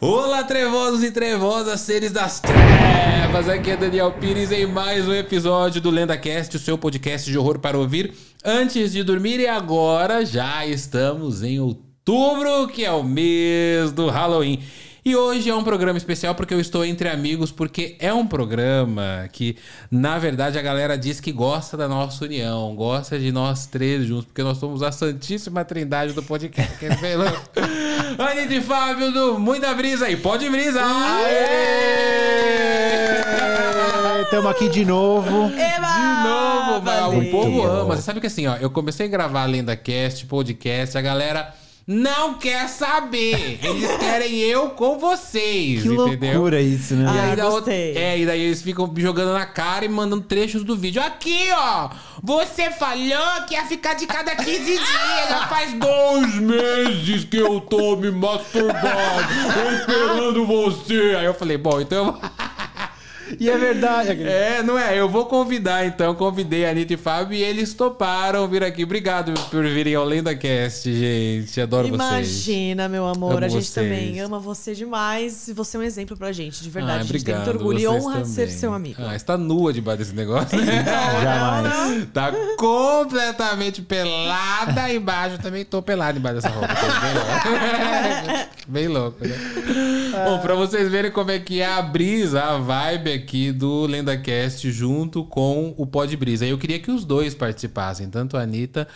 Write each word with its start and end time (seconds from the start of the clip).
Olá, 0.00 0.44
trevosos 0.44 1.02
e 1.02 1.10
trevosas, 1.10 1.80
seres 1.80 2.12
das 2.12 2.38
trevas! 2.38 3.48
Aqui 3.48 3.72
é 3.72 3.76
Daniel 3.76 4.12
Pires 4.12 4.52
em 4.52 4.64
mais 4.64 5.08
um 5.08 5.12
episódio 5.12 5.80
do 5.80 5.90
LendaCast, 5.90 6.54
o 6.56 6.60
seu 6.60 6.78
podcast 6.78 7.28
de 7.28 7.36
horror 7.36 7.58
para 7.58 7.76
ouvir 7.76 8.14
antes 8.44 8.92
de 8.92 9.02
dormir. 9.02 9.40
E 9.40 9.48
agora 9.48 10.24
já 10.24 10.64
estamos 10.64 11.42
em 11.42 11.58
outubro, 11.58 12.68
que 12.68 12.84
é 12.84 12.92
o 12.92 13.02
mês 13.02 13.90
do 13.90 14.06
Halloween. 14.06 14.62
E 15.08 15.16
hoje 15.16 15.48
é 15.48 15.54
um 15.54 15.64
programa 15.64 15.96
especial 15.96 16.34
porque 16.34 16.52
eu 16.52 16.60
estou 16.60 16.84
entre 16.84 17.08
amigos, 17.08 17.50
porque 17.50 17.96
é 17.98 18.12
um 18.12 18.26
programa 18.26 19.26
que, 19.32 19.56
na 19.90 20.18
verdade, 20.18 20.58
a 20.58 20.62
galera 20.62 20.98
diz 20.98 21.18
que 21.18 21.32
gosta 21.32 21.78
da 21.78 21.88
nossa 21.88 22.26
união, 22.26 22.76
gosta 22.76 23.18
de 23.18 23.32
nós 23.32 23.64
três 23.64 24.04
juntos, 24.04 24.26
porque 24.26 24.42
nós 24.42 24.58
somos 24.58 24.82
a 24.82 24.92
Santíssima 24.92 25.64
Trindade 25.64 26.12
do 26.12 26.22
podcast. 26.22 26.76
Que 26.76 26.84
é 26.84 26.96
bem 26.96 27.16
louco. 27.16 27.40
Anitta 28.22 28.52
e 28.52 28.60
Fábio 28.60 29.10
do 29.10 29.38
Muita 29.38 29.72
Brisa 29.72 30.10
e 30.10 30.16
Pode 30.18 30.46
Brisa! 30.50 30.82
Estamos 34.24 34.50
aqui 34.50 34.68
de 34.68 34.84
novo. 34.84 35.46
Eba! 35.46 35.88
De 35.88 36.28
novo, 36.28 36.84
mano. 36.84 37.18
O 37.18 37.30
povo 37.30 37.62
ama. 37.62 37.96
Você 37.96 38.02
sabe 38.02 38.20
que 38.20 38.26
assim, 38.26 38.46
ó, 38.46 38.56
eu 38.56 38.68
comecei 38.68 39.06
a 39.06 39.08
gravar 39.08 39.46
Lenda 39.46 39.74
Cast, 39.74 40.26
podcast, 40.26 40.98
a 40.98 41.00
galera 41.00 41.54
não 41.90 42.34
quer 42.34 42.68
saber. 42.68 43.58
Eles 43.64 43.96
querem 43.96 44.34
eu 44.40 44.68
com 44.70 44.98
vocês, 44.98 45.80
Que 45.82 45.88
entendeu? 45.88 46.32
loucura 46.34 46.60
isso, 46.60 46.92
né? 46.94 47.04
E 47.04 47.18
Ah, 47.18 47.22
aí, 47.30 47.36
da 47.36 47.46
outra- 47.46 47.72
gostei. 47.72 47.96
é, 47.96 48.18
e 48.18 48.26
daí 48.26 48.42
eles 48.42 48.60
ficam 48.60 48.86
me 48.86 49.00
jogando 49.00 49.32
na 49.32 49.46
cara 49.46 49.86
e 49.86 49.88
mandando 49.88 50.22
trechos 50.22 50.62
do 50.62 50.76
vídeo. 50.76 51.00
Aqui, 51.02 51.48
ó! 51.56 51.88
Você 52.22 52.70
falou 52.72 53.42
que 53.48 53.54
ia 53.54 53.64
ficar 53.64 53.94
de 53.94 54.06
cada 54.06 54.36
15 54.36 54.64
dias. 54.64 55.28
Já 55.30 55.46
faz 55.48 55.72
dois 55.72 56.34
meses 56.34 57.24
que 57.24 57.38
eu 57.38 57.58
tô 57.60 57.96
me 57.96 58.10
masturbando, 58.10 59.78
esperando 59.80 60.44
você. 60.46 61.16
Aí 61.18 61.24
eu 61.24 61.32
falei, 61.34 61.56
bom, 61.56 61.80
então 61.80 61.98
eu 61.98 62.04
vou. 62.12 62.20
E 63.38 63.50
é 63.50 63.56
verdade. 63.56 64.08
É, 64.28 64.62
não 64.62 64.78
é? 64.78 64.98
Eu 64.98 65.08
vou 65.08 65.26
convidar, 65.26 65.86
então. 65.86 66.14
Convidei 66.14 66.66
a 66.66 66.70
Anitta 66.70 66.94
e 66.94 66.96
Fábio 66.96 67.36
e 67.36 67.42
eles 67.42 67.72
toparam 67.72 68.46
vir 68.46 68.62
aqui. 68.62 68.84
Obrigado 68.84 69.32
por 69.50 69.64
virem 69.64 69.94
ao 69.94 70.04
LendaCast, 70.04 70.92
gente. 70.92 71.60
Adoro 71.60 71.88
vocês. 71.88 72.00
Imagina, 72.00 72.88
meu 72.88 73.06
amor. 73.06 73.36
Amo 73.36 73.44
a 73.44 73.48
gente 73.48 73.64
vocês. 73.66 73.74
também 73.74 74.20
ama 74.20 74.38
você 74.38 74.74
demais. 74.74 75.48
E 75.48 75.52
você 75.52 75.76
é 75.76 75.80
um 75.80 75.82
exemplo 75.82 76.16
pra 76.16 76.30
gente, 76.32 76.62
de 76.62 76.70
verdade. 76.70 76.98
Ai, 76.98 77.00
a 77.00 77.04
gente 77.04 77.24
tem 77.24 77.34
muito 77.34 77.50
orgulho 77.50 77.78
e 77.78 77.88
honra 77.88 78.22
de 78.22 78.28
ser 78.28 78.42
também. 78.42 78.56
seu 78.58 78.72
amigo. 78.72 79.02
Ah, 79.02 79.16
está 79.16 79.36
nua 79.36 79.72
debaixo 79.72 79.98
desse 79.98 80.14
negócio. 80.14 80.58
Jamais. 81.22 82.08
tá 82.12 82.32
completamente 82.56 83.82
pelada 83.82 84.92
embaixo. 84.92 85.36
Eu 85.36 85.38
também 85.38 85.64
tô 85.64 85.82
pelada 85.82 86.18
embaixo 86.18 86.36
dessa 86.36 86.48
roupa. 86.48 86.74
Bem 86.74 87.14
louco. 87.14 88.48
bem 88.68 88.88
louco, 88.88 89.24
né? 89.26 89.36
Bom, 90.24 90.38
pra 90.38 90.54
vocês 90.54 90.90
verem 90.90 91.10
como 91.10 91.30
é 91.30 91.38
que 91.38 91.60
é 91.60 91.66
a 91.66 91.82
brisa, 91.82 92.42
a 92.42 92.58
vibe 92.58 93.12
aqui 93.12 93.17
do 93.52 93.86
LendaCast 93.86 94.70
junto 94.70 95.24
com 95.24 95.74
o 95.76 95.86
Pod 95.86 96.16
Brisa. 96.16 96.46
Eu 96.46 96.58
queria 96.58 96.78
que 96.78 96.90
os 96.90 97.04
dois 97.04 97.34
participassem, 97.34 98.08
tanto 98.08 98.36
a 98.36 98.42
Anitta 98.42 98.86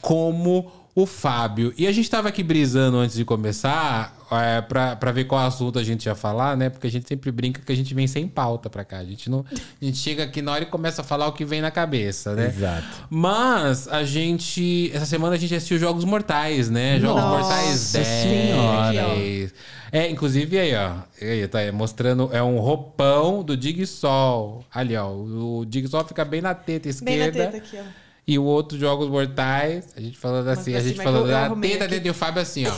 como 0.00 0.70
o 1.00 1.06
Fábio. 1.06 1.72
E 1.78 1.86
a 1.86 1.92
gente 1.92 2.10
tava 2.10 2.28
aqui 2.28 2.42
brisando 2.42 2.96
antes 2.96 3.14
de 3.14 3.24
começar, 3.24 4.16
é, 4.32 4.60
pra, 4.60 4.96
pra 4.96 5.12
ver 5.12 5.26
qual 5.26 5.46
assunto 5.46 5.78
a 5.78 5.84
gente 5.84 6.06
ia 6.06 6.14
falar, 6.16 6.56
né? 6.56 6.68
Porque 6.68 6.88
a 6.88 6.90
gente 6.90 7.06
sempre 7.06 7.30
brinca 7.30 7.62
que 7.64 7.70
a 7.70 7.76
gente 7.76 7.94
vem 7.94 8.08
sem 8.08 8.26
pauta 8.26 8.68
pra 8.68 8.84
cá. 8.84 8.98
A 8.98 9.04
gente 9.04 9.30
não. 9.30 9.44
A 9.80 9.84
gente 9.84 9.96
chega 9.96 10.24
aqui 10.24 10.42
na 10.42 10.50
hora 10.50 10.64
e 10.64 10.66
começa 10.66 11.02
a 11.02 11.04
falar 11.04 11.28
o 11.28 11.32
que 11.32 11.44
vem 11.44 11.60
na 11.60 11.70
cabeça, 11.70 12.34
né? 12.34 12.48
Exato. 12.48 13.06
Mas 13.08 13.86
a 13.86 14.02
gente. 14.02 14.90
Essa 14.92 15.06
semana 15.06 15.36
a 15.36 15.38
gente 15.38 15.54
assistiu 15.54 15.78
Jogos 15.78 16.04
Mortais, 16.04 16.68
né? 16.68 16.98
Jogos 16.98 17.22
Nossa 17.22 17.44
Mortais 17.44 17.92
10. 17.92 18.06
Senhora. 18.06 19.52
É, 19.92 20.10
inclusive 20.10 20.58
aí, 20.58 20.74
ó. 20.74 20.94
Aí, 21.22 21.46
tá 21.46 21.60
aí, 21.60 21.70
mostrando. 21.70 22.28
É 22.32 22.42
um 22.42 22.58
roupão 22.58 23.44
do 23.44 23.56
Dig 23.56 23.86
Sol. 23.86 24.64
Ali, 24.74 24.96
ó. 24.96 25.12
O 25.12 25.64
Dig 25.64 25.86
Sol 25.86 26.04
fica 26.04 26.24
bem 26.24 26.40
na 26.40 26.56
teta 26.56 26.82
Bem 26.82 26.90
esquerda. 26.90 27.38
na 27.38 27.50
teta 27.52 27.56
aqui, 27.58 27.76
ó. 27.78 28.07
E 28.28 28.38
o 28.38 28.44
outro 28.44 28.78
Jogos 28.78 29.08
Mortais. 29.08 29.86
A 29.96 30.00
gente 30.02 30.18
falando 30.18 30.48
assim, 30.48 30.74
a 30.74 30.78
assim, 30.78 30.88
gente 30.88 31.02
falando 31.02 31.26
da 31.28 31.48
teta 31.48 31.84
aqui. 31.84 31.94
dentro 31.94 32.08
e 32.08 32.10
o 32.10 32.14
Fábio 32.14 32.42
assim, 32.42 32.66
ó. 32.66 32.74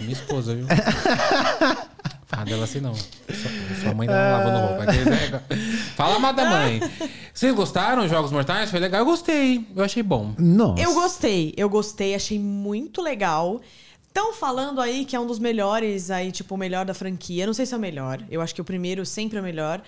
Minha 0.00 0.14
esposa, 0.14 0.54
viu? 0.54 0.66
Fala 2.26 2.44
dela 2.46 2.64
assim, 2.64 2.80
não. 2.80 2.94
Sua, 2.94 3.82
sua 3.82 3.94
mãe 3.94 4.08
tá 4.08 4.38
lavando 4.38 4.66
roupa. 4.66 4.86
Negócio. 4.86 5.92
Fala 5.94 6.18
mal 6.18 6.32
da 6.32 6.48
mãe. 6.48 6.80
Vocês 7.34 7.54
gostaram 7.54 8.00
dos 8.00 8.10
Jogos 8.10 8.32
Mortais? 8.32 8.70
Foi 8.70 8.80
legal? 8.80 9.00
Eu 9.00 9.04
gostei. 9.04 9.66
Eu 9.76 9.84
achei 9.84 10.02
bom. 10.02 10.34
Nossa. 10.38 10.82
Eu 10.82 10.94
gostei, 10.94 11.52
eu 11.54 11.68
gostei, 11.68 12.14
achei 12.14 12.38
muito 12.38 13.02
legal. 13.02 13.60
Estão 14.08 14.32
falando 14.32 14.80
aí 14.80 15.04
que 15.04 15.14
é 15.14 15.20
um 15.20 15.26
dos 15.26 15.38
melhores, 15.38 16.10
aí, 16.10 16.32
tipo, 16.32 16.54
o 16.54 16.58
melhor 16.58 16.86
da 16.86 16.94
franquia. 16.94 17.44
Não 17.44 17.52
sei 17.52 17.66
se 17.66 17.74
é 17.74 17.76
o 17.76 17.80
melhor. 17.80 18.24
Eu 18.30 18.40
acho 18.40 18.54
que 18.54 18.60
o 18.62 18.64
primeiro 18.64 19.04
sempre 19.04 19.36
é 19.36 19.40
o 19.42 19.44
melhor. 19.44 19.82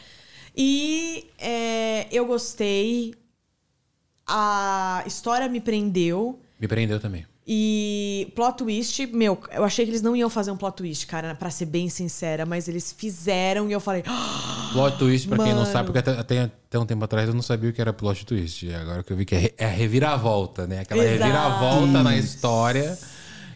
E 0.54 1.26
é, 1.38 2.06
eu 2.12 2.26
gostei. 2.26 3.14
A 4.26 5.03
história 5.06 5.48
me 5.48 5.60
prendeu. 5.60 6.38
Me 6.60 6.66
prendeu 6.66 6.98
também. 6.98 7.25
E 7.48 8.32
plot 8.34 8.56
twist, 8.59 9.06
meu, 9.06 9.38
eu 9.53 9.62
achei 9.62 9.84
que 9.84 9.91
eles 9.92 10.03
não 10.03 10.16
iam 10.16 10.28
fazer 10.28 10.50
um 10.50 10.56
plot 10.56 10.75
twist, 10.78 11.06
cara, 11.06 11.32
pra 11.37 11.48
ser 11.48 11.66
bem 11.66 11.88
sincera, 11.88 12.44
mas 12.44 12.66
eles 12.66 12.91
fizeram 12.91 13.69
e 13.69 13.72
eu 13.72 13.78
falei, 13.78 14.03
"Ah, 14.04 14.70
Plot 14.75 14.98
twist, 14.98 15.28
pra 15.28 15.36
quem 15.38 15.53
não 15.53 15.60
Mano. 15.60 15.72
sabe, 15.72 15.86
porque 15.86 16.00
até, 16.00 16.10
até, 16.19 16.41
até 16.42 16.78
um 16.78 16.84
tempo 16.84 17.04
atrás 17.04 17.28
eu 17.28 17.34
não 17.34 17.42
sabia 17.42 17.70
o 17.70 17.72
que 17.72 17.81
era 17.81 17.92
plot 17.92 18.26
twist. 18.26 18.69
Agora 18.75 19.04
que 19.04 19.12
eu 19.12 19.16
vi 19.16 19.25
que 19.25 19.34
é, 19.36 19.54
é 19.56 19.65
a 19.65 19.69
reviravolta, 19.69 20.66
né? 20.66 20.81
Aquela 20.81 21.04
Exato. 21.04 21.22
reviravolta 21.22 22.03
na 22.03 22.16
história 22.16 22.98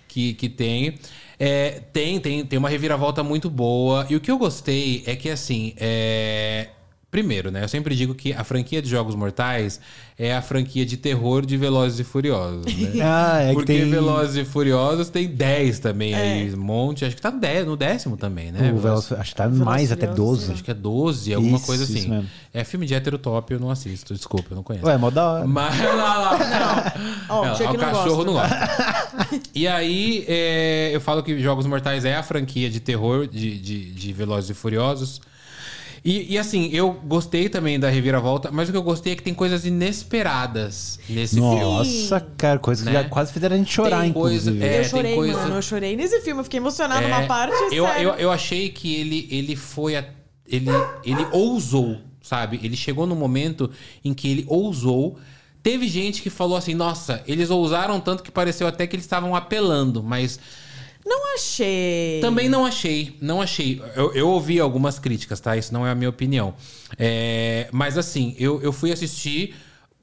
que, 0.07 0.35
que 0.35 0.49
tem. 0.49 0.97
É, 1.37 1.81
tem, 1.93 2.21
tem. 2.21 2.47
Tem 2.47 2.59
uma 2.61 2.69
reviravolta 2.69 3.25
muito 3.25 3.51
boa. 3.51 4.07
E 4.09 4.15
o 4.15 4.21
que 4.21 4.31
eu 4.31 4.39
gostei 4.39 5.03
é 5.05 5.17
que, 5.17 5.29
assim, 5.29 5.75
é... 5.77 6.69
Primeiro, 7.11 7.51
né? 7.51 7.65
Eu 7.65 7.69
sempre 7.69 7.97
digo 7.97 8.15
que 8.15 8.33
a 8.33 8.45
franquia 8.45 8.81
de 8.81 8.89
Jogos 8.89 9.17
Mortais 9.17 9.81
é 10.17 10.33
a 10.33 10.41
franquia 10.41 10.87
de 10.87 10.97
terror 10.97 11.45
de 11.45 11.57
Velozes 11.57 11.99
e 11.99 12.05
Furiosos, 12.05 12.67
né? 12.73 12.93
Ah, 13.03 13.41
é 13.43 13.49
que 13.49 13.55
Porque 13.55 13.73
tem... 13.73 13.91
Velozes 13.91 14.37
e 14.37 14.45
Furiosos 14.45 15.09
tem 15.09 15.27
10 15.27 15.81
também 15.81 16.15
aí, 16.15 16.55
um 16.55 16.59
monte. 16.61 17.05
Acho 17.05 17.17
que 17.17 17.21
tá 17.23 17.33
no 17.33 17.41
10, 17.41 17.67
no 17.67 17.77
décimo 17.77 18.17
também, 18.17 18.53
né? 18.53 18.73
O 18.73 18.79
Veloz- 18.79 19.11
acho 19.11 19.31
que 19.31 19.37
tá 19.37 19.49
mais, 19.49 19.91
até 19.91 20.07
Furiosos, 20.07 20.39
12. 20.47 20.53
Acho 20.53 20.63
que 20.65 20.71
é 20.71 20.75
12, 20.75 21.35
alguma 21.35 21.57
Isso, 21.57 21.67
coisa 21.67 21.83
assim. 21.83 22.25
É 22.55 22.63
filme 22.63 22.87
de 22.87 22.95
hétero 22.95 23.19
top, 23.19 23.55
eu 23.55 23.59
não 23.59 23.71
assisto, 23.71 24.15
desculpa, 24.15 24.47
eu 24.53 24.57
não 24.57 24.63
conheço. 24.63 24.87
Ué, 24.87 24.97
mó 24.97 25.11
da 25.11 25.29
hora. 25.33 25.47
Mas 25.49 25.79
lá, 25.83 26.17
lá, 26.19 26.95
Ó, 27.29 27.45
Ela, 27.45 27.55
o 27.55 27.57
Chuck 27.57 27.71
o 27.71 27.73
não 27.73 27.81
cachorro 27.81 28.25
gosta. 28.25 28.25
não 28.25 28.33
gosta. 28.35 29.41
e 29.53 29.67
aí, 29.67 30.25
é, 30.29 30.91
eu 30.95 31.01
falo 31.01 31.25
que 31.25 31.41
Jogos 31.41 31.67
Mortais 31.67 32.05
é 32.05 32.15
a 32.15 32.23
franquia 32.23 32.71
de 32.71 32.79
terror 32.79 33.27
de, 33.27 33.59
de, 33.59 33.91
de 33.93 34.13
Velozes 34.13 34.51
e 34.51 34.55
Furiosos. 34.55 35.21
E, 36.05 36.33
e, 36.35 36.39
assim, 36.39 36.71
eu 36.73 36.93
gostei 37.05 37.49
também 37.49 37.79
da 37.79 37.89
reviravolta, 37.91 38.51
mas 38.51 38.69
o 38.69 38.73
que 38.73 38.79
eu 38.79 38.83
gostei 38.83 39.13
é 39.13 39.17
que 39.17 39.23
tem 39.23 39.35
coisas 39.35 39.67
inesperadas 39.67 40.99
nesse 41.09 41.37
filme. 41.37 41.61
Nossa, 41.61 42.21
cara, 42.37 42.59
coisa 42.59 42.83
que 42.85 42.91
Né? 42.91 43.03
já 43.03 43.09
quase 43.09 43.33
fizeram 43.33 43.55
a 43.55 43.59
gente 43.59 43.73
chorar, 43.73 44.03
Tem 44.03 44.13
coisa- 44.13 44.51
inclusive. 44.51 44.65
é, 44.67 44.79
eu 44.79 44.81
tem 44.83 44.91
chorei, 44.91 45.15
coisa- 45.15 45.39
mano, 45.43 45.55
eu 45.57 45.63
chorei 45.63 45.97
nesse 45.97 46.21
filme, 46.23 46.41
eu 46.41 46.45
fiquei 46.45 46.59
emocionada 46.59 47.05
É, 47.05 47.09
numa 47.09 47.27
parte, 47.27 47.55
eu, 47.75 47.85
sério. 47.87 48.03
eu, 48.09 48.15
eu 48.15 48.31
achei 48.31 48.69
que 48.71 48.95
ele, 48.95 49.29
ele 49.31 49.57
foi. 49.57 49.97
a- 49.97 50.05
ele, 50.49 50.67
ele 51.05 51.27
ousou, 51.33 51.99
sabe? 52.21 52.59
Ele 52.63 52.77
chegou 52.77 53.07
no 53.07 53.15
momento 53.15 53.71
em 54.05 54.13
que 54.13 54.29
ele 54.29 54.45
ousou. 54.49 55.17
Teve 55.63 55.87
gente 55.87 56.23
que 56.23 56.31
falou 56.31 56.57
assim: 56.57 56.75
nossa, 56.75 57.23
eles 57.27 57.51
ousaram 57.51 58.01
tanto 58.01 58.23
que 58.23 58.31
pareceu 58.33 58.67
até 58.67 58.87
que 58.87 58.97
eles 58.97 59.05
estavam 59.05 59.37
apelando, 59.37 60.03
mas 60.03 60.41
Não 61.05 61.35
achei. 61.35 62.21
também 62.21 62.49
não 62.49 62.65
achei, 62.67 63.17
não 63.21 63.41
achei. 63.41 63.83
Eu, 63.97 64.13
eu 64.15 64.29
ouvi 64.29 64.61
algumas 64.61 64.99
críticas, 64.99 65.41
tá? 65.41 65.57
Isso 65.57 65.73
não 65.73 65.87
é 65.87 65.91
a 65.91 65.95
minha 65.95 66.11
opinião. 66.11 66.55
É, 66.99 67.69
mas 67.73 67.97
assim, 67.97 68.35
eu, 68.39 68.61
eu 68.63 68.73
fui 68.73 68.93
assistir. 68.93 69.55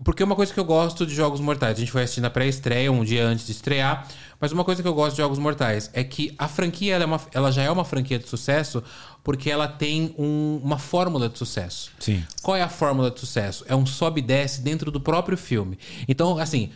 Porque 0.04 0.24
uma 0.24 0.36
coisa 0.36 0.54
que 0.54 0.60
eu 0.60 0.64
gosto 0.66 1.08
de 1.08 1.16
Jogos 1.16 1.40
Mortais, 1.42 1.76
a 1.76 1.80
gente 1.80 1.92
foi 1.92 2.04
assistir 2.04 2.22
na 2.22 2.30
pré-estreia, 2.30 2.92
um 2.92 3.04
dia 3.04 3.26
antes 3.26 3.48
de 3.48 3.52
estrear, 3.52 4.08
mas 4.40 4.52
uma 4.52 4.64
coisa 4.64 4.80
que 4.84 4.88
eu 4.88 4.94
gosto 4.94 5.16
de 5.16 5.24
Jogos 5.24 5.40
Mortais 5.40 5.90
é 5.92 6.04
que 6.04 6.36
a 6.38 6.48
franquia 6.48 6.94
ela, 6.94 7.04
é 7.04 7.08
uma- 7.08 7.22
ela 7.34 7.52
já 7.52 7.64
é 7.64 7.72
uma 7.72 7.84
franquia 7.84 8.20
de 8.20 8.30
sucesso 8.30 8.84
porque 9.24 9.50
ela 9.50 9.68
tem 9.68 10.14
um- 10.16 10.62
uma 10.64 10.78
fórmula 10.78 11.28
de 11.28 11.36
sucesso. 11.40 11.90
Sim. 12.00 12.24
Qual 12.44 12.56
é 12.56 12.62
a 12.62 12.70
fórmula 12.70 13.10
de 13.10 13.20
sucesso? 13.20 13.66
É 13.68 13.76
um 13.76 13.88
sobe 13.88 14.20
e 14.20 14.24
desce 14.24 14.62
dentro 14.62 14.92
do 14.92 15.02
próprio 15.02 15.36
filme. 15.36 15.80
Então, 16.08 16.38
assim, 16.38 16.70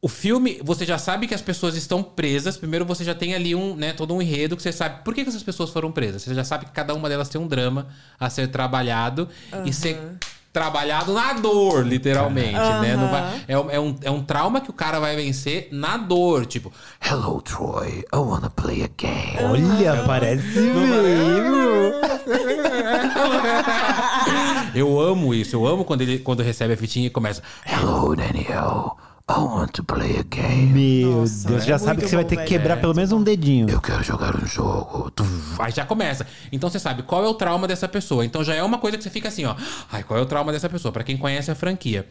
o 0.00 0.08
filme, 0.08 0.60
você 0.62 0.86
já 0.86 0.96
sabe 0.98 1.26
que 1.26 1.34
as 1.34 1.42
pessoas 1.42 1.74
estão 1.76 2.02
presas. 2.02 2.56
Primeiro 2.56 2.84
você 2.84 3.02
já 3.04 3.14
tem 3.14 3.34
ali 3.34 3.54
um, 3.54 3.74
né, 3.74 3.92
todo 3.92 4.14
um 4.14 4.22
enredo 4.22 4.56
que 4.56 4.62
você 4.62 4.70
sabe 4.72 5.02
por 5.04 5.12
que, 5.14 5.24
que 5.24 5.28
essas 5.28 5.42
pessoas 5.42 5.70
foram 5.70 5.90
presas. 5.90 6.22
Você 6.22 6.34
já 6.34 6.44
sabe 6.44 6.66
que 6.66 6.70
cada 6.72 6.94
uma 6.94 7.08
delas 7.08 7.28
tem 7.28 7.40
um 7.40 7.46
drama 7.48 7.88
a 8.18 8.30
ser 8.30 8.48
trabalhado 8.48 9.28
e 9.64 9.72
ser 9.72 10.00
trabalhado 10.52 11.12
na 11.12 11.34
dor, 11.34 11.84
literalmente, 11.86 12.52
né? 12.80 12.96
Não 12.96 13.10
vai- 13.10 13.42
é, 13.46 13.58
um- 13.58 13.70
é 13.70 13.78
um, 13.80 13.96
é 14.04 14.10
um 14.10 14.22
trauma 14.22 14.60
que 14.60 14.70
o 14.70 14.72
cara 14.72 14.98
vai 14.98 15.14
vencer 15.14 15.68
na 15.72 15.96
dor. 15.96 16.46
Tipo, 16.46 16.72
Hello, 17.04 17.40
Troy, 17.42 17.98
I 18.12 18.16
wanna 18.16 18.50
play 18.50 18.82
a 18.84 18.88
game. 18.96 19.36
Olha, 19.44 20.04
parece 20.06 20.60
mesmo. 20.60 21.98
Eu 24.74 25.00
amo 25.00 25.34
isso, 25.34 25.56
eu 25.56 25.66
amo 25.66 25.84
quando 25.84 26.02
ele 26.02 26.18
quando 26.18 26.42
recebe 26.42 26.74
a 26.74 26.76
fitinha 26.76 27.06
e 27.06 27.10
começa 27.10 27.42
Hello, 27.66 28.14
Daniel. 28.14 28.96
I 29.30 29.38
want 29.40 29.72
to 29.72 29.84
play 29.84 30.18
a 30.18 30.22
game. 30.22 31.04
Meu 31.04 31.18
Nossa, 31.20 31.48
Deus, 31.48 31.62
é 31.62 31.66
já 31.66 31.78
sabe 31.78 32.00
que 32.02 32.08
você 32.08 32.16
vai 32.16 32.24
ter 32.24 32.36
que 32.38 32.44
quebrar 32.44 32.80
pelo 32.80 32.94
menos 32.94 33.12
um 33.12 33.22
dedinho. 33.22 33.68
Eu 33.68 33.80
quero 33.80 34.02
jogar 34.02 34.34
um 34.34 34.46
jogo. 34.46 35.12
Aí 35.58 35.70
já 35.70 35.84
começa. 35.84 36.26
Então 36.50 36.70
você 36.70 36.78
sabe 36.78 37.02
qual 37.02 37.22
é 37.24 37.28
o 37.28 37.34
trauma 37.34 37.68
dessa 37.68 37.86
pessoa. 37.86 38.24
Então 38.24 38.42
já 38.42 38.54
é 38.54 38.62
uma 38.62 38.78
coisa 38.78 38.96
que 38.96 39.04
você 39.04 39.10
fica 39.10 39.28
assim, 39.28 39.44
ó. 39.44 39.54
Ai, 39.92 40.02
qual 40.02 40.18
é 40.18 40.22
o 40.22 40.26
trauma 40.26 40.50
dessa 40.50 40.68
pessoa? 40.68 40.92
Pra 40.92 41.04
quem 41.04 41.16
conhece 41.18 41.50
a 41.50 41.54
franquia. 41.54 42.06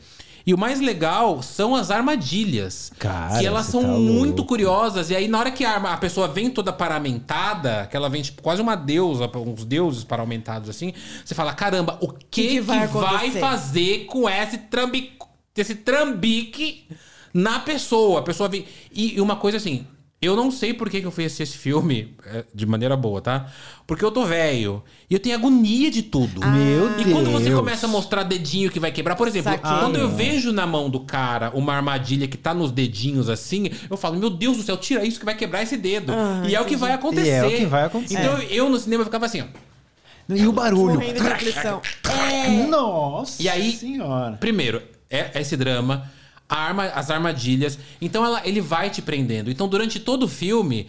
E 0.45 0.53
o 0.53 0.57
mais 0.57 0.79
legal 0.79 1.41
são 1.41 1.75
as 1.75 1.89
armadilhas. 1.91 2.91
Cara, 2.99 3.39
que 3.39 3.45
elas 3.45 3.65
são 3.65 3.81
tá 3.81 3.87
muito 3.87 4.37
louco. 4.37 4.45
curiosas. 4.45 5.09
E 5.09 5.15
aí, 5.15 5.27
na 5.27 5.39
hora 5.39 5.51
que 5.51 5.65
a, 5.65 5.71
arma- 5.71 5.91
a 5.91 5.97
pessoa 5.97 6.27
vem 6.27 6.49
toda 6.51 6.71
paramentada, 6.71 7.87
que 7.89 7.97
ela 7.97 8.09
vem 8.09 8.21
tipo 8.21 8.41
quase 8.41 8.61
uma 8.61 8.75
deusa, 8.75 9.29
uns 9.35 9.65
deuses 9.65 10.03
paramentados 10.03 10.69
assim, 10.69 10.93
você 11.25 11.35
fala: 11.35 11.51
caramba, 11.51 11.97
o 11.99 12.09
que, 12.09 12.25
que 12.29 12.47
que, 12.47 12.61
vai 12.61 12.87
vai, 12.87 13.31
fazer 13.31 14.05
com 14.05 14.29
esse 14.29 14.57
trambique, 14.59 15.17
esse 15.61 15.75
trambique 15.75 16.85
na 17.33 17.59
pessoa? 17.59 18.19
A 18.19 18.23
pessoa 18.23 18.47
vem. 18.49 18.65
E, 18.93 19.19
uma 19.21 19.35
coisa 19.35 19.57
assim. 19.57 19.85
Eu 20.19 20.35
não 20.35 20.49
sei 20.49 20.73
por 20.73 20.89
que, 20.89 20.99
que 20.99 21.05
eu 21.05 21.11
fui 21.11 21.25
assistir 21.25 21.43
esse 21.43 21.57
filme 21.59 22.15
é, 22.25 22.43
de 22.51 22.65
maneira 22.65 22.97
boa, 22.97 23.21
tá? 23.21 23.51
Porque 23.85 24.03
eu 24.03 24.09
tô 24.09 24.25
velho. 24.25 24.81
E 25.07 25.13
eu 25.13 25.19
tenho 25.19 25.35
agonia 25.35 25.91
de 25.91 26.01
tudo. 26.01 26.41
Meu 26.41 26.99
E 26.99 27.03
quando 27.11 27.29
você 27.31 27.45
Deus. 27.49 27.59
começa 27.59 27.85
a 27.85 27.89
mostrar 27.89 28.23
dedinho 28.23 28.71
que 28.71 28.79
vai 28.79 28.91
quebrar, 28.91 29.15
por 29.15 29.27
exemplo, 29.27 29.55
quando 29.59 29.95
eu 29.99 30.09
vejo 30.09 30.51
na 30.51 30.65
mão 30.65 30.89
do 30.89 31.01
cara 31.01 31.51
uma 31.53 31.75
armadilha 31.75 32.27
que 32.27 32.35
tá 32.35 32.51
nos 32.51 32.71
dedinhos 32.71 33.29
assim, 33.29 33.69
eu 33.91 33.95
falo, 33.95 34.17
meu 34.17 34.31
Deus 34.31 34.57
do 34.57 34.63
céu, 34.63 34.75
tira 34.75 35.05
isso 35.05 35.19
que 35.19 35.25
vai 35.25 35.35
quebrar 35.35 35.61
esse 35.61 35.77
dedo. 35.77 36.11
e 36.49 36.55
é 36.55 36.59
o 36.61 36.65
que 36.65 36.75
vai 36.75 36.93
acontecer. 36.93 37.27
E 37.27 37.29
é 37.29 37.45
o 37.45 37.51
que 37.59 37.65
vai 37.67 37.83
acontecer. 37.83 38.17
Então 38.19 38.39
eu 38.41 38.69
no 38.69 38.79
cinema 38.79 39.03
ficava 39.05 39.27
assim, 39.27 39.41
ó. 39.41 39.45
E 40.33 40.47
o 40.47 40.51
barulho? 40.51 40.95
Morrendo 40.95 41.21
de 41.21 41.27
aflição. 41.27 41.79
Nossa 42.67 43.41
E 43.41 43.47
aí- 43.47 43.71
senhora. 43.71 44.37
Primeiro, 44.37 44.81
é 45.09 45.39
esse 45.41 45.55
drama, 45.57 46.09
arma, 46.47 46.85
as 46.85 47.09
armadilhas. 47.11 47.77
Então 48.01 48.23
ela, 48.25 48.41
ele 48.45 48.61
vai 48.61 48.89
te 48.89 49.01
prendendo. 49.01 49.49
Então 49.51 49.67
durante 49.67 49.99
todo 49.99 50.23
o 50.23 50.27
filme, 50.27 50.87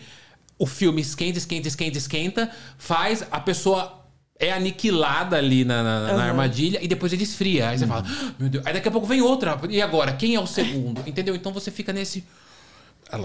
o 0.59 0.67
filme 0.67 1.00
esquenta, 1.00 1.38
esquenta, 1.38 1.69
esquenta, 1.69 1.99
esquenta, 1.99 2.50
faz 2.76 3.25
a 3.31 3.41
pessoa 3.41 3.94
é 4.41 4.53
aniquilada 4.53 5.37
ali 5.37 5.65
na, 5.65 5.82
na- 5.82 6.12
na 6.17 6.25
armadilha 6.25 6.79
e 6.81 6.87
depois 6.87 7.12
ele 7.12 7.25
esfria. 7.25 7.70
Aí 7.70 7.79
você 7.79 7.87
fala, 7.88 8.05
"Ah, 8.09 8.32
meu 8.38 8.49
Deus. 8.49 8.65
Aí 8.67 8.73
daqui 8.73 8.87
a 8.87 8.91
pouco 8.91 9.05
vem 9.06 9.20
outra. 9.20 9.61
E 9.69 9.82
agora? 9.82 10.12
Quem 10.12 10.37
é 10.37 10.41
o 10.41 10.47
segundo? 10.47 11.03
Entendeu? 11.06 11.35
Então 11.35 11.53
você 11.53 11.70
fica 11.73 11.93
nesse. 11.93 12.23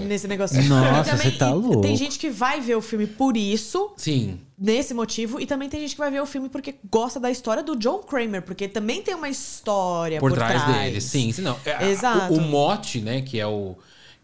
Nesse 0.08 0.28
negócio. 0.30 0.64
Nossa, 0.64 1.12
também- 1.12 1.30
você 1.32 1.38
tá 1.38 1.52
louco. 1.52 1.82
Tem 1.82 1.96
gente 1.98 2.18
que 2.18 2.30
vai 2.30 2.62
ver 2.62 2.76
o 2.76 2.82
filme 2.82 3.06
por 3.06 3.36
isso, 3.36 3.92
Sim. 3.98 4.40
Nesse 4.64 4.94
motivo, 4.94 5.42
e 5.42 5.46
também 5.46 5.68
tem 5.68 5.82
gente 5.82 5.92
que 5.92 5.98
vai 5.98 6.10
ver 6.10 6.22
o 6.22 6.26
filme 6.26 6.48
porque 6.48 6.76
gosta 6.90 7.20
da 7.20 7.30
história 7.30 7.62
do 7.62 7.76
John 7.76 8.00
Kramer, 8.00 8.42
porque 8.42 8.66
também 8.66 9.02
tem 9.02 9.14
uma 9.14 9.28
história 9.28 10.22
por, 10.22 10.30
por, 10.30 10.38
trás, 10.38 10.66
dele. 10.66 11.02
Sim, 11.02 11.34
sim, 11.34 11.42
não. 11.42 11.60
É, 11.66 11.90
Exato. 11.90 12.34
O, 12.34 12.38
o 12.38 12.42
mote, 12.42 13.02
né, 13.02 13.22
que 13.22 13.38
é 13.38 13.46
o 13.46 13.76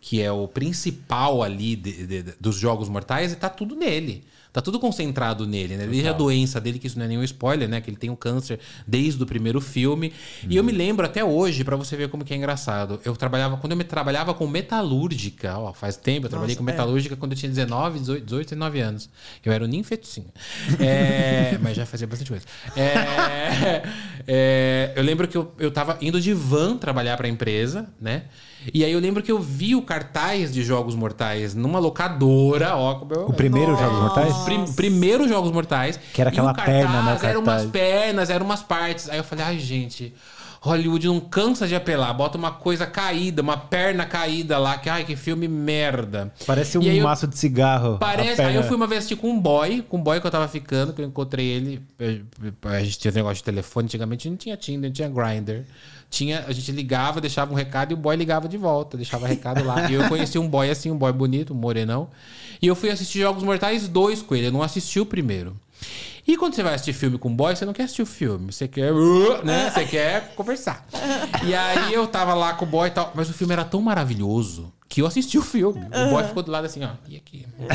que 0.02 0.22
é 0.22 0.32
o 0.32 0.48
principal 0.48 1.44
ali 1.44 1.76
de- 1.76 2.08
de- 2.08 2.24
de- 2.24 2.34
dos 2.40 2.56
jogos 2.56 2.88
mortais, 2.88 3.36
tá 3.36 3.50
tudo 3.50 3.76
nele. 3.76 4.24
Tá 4.52 4.62
tudo 4.62 4.80
concentrado 4.80 5.46
nele, 5.46 5.78
né? 5.78 5.86
Desde 5.86 6.08
a 6.08 6.14
doença 6.14 6.60
dele, 6.60 6.80
que 6.80 6.88
isso 6.88 6.98
não 6.98 7.06
é 7.06 7.08
nenhum 7.08 7.24
spoiler, 7.24 7.70
né? 7.70 7.80
Que 7.82 7.90
ele 7.92 7.98
tem 7.98 8.10
um 8.10 8.16
câncer 8.16 8.60
desde 8.88 9.22
o 9.22 9.26
primeiro 9.26 9.62
filme. 9.62 10.12
E 10.48 10.56
eu 10.56 10.64
me 10.64 10.72
lembro 10.72 11.06
até 11.06 11.24
hoje, 11.24 11.64
pra 11.64 11.76
você 11.76 11.96
ver 11.96 12.10
como 12.10 12.26
que 12.26 12.34
é 12.34 12.38
engraçado. 12.38 13.00
Eu 13.06 13.16
trabalhava, 13.16 13.58
quando 13.58 13.74
eu 13.74 13.78
me 13.78 13.84
trabalhava 13.84 14.34
com 14.34 14.48
metalúrgica, 14.48 15.56
ó, 15.56 15.72
faz 15.72 15.96
tempo, 15.96 16.26
eu 16.26 16.30
trabalhei 16.30 16.56
Nossa, 16.56 16.64
com 16.64 16.70
é. 16.70 16.74
metalúrgica 16.74 17.16
quando 17.16 17.34
eu 17.34 17.38
tinha 17.38 17.50
19, 17.50 18.00
18, 18.00 18.26
18 18.26 18.50
19 18.50 18.80
anos. 18.80 19.10
Eu 19.46 19.54
era 19.54 19.64
um 19.64 19.68
ninfetucinho. 19.68 20.32
É, 20.80 21.58
mas 21.62 21.78
já 21.78 21.86
fazia 21.86 22.08
bastante 22.08 22.32
coisa. 22.32 22.46
É, 22.76 23.84
é, 24.28 24.94
eu 24.96 25.04
lembro 25.04 25.28
que 25.28 25.38
eu, 25.38 25.54
eu 25.60 25.70
tava 25.70 25.98
indo 26.02 26.20
de 26.20 26.34
van 26.34 26.76
trabalhar 26.76 27.16
pra 27.18 27.28
empresa, 27.28 27.88
né? 28.02 28.24
E 28.74 28.84
aí 28.84 28.92
eu 28.92 29.00
lembro 29.00 29.24
que 29.24 29.32
eu 29.32 29.40
vi 29.40 29.76
o 29.76 29.82
cartaz 29.82 30.52
de 30.54 30.64
Jogos 30.64 30.96
Mortais 30.96 31.56
numa 31.56 31.80
locadora, 31.80 32.76
ó. 32.76 33.02
O 33.28 33.34
primeiro 33.34 33.72
Nossa. 33.72 33.84
Jogos 33.84 34.00
Mortais? 34.00 34.36
Prim, 34.40 34.66
primeiro 34.74 35.28
Jogos 35.28 35.52
Mortais. 35.52 36.00
Que 36.14 36.22
era 36.22 36.30
aquela 36.30 36.54
cartaz 36.54 36.78
perna, 36.78 37.02
né, 37.04 37.20
Eram 37.24 37.42
umas 37.42 37.66
pernas, 37.66 38.30
eram 38.30 38.46
umas 38.46 38.62
partes. 38.62 39.10
Aí 39.10 39.18
eu 39.18 39.24
falei, 39.24 39.46
ai, 39.46 39.60
gente. 39.60 40.14
Hollywood 40.62 41.08
não 41.08 41.22
cansa 41.22 41.66
de 41.66 41.74
apelar, 41.74 42.14
bota 42.14 42.38
uma 42.38 42.52
coisa 42.52 42.86
caída, 42.86 43.42
uma 43.42 43.56
perna 43.56 44.06
caída 44.06 44.58
lá, 44.58 44.78
que 44.78 44.90
ai, 44.90 45.06
que 45.06 45.16
filme 45.16 45.48
merda. 45.48 46.34
Parece 46.46 46.78
um 46.78 46.82
eu- 46.84 47.02
maço 47.02 47.26
de 47.28 47.38
cigarro. 47.38 47.98
Parece. 47.98 48.42
Aí 48.42 48.56
eu 48.56 48.64
fui 48.64 48.76
uma 48.76 48.86
vez 48.86 49.00
assistir 49.00 49.16
com 49.16 49.30
um 49.30 49.40
boy, 49.40 49.82
com 49.88 49.96
um 49.98 50.04
boy 50.04 50.20
que 50.20 50.28
eu 50.28 50.32
tava 50.32 50.50
ficando, 50.50 50.92
que 50.92 51.02
eu 51.02 51.06
encontrei 51.06 51.46
ele. 51.48 51.82
eu- 51.98 52.24
A 52.64 52.84
gente 52.84 53.00
tinha 53.00 53.10
esse 53.10 53.18
negócio 53.18 53.38
de 53.38 53.44
telefone, 53.44 53.86
antigamente 53.86 54.30
não 54.30 54.36
tinha 54.36 54.58
Tinder, 54.58 54.90
não 54.90 54.94
tinha 54.94 55.08
Grindr. 55.08 55.64
Tinha, 56.10 56.44
a 56.48 56.52
gente 56.52 56.72
ligava, 56.72 57.22
deixava 57.22 57.52
um 57.52 57.56
recado 57.56 57.92
e 57.92 57.94
o 57.94 57.98
boy 57.98 58.16
ligava 58.16 58.48
de 58.48 58.58
volta, 58.58 58.98
deixava 58.98 59.28
recado 59.28 59.64
lá. 59.64 59.90
E 59.90 59.94
eu 59.94 60.08
conheci 60.10 60.40
um 60.40 60.48
boy 60.48 60.70
assim, 60.70 60.90
um 60.90 60.98
boy 60.98 61.14
bonito, 61.14 61.54
um 61.54 61.58
morenão. 61.58 62.10
E 62.62 62.68
eu 62.68 62.76
fui 62.76 62.90
assistir 62.90 63.20
Jogos 63.20 63.44
Mortais 63.44 63.88
2 63.88 64.24
com 64.24 64.36
ele, 64.36 64.48
eu 64.48 64.52
não 64.52 64.64
assisti 64.64 65.00
o 65.00 65.06
primeiro. 65.06 65.56
E 66.28 66.38
quando 66.38 66.54
você 66.54 66.62
vai 66.62 66.76
assistir 66.76 66.94
filme 66.94 67.18
com 67.18 67.34
boy, 67.34 67.56
você 67.56 67.66
não 67.66 67.74
quer 67.74 67.84
assistir 67.84 68.02
o 68.02 68.06
filme, 68.06 68.52
você 68.52 68.68
quer, 68.68 68.92
uh, 68.94 69.44
né? 69.44 69.72
Você 69.72 69.86
quer 69.86 70.34
conversar. 70.36 70.86
E 71.44 71.56
aí 71.56 71.94
eu 71.94 72.06
tava 72.08 72.34
lá 72.34 72.54
com 72.54 72.66
o 72.66 72.68
boy 72.68 72.88
e 72.88 72.92
tal, 72.92 73.12
mas 73.16 73.30
o 73.30 73.34
filme 73.34 73.54
era 73.54 73.64
tão 73.64 73.82
maravilhoso 73.82 74.72
que 74.88 75.02
eu 75.02 75.08
assisti 75.08 75.38
o 75.38 75.42
filme. 75.42 75.82
O 75.86 76.10
boy 76.12 76.24
ficou 76.24 76.44
do 76.44 76.52
lado 76.52 76.66
assim, 76.66 76.84
ó, 76.84 76.90
e 77.08 77.16
aqui? 77.16 77.46
E 77.60 77.64
eu, 77.64 77.70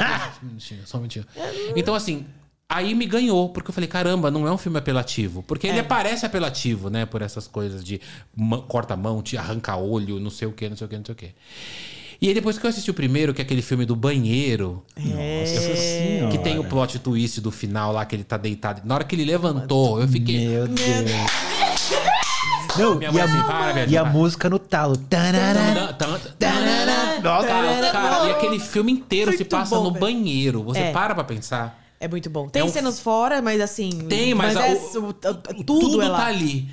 Ah, 0.00 0.32
um 0.42 0.86
só 0.86 0.96
um 0.96 1.00
minutinho. 1.00 1.26
Então 1.76 1.94
assim, 1.94 2.26
aí 2.70 2.94
me 2.94 3.06
ganhou, 3.06 3.48
porque 3.48 3.70
eu 3.70 3.74
falei, 3.74 3.88
caramba, 3.88 4.30
não 4.30 4.46
é 4.46 4.52
um 4.52 4.58
filme 4.58 4.78
apelativo. 4.78 5.42
Porque 5.42 5.66
ele 5.66 5.82
parece 5.82 6.26
apelativo, 6.26 6.90
né? 6.90 7.06
Por 7.06 7.22
essas 7.22 7.46
coisas 7.46 7.82
de 7.82 8.00
ma- 8.36 8.58
corta 8.60 8.94
a 8.94 8.96
mão, 8.96 9.22
te 9.22 9.36
arranca 9.38 9.74
olho, 9.76 10.20
não 10.20 10.30
sei 10.30 10.46
o 10.48 10.52
que, 10.52 10.68
não 10.68 10.76
sei 10.76 10.86
o 10.86 10.90
que, 10.90 10.96
não 10.98 11.04
sei 11.04 11.12
o 11.12 11.16
que. 11.16 11.30
E 12.20 12.28
aí 12.28 12.34
depois 12.34 12.58
que 12.58 12.66
eu 12.66 12.68
assisti 12.70 12.90
o 12.90 12.94
primeiro, 12.94 13.32
que 13.32 13.40
é 13.40 13.44
aquele 13.44 13.62
filme 13.62 13.86
do 13.86 13.94
banheiro, 13.96 14.84
Nossa 14.96 15.76
senhora. 15.76 16.30
que 16.32 16.38
tem 16.38 16.58
o 16.58 16.64
plot 16.64 16.98
twist 16.98 17.40
do 17.40 17.50
final 17.50 17.92
lá, 17.92 18.04
que 18.04 18.14
ele 18.16 18.24
tá 18.24 18.36
deitado. 18.36 18.82
Na 18.84 18.96
hora 18.96 19.04
que 19.04 19.14
ele 19.14 19.24
levantou, 19.24 20.00
eu 20.00 20.08
fiquei. 20.08 20.48
Meu 20.48 20.66
Deus. 20.66 21.10
Não, 22.76 22.96
Minha 22.96 23.10
e 23.10 23.12
mãe 23.12 23.22
a, 23.22 23.24
assim, 23.24 23.42
para, 23.44 23.72
velho, 23.72 23.90
e 23.90 23.96
a 23.96 24.04
música 24.04 24.50
no 24.50 24.58
talo. 24.58 24.96
Tarará. 24.96 25.92
Tan- 25.94 26.18
tan- 26.18 26.20
tarará. 26.38 27.20
Cara, 27.22 27.90
cara, 27.92 28.26
e 28.26 28.30
aquele 28.32 28.60
filme 28.60 28.92
inteiro 28.92 29.36
se 29.36 29.44
passa 29.44 29.74
bom, 29.76 29.84
no 29.84 29.90
velho. 29.92 30.00
banheiro. 30.00 30.62
Você 30.64 30.78
É. 30.80 30.92
para 30.92 31.14
pra 31.14 31.24
pensar. 31.24 31.87
É 32.00 32.06
muito 32.06 32.30
bom. 32.30 32.48
Tem 32.48 32.62
É 32.62 32.64
um- 32.64 32.68
cenas 32.68 33.00
fora, 33.00 33.42
mas 33.42 33.60
assim. 33.60 33.90
Tem, 34.08 34.34
mas, 34.34 34.56
a- 34.56 34.68
é, 34.68 34.74
o- 34.74 34.76
o- 34.76 35.08
o- 35.08 35.60
o- 35.60 35.64
tudo, 35.64 36.00
é 36.02 36.08
lá. 36.08 36.18
tá 36.18 36.26
ali. 36.26 36.68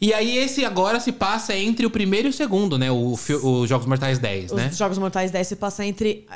E 0.00 0.14
aí 0.14 0.38
esse 0.38 0.64
agora 0.64 0.98
se 1.00 1.12
passa 1.12 1.54
entre 1.56 1.84
o 1.84 1.90
primeiro 1.90 2.28
e 2.28 2.30
o 2.30 2.32
segundo, 2.32 2.78
né? 2.78 2.90
O, 2.90 3.14
o 3.42 3.66
Jogos 3.66 3.86
Mortais 3.86 4.18
10, 4.18 4.50
Os 4.52 4.56
né? 4.56 4.70
Jogos 4.72 4.96
Mortais 4.96 5.30
10 5.30 5.46
se 5.48 5.56
passa 5.56 5.84
entre. 5.84 6.26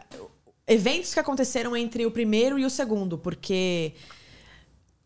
Eventos 0.66 1.12
que 1.14 1.20
aconteceram 1.20 1.76
entre 1.76 2.04
o 2.06 2.10
primeiro 2.10 2.58
e 2.58 2.64
o 2.64 2.70
segundo, 2.70 3.16
porque. 3.18 3.92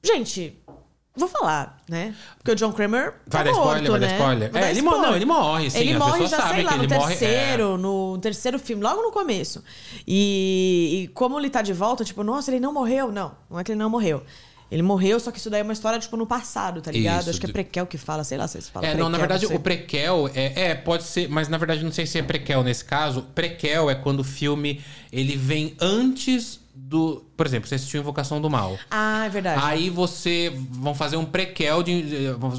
Gente, 0.03 0.57
vou 1.19 1.29
falar, 1.29 1.79
né? 1.89 2.15
Porque 2.39 2.53
o 2.53 2.55
John 2.55 2.73
Kramer. 2.73 3.13
Tá 3.29 3.43
Vai 3.43 3.45
dar 3.45 3.53
morto, 3.53 3.65
spoiler, 3.83 3.91
vai 3.91 4.01
dar 4.01 4.07
né? 4.07 4.13
spoiler. 4.19 4.51
Vou 4.51 4.59
É, 4.59 4.63
dar 4.65 4.71
ele 4.71 4.81
mo- 4.83 4.89
spoiler. 4.91 5.09
não, 5.11 5.17
ele 5.17 5.25
morre, 5.25 5.71
sim, 5.71 5.79
Ele 5.79 5.93
as 5.93 5.99
morre 5.99 6.27
já, 6.27 6.49
sei 6.49 6.63
lá, 6.63 6.77
no 6.77 6.85
ele 6.85 6.95
morre, 6.95 7.15
é. 7.15 7.17
terceiro, 7.17 7.77
no 7.79 8.19
terceiro 8.19 8.59
filme, 8.59 8.83
logo 8.83 9.03
no 9.03 9.11
começo. 9.13 9.63
E, 10.07 11.03
e 11.05 11.09
como 11.09 11.39
ele 11.39 11.51
tá 11.51 11.61
de 11.63 11.73
volta, 11.73 12.05
tipo, 12.05 12.23
nossa, 12.25 12.51
ele 12.51 12.61
não 12.61 12.73
morreu. 12.73 13.13
Não, 13.13 13.33
não 13.51 13.59
é 13.61 13.65
que 13.65 13.73
ele 13.73 13.79
não 13.79 13.91
morreu. 13.91 14.23
Ele 14.71 14.83
morreu, 14.83 15.19
só 15.19 15.31
que 15.31 15.39
isso 15.39 15.49
daí 15.49 15.61
é 15.61 15.63
uma 15.63 15.73
história, 15.73 15.99
tipo, 15.99 16.15
no 16.15 16.27
passado, 16.27 16.83
tá 16.83 16.91
ligado? 16.91 17.21
Isso, 17.23 17.31
Acho 17.31 17.41
que 17.41 17.47
é 17.47 17.53
prequel 17.53 17.87
que 17.87 17.97
fala, 17.97 18.23
sei 18.23 18.37
lá 18.37 18.47
se 18.47 18.59
eles 18.59 18.69
falam 18.69 18.87
É, 18.87 18.91
prequel, 18.93 19.05
não, 19.05 19.11
na 19.11 19.17
verdade, 19.19 19.47
sei. 19.47 19.57
o 19.57 19.61
prequel 19.61 20.31
é, 20.35 20.63
é, 20.71 20.75
pode 20.75 21.05
ser, 21.05 21.27
mas 21.27 21.49
na 21.49 21.57
verdade 21.57 21.83
não 21.83 21.91
sei 21.91 22.05
se 22.07 22.19
é 22.19 22.23
prequel 22.23 22.63
nesse 22.63 22.85
caso. 22.85 23.23
Prequel 23.35 23.89
é 23.89 23.95
quando 23.95 24.21
o 24.21 24.25
filme 24.25 24.83
ele 25.11 25.37
vem 25.37 25.75
antes 25.81 26.61
do, 26.80 27.25
por 27.37 27.47
exemplo, 27.47 27.68
você 27.68 27.75
assistiu 27.75 28.00
Invocação 28.00 28.40
do 28.40 28.49
Mal. 28.49 28.78
Ah, 28.90 29.26
é 29.26 29.28
verdade. 29.28 29.61
Aí 29.64 29.90
você 29.90 30.52
vão 30.70 30.94
fazer 30.94 31.16
um 31.16 31.25
prequel 31.25 31.82
de, 31.82 32.04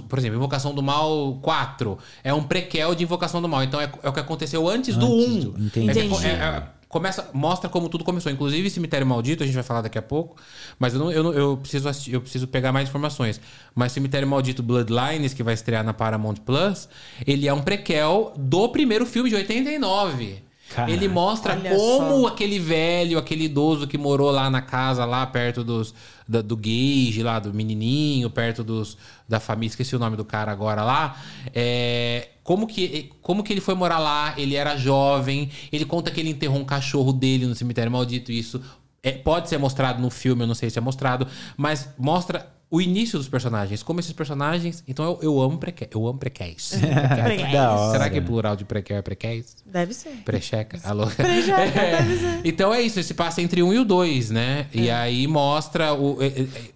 por 0.08 0.20
exemplo, 0.20 0.38
Invocação 0.38 0.74
do 0.76 0.84
Mal 0.84 1.40
4 1.42 1.98
é 2.24 2.34
um 2.34 2.44
prequel 2.44 2.94
de 2.94 3.04
Invocação 3.04 3.42
do 3.42 3.48
Mal. 3.48 3.64
Então 3.64 3.80
é, 3.82 3.90
é 4.04 4.10
o 4.10 4.14
que 4.14 4.20
aconteceu 4.20 4.68
antes, 4.68 4.96
do 4.98 5.06
Antes 5.06 5.28
1. 5.28 5.40
do- 5.52 5.64
entendi. 5.66 5.90
É 5.90 5.92
Entendi. 6.06 6.26
é- 6.28 6.30
é- 6.32 6.64
começa, 6.88 7.30
mostra 7.34 7.70
como 7.70 7.88
tudo 7.88 8.04
começou. 8.04 8.32
Inclusive 8.32 8.70
Cemitério 8.70 9.06
Maldito, 9.08 9.42
a 9.44 9.46
gente 9.46 9.56
vai 9.56 9.64
falar 9.64 9.82
daqui 9.82 9.98
a 9.98 10.02
pouco. 10.02 10.36
Mas 10.78 10.94
eu, 10.94 11.00
não, 11.00 11.12
eu, 11.12 11.24
não- 11.24 11.34
eu 11.34 11.58
preciso 11.58 11.88
assistir- 11.90 12.14
eu 12.14 12.22
preciso 12.22 12.48
pegar 12.48 12.72
mais 12.72 12.88
informações. 12.90 13.40
Mas 13.74 13.92
Cemitério 13.92 14.28
Maldito 14.28 14.62
Bloodlines, 14.62 15.34
que 15.34 15.42
vai 15.44 15.54
estrear 15.54 15.84
na 15.84 15.94
Paramount 15.94 16.36
Plus, 16.46 16.88
ele 17.26 17.48
é 17.48 17.54
um 17.54 17.62
prequel 17.62 18.34
do 18.38 18.70
primeiro 18.70 19.06
filme 19.06 19.30
de 19.30 19.36
89. 19.36 20.44
Caraca. 20.74 20.92
Ele 20.94 21.08
mostra 21.08 21.54
Olha 21.54 21.70
como 21.76 22.22
só. 22.22 22.28
aquele 22.28 22.60
velho, 22.60 23.18
aquele 23.18 23.46
idoso 23.46 23.88
que 23.88 23.98
morou 23.98 24.30
lá 24.32 24.50
na 24.50 24.62
casa, 24.62 25.04
lá 25.06 25.26
perto 25.26 25.64
dos, 25.64 25.94
da- 26.28 26.42
do 26.42 26.56
Gage, 26.56 27.24
lá 27.24 27.40
do 27.40 27.54
menininho, 27.54 28.30
perto 28.30 28.64
dos, 28.64 28.98
da 29.28 29.40
família, 29.40 29.70
esqueci 29.72 29.96
o 29.96 30.00
nome 30.00 30.16
do 30.16 30.24
cara 30.24 30.52
agora 30.52 30.84
lá. 30.84 31.18
É, 31.56 32.30
como, 32.44 32.68
que, 32.68 33.12
como 33.22 33.44
que 33.44 33.52
ele 33.52 33.62
foi 33.62 33.74
morar 33.74 33.98
lá? 34.00 34.34
Ele 34.38 34.56
era 34.56 34.78
jovem, 34.78 35.50
ele 35.72 35.86
conta 35.86 36.12
que 36.12 36.20
ele 36.20 36.30
enterrou 36.30 36.60
um 36.60 36.66
cachorro 36.66 37.12
dele 37.12 37.46
no 37.48 37.56
cemitério 37.56 37.92
maldito, 37.92 38.32
isso 38.32 38.62
é, 39.02 39.12
pode 39.12 39.50
ser 39.50 39.58
mostrado 39.58 40.02
no 40.02 40.10
filme, 40.10 40.44
eu 40.44 40.48
não 40.48 40.56
sei 40.56 40.70
se 40.70 40.78
é 40.78 40.82
mostrado, 40.82 41.28
mas 41.58 41.90
mostra 41.98 42.48
o 42.72 42.80
início 42.80 43.18
dos 43.18 43.28
personagens, 43.28 43.82
como 43.82 44.00
esses 44.00 44.14
personagens. 44.14 44.84
Então 44.88 45.04
eu, 45.06 45.20
eu 45.24 45.42
amo 45.42 45.58
prequel, 45.58 45.88
eu 45.92 46.08
amo 46.08 46.20
prequéis. 46.20 46.64
Será 47.92 48.10
que 48.10 48.18
é 48.18 48.22
plural 48.22 48.56
de 48.56 48.66
prequel 48.66 48.98
é 48.98 49.02
prequéis? 49.02 49.58
Deve 49.66 49.94
ser. 49.94 50.12
Precheca? 50.24 50.80
Alô? 50.84 51.08
Precheca, 51.08 51.62
É. 51.62 51.98
deve 51.98 52.18
ser. 52.18 52.42
Então 52.48 52.74
é 52.74 52.82
isso, 52.82 53.00
esse 53.00 53.14
passa 53.14 53.42
entre 53.42 53.64
um 53.64 53.74
e 53.74 53.80
o 53.80 53.86
dois, 53.86 54.30
né? 54.30 54.68
É. 54.74 54.78
E 54.78 54.90
aí 54.92 55.28
mostra 55.28 55.94
o, 55.94 56.18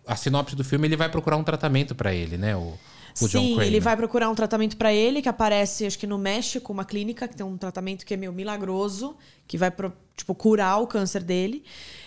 a 0.07 0.15
sinopse 0.15 0.55
do 0.55 0.63
filme, 0.63 0.87
ele 0.87 0.95
vai 0.97 1.09
procurar 1.09 1.37
um 1.37 1.43
tratamento 1.43 1.93
pra 1.95 2.13
ele, 2.13 2.37
né? 2.37 2.55
O, 2.55 2.73
o 3.21 3.27
Sim, 3.27 3.61
ele 3.61 3.79
vai 3.79 3.95
procurar 3.95 4.29
um 4.29 4.35
tratamento 4.35 4.75
pra 4.75 4.91
ele, 4.91 5.21
que 5.21 5.29
aparece, 5.29 5.85
acho 5.85 5.99
que 5.99 6.07
no 6.07 6.17
México, 6.17 6.73
uma 6.73 6.83
clínica 6.83 7.27
que 7.27 7.35
tem 7.35 7.45
um 7.45 7.55
tratamento 7.57 8.03
que 8.05 8.13
é 8.13 8.17
meio 8.17 8.33
milagroso, 8.33 9.15
que 9.47 9.55
vai, 9.57 9.69
pro- 9.69 9.93
tipo, 10.17 10.33
curar 10.33 10.81
o 10.81 10.87
câncer 10.87 11.21
dele. 11.21 11.63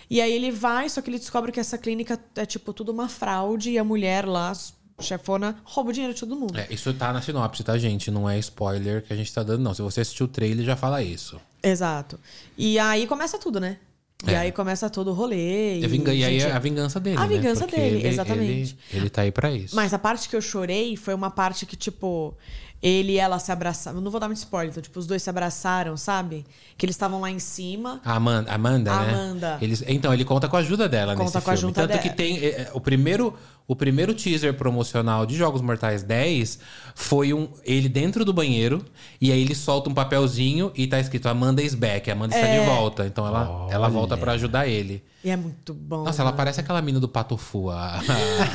E 0.09 0.21
aí 0.21 0.31
ele 0.31 0.51
vai, 0.51 0.87
só 0.89 1.01
que 1.01 1.09
ele 1.09 1.19
descobre 1.19 1.51
que 1.51 1.59
essa 1.59 1.77
clínica 1.77 2.19
é, 2.35 2.45
tipo, 2.45 2.71
tudo 2.73 2.91
uma 2.91 3.09
fraude 3.09 3.71
e 3.71 3.77
a 3.77 3.83
mulher 3.83 4.25
lá, 4.25 4.53
chefona, 4.99 5.57
rouba 5.63 5.89
o 5.89 5.93
dinheiro 5.93 6.13
de 6.13 6.19
todo 6.19 6.35
mundo. 6.35 6.57
É, 6.57 6.67
isso 6.71 6.93
tá 6.93 7.11
na 7.13 7.21
sinopse, 7.21 7.63
tá, 7.63 7.77
gente? 7.77 8.09
Não 8.09 8.29
é 8.29 8.39
spoiler 8.39 9.03
que 9.03 9.11
a 9.13 9.15
gente 9.15 9.31
tá 9.33 9.43
dando, 9.43 9.61
não. 9.61 9.73
Se 9.73 9.81
você 9.81 10.01
assistiu 10.01 10.25
o 10.25 10.29
trailer, 10.29 10.65
já 10.65 10.75
fala 10.75 11.03
isso. 11.03 11.39
Exato. 11.61 12.19
E 12.57 12.79
aí 12.79 13.05
começa 13.05 13.37
tudo, 13.37 13.59
né? 13.59 13.77
E 14.27 14.31
É. 14.31 14.37
aí 14.37 14.51
começa 14.51 14.89
todo 14.89 15.11
o 15.11 15.13
rolê. 15.13 15.79
E, 15.79 15.85
aí 15.85 15.89
gente, 16.39 16.45
é 16.45 16.51
a 16.51 16.57
vingança 16.57 16.99
dele, 16.99 17.17
A 17.17 17.27
né? 17.27 17.27
vingança 17.27 17.67
dele, 17.67 17.97
ele- 17.99 18.07
exatamente. 18.07 18.75
Ele, 18.89 19.01
ele 19.01 19.09
tá 19.11 19.21
aí 19.21 19.31
pra 19.31 19.51
isso. 19.51 19.75
Mas 19.75 19.93
a 19.93 19.99
parte 19.99 20.27
que 20.27 20.35
eu 20.35 20.41
chorei 20.41 20.95
foi 20.97 21.13
uma 21.13 21.29
parte 21.29 21.67
que, 21.67 21.75
tipo, 21.75 22.35
ele 22.81 23.13
e 23.13 23.17
ela 23.17 23.39
se 23.39 23.51
abraçaram. 23.51 23.99
Não 24.01 24.11
vou 24.11 24.19
dar 24.19 24.27
muito 24.27 24.37
spoiler, 24.37 24.69
então, 24.71 24.81
tipo, 24.83 24.99
os 24.99 25.07
dois 25.07 25.23
se 25.23 25.29
abraçaram, 25.29 25.97
sabe? 25.97 26.45
Que 26.77 26.85
eles 26.85 26.95
estavam 26.95 27.19
lá 27.19 27.29
em 27.31 27.39
cima. 27.39 27.99
A 28.05 28.15
Amanda, 28.15 28.51
Amanda, 28.51 28.95
né? 28.99 29.09
Amanda. 29.13 29.57
Eles, 29.61 29.83
então, 29.87 30.13
ele 30.13 30.23
conta 30.23 30.47
com 30.47 30.55
a 30.55 30.59
ajuda 30.59 30.87
dela 30.87 31.13
Conta 31.13 31.23
nesse 31.23 31.33
com 31.33 31.37
a 31.39 31.41
filme. 31.41 31.57
ajuda 31.57 31.87
Tanto 31.87 32.01
que 32.01 32.09
dela. 32.09 32.15
tem... 32.15 32.37
é, 32.39 32.49
é, 32.61 32.71
o, 32.73 32.79
primeiro, 32.79 33.33
o 33.67 33.75
primeiro 33.75 34.13
teaser 34.13 34.53
promocional 34.53 35.25
de 35.25 35.35
Jogos 35.35 35.61
Mortais 35.61 36.01
10 36.01 36.59
foi 36.95 37.33
um, 37.33 37.49
ele 37.65 37.89
dentro 37.89 38.23
do 38.23 38.31
banheiro 38.31 38.83
e 39.19 39.29
aí 39.31 39.41
ele 39.41 39.53
solta 39.53 39.89
um 39.89 39.93
papelzinho 39.93 40.71
e 40.73 40.87
tá 40.87 40.99
escrito 40.99 41.27
Amanda 41.27 41.61
is 41.61 41.75
back. 41.75 42.09
Amanda 42.09 42.33
está 42.33 42.47
É. 42.47 42.59
de 42.61 42.65
volta. 42.65 43.05
Então 43.05 43.27
ela, 43.27 43.67
ela 43.69 43.89
volta 43.89 44.15
pra 44.15 44.31
ajudar 44.33 44.67
ele. 44.67 45.03
E 45.23 45.29
é 45.29 45.35
muito 45.35 45.73
bom. 45.73 46.03
Nossa, 46.05 46.21
ela 46.21 46.29
mano. 46.29 46.37
parece 46.37 46.61
aquela 46.61 46.81
mina 46.81 46.99
do 46.99 47.09
Patofu. 47.09 47.69
A... 47.71 47.99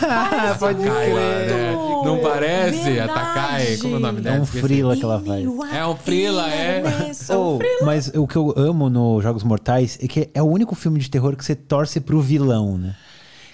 Parece 0.01 0.59
Pode 0.59 0.89
lá, 0.89 1.01
né? 1.01 1.73
Não 2.05 2.19
parece? 2.21 2.81
A 2.81 3.07
Verdade. 3.07 3.13
Takai? 3.13 3.77
Como 3.77 3.95
é 3.95 3.97
o 3.99 4.01
nome 4.01 4.19
É 4.19 4.23
dela? 4.23 4.41
um 4.41 4.43
Esqueci. 4.45 4.63
frila 4.67 4.97
que 4.97 5.05
ela 5.05 5.21
faz. 5.21 5.45
É 5.75 5.87
um 5.87 5.97
frila, 5.97 6.51
é. 6.51 6.83
Oh, 7.37 7.59
mas 7.85 8.09
o 8.15 8.27
que 8.27 8.37
eu 8.37 8.55
amo 8.57 8.89
no 8.89 9.21
Jogos 9.21 9.43
Mortais 9.43 9.99
é 10.03 10.09
que 10.09 10.31
é 10.33 10.43
o 10.43 10.47
único 10.47 10.75
filme 10.75 10.99
de 10.99 11.11
terror 11.11 11.37
que 11.37 11.45
você 11.45 11.55
torce 11.55 12.01
pro 12.01 12.21
vilão, 12.21 12.79
né? 12.79 12.95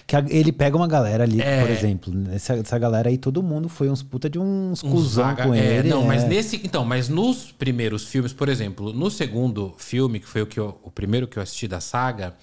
Que 0.09 0.15
a- 0.15 0.25
ele 0.27 0.51
pega 0.51 0.75
uma 0.75 0.87
galera 0.87 1.23
ali, 1.23 1.39
É. 1.39 1.61
por 1.61 1.69
exemplo. 1.69 2.11
Essa, 2.33 2.53
essa 2.55 2.79
galera 2.79 3.09
aí, 3.09 3.17
todo 3.17 3.43
mundo 3.43 3.69
foi 3.69 3.91
uns 3.91 4.01
puta 4.01 4.27
de 4.27 4.39
uns 4.39 4.81
cuzão 4.81 5.23
vaga- 5.25 5.43
com 5.45 5.53
é, 5.53 5.59
ele. 5.59 5.89
Não, 5.89 6.03
mas 6.03 6.23
é. 6.23 6.27
nesse. 6.27 6.55
Então, 6.63 6.83
mas 6.83 7.07
nos 7.07 7.51
primeiros 7.51 8.05
filmes, 8.05 8.33
por 8.33 8.49
exemplo, 8.49 8.91
no 8.91 9.11
segundo 9.11 9.75
filme, 9.77 10.19
que 10.19 10.27
foi 10.27 10.41
o, 10.41 10.47
que 10.47 10.59
eu- 10.59 10.79
o 10.81 10.89
primeiro 10.89 11.27
que 11.27 11.37
eu 11.37 11.43
assisti 11.43 11.67
da 11.67 11.79
saga, 11.79 12.33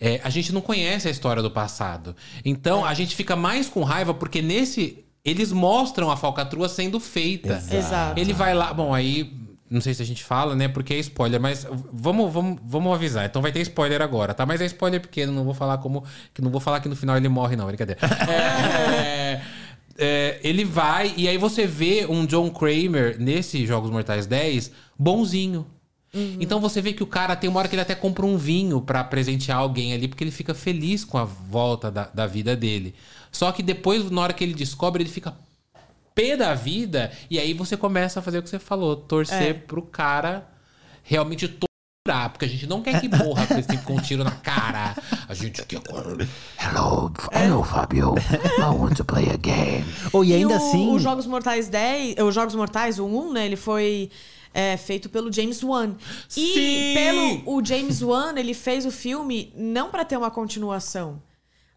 é, 0.00 0.20
a 0.24 0.28
gente 0.28 0.52
não 0.52 0.60
conhece 0.60 1.06
a 1.06 1.10
história 1.12 1.40
do 1.40 1.52
passado. 1.52 2.16
Então, 2.44 2.84
a 2.84 2.92
gente 2.94 3.14
fica 3.14 3.36
mais 3.36 3.68
com 3.68 3.84
raiva 3.84 4.12
porque 4.12 4.42
nesse. 4.42 4.98
Eles 5.24 5.52
mostram 5.52 6.10
a 6.10 6.16
falcatrua 6.18 6.68
sendo 6.68 6.98
feita. 7.00 7.62
Exato. 7.72 8.18
Ele 8.20 8.32
vai 8.34 8.52
lá. 8.54 8.74
Bom, 8.74 8.92
aí. 8.92 9.32
Não 9.74 9.80
sei 9.80 9.92
se 9.92 10.02
a 10.02 10.06
gente 10.06 10.22
fala, 10.22 10.54
né? 10.54 10.68
Porque 10.68 10.94
é 10.94 10.98
spoiler, 10.98 11.40
mas 11.40 11.66
vamos, 11.92 12.32
vamos, 12.32 12.60
vamos 12.64 12.94
avisar. 12.94 13.26
Então 13.26 13.42
vai 13.42 13.50
ter 13.50 13.60
spoiler 13.62 14.00
agora, 14.00 14.32
tá? 14.32 14.46
Mas 14.46 14.60
é 14.60 14.66
spoiler 14.66 15.00
pequeno, 15.00 15.32
não 15.32 15.44
vou 15.44 15.52
falar 15.52 15.78
como. 15.78 16.04
Que 16.32 16.40
não 16.40 16.50
vou 16.50 16.60
falar 16.60 16.78
que 16.80 16.88
no 16.88 16.94
final 16.94 17.16
ele 17.16 17.28
morre, 17.28 17.56
não, 17.56 17.66
brincadeira. 17.66 18.00
É, 18.28 19.40
é, 19.98 20.40
ele 20.44 20.64
vai, 20.64 21.12
e 21.16 21.28
aí 21.28 21.36
você 21.36 21.66
vê 21.66 22.06
um 22.08 22.24
John 22.24 22.50
Kramer 22.50 23.16
nesse 23.18 23.66
Jogos 23.66 23.90
Mortais 23.90 24.26
10 24.26 24.70
bonzinho. 24.96 25.66
Então 26.38 26.60
você 26.60 26.80
vê 26.80 26.92
que 26.92 27.02
o 27.02 27.06
cara 27.08 27.34
tem 27.34 27.50
uma 27.50 27.58
hora 27.58 27.68
que 27.68 27.74
ele 27.74 27.82
até 27.82 27.96
compra 27.96 28.24
um 28.24 28.36
vinho 28.36 28.80
pra 28.80 29.02
presentear 29.02 29.58
alguém 29.58 29.92
ali, 29.92 30.06
porque 30.06 30.22
ele 30.22 30.30
fica 30.30 30.54
feliz 30.54 31.04
com 31.04 31.18
a 31.18 31.24
volta 31.24 31.90
da, 31.90 32.08
da 32.14 32.24
vida 32.24 32.54
dele. 32.54 32.94
Só 33.32 33.50
que 33.50 33.64
depois, 33.64 34.08
na 34.12 34.20
hora 34.20 34.32
que 34.32 34.44
ele 34.44 34.54
descobre, 34.54 35.02
ele 35.02 35.10
fica 35.10 35.34
pé 36.14 36.36
da 36.36 36.54
vida, 36.54 37.10
e 37.30 37.38
aí 37.38 37.52
você 37.52 37.76
começa 37.76 38.20
a 38.20 38.22
fazer 38.22 38.38
o 38.38 38.42
que 38.42 38.48
você 38.48 38.58
falou, 38.58 38.96
torcer 38.96 39.42
É. 39.42 39.52
pro 39.54 39.82
cara 39.82 40.46
realmente 41.02 41.48
torturar, 41.48 42.30
porque 42.30 42.44
a 42.44 42.48
gente 42.48 42.66
não 42.66 42.80
quer 42.82 43.00
que 43.00 43.08
morra 43.08 43.46
com, 43.46 43.58
esse, 43.58 43.76
com 43.78 43.94
um 43.94 44.00
tiro 44.00 44.22
na 44.24 44.30
cara. 44.30 44.94
A 45.28 45.34
gente 45.34 45.62
quer. 45.64 45.80
Hello, 46.58 47.12
hello, 47.32 47.62
Fabio. 47.64 48.14
I 48.58 48.62
want 48.76 48.96
to 48.96 49.04
play 49.04 49.28
a 49.30 49.36
game. 49.36 49.84
Oh, 50.12 50.22
e 50.22 50.28
E 50.30 50.34
ainda 50.34 50.54
o, 50.54 50.56
assim. 50.56 50.94
Os 50.94 51.02
Jogos 51.02 51.26
Mortais 51.26 51.68
10, 51.68 52.16
os 52.20 52.34
Jogos 52.34 52.54
Mortais, 52.54 52.98
o 52.98 53.06
1, 53.06 53.32
né? 53.32 53.46
Ele 53.46 53.56
foi 53.56 54.10
é, 54.52 54.76
feito 54.76 55.08
pelo 55.08 55.32
James 55.32 55.62
Wan. 55.62 55.94
E 56.36 56.54
Sim! 56.54 56.94
pelo 56.94 57.56
o 57.56 57.64
James 57.64 58.02
Wan, 58.02 58.34
ele 58.36 58.54
fez 58.54 58.86
o 58.86 58.90
filme 58.90 59.52
não 59.56 59.90
pra 59.90 60.04
ter 60.04 60.16
uma 60.16 60.30
continuação. 60.30 61.20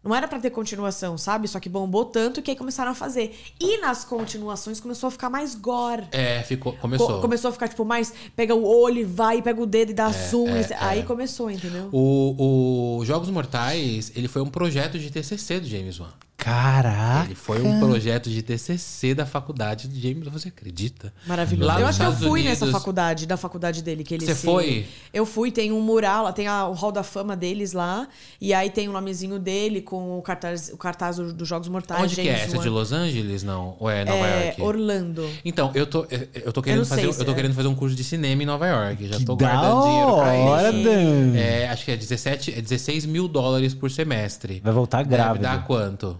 Não 0.08 0.14
era 0.16 0.26
pra 0.26 0.38
ter 0.40 0.48
continuação, 0.50 1.18
sabe? 1.18 1.46
Só 1.46 1.60
que 1.60 1.68
bombou 1.68 2.04
tanto 2.06 2.40
que 2.40 2.50
aí 2.50 2.56
começaram 2.56 2.92
a 2.92 2.94
fazer. 2.94 3.36
E 3.60 3.76
nas 3.78 4.04
continuações 4.04 4.80
começou 4.80 5.08
a 5.08 5.10
ficar 5.10 5.28
mais 5.28 5.54
gore. 5.54 6.04
É, 6.12 6.42
ficou, 6.44 6.72
Co- 6.72 6.78
começou. 6.78 7.20
começou 7.20 7.50
a 7.50 7.52
ficar, 7.52 7.68
tipo, 7.68 7.84
mais. 7.84 8.12
Pega 8.34 8.54
o 8.54 8.64
olho, 8.66 9.00
e 9.00 9.04
vai, 9.04 9.42
pega 9.42 9.60
o 9.60 9.66
dedo 9.66 9.90
e 9.90 9.94
dá 9.94 10.10
zoom. 10.10 10.48
é, 10.48 10.66
aí 10.80 11.02
começou, 11.02 11.50
entendeu? 11.50 11.90
O, 11.92 12.96
o 13.00 13.04
Jogos 13.04 13.28
Mortais, 13.28 14.10
ele 14.16 14.28
foi 14.28 14.40
um 14.40 14.48
projeto 14.48 14.98
de 14.98 15.10
TCC 15.10 15.60
do 15.60 15.66
James 15.68 16.00
Wan. 16.00 16.08
Caraca. 16.38 17.26
Ele 17.26 17.34
foi 17.34 17.60
um 17.60 17.80
projeto 17.80 18.30
de 18.30 18.40
TCC 18.42 19.12
da 19.12 19.26
faculdade 19.26 19.88
do 19.88 20.00
James. 20.00 20.26
Você 20.28 20.48
acredita? 20.48 21.12
Maravilhoso. 21.26 21.66
Lá 21.66 21.80
eu 21.80 21.86
acho 21.88 21.98
que 21.98 22.06
eu 22.06 22.12
fui 22.12 22.40
Unidos- 22.42 22.60
nessa 22.60 22.66
faculdade, 22.70 23.26
da 23.26 23.36
faculdade 23.36 23.82
dele, 23.82 24.04
que 24.04 24.14
ele 24.14 24.24
Você 24.24 24.36
se- 24.36 24.46
foi? 24.46 24.86
Eu 25.12 25.26
fui, 25.26 25.50
tem 25.50 25.72
um 25.72 25.80
mural, 25.80 26.22
lá 26.24 26.32
tem 26.32 26.46
a- 26.46 26.68
o 26.68 26.72
hall 26.74 26.92
da 26.92 27.02
fama 27.02 27.36
deles 27.36 27.72
lá, 27.72 28.06
e 28.40 28.54
aí 28.54 28.70
tem 28.70 28.88
o 28.88 28.92
nomezinho 28.92 29.36
dele 29.38 29.82
com 29.82 30.16
o 30.16 30.22
cartaz, 30.22 30.70
o 30.72 30.76
cartaz 30.76 31.16
do- 31.16 31.32
dos 31.32 31.48
Jogos 31.48 31.68
Mortais. 31.68 32.02
Onde 32.04 32.14
que 32.14 32.20
é? 32.20 32.24
James 32.36 32.42
Essa 32.44 32.56
é 32.56 32.60
de. 32.60 32.68
Los 32.68 32.92
Angeles, 32.92 33.42
não? 33.42 33.76
Ou 33.80 33.90
é 33.90 34.04
Nova 34.04 34.26
É, 34.26 34.44
York? 34.46 34.62
Orlando. 34.62 35.28
Então, 35.44 35.72
eu 35.74 35.86
tô, 35.88 36.06
eu 36.32 36.52
tô 36.52 36.62
querendo 36.62 36.84
sei 36.84 36.98
fazer, 36.98 37.12
se 37.14 37.20
eu 37.20 37.26
tô 37.26 37.32
é. 37.32 37.34
querendo 37.34 37.54
fazer 37.54 37.68
um 37.68 37.74
curso 37.74 37.96
de 37.96 38.04
cinema 38.04 38.42
em 38.44 38.46
Nova 38.46 38.66
York. 38.66 39.08
Já 39.08 39.16
Que 39.18 39.24
tô 39.24 39.34
da 39.34 39.44
guardando 39.50 39.82
dinheiro 39.82 40.16
pra 40.16 40.70
isso. 40.70 41.36
É, 41.36 41.68
acho 41.68 41.84
que 41.84 41.90
é 41.90 41.96
17, 41.96 42.54
é 42.56 42.60
16 42.62 43.04
mil 43.04 43.26
dólares 43.26 43.74
por 43.74 43.90
semestre. 43.90 44.60
Vai 44.62 44.72
voltar 44.72 44.98
Deve 44.98 45.16
grávida. 45.16 45.48
dar 45.48 45.66
quanto? 45.66 46.16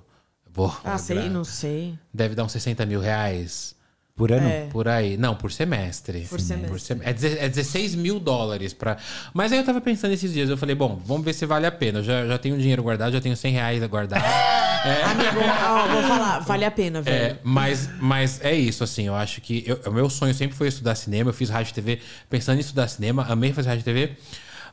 Ah, 0.84 0.98
sei, 0.98 1.28
não 1.28 1.44
sei. 1.44 1.94
Deve 2.12 2.34
dar 2.34 2.44
uns 2.44 2.52
60 2.52 2.84
mil 2.86 3.00
reais. 3.00 3.76
Por 4.16 4.32
ano? 4.32 4.48
É. 4.48 4.66
Por 4.72 4.88
aí. 4.88 5.16
Não, 5.16 5.36
por 5.36 5.52
semestre. 5.52 6.22
Por 6.28 6.40
semestre. 6.40 6.80
sem- 6.80 6.98
É, 7.02 7.44
é 7.44 7.48
16 7.48 7.94
mil 7.94 8.18
dólares 8.18 8.72
pra. 8.72 8.96
Mas 9.32 9.52
aí 9.52 9.58
eu 9.58 9.64
tava 9.64 9.80
pensando 9.80 10.12
esses 10.12 10.32
dias, 10.32 10.50
eu 10.50 10.56
falei, 10.56 10.74
bom, 10.74 11.00
vamos 11.06 11.24
ver 11.24 11.32
se 11.34 11.46
vale 11.46 11.66
a 11.66 11.70
pena. 11.70 12.00
Eu 12.00 12.02
já, 12.02 12.26
já 12.26 12.36
tenho 12.36 12.58
dinheiro 12.58 12.82
guardado, 12.82 13.12
já 13.12 13.20
tenho 13.20 13.36
100 13.36 13.52
reais 13.52 13.84
guardado. 13.86 14.20
Amigo, 15.08 15.38
ó, 15.68 15.86
vou 15.86 16.02
falar, 16.02 16.38
vale 16.40 16.64
a 16.64 16.70
pena, 16.70 17.00
velho. 17.00 17.16
É, 17.34 17.38
mas, 17.44 17.88
mas 18.00 18.40
é 18.42 18.54
isso, 18.54 18.82
assim, 18.82 19.06
eu 19.06 19.14
acho 19.14 19.40
que. 19.40 19.62
eu- 19.66 19.80
o 19.86 19.92
meu 19.92 20.10
sonho 20.10 20.34
sempre 20.34 20.56
foi 20.56 20.66
estudar 20.66 20.96
cinema. 20.96 21.30
Eu 21.30 21.34
fiz 21.34 21.48
rádio 21.48 21.70
e 21.70 21.74
TV 21.74 22.00
pensando 22.28 22.56
em 22.56 22.60
estudar 22.60 22.88
cinema, 22.88 23.24
amei 23.28 23.52
fazer 23.52 23.68
rádio 23.68 23.82
e 23.82 23.84
TV. 23.84 24.16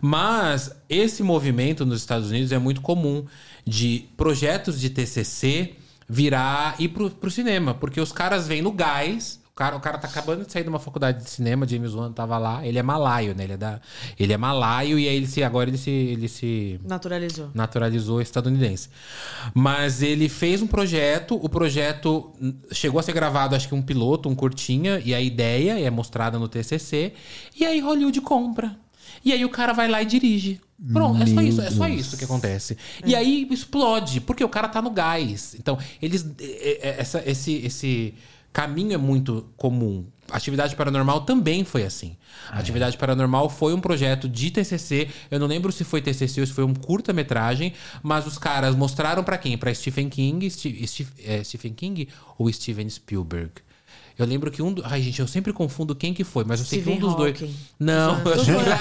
Mas 0.01 0.71
esse 0.89 1.23
movimento 1.23 1.85
nos 1.85 1.99
Estados 2.01 2.29
Unidos 2.29 2.51
é 2.51 2.57
muito 2.57 2.81
comum 2.81 3.25
de 3.65 4.05
projetos 4.15 4.79
de 4.79 4.89
TCC 4.89 5.75
virar 6.07 6.75
ir 6.79 6.89
pro, 6.89 7.09
pro 7.09 7.31
cinema, 7.31 7.73
porque 7.73 7.99
os 7.99 8.11
caras 8.11 8.47
vêm 8.47 8.61
no 8.61 8.71
gás. 8.71 9.43
O 9.51 9.55
cara, 9.55 9.75
o 9.77 9.79
cara 9.79 9.97
tá 9.97 10.05
acabando 10.09 10.45
de 10.45 10.51
sair 10.51 10.63
de 10.63 10.69
uma 10.69 10.79
faculdade 10.79 11.23
de 11.23 11.29
cinema, 11.29 11.65
James 11.65 11.93
Wan 11.93 12.11
tava 12.11 12.37
lá. 12.37 12.67
Ele 12.67 12.77
é 12.77 12.83
malaio, 12.83 13.33
né? 13.33 13.45
Ele 13.45 13.53
é, 13.53 13.57
da, 13.57 13.79
ele 14.19 14.33
é 14.33 14.37
malaio 14.37 14.99
e 14.99 15.07
aí 15.07 15.15
ele 15.15 15.27
se, 15.27 15.41
agora 15.41 15.69
ele 15.69 15.77
se, 15.77 15.89
ele 15.89 16.27
se 16.27 16.77
Naturalizou. 16.83 17.51
naturalizou 17.53 18.21
estadunidense. 18.21 18.89
Mas 19.53 20.01
ele 20.01 20.27
fez 20.27 20.61
um 20.61 20.67
projeto, 20.67 21.39
o 21.41 21.47
projeto 21.47 22.33
chegou 22.69 22.99
a 22.99 23.03
ser 23.03 23.13
gravado, 23.13 23.55
acho 23.55 23.69
que 23.69 23.73
um 23.73 23.81
piloto, 23.81 24.27
um 24.27 24.35
curtinha, 24.35 25.01
e 25.05 25.15
a 25.15 25.21
ideia 25.21 25.79
é 25.79 25.89
mostrada 25.89 26.37
no 26.37 26.49
TCC, 26.49 27.13
e 27.57 27.65
aí 27.65 27.79
Hollywood 27.79 28.19
compra. 28.19 28.77
E 29.23 29.31
aí 29.31 29.43
o 29.45 29.49
cara 29.49 29.73
vai 29.73 29.87
lá 29.87 30.01
e 30.01 30.05
dirige. 30.05 30.59
Pronto, 30.91 31.21
é 31.21 31.25
só 31.25 31.41
isso, 31.41 31.61
é 31.61 31.71
só 31.71 31.87
isso 31.87 32.17
que 32.17 32.25
acontece. 32.25 32.77
E 33.05 33.15
aí 33.15 33.47
explode, 33.49 34.19
porque 34.21 34.43
o 34.43 34.49
cara 34.49 34.67
tá 34.67 34.81
no 34.81 34.89
gás. 34.89 35.55
Então, 35.57 35.77
eles 36.01 36.25
é, 36.39 36.89
é, 36.89 36.95
essa, 36.99 37.23
esse 37.25 37.53
esse 37.65 38.13
caminho 38.51 38.93
é 38.93 38.97
muito 38.97 39.45
comum. 39.55 40.05
Atividade 40.31 40.75
Paranormal 40.75 41.21
também 41.21 41.63
foi 41.63 41.83
assim. 41.83 42.17
Atividade 42.49 42.97
Paranormal 42.97 43.49
foi 43.49 43.73
um 43.73 43.79
projeto 43.79 44.27
de 44.27 44.49
TCC. 44.51 45.07
Eu 45.29 45.39
não 45.39 45.45
lembro 45.47 45.71
se 45.71 45.83
foi 45.83 46.01
TCC 46.01 46.41
ou 46.41 46.47
se 46.47 46.53
foi 46.53 46.63
um 46.63 46.73
curta-metragem, 46.73 47.73
mas 48.01 48.25
os 48.25 48.37
caras 48.37 48.75
mostraram 48.75 49.23
pra 49.23 49.37
quem? 49.37 49.57
Pra 49.57 49.73
Stephen 49.73 50.09
King, 50.09 50.49
Ste- 50.49 50.85
Ste- 50.87 51.07
é, 51.23 51.43
Stephen 51.43 51.73
King 51.73 52.09
ou 52.37 52.51
Steven 52.51 52.89
Spielberg? 52.89 53.51
Eu 54.17 54.25
lembro 54.25 54.49
que 54.49 54.61
um. 54.61 54.71
do- 54.73 54.81
Ai, 54.85 55.01
gente, 55.01 55.19
eu 55.19 55.27
sempre 55.27 55.51
confundo 55.51 55.93
quem 55.95 56.13
que 56.13 56.23
foi, 56.23 56.43
mas 56.45 56.59
eu 56.61 56.65
sei 56.65 56.81
que 56.81 56.89
um 56.89 56.97
dos 56.97 57.15
dois. 57.15 57.33
Hawking. 57.41 57.53
Não, 57.79 58.21
Tô 58.23 58.35
zoando. 58.37 58.65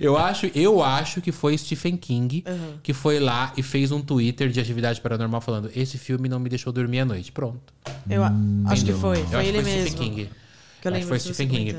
Eu 0.00 0.16
acho, 0.16 0.46
eu 0.54 0.82
acho 0.82 1.20
que 1.20 1.30
foi 1.30 1.56
Stephen 1.58 1.94
King 1.96 2.42
que 2.82 2.92
foi 2.94 3.20
lá 3.20 3.52
e 3.56 3.62
fez 3.62 3.92
um 3.92 4.00
Twitter 4.00 4.48
de 4.48 4.58
atividade 4.58 4.98
paranormal 5.00 5.40
falando: 5.42 5.70
esse 5.76 5.98
filme 5.98 6.26
não 6.28 6.38
me 6.40 6.48
deixou 6.48 6.72
dormir 6.72 7.00
à 7.00 7.04
noite. 7.04 7.30
Pronto. 7.30 7.60
Eu 8.08 8.24
a- 8.24 8.32
acho 8.68 8.84
que 8.84 8.92
foi. 8.94 9.20
Eu 9.20 9.26
Foi 9.26 9.40
acho 9.40 9.48
ele 9.48 9.58
que 9.58 9.64
foi 9.64 9.72
mesmo. 9.72 9.88
Stephen 9.90 10.08
King. 10.10 10.30
Que 10.80 10.88
eu 10.88 10.92
Acho 10.92 11.00
lembro 11.00 11.08
foi 11.08 11.18
Stephen 11.20 11.48
King. 11.48 11.76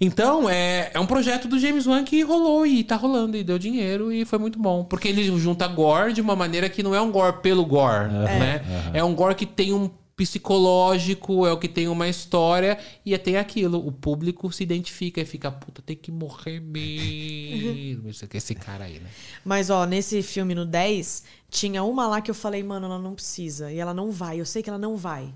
Então, 0.00 0.50
é, 0.50 0.90
é 0.92 0.98
um 0.98 1.06
projeto 1.06 1.46
do 1.46 1.56
James 1.58 1.86
Wan 1.86 2.02
que 2.02 2.20
rolou 2.22 2.66
e 2.66 2.82
tá 2.82 2.96
rolando 2.96 3.36
e 3.36 3.44
deu 3.44 3.56
dinheiro 3.58 4.12
e 4.12 4.24
foi 4.24 4.38
muito 4.40 4.58
bom. 4.58 4.82
Porque 4.84 5.06
ele 5.06 5.24
junta 5.38 5.68
gore 5.68 6.12
de 6.12 6.20
uma 6.20 6.34
maneira 6.34 6.68
que 6.68 6.82
não 6.82 6.92
é 6.94 7.00
um 7.00 7.12
gore 7.12 7.36
pelo 7.40 7.64
gore, 7.64 8.12
né? 8.12 8.90
É 8.92 9.04
um 9.04 9.14
gore 9.14 9.36
que 9.36 9.46
tem 9.46 9.72
um 9.72 9.88
psicológico, 10.16 11.46
é 11.46 11.52
o 11.52 11.58
que 11.58 11.68
tem 11.68 11.88
uma 11.88 12.08
história 12.08 12.78
e 13.04 13.16
tem 13.18 13.36
aquilo. 13.36 13.84
O 13.84 13.90
público 13.90 14.50
se 14.52 14.62
identifica 14.62 15.20
e 15.20 15.24
fica, 15.24 15.50
puta, 15.50 15.82
tem 15.82 15.96
que 15.96 16.12
morrer 16.12 16.60
mesmo. 16.60 18.08
Isso 18.08 18.24
aqui, 18.24 18.36
esse 18.36 18.54
cara 18.54 18.84
aí, 18.84 19.00
né? 19.00 19.08
Mas, 19.44 19.70
ó, 19.70 19.84
nesse 19.84 20.22
filme 20.22 20.54
no 20.54 20.64
10, 20.64 21.24
tinha 21.50 21.82
uma 21.82 22.06
lá 22.06 22.20
que 22.20 22.30
eu 22.30 22.34
falei, 22.34 22.62
mano, 22.62 22.86
ela 22.86 22.98
não 22.98 23.14
precisa. 23.14 23.72
E 23.72 23.78
ela 23.78 23.94
não 23.94 24.10
vai. 24.10 24.40
Eu 24.40 24.46
sei 24.46 24.62
que 24.62 24.70
ela 24.70 24.78
não 24.78 24.96
vai 24.96 25.34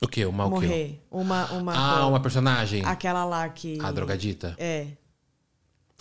O 0.00 0.06
quê? 0.06 0.24
Uma 0.24 0.46
o 0.46 0.48
quê? 0.48 0.54
morrer. 0.54 1.06
Uma, 1.10 1.52
uma, 1.52 1.74
Ah, 1.74 2.06
uma 2.06 2.20
personagem? 2.20 2.84
Aquela 2.84 3.24
lá 3.24 3.48
que. 3.48 3.78
A 3.80 3.90
drogadita? 3.90 4.54
É. 4.58 4.86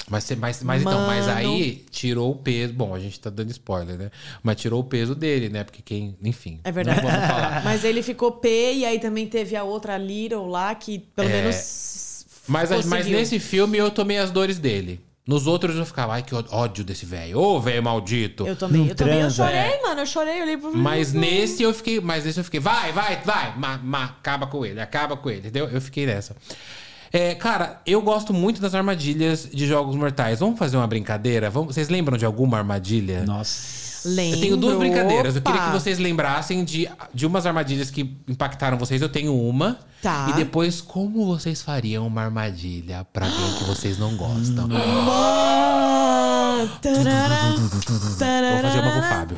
Mas, 0.08 0.24
você- 0.24 0.36
mas, 0.36 0.64
mas, 0.64 0.82
então, 0.82 1.06
mas 1.06 1.28
aí 1.28 1.86
tirou 1.92 2.32
o 2.32 2.36
peso. 2.36 2.74
Bom, 2.74 2.96
a 2.96 3.00
gente 3.00 3.20
tá 3.20 3.30
dando 3.30 3.52
spoiler, 3.52 3.98
né? 3.98 4.12
Mas 4.42 4.56
tirou 4.60 4.80
o 4.80 4.84
peso 4.84 5.14
dele, 5.14 5.50
né? 5.50 5.64
Porque 5.64 5.82
quem. 5.82 6.16
Enfim. 6.24 6.60
É 6.64 6.72
verdade. 6.72 7.02
Não 7.02 7.10
vamos 7.12 7.28
falar. 7.28 7.62
Mas 7.66 7.84
ele 7.84 8.02
ficou 8.02 8.32
P 8.32 8.74
e 8.74 8.86
aí 8.86 8.98
também 9.00 9.28
teve 9.28 9.56
a 9.56 9.64
outra 9.64 9.98
Little 9.98 10.48
lá 10.48 10.74
que 10.74 11.00
pelo 11.16 11.30
É. 11.30 11.42
menos. 11.42 12.26
Mas, 12.48 12.86
mas 12.88 13.06
nesse 13.06 13.38
filme 13.40 13.78
eu 13.78 13.92
tomei 13.92 14.18
as 14.18 14.32
dores 14.32 14.58
dele. 14.58 15.00
Nos 15.28 15.46
outros 15.46 15.76
eu 15.76 15.86
ficava, 15.86 16.14
ai, 16.14 16.24
que 16.24 16.34
ódio 16.34 16.84
desse 16.84 17.06
velho. 17.06 17.38
Ô, 17.38 17.62
velho 17.62 17.84
maldito. 17.84 18.48
Eu 18.48 18.56
também, 18.56 18.82
Não 18.82 18.88
eu 18.88 18.96
também 18.96 19.20
eu 19.22 19.30
chorei, 19.30 19.80
mano. 19.84 20.02
Eu 20.02 20.06
chorei, 20.08 20.40
eu 20.40 20.42
olhei 20.42 20.58
pro 20.58 20.76
Mas 20.76 21.14
nesse 21.14 21.62
eu 21.62 21.72
fiquei. 21.72 22.02
Mas 22.02 22.26
nesse 22.26 22.40
eu 22.40 22.44
fiquei, 22.44 22.60
vai, 22.60 22.92
vai, 22.92 23.22
vai. 23.24 23.56
Ma, 23.56 23.78
ma, 23.78 24.06
acaba 24.06 24.48
com 24.48 24.66
ele, 24.66 24.82
acaba 24.82 25.16
com 25.16 25.30
ele, 25.30 25.42
entendeu? 25.42 25.68
Eu 25.70 25.80
fiquei 25.80 26.08
nessa. 26.08 26.36
É, 27.12 27.36
cara, 27.36 27.82
eu 27.86 28.02
gosto 28.02 28.34
muito 28.34 28.62
das 28.62 28.76
armadilhas 28.76 29.48
de 29.52 29.66
jogos 29.68 29.96
mortais. 29.96 30.40
Vamos 30.40 30.60
fazer 30.60 30.78
uma 30.78 30.88
brincadeira? 30.88 31.50
Vamos, 31.50 31.74
vocês 31.74 31.90
lembram 31.90 32.18
de 32.18 32.26
alguma 32.26 32.58
armadilha? 32.58 33.24
Nossa. 33.24 33.80
Lembro. 34.06 34.38
Eu 34.38 34.42
tenho 34.42 34.58
duas 34.58 34.78
brincadeiras. 34.78 35.36
Eu 35.36 35.42
queria 35.42 35.62
que 35.62 35.72
vocês 35.72 36.00
lembrassem 36.00 36.64
de, 36.64 36.90
de 37.14 37.26
umas 37.26 37.46
armadilhas 37.46 37.92
que 37.92 38.18
impactaram 38.28 38.78
vocês. 38.78 39.02
Eu 39.02 39.10
tenho 39.10 39.36
uma. 39.36 39.78
Tá. 40.02 40.28
E 40.30 40.34
depois, 40.34 40.80
como 40.80 41.26
vocês 41.26 41.62
fariam 41.62 42.08
uma 42.08 42.22
armadilha 42.22 43.06
pra 43.12 43.26
alguém 43.26 43.54
que 43.58 43.64
vocês 43.66 43.98
não 43.98 44.16
gostam? 44.16 44.70
Vou 46.60 46.68
fazer 48.62 48.80
uma 48.80 48.92
com 48.92 49.00
o 49.00 49.04
Fábio. 49.04 49.38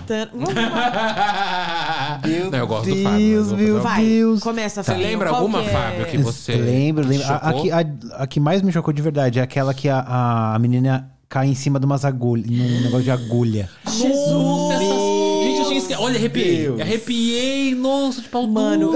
Meu 2.27 2.51
não, 2.51 2.59
eu 2.59 2.67
gosto 2.67 2.89
do 2.89 3.03
Fábio. 3.03 3.43
vou 3.45 3.57
meu 3.57 3.75
uma- 3.75 3.81
Vai, 3.81 4.05
Deus. 4.05 4.39
começa, 4.41 4.83
Você 4.83 4.91
Fabinho. 4.91 5.07
lembra 5.09 5.29
Qual 5.29 5.41
alguma, 5.41 5.61
que 5.61 5.69
é? 5.69 5.71
Fábio, 5.71 6.05
que 6.05 6.17
você. 6.17 6.55
Lembro, 6.55 7.07
lembro. 7.07 7.27
A, 7.27 7.35
a, 7.35 7.39
chocou? 7.51 7.61
que, 7.61 7.71
a, 7.71 7.85
a 8.23 8.27
que 8.27 8.39
mais 8.39 8.61
me 8.61 8.71
chocou 8.71 8.93
de 8.93 9.01
verdade 9.01 9.39
é 9.39 9.41
aquela 9.41 9.73
que 9.73 9.89
a, 9.89 10.53
a 10.55 10.59
menina 10.59 11.09
cai 11.29 11.47
em 11.47 11.55
cima 11.55 11.79
de 11.79 11.85
umas 11.85 12.03
agulhas, 12.05 12.47
num 12.49 12.81
negócio 12.81 13.03
de 13.03 13.11
agulha. 13.11 13.69
Jesus! 13.87 14.79
Gente, 14.79 15.59
eu 15.59 15.65
tinha 15.67 15.77
esquecido. 15.77 16.01
Olha, 16.01 16.17
arrepiei. 16.17 16.57
Deus. 16.63 16.81
Arrepiei. 16.81 17.75
Nossa, 17.75 18.21
de 18.21 18.29
pau 18.29 18.47
Mano, 18.47 18.93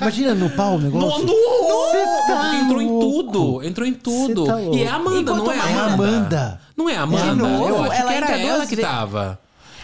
Imagina 0.00 0.34
no 0.34 0.50
pau 0.50 0.74
o 0.74 0.78
No, 0.78 0.84
negócio. 0.84 1.24
no, 1.24 1.32
tá 2.36 2.54
entrou 2.56 2.82
em 2.82 2.86
louco. 2.88 3.22
tudo, 3.32 3.62
entrou 3.64 3.86
em 3.88 3.94
tudo. 3.94 4.44
Tá 4.46 4.60
e 4.60 4.82
é 4.82 4.88
a 4.88 4.94
Amanda, 4.94 5.18
Enquanto 5.20 5.44
não 5.44 5.52
é 5.52 5.58
a 5.60 5.68
É 5.68 5.72
Amanda. 5.72 5.92
Amanda. 5.94 6.60
Não 6.76 6.88
é 6.88 6.96
a 6.96 7.02
Amanda? 7.02 7.34
novo, 7.34 7.68
eu 7.68 7.82
acho 7.84 8.00
ela 8.00 8.10
que 8.10 8.16
era 8.16 8.38
ela 8.38 8.66
que 8.66 8.76
ve- 8.76 8.82
tava. 8.82 9.38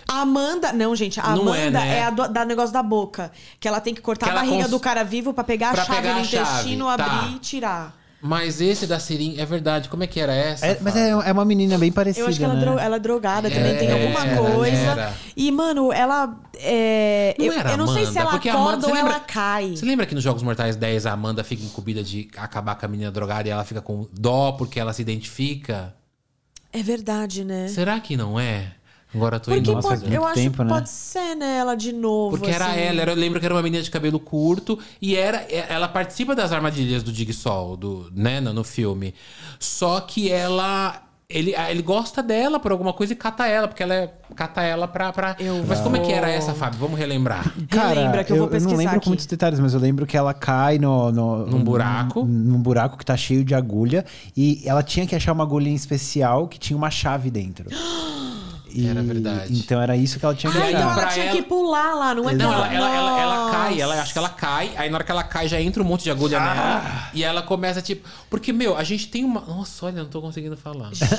a 0.08 0.20
Amanda. 0.20 0.72
Não, 0.72 0.96
gente, 0.96 1.20
a 1.20 1.36
Não 1.36 1.54
é, 1.54 1.62
Amanda 1.62 1.80
né? 1.80 1.98
é, 1.98 2.04
a 2.04 2.10
do, 2.10 2.28
da 2.28 2.44
negócio 2.44 2.72
da 2.72 2.82
boca. 2.82 3.30
Que 3.60 3.68
ela 3.68 3.80
tem 3.80 3.94
que 3.94 4.00
cortar 4.00 4.26
Que 4.26 4.30
a 4.30 4.34
ela 4.34 4.42
barriga 4.42 4.62
cons- 4.64 4.70
do 4.70 4.80
cara 4.80 5.04
vivo 5.04 5.32
pra 5.34 5.44
pegar 5.44 5.72
Pra 5.72 5.82
a 5.82 5.84
chave 5.86 6.00
pegar 6.00 6.14
no 6.14 6.20
a 6.20 6.24
chave, 6.24 6.44
intestino, 6.50 6.84
tá. 6.86 7.04
abrir 7.04 7.34
e 7.36 7.38
tirar. 7.38 7.97
Mas 8.20 8.60
esse 8.60 8.84
da 8.84 8.98
seringa, 8.98 9.40
é 9.40 9.46
verdade. 9.46 9.88
Como 9.88 10.02
é 10.02 10.06
que 10.08 10.18
era 10.18 10.34
essa? 10.34 10.66
É, 10.66 10.78
mas 10.80 10.96
é, 10.96 11.10
é 11.10 11.32
uma 11.32 11.44
menina 11.44 11.78
bem 11.78 11.92
parecida, 11.92 12.24
Eu 12.26 12.28
acho 12.28 12.38
que 12.38 12.44
ela, 12.44 12.54
né? 12.54 12.60
dro- 12.60 12.78
ela 12.78 12.96
é 12.96 12.98
drogada 12.98 13.48
também, 13.48 13.72
É, 13.72 13.74
tem 13.76 13.92
alguma 13.92 14.26
era, 14.26 14.40
coisa. 14.52 14.76
era. 14.76 15.14
E, 15.36 15.52
mano, 15.52 15.92
ela. 15.92 16.36
é, 16.56 17.36
Não 17.38 17.46
eu, 17.46 17.52
era 17.52 17.70
eu 17.70 17.76
não 17.76 17.86
sei 17.86 18.06
se 18.06 18.18
Amanda, 18.18 18.20
ela 18.20 18.30
acorda 18.34 18.50
Amanda- 18.58 18.86
ou 18.88 18.92
você 18.92 18.98
lembra- 18.98 19.10
ela 19.14 19.20
cai. 19.20 19.76
Você 19.76 19.86
lembra 19.86 20.04
que 20.04 20.14
nos 20.16 20.24
Jogos 20.24 20.42
Mortais 20.42 20.74
10 20.74 21.06
a 21.06 21.12
Amanda 21.12 21.44
fica 21.44 21.62
incumbida 21.64 22.02
de 22.02 22.28
acabar 22.36 22.74
com 22.74 22.86
a 22.86 22.88
menina 22.88 23.12
drogada 23.12 23.46
e 23.46 23.52
ela 23.52 23.64
fica 23.64 23.80
com 23.80 24.08
dó 24.12 24.50
porque 24.52 24.80
ela 24.80 24.92
se 24.92 25.00
identifica? 25.00 25.94
É 26.72 26.82
verdade, 26.82 27.44
né? 27.44 27.68
Será 27.68 28.00
que 28.00 28.16
não 28.16 28.38
é? 28.38 28.72
Agora 29.14 29.36
eu 29.36 29.40
tô 29.40 29.44
Porque 29.46 29.58
indo. 29.60 29.72
Nossa, 29.72 29.88
pode, 29.88 30.12
eu 30.14 30.24
acho 30.24 30.34
tempo, 30.34 30.56
que 30.58 30.64
né? 30.64 30.68
pode 30.68 30.88
ser, 30.90 31.34
né? 31.34 31.56
Ela 31.58 31.74
de 31.74 31.92
novo. 31.92 32.36
Porque 32.36 32.50
era 32.50 32.66
assim. 32.66 32.80
ela, 32.80 33.00
era- 33.02 33.12
eu 33.12 33.16
lembro 33.16 33.40
que 33.40 33.46
era 33.46 33.54
uma 33.54 33.62
menina 33.62 33.82
de 33.82 33.90
cabelo 33.90 34.20
curto 34.20 34.78
e 35.00 35.16
era 35.16 35.38
ela 35.50 35.88
participa 35.88 36.34
das 36.34 36.52
armadilhas 36.52 37.02
do 37.02 37.12
Jigsaw, 37.12 37.76
do, 37.76 38.10
né, 38.14 38.40
no, 38.40 38.52
no 38.52 38.62
filme. 38.64 39.14
Só 39.58 40.00
que 40.00 40.30
ela 40.30 41.02
ele, 41.30 41.54
ele 41.54 41.82
gosta 41.82 42.22
dela 42.22 42.58
por 42.58 42.72
alguma 42.72 42.92
coisa 42.94 43.12
e 43.12 43.16
cata 43.16 43.46
ela, 43.46 43.68
porque 43.68 43.82
ela 43.82 43.94
é, 43.94 44.14
cata 44.34 44.62
ela 44.62 44.88
pra. 44.88 45.12
pra... 45.12 45.36
Eu 45.38 45.62
Mas 45.68 45.78
como 45.80 45.96
é 45.96 46.00
que 46.00 46.06
vou- 46.06 46.14
era 46.14 46.30
essa, 46.30 46.54
Fábio? 46.54 46.78
Vamos 46.78 46.98
relembrar. 46.98 47.52
Cara, 47.68 47.88
Relembra 48.00 48.24
que 48.24 48.32
eu 48.32 48.36
vou 48.36 48.46
não 48.46 48.50
pesquisar 48.52 48.76
lembro 48.78 48.96
aqui. 48.96 49.04
com 49.04 49.10
muitos 49.10 49.26
detalhes, 49.26 49.60
mas 49.60 49.74
eu 49.74 49.80
lembro 49.80 50.06
que 50.06 50.16
ela 50.16 50.32
cai 50.32 50.78
no, 50.78 51.12
no- 51.12 51.46
Num 51.46 51.62
buraco. 51.62 52.24
Num 52.24 52.58
buraco 52.62 52.96
que 52.96 53.04
tá 53.04 53.14
cheio 53.14 53.44
de 53.44 53.54
agulha. 53.54 54.06
E 54.34 54.62
ela 54.64 54.82
tinha 54.82 55.06
que 55.06 55.14
achar 55.14 55.32
uma 55.32 55.44
agulha 55.44 55.68
em 55.68 55.74
especial 55.74 56.48
que 56.48 56.58
tinha 56.58 56.76
uma 56.76 56.90
chave 56.90 57.30
dentro. 57.30 57.66
E- 58.70 58.86
Era 58.86 59.02
verdade. 59.02 59.52
Então 59.58 59.80
era 59.80 59.96
isso 59.96 60.18
que 60.18 60.24
ela 60.24 60.34
tinha 60.34 60.52
que 60.52 60.58
Ah, 60.58 60.70
então 60.70 60.92
ela 60.92 61.06
tinha 61.06 61.24
ela- 61.26 61.34
que 61.36 61.42
pular 61.42 61.94
lá, 61.94 62.14
não 62.14 62.28
é 62.28 62.34
Não, 62.34 62.52
ela, 62.52 62.72
ela, 62.72 62.94
ela, 62.94 63.20
ela 63.20 63.50
cai, 63.50 63.80
ela 63.80 64.00
acho 64.02 64.12
que 64.12 64.18
ela 64.18 64.28
cai, 64.28 64.70
aí 64.76 64.88
na 64.90 64.96
hora 64.96 65.04
que 65.04 65.10
ela 65.10 65.22
cai 65.24 65.48
já 65.48 65.60
entra 65.60 65.82
um 65.82 65.86
monte 65.86 66.04
de 66.04 66.10
agulha 66.10 66.38
nela. 66.38 67.10
E 67.14 67.22
ela 67.24 67.42
começa, 67.42 67.80
tipo. 67.82 68.08
Porque, 68.30 68.52
meu, 68.52 68.76
a 68.76 68.84
gente 68.84 69.08
tem 69.08 69.24
uma. 69.24 69.40
Nossa, 69.40 69.86
olha, 69.86 70.02
não 70.02 70.08
tô 70.10 70.20
conseguindo 70.20 70.56
falar. 70.56 70.92
Gente, 70.94 71.10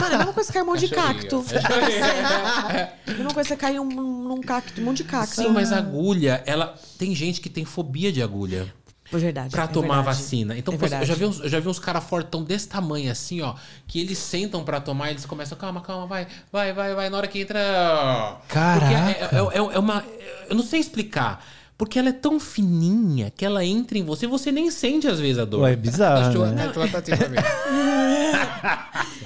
mano, 0.00 0.12
é 0.12 0.14
a 0.14 0.18
mesma 0.18 0.32
coisa 0.32 0.46
que 0.48 0.52
cair 0.54 0.62
um 0.62 0.66
monte 0.66 0.80
de 0.80 0.88
Chorinho. 0.88 1.14
cacto. 1.14 1.44
É 3.06 3.10
a 3.12 3.14
mesma 3.14 3.34
coisa 3.34 3.48
que 3.50 3.56
cair 3.56 3.80
um, 3.80 3.84
num 3.88 4.40
cacto, 4.40 4.80
um 4.80 4.84
monte 4.84 4.98
de 4.98 5.04
cacto. 5.04 5.34
Sim, 5.34 5.48
mas 5.48 5.72
a 5.72 5.78
agulha, 5.78 6.42
ela. 6.46 6.74
Tem 6.98 7.14
gente 7.14 7.40
que 7.40 7.48
tem 7.48 7.64
fobia 7.64 8.12
de 8.12 8.22
agulha. 8.22 8.72
É 9.12 9.16
verdade. 9.18 9.50
Pra 9.50 9.64
é 9.64 9.66
tomar 9.66 9.94
a 9.94 9.96
verdade. 10.02 10.16
vacina. 10.18 10.56
Então, 10.58 10.74
É 10.74 10.76
por 10.76 10.86
exemplo, 10.86 11.02
eu 11.04 11.06
já 11.08 11.14
vi 11.14 11.24
uns, 11.24 11.40
eu 11.40 11.48
já 11.48 11.60
vi 11.60 11.68
uns 11.68 11.78
caras 11.78 12.04
fortão 12.04 12.42
desse 12.44 12.68
tamanho, 12.68 13.10
assim, 13.10 13.40
ó, 13.40 13.54
que 13.86 14.00
eles 14.00 14.18
sentam 14.18 14.62
pra 14.64 14.80
tomar 14.80 15.08
e 15.08 15.12
eles 15.14 15.26
começam, 15.26 15.56
calma, 15.58 15.80
calma, 15.80 16.06
vai, 16.06 16.26
vai, 16.52 16.72
vai, 16.72 16.94
vai. 16.94 17.10
Na 17.10 17.16
hora 17.16 17.26
que 17.26 17.40
entra. 17.40 17.60
Caraca. 18.48 18.80
Porque 18.80 18.94
é, 18.94 19.38
é- 19.40 19.58
é- 19.58 19.74
é 19.74 19.78
uma. 19.78 20.04
Eu 20.48 20.54
não 20.56 20.62
sei 20.62 20.80
explicar. 20.80 21.44
Porque 21.76 21.98
ela 21.98 22.10
é 22.10 22.12
tão 22.12 22.38
fininha 22.38 23.32
que 23.34 23.42
ela 23.42 23.64
entra 23.64 23.96
em 23.96 24.04
você 24.04 24.26
e 24.26 24.28
você 24.28 24.52
nem 24.52 24.70
sente 24.70 25.08
às 25.08 25.18
vezes 25.18 25.38
a 25.38 25.46
dor. 25.46 25.62
Ué, 25.62 25.72
é 25.72 25.76
bizarro, 25.76 26.44
né? 26.46 26.70
Ela 26.76 26.88
tá 26.88 26.98
assim 26.98 27.12
mim. 27.12 27.38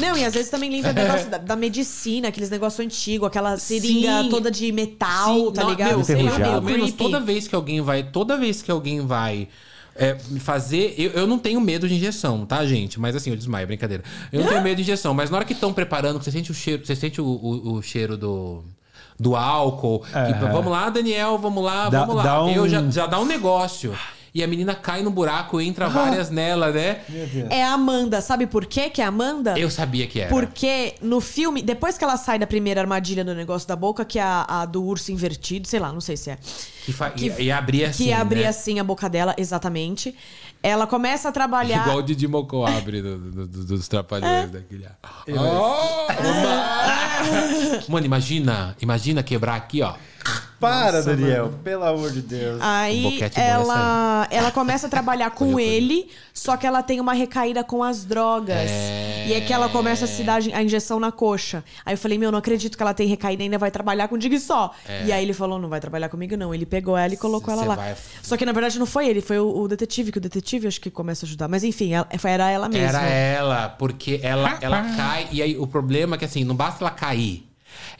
Não, 0.00 0.16
e 0.16 0.24
às 0.24 0.34
vezes 0.34 0.50
também 0.50 0.70
lembra 0.70 0.92
negócio 0.94 1.28
da, 1.30 1.38
da 1.38 1.56
medicina, 1.56 2.28
aqueles 2.28 2.50
negócios 2.50 2.84
antigos, 2.84 3.26
aquela 3.28 3.56
seringa 3.56 4.22
Sim. 4.24 4.28
toda 4.30 4.50
de 4.50 4.72
metal, 4.72 5.34
Sim, 5.34 5.52
tá 5.52 5.62
não, 5.62 5.70
ligado? 5.70 5.90
Meu, 6.08 6.18
eu, 6.18 6.38
pelo 6.40 6.62
menos 6.62 6.92
toda 6.92 7.20
vez 7.20 7.46
que 7.46 7.54
alguém 7.54 7.80
vai. 7.80 8.02
Toda 8.02 8.36
vez 8.36 8.62
que 8.62 8.70
alguém 8.70 9.00
vai. 9.06 9.48
é, 9.96 10.16
me 10.28 10.40
fazer. 10.40 10.94
Eu, 10.96 11.10
eu 11.12 11.26
não 11.26 11.38
tenho 11.38 11.60
medo 11.60 11.86
de 11.88 11.94
injeção, 11.94 12.46
tá, 12.46 12.64
gente? 12.64 12.98
Mas 12.98 13.14
assim, 13.14 13.30
eu 13.30 13.36
desmaio, 13.36 13.66
brincadeira. 13.66 14.02
Eu 14.32 14.40
não 14.42 14.48
tenho 14.48 14.62
medo 14.64 14.76
de 14.76 14.82
injeção, 14.82 15.12
mas 15.12 15.28
na 15.30 15.36
hora 15.36 15.44
que 15.44 15.52
estão 15.52 15.72
preparando, 15.72 16.18
que 16.18 16.24
você 16.24 16.30
sente 16.30 16.50
o 16.50 16.54
cheiro, 16.54 16.86
você 16.86 16.96
sente 16.96 17.20
o, 17.20 17.24
o- 17.26 17.72
o 17.74 17.82
cheiro 17.82 18.16
do. 18.16 18.62
Do 19.18 19.36
álcool. 19.36 19.98
que, 20.00 20.32
vamos 20.50 20.72
lá, 20.72 20.88
Daniel, 20.88 21.36
vamos 21.36 21.62
lá, 21.62 21.90
Dá- 21.90 22.00
vamos 22.00 22.14
lá. 22.16 22.22
dá 22.22 22.42
um- 22.42 22.50
Eu 22.52 22.66
já, 22.66 22.90
já 22.90 23.06
dá 23.06 23.20
um 23.20 23.26
negócio. 23.26 23.94
E 24.32 24.44
a 24.44 24.46
menina 24.46 24.74
cai 24.74 25.02
no 25.02 25.10
buraco, 25.10 25.60
entra 25.60 25.88
várias 25.88 26.30
nela, 26.30 26.70
né? 26.70 27.00
É 27.50 27.64
a 27.64 27.72
Amanda. 27.72 28.20
Sabe 28.20 28.46
por 28.46 28.64
quê 28.64 28.88
que 28.88 29.00
é 29.02 29.04
a 29.04 29.08
Amanda? 29.08 29.58
Eu 29.58 29.68
sabia 29.70 30.06
que 30.06 30.20
era. 30.20 30.30
Porque 30.30 30.94
no 31.02 31.20
filme, 31.20 31.62
depois 31.62 31.98
que 31.98 32.04
ela 32.04 32.16
sai 32.16 32.38
da 32.38 32.46
primeira 32.46 32.80
armadilha 32.80 33.24
do 33.24 33.34
negócio 33.34 33.66
da 33.66 33.74
boca, 33.74 34.04
que 34.04 34.18
é 34.18 34.22
a, 34.22 34.46
a 34.48 34.64
do 34.66 34.84
urso 34.84 35.10
invertido, 35.10 35.66
sei 35.66 35.80
lá, 35.80 35.92
não 35.92 36.00
sei 36.00 36.16
se 36.16 36.30
é. 36.30 36.38
Que 36.84 36.92
fa... 36.92 37.10
que- 37.10 37.26
e, 37.26 37.42
e 37.44 37.50
abria 37.52 37.88
assim. 37.88 38.04
que 38.04 38.12
abria 38.12 38.42
né? 38.44 38.48
assim 38.48 38.78
a 38.78 38.84
boca 38.84 39.08
dela, 39.08 39.34
exatamente. 39.36 40.14
Ela 40.62 40.86
começa 40.86 41.28
a 41.28 41.32
trabalhar. 41.32 41.80
Igual 41.82 41.98
o 41.98 42.02
Didi 42.02 42.28
Mocó 42.28 42.66
abre 42.66 43.00
do- 43.02 43.18
do- 43.18 43.46
do- 43.46 43.64
dos 43.64 43.88
trapalhões 43.88 44.50
daquele. 44.50 44.86
Oh, 45.28 46.06
Mano, 47.90 48.06
imagina, 48.06 48.76
imagina 48.80 49.22
quebrar 49.22 49.56
aqui, 49.56 49.82
ó. 49.82 49.94
Para, 50.60 50.98
Nossa, 50.98 51.16
Daniel. 51.16 51.46
mano. 51.46 51.58
Pelo 51.64 51.84
amor 51.84 52.10
de 52.10 52.20
Deus. 52.20 52.58
Aí 52.60 53.02
bom 53.02 53.40
ela, 53.40 54.28
ela 54.30 54.50
começa 54.50 54.86
a 54.86 54.90
trabalhar 54.90 55.30
com 55.32 55.58
ele, 55.58 56.10
só 56.34 56.54
que 56.56 56.66
ela 56.66 56.82
tem 56.82 57.00
uma 57.00 57.14
recaída 57.14 57.64
com 57.64 57.82
as 57.82 58.04
drogas. 58.04 58.70
É. 58.70 59.24
E 59.28 59.32
é 59.32 59.40
que 59.40 59.52
ela 59.52 59.70
começa 59.70 60.04
a 60.04 60.08
se 60.08 60.22
dar 60.22 60.42
a 60.52 60.62
injeção 60.62 61.00
na 61.00 61.10
coxa. 61.10 61.64
Aí 61.84 61.94
eu 61.94 61.98
falei, 61.98 62.18
meu, 62.18 62.30
não 62.30 62.38
acredito 62.38 62.76
que 62.76 62.82
ela 62.82 62.92
tem 62.92 63.06
recaída 63.08 63.42
e 63.42 63.44
ainda 63.44 63.56
vai 63.56 63.70
trabalhar 63.70 64.08
com 64.08 64.18
Dig 64.18 64.38
só. 64.38 64.72
E 65.06 65.10
aí 65.12 65.22
ele 65.22 65.32
falou, 65.32 65.58
não 65.58 65.68
vai 65.68 65.80
trabalhar 65.80 66.10
comigo, 66.10 66.36
não. 66.36 66.54
Ele 66.54 66.66
pegou 66.66 66.96
ela 66.96 67.14
e 67.14 67.16
colocou 67.16 67.52
ela 67.54 67.62
Cê 67.62 67.68
lá. 67.68 67.74
vai- 67.76 67.96
Só 68.22 68.36
que 68.36 68.44
na 68.44 68.52
verdade 68.52 68.78
não 68.78 68.86
foi 68.86 69.08
ele, 69.08 69.22
foi 69.22 69.38
o, 69.38 69.62
o 69.62 69.68
detetive, 69.68 70.12
que 70.12 70.18
o 70.18 70.20
detetive 70.20 70.66
acho 70.68 70.80
que 70.80 70.90
começa 70.90 71.24
a 71.24 71.26
ajudar. 71.26 71.48
Mas 71.48 71.64
enfim, 71.64 71.94
ela, 71.94 72.06
era 72.22 72.50
ela 72.50 72.68
mesma. 72.68 72.98
Era 72.98 73.08
ela, 73.08 73.68
porque 73.70 74.20
ela, 74.22 74.58
ela 74.60 74.82
cai. 74.94 75.28
E 75.32 75.40
aí 75.40 75.56
o 75.56 75.66
problema 75.66 76.16
é 76.16 76.18
que 76.18 76.24
assim, 76.26 76.44
não 76.44 76.54
basta 76.54 76.84
ela 76.84 76.90
cair. 76.90 77.49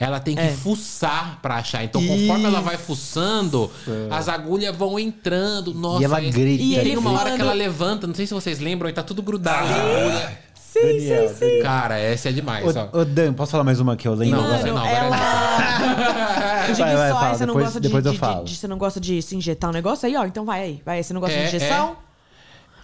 Ela 0.01 0.19
tem 0.19 0.35
que 0.35 0.41
É. 0.41 0.49
fuçar 0.49 1.39
pra 1.43 1.57
achar. 1.57 1.85
Então, 1.85 2.01
conforme 2.05 2.47
ela 2.47 2.63
vai 2.63 2.79
fuçando, 2.79 3.71
as 4.11 4.29
agulhas 4.31 4.75
vão 4.75 4.99
entrando. 4.99 5.75
Nossa, 5.75 6.01
E 6.01 6.05
ela 6.07 6.23
esse- 6.23 6.31
grita. 6.33 6.63
E 6.63 6.81
tem 6.83 6.97
uma 6.97 7.13
hora 7.13 7.37
que 7.37 7.41
ela 7.43 7.53
levanta, 7.53 8.07
não 8.07 8.15
sei 8.15 8.27
se 8.27 8.33
vocês 8.33 8.59
lembram, 8.61 8.89
e 8.89 8.93
tá 8.95 9.03
tudo 9.03 9.23
grudado 9.23 9.69
agulha. 9.71 10.39
Sim, 10.55 10.81
Daniel, 10.81 11.29
sim, 11.29 11.35
sim. 11.35 11.63
Cara, 11.63 11.99
essa 11.99 12.29
é 12.29 12.33
demais. 12.33 12.65
ó. 12.77 12.89
Ô, 12.93 13.01
ô, 13.01 13.05
Dan, 13.05 13.33
posso 13.35 13.51
falar 13.51 13.65
mais 13.65 13.79
uma 13.81 13.97
que 13.97 14.07
eu 14.09 14.15
lembro? 14.15 14.41
Não, 14.41 14.49
Mano, 14.49 14.67
não, 14.69 14.77
agora 14.79 14.91
ela. 15.07 16.67
Dig 16.67 16.79
Vai, 16.79 16.97
vai, 16.97 17.11
só, 17.11 17.19
fala, 17.21 17.35
você 17.35 17.41
não 17.47 17.55
depois- 17.55 17.65
gosta 17.67 17.81
de, 17.81 17.89
depois 17.89 18.07
eu 18.07 18.13
de- 18.13 18.19
falo. 18.19 18.45
de- 18.45 18.57
Você 18.57 18.69
não 18.69 18.79
gosta 18.79 19.01
de 19.01 19.21
se 19.21 19.35
injetar 19.37 19.69
um 19.71 19.73
negócio 19.73 20.07
aí, 20.07 20.17
ó. 20.17 20.25
Então 20.25 20.45
vai 20.45 20.63
aí. 20.63 20.83
Vai 20.87 20.99
aí. 20.99 21.05
Você 21.05 21.13
não 21.13 21.21
gosta 21.21 21.37
É, 21.37 21.43
de 21.43 21.57
injeção? 21.57 21.97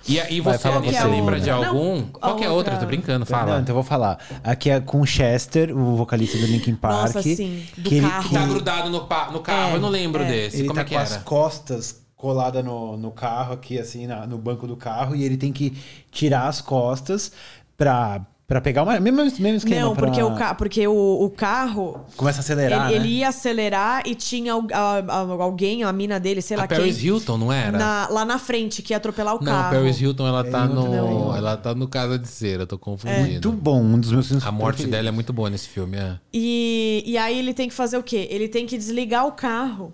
E, 0.09 0.19
e 0.35 0.41
Vai, 0.41 0.57
você, 0.57 0.63
fala 0.69 0.81
você 0.81 0.93
você. 0.93 1.05
lembra 1.05 1.41
de 1.41 1.51
Não, 1.51 1.65
algum? 1.65 2.01
a 2.01 2.19
Qual 2.21 2.37
que 2.37 2.45
é 2.45 2.49
outra? 2.51 2.75
outra- 2.75 2.77
Tô 2.79 2.87
brincando, 2.87 3.21
Não, 3.21 3.27
fala. 3.27 3.61
então 3.61 3.73
eu 3.73 3.75
vou 3.75 3.83
falar. 3.83 4.19
Aqui 4.45 4.71
é 4.71 4.81
com 4.81 5.01
o 5.01 5.07
Chester, 5.07 5.77
o 5.77 5.97
vocalista 5.97 6.39
do 6.39 6.47
Linkin 6.47 6.75
Park. 6.77 7.15
Nossa, 7.15 7.23
sim, 7.23 7.65
do 7.77 7.89
que 7.89 7.97
ele- 7.97 8.09
carro. 8.09 8.29
Que 8.29 8.35
tá 8.35 8.47
grudado 8.47 8.91
no, 8.91 9.05
pa- 9.07 9.31
no 9.33 9.41
carro, 9.41 9.73
É, 9.73 9.75
eu 9.77 9.81
não 9.81 9.89
lembro 9.89 10.23
é. 10.23 10.27
desse. 10.29 10.59
Ele 10.59 10.69
Como 10.69 10.77
tá 10.77 10.83
é 10.83 10.85
que 10.85 10.95
com 10.95 11.01
era? 11.01 11.09
as 11.09 11.17
costas 11.23 12.01
coladas 12.17 12.65
no, 12.65 12.97
no 12.97 13.11
carro, 13.11 13.53
aqui 13.55 13.79
assim, 13.79 14.07
na- 14.07 14.27
no 14.27 14.39
banco 14.39 14.67
do 14.67 14.77
carro, 14.77 15.15
e 15.17 15.25
ele 15.25 15.37
tem 15.37 15.53
que 15.53 15.77
tirar 16.11 16.47
as 16.49 16.61
costas 16.61 17.33
pra, 17.77 18.21
pra 18.47 18.61
pegar 18.61 18.83
uma. 18.83 18.99
Mesmo, 19.01 19.17
mesmo 19.25 19.47
esquema. 19.57 19.81
Não, 19.81 19.97
porque, 19.97 20.17
pra- 20.21 20.27
o, 20.27 20.37
ca... 20.37 20.55
porque 20.55 20.87
o, 20.87 21.25
o 21.25 21.31
carro. 21.31 22.01
Começa 22.17 22.39
a 22.39 22.41
acelerar. 22.41 22.91
ele, 22.91 22.99
né? 23.01 23.05
ele 23.07 23.15
ia 23.19 23.29
acelerar 23.29 24.03
e 24.07 24.15
tinha 24.15 24.55
a- 24.55 24.59
a- 25.07 25.21
alguém, 25.43 25.83
a 25.85 25.93
mina 25.93 26.19
dele, 26.21 26.41
sei 26.41 26.57
lá 26.57 26.65
A 26.65 26.69
Paris 26.69 26.97
quem. 26.99 27.07
Hilton, 27.07 27.37
não 27.39 27.53
era? 27.53 27.77
na- 27.77 28.09
lá 28.11 28.25
na 28.25 28.39
frente, 28.39 28.83
que 28.83 28.93
ia 28.93 28.97
atropelar 28.97 29.35
o 29.35 29.39
Não, 29.39 29.47
carro. 29.53 29.75
Paris 29.77 30.01
Hilton, 30.01 30.27
ela 30.27 30.45
tá 30.45 30.67
não, 30.67 30.85
no. 30.89 31.27
não. 31.29 31.37
Ela 31.37 31.57
tá 31.57 31.75
no 31.75 31.89
Casa 31.89 32.19
de 32.19 32.29
Cera, 32.29 32.63
eu 32.63 32.67
tô 32.67 32.79
confundindo. 32.79 33.23
Muito 33.31 33.53
bom, 33.53 33.83
um 33.83 33.99
dos 33.99 34.13
meus 34.13 34.27
filmes 34.29 34.45
A 34.47 34.53
morte 34.53 34.77
preferidos. 34.77 34.97
dela 34.99 35.09
é 35.09 35.13
muito 35.13 35.33
boa 35.33 35.51
nesse 35.51 35.69
filme, 35.69 35.97
é. 35.97 36.19
E, 36.33 37.03
e 37.07 37.19
aí 37.19 37.39
ele 37.39 37.53
tem 37.53 37.69
que 37.69 37.75
fazer 37.75 37.97
o 37.99 38.03
quê? 38.03 38.27
Ele 38.31 38.49
tem 38.49 38.67
que 38.67 38.79
desligar 38.79 39.27
o 39.27 39.33
carro 39.33 39.93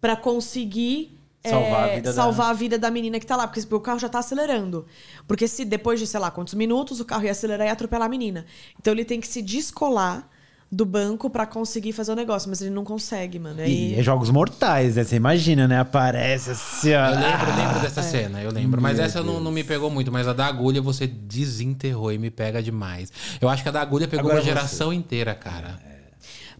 pra 0.00 0.16
conseguir 0.16 1.18
Salvar 1.44 1.88
é, 1.88 1.92
a 1.92 1.94
vida 1.96 2.10
da- 2.10 2.12
salvar 2.14 2.50
a 2.50 2.52
vida 2.52 2.78
da 2.78 2.90
menina 2.90 3.18
que 3.18 3.26
tá 3.26 3.34
lá. 3.36 3.46
Porque 3.48 3.74
o 3.74 3.80
carro 3.80 3.98
já 3.98 4.08
tá 4.08 4.18
acelerando. 4.20 4.86
Porque 5.26 5.48
se 5.48 5.64
depois 5.64 5.98
de, 5.98 6.06
sei 6.06 6.20
lá, 6.20 6.30
quantos 6.30 6.54
minutos, 6.54 7.00
o 7.00 7.04
carro 7.04 7.24
ia 7.24 7.32
acelerar 7.32 7.66
e 7.66 7.68
ia 7.68 7.72
atropelar 7.72 8.06
a 8.06 8.08
menina. 8.08 8.44
Então 8.78 8.92
ele 8.92 9.04
tem 9.04 9.20
que 9.20 9.26
se 9.26 9.42
descolar 9.42 10.28
do 10.70 10.86
banco 10.86 11.28
pra 11.28 11.44
conseguir 11.44 11.92
fazer 11.92 12.12
o 12.12 12.14
negócio. 12.14 12.48
Mas 12.48 12.62
ele 12.62 12.70
não 12.70 12.84
consegue, 12.84 13.38
mano. 13.38 13.60
E 13.62 13.94
é 13.94 14.02
jogos 14.02 14.30
mortais, 14.30 14.96
né? 14.96 15.04
Você 15.04 15.16
imagina, 15.16 15.68
né? 15.68 15.80
Aparece 15.80 16.50
assim, 16.52 16.94
ó. 16.94 17.08
Eu 17.10 17.14
lembro, 17.20 17.50
eu 17.50 17.56
lembro 17.56 17.78
É. 17.78 17.80
dessa 17.82 18.02
cena, 18.02 18.40
eu 18.40 18.50
lembro. 18.50 18.80
Mas 18.80 18.98
essa 18.98 19.22
não, 19.22 19.38
não 19.40 19.50
me 19.52 19.62
pegou 19.64 19.90
muito. 19.90 20.10
Mas 20.10 20.26
a 20.28 20.32
da 20.32 20.46
agulha 20.46 20.80
você 20.80 21.06
desenterrou 21.06 22.10
e 22.12 22.18
me 22.18 22.30
pega 22.30 22.62
demais. 22.62 23.12
Eu 23.40 23.48
acho 23.48 23.62
que 23.62 23.68
a 23.68 23.72
da 23.72 23.82
agulha 23.82 24.06
pegou 24.08 24.26
Agora 24.30 24.36
uma 24.36 24.42
você. 24.42 24.48
geração 24.48 24.92
inteira, 24.92 25.34
cara. 25.34 25.78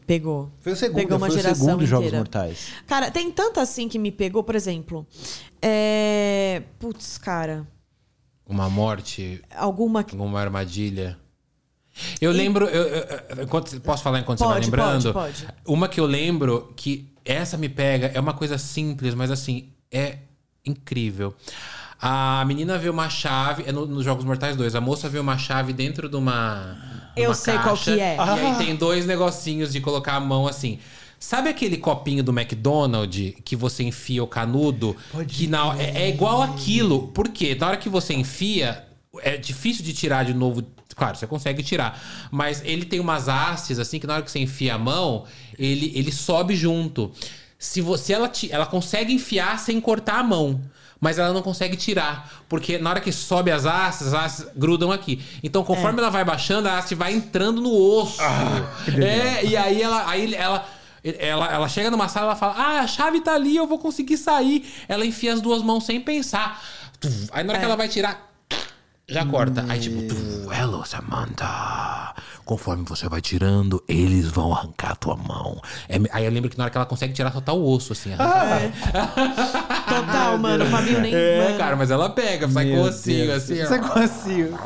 Pegou. 0.06 0.50
Foi 0.60 0.72
o 0.72 0.76
segundo, 0.76 0.96
Pegou 1.00 1.16
uma 1.16 1.26
foi 1.28 1.36
o 1.36 1.40
geração 1.40 1.66
segundo 1.66 1.86
Jogos 1.86 2.06
inteira. 2.06 2.18
Mortais. 2.18 2.68
Cara, 2.86 3.10
tem 3.10 3.30
tanto 3.30 3.60
assim 3.60 3.88
que 3.88 3.98
me 3.98 4.10
pegou, 4.10 4.42
por 4.42 4.54
exemplo. 4.54 5.06
É... 5.60 6.62
Putz, 6.78 7.18
cara. 7.18 7.66
Uma 8.46 8.68
morte, 8.68 9.40
Alguma. 9.56 10.00
alguma 10.00 10.40
armadilha. 10.40 11.16
Eu 12.20 12.32
lembro. 12.32 12.66
Eu, 12.66 12.82
eu- 12.88 13.42
enquanto- 13.44 13.80
posso 13.80 14.02
falar 14.02 14.18
enquanto 14.20 14.38
você 14.38 14.44
vai 14.44 14.54
Pode, 14.54 14.66
lembrando? 14.66 15.12
pode, 15.12 15.44
pode. 15.44 15.54
Uma 15.66 15.88
que 15.88 16.00
eu 16.00 16.06
lembro 16.06 16.72
que 16.76 17.12
essa 17.24 17.56
me 17.56 17.68
pega, 17.68 18.08
é 18.14 18.18
uma 18.18 18.34
coisa 18.34 18.58
simples, 18.58 19.14
mas 19.14 19.30
assim, 19.30 19.72
é 19.90 20.18
incrível. 20.64 21.34
A 22.04 22.44
menina 22.46 22.76
vê 22.78 22.90
uma 22.90 23.08
chave, 23.08 23.62
é 23.64 23.70
no- 23.70 23.86
nos 23.86 24.04
Jogos 24.04 24.24
Mortais 24.24 24.56
2, 24.56 24.74
a 24.74 24.80
moça 24.80 25.08
vê 25.08 25.20
uma 25.20 25.38
chave 25.38 25.72
dentro 25.72 26.08
de 26.08 26.16
uma. 26.16 26.76
Eu 27.16 27.28
uma 27.30 27.34
sei 27.34 27.54
qual 27.54 27.76
caixa, 27.76 27.94
que 27.94 28.00
é. 28.00 28.16
E 28.16 28.20
aí 28.40 28.54
tem 28.58 28.74
dois 28.74 29.06
negocinhos 29.06 29.70
de 29.72 29.80
colocar 29.80 30.14
a 30.16 30.20
mão 30.20 30.48
assim. 30.48 30.80
Sabe 31.20 31.48
aquele 31.48 31.76
copinho 31.76 32.24
do 32.24 32.32
McDonald's 32.32 33.34
que 33.44 33.54
você 33.54 33.84
enfia 33.84 34.24
o 34.24 34.26
canudo? 34.26 34.96
que 35.28 35.46
na, 35.46 35.76
é, 35.78 36.02
é 36.02 36.08
igual 36.08 36.42
aquilo. 36.42 37.08
Por 37.08 37.28
quê? 37.28 37.54
Na 37.54 37.68
hora 37.68 37.76
que 37.76 37.88
você 37.88 38.12
enfia, 38.14 38.84
é 39.20 39.36
difícil 39.36 39.84
de 39.84 39.92
tirar 39.92 40.24
de 40.24 40.34
novo. 40.34 40.64
Claro, 40.96 41.16
você 41.16 41.26
consegue 41.28 41.62
tirar. 41.62 42.02
Mas 42.32 42.60
ele 42.64 42.84
tem 42.84 42.98
umas 42.98 43.28
hastes, 43.28 43.78
assim, 43.78 44.00
que 44.00 44.06
na 44.08 44.14
hora 44.14 44.22
que 44.24 44.30
você 44.32 44.40
enfia 44.40 44.74
a 44.74 44.78
mão, 44.78 45.24
ele, 45.56 45.92
ele 45.94 46.10
sobe 46.10 46.56
junto. 46.56 47.12
Se 47.56 47.80
você 47.80 48.14
ela, 48.14 48.30
ela 48.50 48.66
consegue 48.66 49.12
enfiar 49.12 49.60
sem 49.60 49.80
cortar 49.80 50.18
a 50.18 50.22
mão. 50.24 50.60
Mas 51.02 51.18
ela 51.18 51.32
não 51.32 51.42
consegue 51.42 51.76
tirar. 51.76 52.30
Porque 52.48 52.78
na 52.78 52.90
hora 52.90 53.00
que 53.00 53.10
sobe 53.10 53.50
as 53.50 53.66
hastes, 53.66 54.06
as 54.06 54.14
hastes 54.14 54.46
grudam 54.54 54.92
aqui. 54.92 55.20
Então, 55.42 55.64
conforme 55.64 55.98
ela 55.98 56.10
vai 56.10 56.24
baixando, 56.24 56.68
a 56.68 56.78
haste 56.78 56.94
vai 56.94 57.12
entrando 57.12 57.60
no 57.60 57.74
osso. 57.74 58.22
é, 58.22 59.44
e 59.44 59.56
aí 59.56 59.82
ela. 59.82 60.08
Aí 60.08 60.32
ela 60.32 60.64
ela, 61.04 61.52
ela 61.52 61.68
chega 61.68 61.90
numa 61.90 62.08
sala 62.08 62.26
e 62.26 62.28
ela 62.28 62.36
fala: 62.36 62.54
Ah, 62.56 62.80
a 62.82 62.86
chave 62.86 63.20
tá 63.20 63.34
ali, 63.34 63.56
eu 63.56 63.66
vou 63.66 63.80
conseguir 63.80 64.16
sair. 64.16 64.64
Ela 64.88 65.04
enfia 65.04 65.34
as 65.34 65.40
duas 65.40 65.60
mãos 65.60 65.84
sem 65.84 66.00
pensar. 66.00 66.62
Aí 67.32 67.42
na 67.42 67.50
hora 67.52 67.58
que 67.58 67.64
ela 67.64 67.74
vai 67.74 67.88
tirar, 67.88 68.32
já 69.08 69.26
corta. 69.26 69.64
Aí 69.68 69.80
tipo. 69.80 70.14
Hello, 70.52 70.86
Samantha. 70.86 72.14
Conforme 72.44 72.84
você 72.84 73.08
vai 73.08 73.20
tirando, 73.20 73.82
eles 73.88 74.28
vão 74.28 74.52
arrancar 74.52 74.92
a 74.92 74.96
tua 74.96 75.16
mão. 75.16 75.60
É, 75.88 75.96
aí 76.12 76.24
eu 76.24 76.30
lembro 76.30 76.48
que 76.48 76.56
na 76.56 76.64
hora 76.64 76.70
que 76.70 76.78
ela 76.78 76.86
consegue 76.86 77.12
tirar, 77.12 77.32
só 77.32 77.40
tá 77.40 77.52
o 77.52 77.68
osso, 77.68 77.92
assim. 77.92 78.10
Total, 79.94 80.38
mano. 80.38 80.64
O 80.64 80.68
Fabinho 80.68 81.00
nem. 81.00 81.14
É, 81.14 81.44
mano. 81.44 81.58
cara, 81.58 81.76
mas 81.76 81.90
ela 81.90 82.08
pega, 82.10 82.48
sai 82.48 82.64
com 82.66 82.72
Meu 82.72 82.82
o 82.82 82.86
ossinho, 82.88 83.26
Deus. 83.26 83.42
assim. 83.42 83.62
ó. 83.62 83.66
Sai 83.66 83.80
com 83.80 84.00
ossinho. 84.00 84.58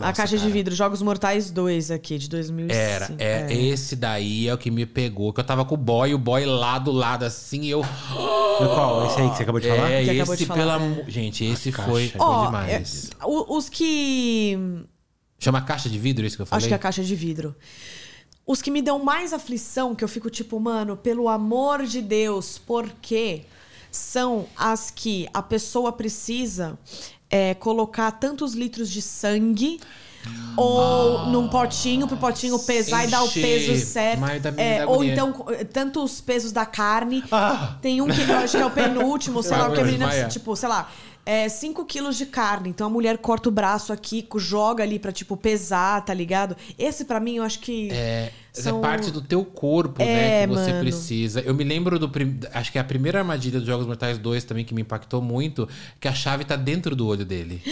a 0.00 0.12
caixa 0.12 0.38
de 0.38 0.50
vidro, 0.50 0.74
Jogos 0.74 1.02
Mortais 1.02 1.50
2 1.50 1.90
aqui, 1.90 2.18
de 2.18 2.28
2005. 2.28 2.72
Era, 2.80 3.10
é, 3.18 3.52
esse 3.52 3.96
daí 3.96 4.48
é 4.48 4.54
o 4.54 4.58
que 4.58 4.70
me 4.70 4.86
pegou. 4.86 5.32
Que 5.32 5.40
eu 5.40 5.44
tava 5.44 5.64
com 5.64 5.74
o 5.74 5.78
boy, 5.78 6.14
o 6.14 6.18
boy 6.18 6.44
lá 6.44 6.78
do 6.78 6.92
lado, 6.92 7.24
assim, 7.24 7.62
e 7.62 7.70
eu. 7.70 7.82
Qual? 8.58 9.06
Esse 9.06 9.20
aí 9.20 9.30
que 9.30 9.36
você 9.36 9.42
acabou 9.42 9.60
de 9.60 9.68
falar? 9.68 9.90
É, 9.90 10.04
Que 10.04 10.10
esse, 10.10 10.36
de 10.36 10.46
falar, 10.46 10.58
pelo 10.58 10.70
é. 10.70 10.74
amor. 10.74 11.04
Gente, 11.08 11.44
esse 11.44 11.72
caixa. 11.72 11.90
foi, 11.90 12.08
foi 12.08 12.20
Ó, 12.20 12.46
demais. 12.46 13.10
é, 13.20 13.24
o- 13.24 13.56
os 13.56 13.68
que. 13.68 14.58
Chama 15.38 15.60
caixa 15.62 15.88
de 15.88 15.98
vidro, 15.98 16.26
isso 16.26 16.36
que 16.36 16.42
eu 16.42 16.46
falei? 16.46 16.58
Acho 16.58 16.68
que 16.68 16.74
é 16.74 16.76
a 16.76 16.78
caixa 16.78 17.02
de 17.02 17.14
vidro. 17.14 17.54
Os 18.46 18.60
que 18.60 18.70
me 18.70 18.82
dão 18.82 18.98
mais 18.98 19.32
aflição, 19.32 19.94
que 19.94 20.02
eu 20.02 20.08
fico 20.08 20.28
tipo, 20.28 20.58
mano, 20.58 20.96
pelo 20.96 21.28
amor 21.28 21.84
de 21.84 22.02
Deus, 22.02 22.58
por 22.58 22.88
quê? 23.00 23.44
São 23.90 24.46
as 24.56 24.90
que 24.90 25.28
a 25.32 25.42
pessoa 25.42 25.92
precisa 25.92 26.78
é, 27.30 27.54
colocar 27.54 28.10
tantos 28.12 28.54
litros 28.54 28.90
de 28.90 29.00
sangue. 29.00 29.80
Ou 30.54 31.26
num 31.30 31.48
potinho, 31.48 32.06
pro 32.06 32.16
potinho 32.18 32.58
pesar 32.58 33.04
e 33.04 33.06
dar 33.06 33.22
o 33.22 33.30
peso 33.30 33.86
certo. 33.86 34.22
É, 34.58 34.84
ou 34.86 35.02
então, 35.02 35.46
eh, 35.48 35.64
tantos 35.64 36.20
pesos 36.20 36.52
da 36.52 36.66
carne. 36.66 37.24
Tem 37.80 38.02
um 38.02 38.06
que 38.06 38.20
eu 38.20 38.36
acho 38.36 38.56
que 38.58 38.62
é 38.62 38.66
o 38.66 38.70
penúltimo, 38.70 39.40
sei 39.42 39.56
lá, 39.56 39.68
o 39.68 39.72
que 39.72 39.80
a 39.80 39.84
menina, 39.84 40.28
tipo, 40.28 40.54
sei 40.54 40.68
lá, 40.68 40.90
5 41.48 41.84
quilos 41.86 42.18
de 42.18 42.26
carne. 42.26 42.68
Então 42.68 42.86
a 42.86 42.90
mulher 42.90 43.16
corta 43.18 43.48
o 43.48 43.52
braço 43.52 43.92
aqui, 43.92 44.26
joga 44.36 44.82
ali 44.82 44.98
pra, 44.98 45.12
tipo, 45.12 45.38
pesar, 45.38 46.04
tá 46.04 46.12
ligado? 46.12 46.54
Esse 46.78 47.04
pra 47.04 47.18
mim 47.18 47.36
eu 47.36 47.42
acho 47.42 47.60
que. 47.60 47.88
É, 47.90 48.30
são- 48.52 48.78
é 48.78 48.80
parte 48.80 49.10
do 49.10 49.20
teu 49.20 49.44
corpo, 49.44 50.02
É, 50.02 50.06
né, 50.06 50.46
que 50.46 50.52
você 50.54 50.70
mano. 50.70 50.80
precisa. 50.80 51.40
Eu 51.40 51.54
me 51.54 51.64
lembro 51.64 51.98
do. 51.98 52.08
prim- 52.08 52.40
Acho 52.52 52.72
que 52.72 52.78
é 52.78 52.80
a 52.80 52.84
primeira 52.84 53.18
armadilha 53.20 53.58
dos 53.58 53.66
Jogos 53.66 53.86
Mortais 53.86 54.18
2 54.18 54.44
também 54.44 54.64
que 54.64 54.74
me 54.74 54.82
impactou 54.82 55.20
muito, 55.22 55.68
que 56.00 56.08
a 56.08 56.14
chave 56.14 56.44
tá 56.44 56.56
dentro 56.56 56.94
do 56.96 57.06
olho 57.06 57.24
dele. 57.24 57.62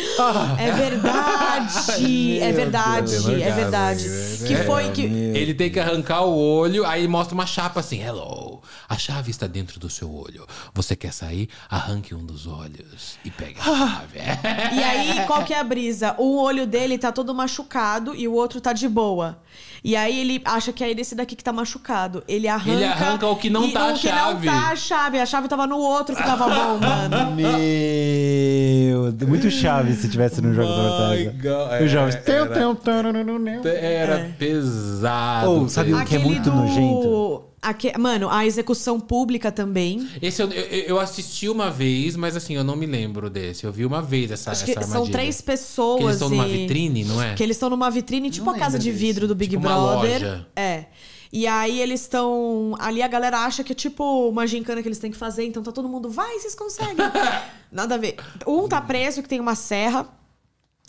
É 0.59 0.71
verdade! 0.73 2.39
é 2.41 2.53
verdade, 2.53 3.11
Deus, 3.11 3.27
é 3.27 3.53
verdade. 3.53 4.05
Que 4.47 4.57
foi 4.65 4.91
que. 4.91 5.03
Ele 5.03 5.55
tem 5.55 5.71
que 5.71 5.79
arrancar 5.81 6.23
o 6.23 6.37
olho, 6.37 6.85
aí 6.85 7.07
mostra 7.09 7.35
uma 7.35 7.47
chapa 7.47 7.81
assim: 7.81 8.01
Hello, 8.03 8.61
a 8.89 8.97
chave 8.97 9.31
está 9.31 9.47
dentro 9.47 9.79
do 9.81 9.89
seu 9.91 10.13
olho. 10.13 10.47
Você 10.75 10.95
quer 10.97 11.13
sair? 11.13 11.49
Arranque 11.69 12.15
um 12.15 12.25
dos 12.25 12.47
olhos 12.47 13.19
e 13.25 13.31
pegue 13.31 13.59
a 13.61 13.65
chave. 13.65 14.19
E 14.19 14.83
aí, 14.83 15.27
qual 15.27 15.45
que 15.45 15.53
é 15.53 15.59
a 15.59 15.65
brisa? 15.65 16.15
Um 16.19 16.37
olho 16.37 16.67
dele 16.67 16.99
tá 16.99 17.11
todo 17.13 17.35
machucado 17.35 18.15
e 18.15 18.27
o 18.29 18.33
outro 18.33 18.61
tá 18.61 18.73
de 18.73 18.89
boa. 18.89 19.39
E 19.83 19.95
aí 19.97 20.19
ele 20.21 20.41
acha 20.45 20.73
que 20.73 20.83
é 20.83 20.91
esse 20.91 21.15
daqui 21.15 21.37
que 21.37 21.45
tá 21.45 21.53
machucado. 21.53 22.23
Ele 22.27 22.49
arranca. 22.49 22.71
Ele 22.71 22.85
arranca 22.85 23.27
o 23.27 23.37
que 23.37 23.49
não 23.51 23.65
e 23.67 23.73
tá 23.73 23.83
a 23.83 23.87
o 23.89 23.95
que 23.95 24.09
chave. 24.09 24.47
não 24.47 24.55
tá 24.55 24.71
a 24.71 24.77
chave. 24.77 25.19
A 25.19 25.27
chave 25.27 25.49
tava 25.49 25.67
no 25.67 25.79
outro 25.79 26.15
que 26.17 26.23
tava 26.23 26.45
bom, 26.49 26.79
mano. 26.81 27.37
Meu, 27.37 29.13
muito 29.29 29.51
chave 29.51 29.95
se 29.95 30.09
tivesse 30.09 30.41
no 30.41 30.53
Mortais. 30.53 31.27
né? 31.27 31.33
God, 31.43 31.83
Os 31.85 31.91
jogos. 31.91 32.15
é, 32.15 32.19
era. 32.31 32.75
tarararararau. 32.75 33.67
Era 33.67 34.31
pesado. 34.39 35.51
Ou, 35.51 35.69
sabe 35.69 35.93
um 35.95 35.97
que 35.97 36.15
é 36.15 36.19
Aquele 36.19 36.25
muito 36.25 36.51
do... 36.51 36.57
nojento? 36.57 37.48
Aque- 37.63 37.97
mano, 37.99 38.29
a 38.31 38.47
execução 38.47 38.99
pública 39.01 39.51
também. 39.53 40.09
Esse 40.23 40.43
eu, 40.43 40.51
eu, 40.51 40.65
eu 40.83 41.01
assisti 41.01 41.49
uma 41.49 41.71
vez, 41.71 42.17
mas 42.17 42.37
assim, 42.37 42.55
eu 42.55 42.65
não 42.65 42.77
me 42.77 42.87
lembro 42.87 43.29
desse. 43.31 43.65
Eu 43.65 43.73
vi 43.73 43.85
uma 43.85 44.01
vez 44.03 44.31
essa, 44.31 44.51
Acho 44.53 44.65
essa 44.65 44.73
que 44.73 44.79
armadilha. 44.79 44.99
são 45.05 45.11
três 45.11 45.41
pessoas. 45.41 45.99
Que 45.99 46.05
eles 46.05 46.15
estão 46.17 46.29
numa 46.31 46.49
e- 46.49 46.57
vitrine, 46.59 47.05
não 47.05 47.23
é? 47.23 47.35
Que 47.35 47.43
eles 47.43 47.57
estão 47.57 47.71
numa 47.71 47.91
vitrine, 47.91 48.31
tipo 48.31 48.47
Não 48.47 48.55
a 48.55 48.59
casa 48.59 48.79
de 48.79 48.91
desse. 48.91 48.99
vidro 49.05 49.27
do 49.29 49.35
Big 49.35 49.57
Tipo 49.57 49.67
uma 49.67 49.75
Brother. 49.75 50.13
loja. 50.23 50.47
É. 50.57 50.85
E 51.31 51.47
aí 51.47 51.79
eles 51.81 52.01
estão. 52.03 52.75
Ali 52.79 53.03
a 53.03 53.09
galera 53.09 53.41
acha 53.41 53.63
que 53.63 53.73
é 53.73 53.75
tipo 53.75 54.29
uma 54.31 54.47
gincana 54.47 54.81
que 54.81 54.89
eles 54.89 54.99
têm 54.99 55.11
que 55.11 55.17
fazer, 55.17 55.45
então 55.45 55.63
tá 55.63 55.71
todo 55.71 55.87
mundo, 55.87 56.09
vai, 56.09 56.39
vocês 56.39 56.55
conseguem. 56.55 56.97
Nada 57.71 57.97
a 57.97 57.99
ver. 57.99 58.17
Um 58.47 58.67
tá 58.67 58.81
preso 58.81 59.23
que 59.23 59.29
tem 59.29 59.39
uma 59.39 59.55
serra. 59.55 60.09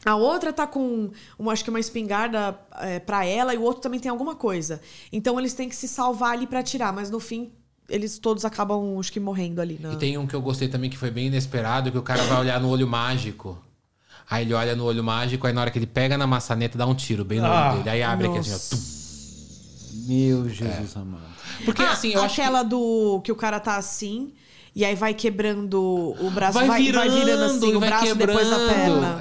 A 0.06 0.16
outra 0.16 0.54
tá 0.54 0.66
com, 0.66 1.12
uma, 1.38 1.52
acho 1.52 1.64
que 1.64 1.70
uma 1.70 1.80
espingarda 1.80 2.58
é, 2.78 3.00
pra 3.00 3.26
ela, 3.26 3.54
e 3.54 3.58
o 3.58 3.62
outro 3.62 3.82
também 3.82 4.00
tem 4.00 4.10
alguma 4.10 4.34
coisa. 4.36 4.82
Então 5.12 5.38
eles 5.40 5.54
têm 5.54 5.68
que 5.68 5.76
se 5.76 5.88
salvar 5.88 6.34
ali 6.34 6.48
pra 6.48 6.60
atirar, 6.60 6.94
mas 6.94 7.10
no 7.10 7.20
fim 7.20 7.52
eles 7.90 8.18
todos 8.20 8.46
acabam, 8.46 8.98
acho 9.00 9.12
que, 9.12 9.20
morrendo 9.20 9.60
ali. 9.62 9.78
Na... 9.82 9.92
E 9.94 9.98
tem 9.98 10.18
um 10.18 10.26
que 10.28 10.36
eu 10.36 10.42
gostei 10.42 10.68
também 10.70 10.90
que 10.90 10.98
foi 10.98 11.10
bem 11.12 11.28
inesperado, 11.28 11.92
que 11.92 11.98
o 11.98 12.04
cara 12.04 12.24
vai 12.24 12.40
olhar 12.40 12.60
no 12.62 12.70
olho 12.70 12.88
mágico. 12.88 13.58
Aí 14.30 14.46
ele 14.46 14.54
olha 14.54 14.76
no 14.76 14.86
olho 14.86 15.04
mágico, 15.04 15.48
aí 15.48 15.54
na 15.54 15.62
hora 15.62 15.72
que 15.72 15.80
ele 15.80 15.88
pega 15.88 16.16
na 16.18 16.28
maçaneta, 16.28 16.78
dá 16.78 16.86
um 16.86 16.94
tiro 16.94 17.26
bem 17.26 17.40
no 17.40 17.48
Ah, 17.48 17.70
olho 17.70 17.78
dele. 17.80 17.90
Aí 17.90 18.04
abre 18.04 18.28
aqui 18.28 18.38
assim, 18.38 18.50
ó. 18.52 18.54
nossa. 18.54 18.76
tum. 18.76 19.00
Meu 20.08 20.50
Jesus 20.50 20.96
amado. 20.96 21.24
Porque 21.66 21.82
Ah, 21.82 21.92
assim, 21.92 22.12
eu 22.14 22.22
acho 22.22 22.36
que 22.36 22.42
aquela 22.42 22.64
do 22.64 23.22
que 23.24 23.32
o 23.32 23.36
cara 23.36 23.60
tá 23.60 23.76
assim 23.76 24.34
e 24.76 24.86
aí 24.86 24.96
vai 24.96 25.14
quebrando 25.14 26.16
o 26.20 26.30
braço, 26.32 26.54
vai, 26.58 26.68
vai, 26.68 26.84
virando, 26.84 27.10
vai 27.10 27.20
virando 27.20 27.44
assim 27.44 27.76
o 27.76 27.80
vai 27.80 27.90
braço 27.90 28.06
quebrando. 28.06 28.38
depois 28.38 28.54
a 28.54 28.74
perna. 28.74 29.20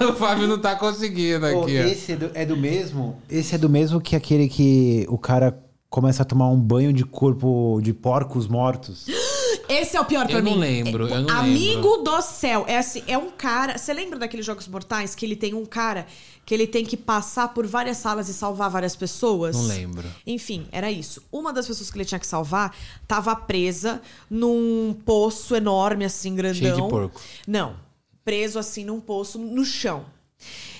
É. 0.00 0.04
o 0.10 0.14
Fábio 0.14 0.48
não 0.48 0.58
tá 0.58 0.76
conseguindo 0.76 1.40
Pô, 1.40 1.62
aqui, 1.62 1.78
ó. 1.78 1.82
esse 1.84 2.12
é 2.12 2.16
do, 2.16 2.30
é 2.34 2.46
do 2.46 2.56
mesmo? 2.56 3.16
Esse 3.30 3.54
é 3.54 3.58
do 3.58 3.68
mesmo 3.68 4.00
que 4.00 4.16
aquele 4.16 4.48
que 4.48 5.06
o 5.08 5.18
cara 5.18 5.58
começa 5.88 6.22
a 6.22 6.26
tomar 6.26 6.48
um 6.48 6.60
banho 6.60 6.92
de 6.92 7.04
corpo 7.04 7.80
de 7.82 7.92
porcos 7.92 8.46
mortos. 8.46 9.06
Esse 9.68 9.96
é 9.96 10.00
o 10.00 10.04
pior 10.04 10.26
pra 10.26 10.38
Eu 10.38 10.42
mim. 10.42 10.50
não 10.52 10.58
lembro, 10.58 11.08
eu 11.08 11.20
não 11.22 11.36
Amigo 11.36 11.96
lembro. 11.96 12.02
do 12.04 12.22
céu, 12.22 12.64
é 12.66 12.78
assim, 12.78 13.02
é 13.06 13.18
um 13.18 13.30
cara, 13.30 13.76
você 13.76 13.92
lembra 13.92 14.18
daqueles 14.18 14.44
jogos 14.46 14.66
mortais 14.68 15.14
que 15.14 15.26
ele 15.26 15.36
tem 15.36 15.52
um 15.54 15.66
cara 15.66 16.06
que 16.46 16.54
ele 16.54 16.66
tem 16.66 16.84
que 16.86 16.96
passar 16.96 17.48
por 17.52 17.66
várias 17.66 17.98
salas 17.98 18.28
e 18.28 18.32
salvar 18.34 18.70
várias 18.70 18.96
pessoas? 18.96 19.54
Não 19.54 19.66
lembro. 19.66 20.08
Enfim, 20.26 20.66
era 20.72 20.90
isso. 20.90 21.22
Uma 21.30 21.52
das 21.52 21.66
pessoas 21.66 21.90
que 21.90 21.98
ele 21.98 22.04
tinha 22.06 22.18
que 22.18 22.26
salvar 22.26 22.74
tava 23.06 23.36
presa 23.36 24.00
num 24.30 24.96
poço 25.04 25.54
enorme, 25.54 26.06
assim, 26.06 26.34
grandão. 26.34 26.54
Cheio 26.58 26.74
de 26.74 26.88
porco. 26.88 27.20
Não. 27.46 27.76
Preso, 28.24 28.58
assim, 28.58 28.84
num 28.84 29.00
poço 29.00 29.38
no 29.38 29.64
chão. 29.64 30.06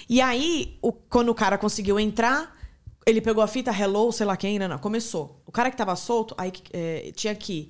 E 0.08 0.20
aí, 0.22 0.78
o- 0.80 0.92
quando 0.92 1.28
o 1.28 1.34
cara 1.34 1.58
conseguiu 1.58 2.00
entrar, 2.00 2.56
ele 3.06 3.20
pegou 3.20 3.42
a 3.42 3.46
fita, 3.46 3.70
hello, 3.70 4.10
sei 4.12 4.24
lá 4.26 4.36
quem, 4.36 4.58
não, 4.58 4.68
não, 4.68 4.78
começou. 4.78 5.42
O 5.46 5.52
cara 5.52 5.70
que 5.70 5.76
tava 5.76 5.94
solto, 5.96 6.34
aí 6.38 6.52
é, 6.72 7.10
tinha 7.14 7.34
que 7.34 7.68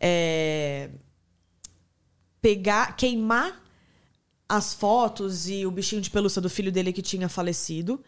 é, 0.00 0.90
pegar, 2.40 2.96
queimar 2.96 3.62
as 4.48 4.72
fotos 4.74 5.48
e 5.48 5.66
o 5.66 5.70
bichinho 5.70 6.00
de 6.00 6.10
pelúcia 6.10 6.40
do 6.40 6.48
filho 6.48 6.70
dele 6.70 6.92
que 6.92 7.02
tinha 7.02 7.28
falecido 7.28 8.02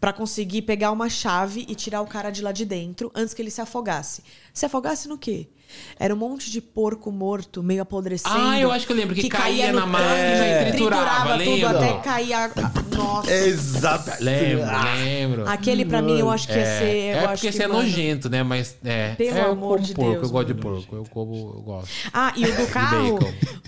pra 0.00 0.12
conseguir 0.12 0.62
pegar 0.62 0.90
uma 0.90 1.08
chave 1.08 1.64
e 1.68 1.74
tirar 1.74 2.00
o 2.02 2.06
cara 2.06 2.30
de 2.30 2.42
lá 2.42 2.52
de 2.52 2.64
dentro 2.64 3.10
antes 3.14 3.34
que 3.34 3.42
ele 3.42 3.50
se 3.50 3.60
afogasse. 3.60 4.22
Se 4.52 4.66
afogasse 4.66 5.08
no 5.08 5.18
quê? 5.18 5.48
Era 5.98 6.14
um 6.14 6.16
monte 6.16 6.50
de 6.50 6.60
porco 6.60 7.10
morto, 7.10 7.62
meio 7.62 7.82
apodrecendo. 7.82 8.34
Ah, 8.36 8.58
eu 8.58 8.70
acho 8.70 8.86
que 8.86 8.92
eu 8.92 8.96
lembro, 8.96 9.14
que 9.14 9.28
caía 9.28 9.72
na 9.72 9.86
máquina 9.86 10.46
e 10.46 10.72
triturava, 10.72 11.38
tudo 11.38 11.50
lembra? 11.50 11.70
até 11.70 12.00
cair 12.00 12.32
a... 12.34 12.50
Nossa. 12.96 13.32
Exato. 13.32 14.10
Lembro, 14.20 14.66
lembro. 14.96 15.48
Aquele 15.48 15.84
pra 15.84 16.02
mim 16.02 16.18
eu 16.18 16.30
acho 16.30 16.48
que 16.48 16.54
ia 16.54 16.64
ser... 16.64 16.84
É, 16.84 17.14
eu 17.14 17.16
é 17.16 17.18
acho 17.18 17.28
porque 17.28 17.46
que, 17.48 17.52
você 17.52 17.62
é 17.62 17.68
mano- 17.68 17.82
nojento, 17.82 18.28
né? 18.28 18.42
Mas 18.42 18.76
é. 18.84 19.14
Pelo 19.14 19.36
é, 19.36 19.40
eu 19.40 19.52
amor 19.52 19.76
como 19.76 19.86
de 19.86 19.94
porco, 19.94 20.10
Deus, 20.10 20.22
eu 20.24 20.30
gosto 20.30 20.54
de 20.54 20.54
porco. 20.60 20.96
Eu 20.96 21.04
como, 21.04 21.34
eu 21.34 21.62
gosto. 21.62 21.90
Ah, 22.12 22.32
e 22.36 22.44
o 22.44 22.56
do 22.56 22.66
carro, 22.66 23.18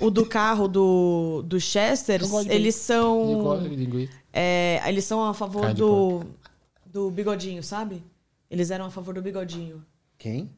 o 0.00 0.10
do 0.10 0.26
carro 0.26 0.68
do, 0.68 1.42
do 1.46 1.60
Chester, 1.60 2.20
eles 2.48 2.74
são... 2.74 3.58
É, 4.32 4.80
eles 4.86 5.04
são 5.04 5.24
a 5.24 5.34
favor 5.34 5.74
do, 5.74 6.22
do 6.86 7.10
bigodinho, 7.10 7.62
sabe? 7.62 8.02
Eles 8.50 8.70
eram 8.70 8.86
a 8.86 8.90
favor 8.90 9.14
do 9.14 9.22
bigodinho. 9.22 9.84
Quem? 10.18 10.50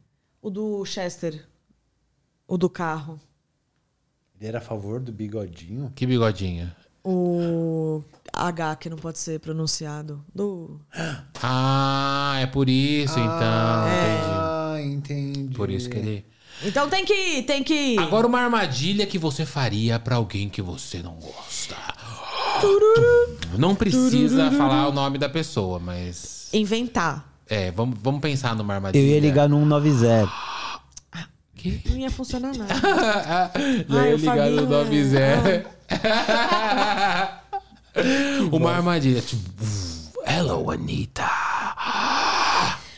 O 0.42 0.50
do 0.50 0.85
Chester. 0.85 1.46
O 2.48 2.59
do 2.59 2.68
carro. 2.68 3.20
Ele 4.40 4.48
era 4.48 4.59
a 4.59 4.61
favor 4.61 4.98
do 4.98 5.12
bigodinho? 5.12 5.92
Que 5.94 6.05
bigodinho. 6.05 6.68
O 7.05 8.02
H, 8.33 8.74
que 8.76 8.90
não 8.90 8.96
pode 8.96 9.18
ser 9.18 9.38
pronunciado. 9.38 10.24
Do. 10.35 10.81
Ah, 11.44 12.38
é 12.40 12.46
por 12.46 12.68
isso 12.68 13.18
então. 13.18 13.88
Entendi. 13.88 14.31
Ah, 14.33 14.76
entendi. 14.81 15.55
Por 15.55 15.70
isso 15.70 15.88
que 15.90 15.96
ele. 15.96 16.26
Então 16.64 16.88
tem 16.88 17.05
que. 17.05 17.42
Tem 17.42 17.62
que. 17.62 17.98
Agora 17.98 18.26
uma 18.26 18.40
armadilha 18.40 19.07
que 19.07 19.18
você 19.18 19.44
faria 19.44 19.98
pra 19.98 20.16
alguém 20.16 20.48
que 20.48 20.62
você 20.62 21.02
não 21.02 21.14
gosta. 21.16 21.76
Não 23.59 23.74
precisa 23.74 24.50
falar 24.52 24.88
o 24.88 24.92
nome 24.92 25.18
da 25.18 25.28
pessoa, 25.28 25.78
mas. 25.81 26.48
Inventar. 26.52 27.32
É, 27.48 27.70
vamos, 27.70 27.98
vamos 28.02 28.20
pensar 28.20 28.55
numa 28.57 28.72
Eu 28.74 28.76
armadilha. 28.76 29.02
ia 29.14 29.20
ligar 29.20 29.48
no 29.48 29.59
190. 29.61 30.33
Que? 31.55 31.81
Não 31.88 31.96
ia 31.98 32.11
funcionar 32.11 32.52
nada. 32.57 32.74
Ai, 33.55 34.09
ia 34.11 34.14
o 34.14 34.16
ligar 34.16 34.50
no 34.50 34.66
Fabinho, 34.68 35.05
90. 35.05 35.70
Uma 38.50 38.72
armadilha, 38.76 39.20
tipo. 39.20 39.42
Hello, 40.26 40.70
Anitta. 40.70 41.28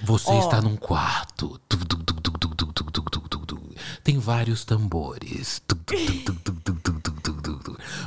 Você 0.04 0.30
Ó. 0.30 0.38
está 0.38 0.61
num 0.61 0.76
quarto. 0.76 1.61
Tu, 1.68 1.78
tu, 1.78 1.96
tu, 1.96 1.96
tu, 2.04 2.14
tu, 2.14 2.30
tu, 2.33 2.72
tu, 2.72 2.72
tu, 2.72 3.11
tu, 3.11 3.20
tu, 3.28 3.38
tu. 3.46 3.61
Tem 4.02 4.18
vários 4.18 4.64
tambores. 4.64 5.62
Tu, 5.66 5.74
tu, 5.74 5.94
tu, 5.96 6.35
tu, 6.35 6.35
tu, 6.35 6.52
tu, 6.52 6.72
tu, 6.74 6.92
tu, 6.92 7.11
tu, 7.11 7.33
tu, 7.33 7.42
tu. 7.42 7.54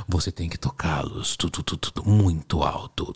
Você 0.06 0.30
tem 0.30 0.48
que 0.48 0.58
tocá-los 0.58 1.36
tu, 1.36 1.50
tu, 1.50 1.62
tu, 1.62 2.08
muito 2.08 2.62
alto. 2.62 3.14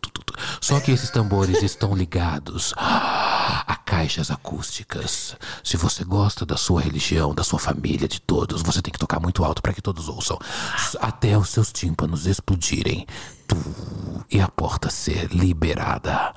Só 0.61 0.81
que 0.81 0.91
esses 0.91 1.11
tambores 1.11 1.63
estão 1.65 1.95
ligados 1.95 2.73
a 2.77 3.77
caixas 3.93 4.31
acústicas. 4.31 5.37
Se 5.63 5.77
você 5.77 6.03
gosta 6.03 6.47
da 6.47 6.57
sua 6.57 6.81
religião, 6.81 7.35
da 7.35 7.45
sua 7.45 7.59
família, 7.59 8.09
de 8.09 8.21
todos, 8.21 8.63
você 8.63 8.81
tem 8.81 8.93
que 8.93 8.99
tocar 8.99 9.21
muito 9.21 9.45
alto 9.45 9.61
para 9.61 9.73
que 9.73 9.83
todos 9.83 10.09
ouçam. 10.09 10.39
Até 11.01 11.37
os 11.37 11.51
seus 11.51 11.71
tímpanos 11.71 12.27
explodirem. 12.27 13.07
E 14.31 14.41
a 14.41 14.49
porta 14.49 14.89
ser 14.89 15.29
liberada. 15.33 16.33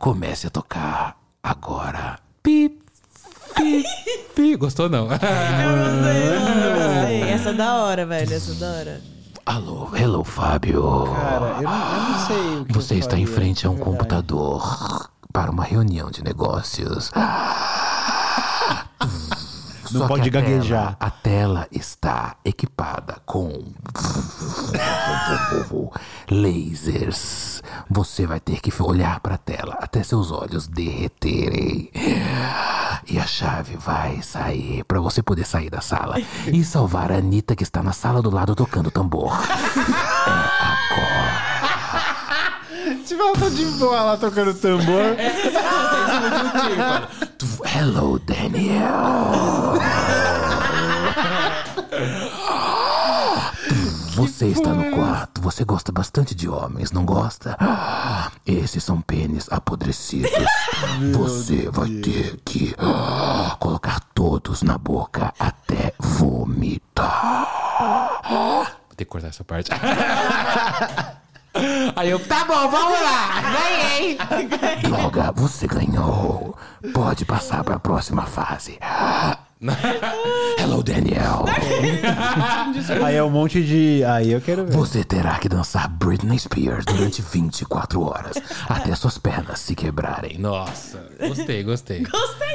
Comece 0.00 0.48
a 0.48 0.50
tocar 0.50 1.16
agora. 1.40 2.18
Pi, 2.42 2.78
pi, 3.54 3.84
pi. 4.34 4.56
Gostou 4.56 4.88
não? 4.88 5.04
Eu 5.04 5.08
gostei, 5.08 6.28
eu 6.28 6.74
gostei. 6.74 7.22
Essa 7.30 7.50
é 7.50 7.54
da 7.54 7.74
hora, 7.76 8.04
velho. 8.06 8.34
Essa 8.34 8.50
é 8.50 8.54
da 8.54 8.70
hora. 8.70 9.15
Alô, 9.46 9.88
hello, 9.96 10.24
Fábio. 10.24 11.04
Cara, 11.14 11.46
eu 11.58 11.62
não, 11.62 11.94
eu 11.94 12.00
não 12.02 12.26
sei 12.26 12.56
o 12.60 12.64
que 12.64 12.72
Você 12.74 12.94
eu 12.94 12.98
está 12.98 13.16
em 13.16 13.24
faria, 13.24 13.34
frente 13.36 13.64
a 13.66 13.70
um 13.70 13.74
verdade. 13.74 13.92
computador 13.92 15.08
para 15.32 15.50
uma 15.52 15.62
reunião 15.62 16.10
de 16.10 16.24
negócios. 16.24 17.12
Não 19.92 20.00
Só 20.00 20.08
pode 20.08 20.28
que 20.30 20.36
a 20.36 20.40
gaguejar. 20.40 20.96
Tela, 20.96 20.98
a 20.98 21.10
tela 21.10 21.68
está 21.70 22.34
equipada 22.44 23.18
com 23.24 23.48
lasers. 26.28 27.62
Você 27.88 28.26
vai 28.26 28.40
ter 28.40 28.60
que 28.60 28.72
olhar 28.82 29.20
para 29.20 29.36
a 29.36 29.38
tela 29.38 29.78
até 29.80 30.02
seus 30.02 30.32
olhos 30.32 30.66
derreterem. 30.66 31.88
E 33.08 33.18
a 33.18 33.26
chave 33.26 33.76
vai 33.76 34.20
sair 34.20 34.82
para 34.84 35.00
você 35.00 35.22
poder 35.22 35.46
sair 35.46 35.70
da 35.70 35.80
sala 35.80 36.16
e 36.52 36.64
salvar 36.64 37.12
a 37.12 37.18
Anitta 37.18 37.54
que 37.54 37.62
está 37.62 37.80
na 37.82 37.92
sala 37.92 38.20
do 38.20 38.30
lado 38.30 38.54
tocando 38.56 38.90
tambor. 38.90 39.32
Tipo, 43.06 43.22
ela 43.22 43.36
tá 43.38 43.48
de 43.48 43.64
boa 43.64 44.02
lá 44.02 44.16
tocando 44.16 44.52
tambor. 44.54 45.16
Hello, 47.72 48.18
Daniel. 48.18 49.74
Você 54.16 54.46
está 54.46 54.70
no 54.70 54.90
quarto. 54.92 55.42
Você 55.42 55.62
gosta 55.62 55.92
bastante 55.92 56.34
de 56.34 56.48
homens, 56.48 56.90
não 56.90 57.04
gosta? 57.04 57.54
Esses 58.46 58.82
são 58.82 59.02
pênis 59.02 59.46
apodrecidos. 59.50 60.30
Você 61.12 61.68
vai 61.70 61.90
ter 61.90 62.40
que 62.42 62.74
colocar 63.58 64.00
todos 64.14 64.62
na 64.62 64.78
boca 64.78 65.34
até 65.38 65.92
vomitar. 65.98 67.46
Vou 68.26 68.96
ter 68.96 69.04
que 69.04 69.10
cortar 69.10 69.28
essa 69.28 69.44
parte. 69.44 69.70
Aí 71.94 72.10
eu, 72.10 72.18
tá 72.18 72.44
bom, 72.44 72.68
vamos 72.68 73.00
lá, 73.00 73.40
ganhei. 73.52 74.18
Droga, 74.82 75.32
você 75.32 75.66
ganhou. 75.66 76.56
Pode 76.92 77.24
passar 77.24 77.64
para 77.64 77.76
a 77.76 77.78
próxima 77.78 78.22
fase. 78.24 78.78
Hello, 80.58 80.82
Daniel. 80.82 81.44
Aí 83.02 83.16
é 83.16 83.22
um 83.24 83.30
monte 83.30 83.62
de. 83.64 84.04
Aí 84.04 84.30
eu 84.32 84.40
quero 84.40 84.66
ver. 84.66 84.72
Você 84.72 85.02
terá 85.02 85.38
que 85.38 85.48
dançar 85.48 85.88
Britney 85.88 86.38
Spears 86.38 86.84
durante 86.84 87.22
24 87.22 88.02
horas, 88.02 88.36
até 88.68 88.94
suas 88.94 89.16
pernas 89.16 89.60
se 89.60 89.74
quebrarem. 89.74 90.36
Nossa, 90.38 91.02
gostei, 91.26 91.62
gostei. 91.62 92.04
Gostei, 92.06 92.46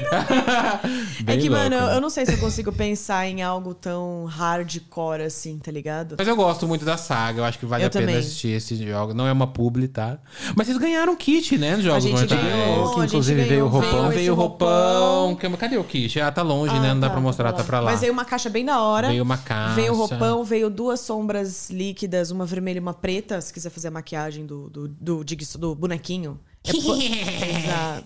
É 1.20 1.24
Bem 1.24 1.40
que, 1.40 1.50
louco, 1.50 1.64
mano, 1.64 1.76
eu- 1.76 1.88
né? 1.88 1.96
eu 1.96 2.02
não 2.02 2.10
sei 2.10 2.26
se 2.26 2.34
eu 2.34 2.38
consigo 2.38 2.72
pensar 2.72 3.26
em 3.28 3.42
algo 3.42 3.74
tão 3.74 4.26
hardcore 4.26 5.22
assim, 5.24 5.58
tá 5.58 5.72
ligado? 5.72 6.16
Mas 6.18 6.28
eu 6.28 6.36
gosto 6.36 6.68
muito 6.68 6.84
da 6.86 6.98
saga, 6.98 7.40
eu 7.42 7.46
acho 7.46 7.58
que 7.60 7.66
vale 7.66 7.84
Eu 7.84 7.88
a 7.88 7.90
pena 7.90 8.06
também. 8.06 8.20
assistir 8.20 8.50
esse 8.50 8.76
jogo. 8.88 9.14
Não 9.14 9.26
é 9.28 9.32
uma 9.32 9.48
publi, 9.48 9.88
tá? 9.88 10.18
Mas 10.56 10.68
vocês 10.68 10.78
ganharam 10.78 11.16
kit, 11.16 11.58
né, 11.58 11.76
nos 11.76 11.84
Jogos 11.86 12.04
gente 12.04 12.20
Mortais? 12.20 12.42
ganhou, 12.42 12.94
que 12.94 13.00
a 13.02 13.06
inclusive 13.06 13.40
gente 13.42 13.50
veio 13.50 13.66
o 13.66 13.70
ganhou, 13.70 13.82
roupão. 13.92 14.08
esse 14.10 14.16
Veio 14.20 14.34
o 14.34 14.36
roupão. 14.36 15.36
Que- 15.36 15.50
Cadê 15.58 15.78
o 15.78 15.84
kit? 15.84 16.20
Ah, 16.20 16.32
tá 16.32 16.42
longe, 16.42 16.78
né? 16.80 16.90
Não 16.93 17.01
dá 17.01 17.08
tá, 17.08 17.13
pra 17.13 17.21
mostrar, 17.21 17.54
tá 17.54 17.63
pra 17.63 17.80
lá. 17.80 17.91
Mas 17.91 18.01
veio 18.01 18.13
uma 18.13 18.25
caixa 18.25 18.49
bem 18.49 18.63
da 18.65 18.82
hora. 18.82 19.08
Veio 19.10 19.23
uma 19.23 19.38
caixa. 19.38 19.75
Veio 19.75 19.93
o 19.93 19.97
roupão, 19.97 20.43
veio 20.43 20.69
duas 20.69 20.99
sombras 20.99 21.69
líquidas, 21.69 22.32
uma 22.32 22.45
vermelha 22.45 22.77
e 22.77 22.82
uma 22.82 22.93
preta, 22.93 23.39
se 23.41 23.54
quiser 23.54 23.69
fazer 23.69 23.88
a 23.89 23.91
maquiagem 23.91 24.45
do, 24.45 24.69
do, 24.69 24.88
do, 24.88 25.23
do 25.23 25.75
bonequinho. 25.75 26.39
É 26.63 26.71
po- 26.73 26.95
Exato. 26.95 28.04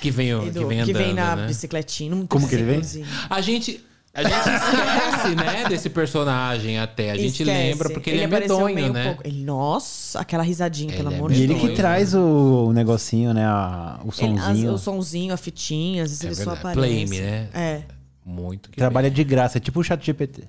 Que 0.00 0.10
vem, 0.10 0.30
E 0.30 0.50
do- 0.50 0.60
que 0.60 0.64
vem 0.64 0.80
andando, 0.80 0.86
que 0.86 0.92
vem 0.92 1.14
na 1.14 1.36
né? 1.36 1.46
bicicletinha. 1.46 2.10
num 2.14 2.26
Como 2.26 2.48
que 2.48 2.54
ele 2.54 2.64
vem? 2.64 3.04
A 3.28 3.40
gente... 3.40 3.84
A 4.14 4.22
gente 4.22 4.34
esquece, 4.34 5.34
né, 5.36 5.68
desse 5.68 5.88
personagem 5.90 6.76
até. 6.78 7.10
A 7.12 7.14
gente 7.16 7.42
Esquece. 7.42 7.44
lembra, 7.50 7.90
porque 7.90 8.10
ele, 8.10 8.22
é 8.22 8.24
apareceu 8.24 8.58
medonho, 8.64 8.92
né? 8.92 9.04
pouco- 9.04 9.22
Ele, 9.28 9.44
nossa, 9.44 10.18
aquela 10.18 10.42
risadinha, 10.42 10.92
pelo 10.96 11.08
Ele 11.10 11.14
é 11.14 11.18
amor 11.18 11.30
E 11.30 11.34
de 11.34 11.42
ele 11.42 11.54
Deus. 11.54 11.68
que 11.68 11.76
traz 11.76 12.14
o, 12.14 12.66
o 12.68 12.72
negocinho, 12.72 13.32
né? 13.32 13.44
a- 13.46 14.00
o 14.02 14.10
Ele- 14.24 14.38
as- 14.40 14.72
o 14.74 14.78
sonzinho, 14.78 15.32
a 15.32 15.36
fitinha, 15.36 16.02
às 16.02 16.08
vezes 16.10 16.24
É 16.24 16.26
ele 16.28 16.34
só 16.36 16.52
verdade. 16.54 16.78
aparece. 16.78 17.06
Flame, 17.06 17.20
né? 17.20 17.48
É. 17.54 17.82
Muito 18.28 18.70
que 18.70 18.76
Trabalha 18.76 19.10
de 19.10 19.24
graça, 19.24 19.56
é 19.58 19.60
tipo 19.60 19.80
o 19.80 19.82
chat 19.84 20.04
GPT. 20.04 20.44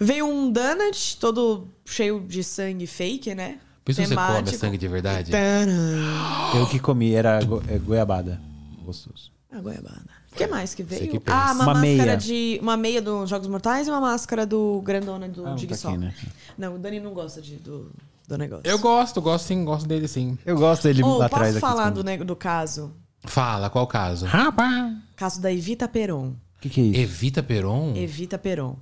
Veio 0.00 0.26
um 0.26 0.50
donut 0.50 1.18
todo 1.18 1.68
cheio 1.84 2.20
de 2.20 2.42
sangue 2.42 2.86
fake, 2.86 3.34
né? 3.34 3.58
Por 3.84 3.90
isso 3.92 4.02
você 4.06 4.14
come 4.14 4.48
sangue 4.56 4.78
de 4.78 4.88
verdade? 4.88 5.30
Tcharam. 5.30 6.58
Eu 6.58 6.66
que 6.68 6.78
comi, 6.78 7.12
era 7.14 7.42
go- 7.44 7.62
é, 7.68 7.78
goiabada. 7.78 8.40
Gostoso. 8.84 9.30
A 9.52 9.60
goiabada. 9.60 10.06
O 10.32 10.36
que 10.36 10.46
mais 10.46 10.72
que 10.72 10.82
veio? 10.82 11.10
que 11.10 11.22
ah, 11.30 11.52
uma, 11.52 11.64
Uma 11.64 11.74
máscara 11.74 11.80
meia. 11.80 12.16
de. 12.16 12.58
Uma 12.62 12.76
meia 12.76 13.02
dos 13.02 13.28
Jogos 13.28 13.48
Mortais 13.48 13.86
e 13.86 13.90
uma 13.90 14.00
máscara 14.00 14.46
do 14.46 14.80
Grandona 14.82 15.28
do 15.28 15.44
Ah, 15.44 15.50
não 15.50 15.56
tá 15.66 15.74
aqui, 15.88 15.98
né? 15.98 16.14
Não, 16.56 16.76
o 16.76 16.78
Dani 16.78 17.00
não 17.00 17.12
gosta 17.12 17.42
de, 17.42 17.56
do, 17.56 17.90
do 18.26 18.38
negócio. 18.38 18.62
Eu 18.64 18.78
gosto, 18.78 19.20
gosto 19.20 19.46
sim, 19.46 19.62
gosto 19.64 19.86
dele 19.86 20.08
sim. 20.08 20.38
Eu 20.46 20.56
gosto 20.56 20.84
dele 20.84 21.02
Oh, 21.02 21.18
lá 21.18 21.28
posso 21.28 21.34
atrás. 21.34 21.56
aqui 21.56 21.60
falar 21.60 21.90
do, 21.90 22.00
escondido. 22.00 22.04
nego- 22.04 22.24
do 22.24 22.36
caso? 22.36 22.92
Fala, 23.24 23.68
qual 23.68 23.86
caso? 23.86 24.24
Rapaz! 24.26 24.94
Caso 25.16 25.40
da 25.40 25.52
Evita 25.52 25.86
Peron. 25.86 26.34
O 26.62 26.68
que, 26.68 26.68
que 26.70 26.80
é 26.80 26.84
isso? 26.84 27.00
Evita 27.00 27.42
Peron? 27.42 27.92
Evita 27.96 28.38
Peron. 28.38 28.76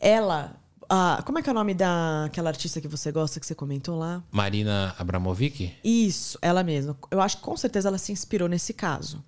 Ela. 0.00 0.52
ah, 0.88 1.22
como 1.24 1.38
é 1.38 1.42
que 1.42 1.48
é 1.48 1.52
o 1.52 1.54
nome 1.54 1.74
daquela 1.74 2.50
artista 2.50 2.80
que 2.80 2.88
você 2.88 3.12
gosta, 3.12 3.38
que 3.38 3.46
você 3.46 3.54
comentou 3.54 3.96
lá? 3.96 4.20
Marina 4.32 4.94
Abramovic? 4.98 5.72
Isso, 5.84 6.36
ela 6.42 6.62
mesma. 6.64 6.96
Eu 7.10 7.20
acho 7.20 7.36
que 7.36 7.42
com 7.42 7.56
certeza 7.56 7.88
ela 7.88 7.98
se 7.98 8.10
inspirou 8.10 8.48
nesse 8.48 8.72
caso. 8.72 9.22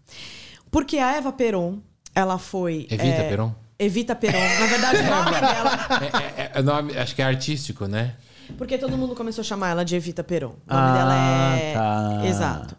Porque 0.70 0.98
a 0.98 1.12
Eva 1.16 1.30
Peron, 1.32 1.78
ela 2.12 2.38
foi. 2.38 2.88
Evita 2.90 3.04
é, 3.22 3.28
Peron? 3.28 3.54
Evita 3.78 4.16
Peron. 4.16 4.38
Na 4.38 4.66
verdade, 4.66 4.98
o 4.98 5.02
nome 5.04 5.30
dela. 5.30 6.20
É, 6.36 6.42
é- 6.42 6.50
é 6.54 6.62
nome, 6.62 6.98
acho 6.98 7.14
que 7.14 7.22
é 7.22 7.24
artístico, 7.24 7.86
né? 7.86 8.16
Porque 8.58 8.76
todo 8.78 8.98
mundo 8.98 9.14
começou 9.14 9.42
a 9.42 9.44
chamar 9.44 9.68
ela 9.70 9.84
de 9.84 9.94
Evita 9.94 10.24
Peron. 10.24 10.48
O 10.68 10.74
nome 10.74 10.88
Ah, 10.88 10.92
dela 10.92 11.56
é. 11.56 11.72
tá. 11.74 12.26
Exato. 12.26 12.76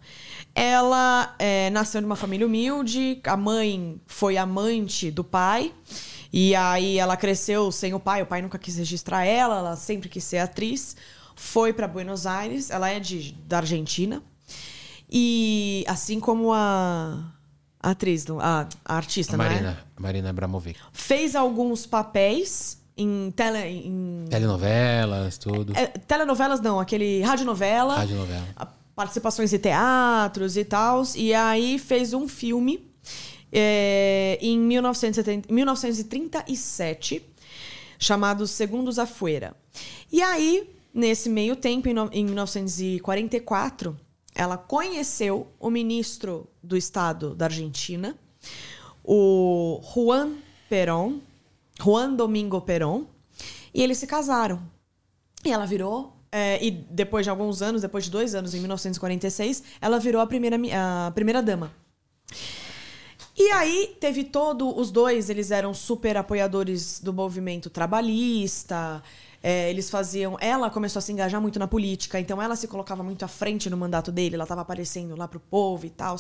Ela 0.54 1.34
é, 1.40 1.70
nasceu 1.70 2.02
numa 2.02 2.16
família 2.16 2.46
humilde, 2.46 3.22
a 3.24 3.38
mãe 3.38 4.02
foi 4.06 4.38
amante 4.38 5.10
do 5.10 5.24
pai. 5.24 5.74
E 6.34 6.56
aí 6.56 6.98
ela 6.98 7.18
cresceu 7.18 7.72
sem 7.72 7.94
o 7.94 8.00
pai, 8.00 8.22
o 8.22 8.26
pai 8.26 8.42
nunca 8.42 8.58
quis 8.58 8.78
registrar 8.78 9.26
ela, 9.26 9.58
ela 9.58 9.76
sempre 9.76 10.08
quis 10.08 10.24
ser 10.24 10.38
atriz. 10.38 10.96
Foi 11.36 11.74
para 11.74 11.88
Buenos 11.88 12.26
Aires, 12.26 12.70
ela 12.70 12.90
é 12.90 13.00
de, 13.00 13.34
da 13.46 13.58
Argentina. 13.58 14.22
E 15.10 15.84
assim 15.88 16.20
como 16.20 16.54
a, 16.54 17.34
a 17.80 17.90
atriz, 17.90 18.26
a, 18.40 18.68
a 18.86 18.96
artista, 18.96 19.34
A 19.34 19.36
é? 19.36 19.38
Marina, 19.38 19.80
Marina 20.00 20.30
Abramovic. 20.30 20.80
Fez 20.94 21.36
alguns 21.36 21.86
papéis 21.86 22.82
em, 22.96 23.32
tele, 23.32 23.60
em 23.60 24.26
Telenovelas, 24.30 25.38
tudo. 25.38 25.76
é, 25.76 25.88
telenovelas 25.88 26.62
não, 26.62 26.80
aquele 26.80 27.22
radionovela. 27.22 27.96
Radionovela. 27.98 28.46
Participações 29.02 29.52
em 29.52 29.58
teatros 29.58 30.56
e 30.56 30.64
tal. 30.64 31.02
E 31.16 31.34
aí 31.34 31.80
fez 31.80 32.14
um 32.14 32.28
filme 32.28 32.88
é, 33.52 34.38
em 34.40 34.60
1970 34.60 35.52
1937 35.52 37.26
chamado 37.98 38.46
Segundos 38.46 39.00
Afuera. 39.00 39.56
E 40.12 40.22
aí, 40.22 40.70
nesse 40.94 41.30
meio 41.30 41.56
tempo, 41.56 41.88
em, 41.90 41.96
em 42.12 42.26
1944, 42.26 43.98
ela 44.36 44.56
conheceu 44.56 45.48
o 45.60 45.72
ministro 45.72 46.48
do 46.62 46.78
Estado 46.78 47.34
da 47.34 47.46
Argentina, 47.46 48.16
o 49.04 49.82
Juan 49.96 50.34
Perón, 50.70 51.22
Juan 51.84 52.14
Domingo 52.14 52.62
Perón, 52.62 53.06
e 53.74 53.82
eles 53.82 53.98
se 53.98 54.06
casaram. 54.06 54.62
E 55.44 55.52
ela 55.52 55.66
virou. 55.66 56.21
É, 56.32 56.64
e 56.64 56.72
depois 56.72 57.26
de 57.26 57.30
alguns 57.30 57.62
anos, 57.62 57.82
depois 57.82 58.06
de 58.06 58.12
dois 58.12 58.34
anos, 58.34 58.54
em 58.54 58.60
1946, 58.60 59.64
ela 59.82 60.00
virou 60.00 60.22
a 60.22 60.28
primeira, 60.28 60.58
a 61.08 61.12
primeira 61.12 61.42
dama. 61.42 61.72
E 63.38 63.52
aí 63.52 63.96
teve 64.00 64.24
todo. 64.24 64.78
Os 64.78 64.92
dois, 64.92 65.30
eles 65.30 65.52
eram 65.52 65.74
super 65.74 66.16
apoiadores 66.16 67.00
do 67.00 67.12
movimento 67.12 67.70
trabalhista. 67.70 69.04
É, 69.44 69.70
eles 69.70 69.90
faziam. 69.90 70.38
Ela 70.40 70.70
começou 70.70 71.00
a 71.00 71.02
se 71.02 71.12
engajar 71.12 71.42
muito 71.42 71.58
na 71.58 71.68
política, 71.68 72.20
então 72.20 72.42
ela 72.42 72.56
se 72.56 72.68
colocava 72.68 73.04
muito 73.04 73.24
à 73.24 73.28
frente 73.28 73.70
no 73.70 73.78
mandato 73.78 74.12
dele, 74.12 74.36
ela 74.36 74.44
estava 74.44 74.62
aparecendo 74.62 75.16
lá 75.16 75.28
pro 75.28 75.40
povo 75.40 75.86
e 75.86 75.90
tal. 75.90 76.16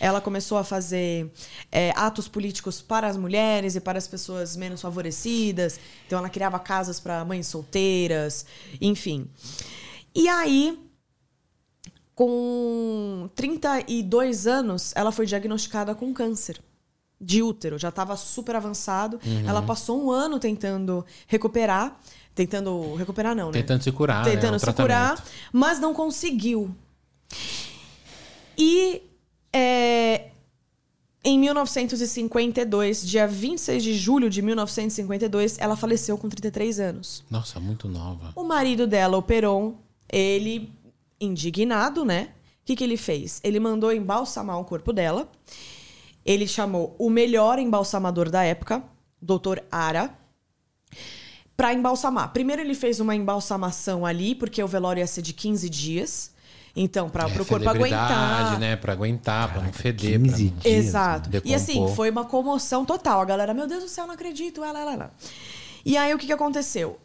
Ela 0.00 0.20
começou 0.20 0.58
a 0.58 0.64
fazer 0.64 1.32
é, 1.70 1.92
atos 1.96 2.28
políticos 2.28 2.82
para 2.82 3.06
as 3.06 3.16
mulheres 3.16 3.76
e 3.76 3.80
para 3.80 3.98
as 3.98 4.06
pessoas 4.06 4.56
menos 4.56 4.80
favorecidas. 4.80 5.80
Então 6.06 6.18
ela 6.18 6.28
criava 6.28 6.58
casas 6.58 7.00
para 7.00 7.24
mães 7.24 7.46
solteiras, 7.46 8.44
enfim. 8.80 9.30
E 10.14 10.28
aí, 10.28 10.78
com 12.14 13.28
32 13.34 14.46
anos, 14.46 14.92
ela 14.96 15.12
foi 15.12 15.26
diagnosticada 15.26 15.94
com 15.94 16.12
câncer 16.12 16.60
de 17.20 17.42
útero. 17.42 17.78
Já 17.78 17.88
estava 17.88 18.16
super 18.16 18.56
avançado. 18.56 19.20
Ela 19.46 19.62
passou 19.62 20.02
um 20.02 20.10
ano 20.10 20.38
tentando 20.38 21.04
recuperar. 21.26 21.98
Tentando 22.36 22.94
recuperar, 22.96 23.34
não, 23.34 23.46
né? 23.46 23.52
Tentando 23.52 23.82
se 23.82 23.90
curar, 23.90 24.24
né? 24.24 24.32
Tentando 24.32 24.56
O 24.56 24.60
se 24.60 24.72
curar, 24.72 25.24
mas 25.50 25.80
não 25.80 25.94
conseguiu. 25.94 26.76
E 28.58 29.02
é, 29.50 30.28
em 31.24 31.38
1952, 31.38 33.06
dia 33.06 33.26
26 33.26 33.82
de 33.82 33.94
julho 33.94 34.28
de 34.28 34.42
1952, 34.42 35.58
ela 35.58 35.74
faleceu 35.76 36.18
com 36.18 36.28
33 36.28 36.78
anos. 36.78 37.24
Nossa, 37.30 37.58
muito 37.58 37.88
nova. 37.88 38.32
O 38.36 38.44
marido 38.44 38.86
dela, 38.86 39.16
o 39.16 39.22
Peron, 39.22 39.74
ele, 40.12 40.70
indignado, 41.18 42.04
né? 42.04 42.28
O 42.62 42.66
que, 42.66 42.76
que 42.76 42.84
ele 42.84 42.98
fez? 42.98 43.40
Ele 43.42 43.58
mandou 43.58 43.94
embalsamar 43.94 44.60
o 44.60 44.64
corpo 44.64 44.92
dela. 44.92 45.26
Ele 46.22 46.46
chamou 46.46 46.94
o 46.98 47.08
melhor 47.08 47.58
embalsamador 47.58 48.28
da 48.28 48.44
época, 48.44 48.84
Dr. 49.22 49.60
Ara, 49.70 50.14
para 51.56 51.72
embalsamar. 51.72 52.32
Primeiro 52.32 52.60
ele 52.62 52.74
fez 52.74 53.00
uma 53.00 53.14
embalsamação 53.14 54.04
ali, 54.04 54.34
porque 54.34 54.62
o 54.62 54.68
velório 54.68 55.00
ia 55.00 55.06
ser 55.06 55.22
de 55.22 55.32
15 55.32 55.68
dias. 55.70 56.34
Então, 56.78 57.08
para 57.08 57.24
É, 57.24 57.26
o 57.40 57.46
corpo 57.46 57.66
aguentar. 57.68 58.60
né? 58.60 58.76
Pra 58.76 58.92
aguentar, 58.92 59.50
pra 59.50 59.62
não 59.62 59.72
feder. 59.72 60.20
15 60.20 60.50
pra... 60.50 60.60
dias. 60.60 60.64
Exato. 60.86 61.30
Decompor. 61.30 61.50
E 61.50 61.54
assim, 61.54 61.88
foi 61.94 62.10
uma 62.10 62.26
comoção 62.26 62.84
total. 62.84 63.22
A 63.22 63.24
galera, 63.24 63.54
meu 63.54 63.66
Deus 63.66 63.84
do 63.84 63.88
céu, 63.88 64.06
não 64.06 64.12
acredito. 64.12 64.62
Ela, 64.62 64.80
ela, 64.80 64.92
ela. 64.92 65.14
E 65.84 65.96
aí, 65.96 66.12
o 66.12 66.18
que, 66.18 66.26
que 66.26 66.32
aconteceu? 66.34 66.98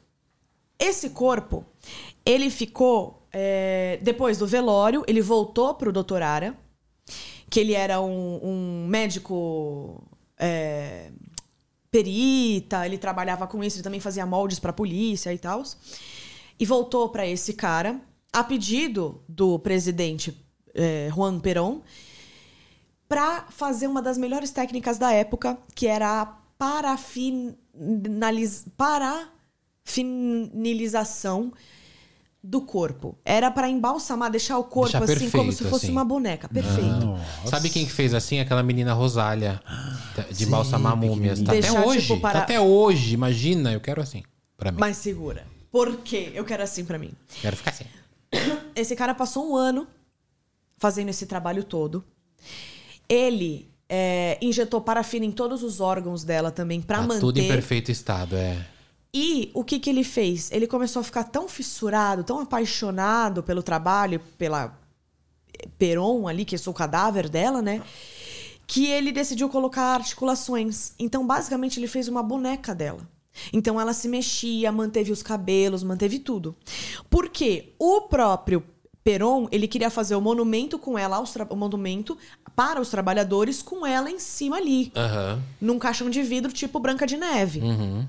Esse 0.78 1.12
corpo, 1.12 1.64
ele 2.26 2.50
ficou. 2.50 3.26
é, 3.32 3.98
depois 4.02 4.38
do 4.38 4.46
velório, 4.46 5.06
ele 5.08 5.22
voltou 5.22 5.74
pro 5.76 5.94
doutor 5.94 6.22
Ara, 6.22 6.54
que 7.50 7.58
ele 7.62 7.74
era 7.74 8.02
um, 8.02 8.40
um 8.44 8.88
médico. 8.90 10.04
é, 10.38 11.12
perita, 11.92 12.86
ele 12.86 12.98
trabalhava 12.98 13.46
com 13.46 13.62
isso, 13.64 13.78
ele 13.78 13.84
também 13.84 14.00
fazia 14.00 14.26
moldes 14.26 14.58
pra 14.58 14.72
polícia 14.72 15.34
e 15.34 15.38
tal. 15.38 15.62
E 16.58 16.66
voltou 16.66 17.10
para 17.10 17.28
esse 17.28 17.54
cara, 17.54 18.00
a 18.32 18.42
pedido 18.44 19.22
do 19.28 19.60
presidente 19.60 20.42
é, 20.74 21.10
Juan 21.14 21.40
Perón, 21.40 21.82
para 23.08 23.46
fazer 23.50 23.88
uma 23.88 24.02
das 24.02 24.18
melhores 24.18 24.52
técnicas 24.52 24.98
da 24.98 25.12
época, 25.12 25.58
que 25.76 25.86
era 25.86 26.22
a 26.22 26.26
parafinalis... 26.58 28.66
parafinalização 28.78 31.52
do 32.44 32.62
corpo. 32.62 33.18
Era 33.24 33.52
pra 33.52 33.70
embalsamar, 33.70 34.32
deixar 34.32 34.58
o 34.58 34.64
corpo 34.64 34.98
Deixar 34.98 35.04
assim, 35.04 35.30
como 35.30 35.52
se 35.52 35.58
perfeito, 35.60 35.70
fosse 35.70 35.86
assim. 35.86 35.92
uma 35.92 36.04
boneca. 36.04 36.50
Perfeito. 36.50 37.16
Sabe 37.46 37.70
quem 37.70 37.86
que 37.86 37.92
fez 37.92 38.14
assim? 38.14 38.40
Aquela 38.40 38.64
menina 38.64 38.94
Rosália, 38.94 39.62
de 40.32 40.46
balsamar 40.48 40.96
múmias. 40.96 41.40
Tá 41.40 41.52
até 41.52 41.62
Deixar, 41.62 41.86
hoje. 41.86 42.02
tipo, 42.02 42.20
para- 42.20 42.40
Tá 42.40 42.44
até 42.46 42.60
hoje. 42.60 43.14
Imagina, 43.14 43.72
eu 43.72 43.80
quero 43.80 44.02
assim. 44.02 44.24
Pra 44.58 44.72
mim. 44.72 44.80
Mais 44.80 44.98
segura. 44.98 45.46
Por 45.72 45.98
quê? 45.98 46.32
Eu 46.34 46.44
quero 46.44 46.64
assim 46.64 46.84
pra 46.84 46.98
mim. 46.98 47.12
Quero 47.42 47.56
ficar 47.56 47.72
assim. 47.72 47.86
Esse 48.76 48.96
cara 48.96 49.14
passou 49.14 49.50
um 49.52 49.56
ano 49.56 49.88
fazendo 50.78 51.10
esse 51.10 51.26
trabalho 51.28 51.64
todo. 51.64 52.04
Ele 53.08 53.70
é, 53.90 54.38
injetou 54.42 54.82
parafina 54.82 55.26
em 55.26 55.32
todos 55.32 55.64
os 55.64 55.80
órgãos 55.80 56.24
dela 56.24 56.50
também 56.52 56.82
pra 56.82 56.98
Tá 57.00 57.04
manter. 57.04 57.20
tudo 57.20 57.40
em 57.40 57.48
perfeito 57.48 57.92
estado, 57.92 58.36
é. 58.36 58.66
E 59.14 59.52
o 59.54 59.64
que, 59.64 59.80
que 59.80 59.90
ele 59.90 60.04
fez? 60.04 60.50
Ele 60.52 60.66
começou 60.66 61.02
a 61.02 61.04
ficar 61.04 61.26
tão 61.26 61.48
fissurado, 61.48 62.24
tão 62.24 62.40
apaixonado 62.40 63.44
pelo 63.44 63.62
trabalho, 63.62 64.22
pela 64.38 64.78
Peron 65.78 66.28
ali, 66.28 66.46
que 66.46 66.56
é 66.56 66.60
o 66.66 66.74
cadáver 66.74 67.28
dela, 67.28 67.62
né? 67.62 67.82
Que 68.66 68.88
ele 68.88 69.12
decidiu 69.12 69.50
colocar 69.50 69.96
articulações. 69.96 70.94
Então, 70.98 71.28
basicamente, 71.28 71.78
ele 71.78 71.88
fez 71.88 72.08
uma 72.08 72.24
boneca 72.24 72.74
dela. 72.74 73.06
Então, 73.52 73.80
ela 73.80 73.94
se 73.94 74.08
mexia, 74.08 74.72
manteve 74.72 75.12
os 75.12 75.22
cabelos, 75.22 75.84
manteve 75.84 76.20
tudo. 76.20 76.56
Porque 77.10 77.74
o 77.78 78.02
próprio 78.02 78.64
Peron, 79.04 79.48
ele 79.52 79.68
queria 79.68 79.90
fazer 79.90 80.16
o 80.16 80.22
monumento 80.22 80.78
com 80.78 80.98
ela, 80.98 81.22
o 81.50 81.56
monumento 81.56 82.18
para 82.56 82.80
os 82.80 82.90
trabalhadores 82.90 83.62
com 83.62 83.86
ela 83.86 84.10
em 84.10 84.20
cima 84.20 84.58
ali. 84.58 84.92
Aham. 84.96 85.42
Num 85.60 85.80
caixão 85.80 86.10
de 86.10 86.22
vidro, 86.22 86.52
tipo 86.52 86.80
Branca 86.80 87.08
de 87.08 87.18
Neve. 87.18 87.60
Uhum. 87.60 88.08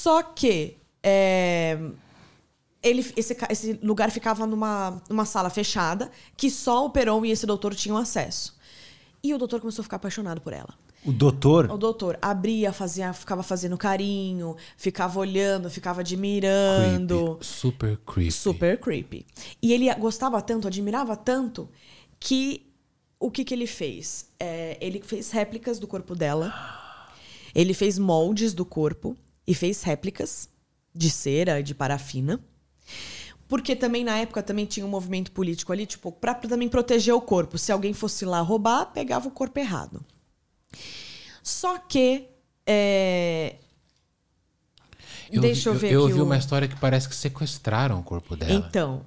Só 0.00 0.22
que 0.22 0.78
é, 1.02 1.78
ele, 2.82 3.04
esse, 3.14 3.36
esse 3.50 3.78
lugar 3.82 4.10
ficava 4.10 4.46
numa, 4.46 5.02
numa 5.10 5.26
sala 5.26 5.50
fechada 5.50 6.10
que 6.38 6.50
só 6.50 6.86
o 6.86 6.90
Peron 6.90 7.22
e 7.26 7.30
esse 7.30 7.44
doutor 7.44 7.74
tinham 7.74 7.98
acesso. 7.98 8.56
E 9.22 9.34
o 9.34 9.38
doutor 9.38 9.60
começou 9.60 9.82
a 9.82 9.84
ficar 9.84 9.96
apaixonado 9.96 10.40
por 10.40 10.54
ela. 10.54 10.72
O 11.04 11.12
doutor. 11.12 11.70
O 11.70 11.76
doutor 11.76 12.18
abria, 12.22 12.72
fazia, 12.72 13.12
ficava 13.12 13.42
fazendo 13.42 13.76
carinho, 13.76 14.56
ficava 14.74 15.20
olhando, 15.20 15.68
ficava 15.68 16.00
admirando. 16.00 17.36
Creepy. 17.36 17.46
Super 17.46 17.98
creepy. 17.98 18.32
Super 18.32 18.80
creepy. 18.80 19.26
E 19.62 19.70
ele 19.74 19.94
gostava 19.96 20.40
tanto, 20.40 20.66
admirava 20.66 21.14
tanto, 21.14 21.68
que 22.18 22.72
o 23.18 23.30
que, 23.30 23.44
que 23.44 23.52
ele 23.52 23.66
fez? 23.66 24.30
É, 24.40 24.78
ele 24.80 25.02
fez 25.02 25.30
réplicas 25.30 25.78
do 25.78 25.86
corpo 25.86 26.14
dela. 26.14 26.54
Ele 27.54 27.74
fez 27.74 27.98
moldes 27.98 28.54
do 28.54 28.64
corpo 28.64 29.14
e 29.50 29.54
fez 29.54 29.82
réplicas 29.82 30.48
de 30.94 31.10
cera, 31.10 31.60
de 31.60 31.74
parafina. 31.74 32.38
Porque 33.48 33.74
também 33.74 34.04
na 34.04 34.16
época 34.18 34.44
também 34.44 34.64
tinha 34.64 34.86
um 34.86 34.88
movimento 34.88 35.32
político 35.32 35.72
ali, 35.72 35.84
tipo, 35.84 36.12
pra 36.12 36.34
também 36.34 36.68
proteger 36.68 37.12
o 37.12 37.20
corpo. 37.20 37.58
Se 37.58 37.72
alguém 37.72 37.92
fosse 37.92 38.24
lá 38.24 38.40
roubar, 38.40 38.86
pegava 38.92 39.26
o 39.26 39.30
corpo 39.32 39.58
errado. 39.58 40.04
Só 41.42 41.78
que. 41.78 42.28
é, 42.64 43.56
Deixa 45.32 45.68
eu 45.68 45.74
ver 45.74 45.92
Eu 45.92 46.00
aqui 46.04 46.10
ouvi 46.12 46.20
o- 46.20 46.24
uma 46.24 46.36
história 46.36 46.68
que 46.68 46.76
parece 46.78 47.08
que 47.08 47.14
sequestraram 47.14 47.98
o 47.98 48.02
corpo 48.04 48.36
dela. 48.36 48.52
Então, 48.68 49.04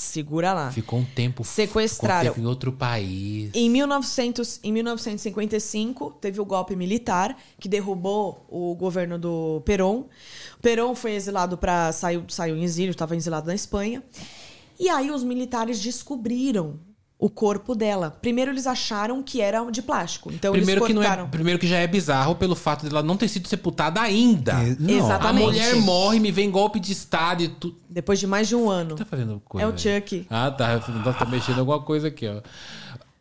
segura 0.00 0.52
lá. 0.52 0.70
Ficou 0.70 0.98
um 0.98 1.04
tempo. 1.04 1.44
Sequestraram. 1.44 2.30
Um 2.30 2.34
tempo 2.34 2.40
em 2.40 2.46
outro 2.46 2.72
país. 2.72 3.50
Em, 3.54 3.68
1900, 3.68 4.60
em 4.62 4.72
1955, 4.72 6.12
teve 6.20 6.40
o 6.40 6.44
golpe 6.44 6.74
militar 6.74 7.36
que 7.58 7.68
derrubou 7.68 8.44
o 8.48 8.74
governo 8.74 9.18
do 9.18 9.62
Perón. 9.64 10.04
Perón 10.60 10.94
foi 10.94 11.12
exilado 11.12 11.56
para 11.56 11.92
saiu, 11.92 12.24
saiu 12.28 12.56
em 12.56 12.64
exílio, 12.64 12.90
estava 12.90 13.16
exilado 13.16 13.46
na 13.46 13.54
Espanha. 13.54 14.02
E 14.78 14.88
aí 14.88 15.10
os 15.10 15.22
militares 15.22 15.80
descobriram 15.80 16.80
o 17.20 17.28
corpo 17.28 17.74
dela. 17.74 18.10
Primeiro 18.22 18.50
eles 18.50 18.66
acharam 18.66 19.22
que 19.22 19.42
era 19.42 19.62
de 19.70 19.82
plástico. 19.82 20.32
Então 20.32 20.52
Primeiro 20.52 20.80
eles 20.80 20.86
que, 20.86 20.94
não 20.94 21.02
cortaram. 21.02 21.24
é, 21.24 21.28
primeiro 21.28 21.58
que 21.58 21.66
já 21.66 21.76
é 21.76 21.86
bizarro 21.86 22.34
pelo 22.34 22.56
fato 22.56 22.88
dela 22.88 23.02
não 23.02 23.14
ter 23.14 23.28
sido 23.28 23.46
sepultada 23.46 24.00
ainda. 24.00 24.52
É, 24.52 24.74
não. 24.80 24.94
A 24.94 24.98
Exatamente. 24.98 25.44
mulher 25.44 25.76
morre, 25.76 26.18
me 26.18 26.32
vem 26.32 26.50
golpe 26.50 26.80
de 26.80 26.92
estado 26.92 27.42
e 27.42 27.48
tudo. 27.48 27.76
Depois 27.90 28.18
de 28.18 28.26
mais 28.26 28.48
de 28.48 28.56
um 28.56 28.70
ano. 28.70 28.96
Tá 28.96 29.04
fazendo 29.04 29.40
coisa. 29.44 29.66
É 29.66 29.70
o? 29.70 29.76
Chuck. 29.76 30.26
Ah, 30.30 30.50
tá. 30.50 30.80
Falei, 30.80 31.02
Tá 31.12 31.26
mexendo 31.26 31.58
alguma 31.58 31.80
coisa 31.82 32.08
aqui, 32.08 32.26
ó. 32.26 32.40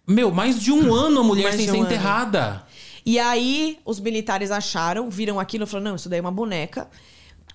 Meu, 0.08 0.32
mais 0.32 0.60
de 0.62 0.72
um 0.72 0.94
ano 0.94 1.20
a 1.20 1.24
mulher 1.24 1.44
Mais 1.44 1.56
sem 1.58 1.66
ser 1.66 1.72
um 1.74 1.82
ano. 1.82 1.86
enterrada. 1.86 2.64
E 3.06 3.20
aí 3.20 3.80
os 3.84 4.00
militares 4.00 4.50
acharam, 4.50 5.10
viram 5.10 5.40
aquilo 5.42 5.66
e 5.66 5.68
falaram: 5.68 5.90
não, 5.90 5.96
isso 5.98 6.08
daí 6.08 6.20
é 6.20 6.22
uma 6.22 6.32
boneca. 6.32 6.88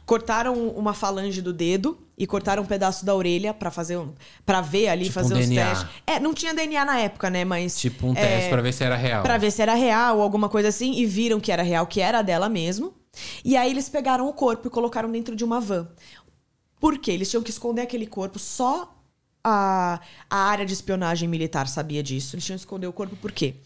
Cortaram 0.05 0.69
uma 0.69 0.93
falange 0.93 1.41
do 1.41 1.55
dedo 1.55 1.97
e 2.17 2.27
cortaram 2.27 2.63
um 2.63 2.67
pedaço 2.67 3.05
da 3.05 3.15
orelha 3.15 3.53
pra 3.53 3.71
fazer 3.71 3.97
um, 3.97 4.13
para 4.47 4.61
ver 4.61 4.89
ali, 4.89 5.05
Tipo 5.05 5.15
fazer 5.15 5.35
um 5.35 5.39
os 5.41 5.49
DNA. 5.49 5.69
testes. 5.69 5.89
É, 6.07 6.21
não 6.21 6.33
tinha 6.33 6.55
DNA 6.55 6.85
na 6.85 6.99
época, 6.99 7.29
né? 7.31 7.45
Mas 7.45 7.79
Tipo 7.79 8.09
um 8.09 8.13
é, 8.13 8.15
teste 8.15 8.51
pra 8.51 8.63
ver 8.63 8.73
se 8.73 8.85
era 8.85 8.97
real. 8.97 9.23
Pra 9.23 9.39
ver 9.39 9.51
se 9.51 9.61
era 9.63 9.75
real 9.75 10.17
ou 10.19 10.23
alguma 10.23 10.49
coisa 10.49 10.69
assim 10.69 10.93
e 10.95 11.07
viram 11.07 11.41
que 11.41 11.51
era 11.51 11.63
real, 11.63 11.87
que 11.87 12.01
era 12.01 12.23
dela 12.23 12.49
mesmo. 12.49 12.95
E 13.45 13.57
aí 13.57 13.71
eles 13.71 13.89
pegaram 13.89 14.29
o 14.29 14.33
corpo 14.33 14.69
e 14.69 14.71
colocaram 14.71 15.11
dentro 15.11 15.35
de 15.37 15.45
uma 15.45 15.61
van. 15.61 15.89
Por 16.81 16.99
quê? 16.99 17.13
Eles 17.13 17.31
tinham 17.31 17.43
que 17.43 17.51
esconder 17.51 17.83
aquele 17.83 18.07
corpo 18.07 18.39
só 18.39 18.95
a, 19.43 20.01
a 20.29 20.37
área 20.37 20.65
de 20.65 20.73
espionagem 20.73 21.29
militar 21.29 21.69
sabia 21.69 22.03
disso. 22.03 22.35
Eles 22.35 22.45
tinham 22.45 22.57
que 22.57 22.63
esconder 22.63 22.87
o 22.87 22.93
corpo 22.93 23.17
por 23.17 23.31
quê? 23.33 23.57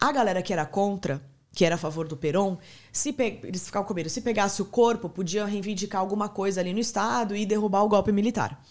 A 0.00 0.12
galera 0.12 0.42
que 0.42 0.52
era 0.52 0.64
contra, 0.66 1.20
que 1.54 1.64
era 1.64 1.76
a 1.76 1.78
favor 1.78 2.08
do 2.08 2.16
Peron, 2.16 2.58
se 2.92 3.12
pe- 3.12 3.38
eles 3.44 3.64
ficavam 3.64 3.86
com 3.86 3.94
medo. 3.94 4.10
Se 4.10 4.20
pegasse 4.20 4.60
o 4.60 4.64
corpo, 4.64 5.08
podia 5.08 5.44
reivindicar 5.44 6.00
alguma 6.00 6.28
coisa 6.28 6.60
ali 6.60 6.72
no 6.72 6.80
Estado 6.80 7.36
e 7.36 7.46
derrubar 7.46 7.82
o 7.84 7.88
golpe 7.88 8.10
militar. 8.12 8.62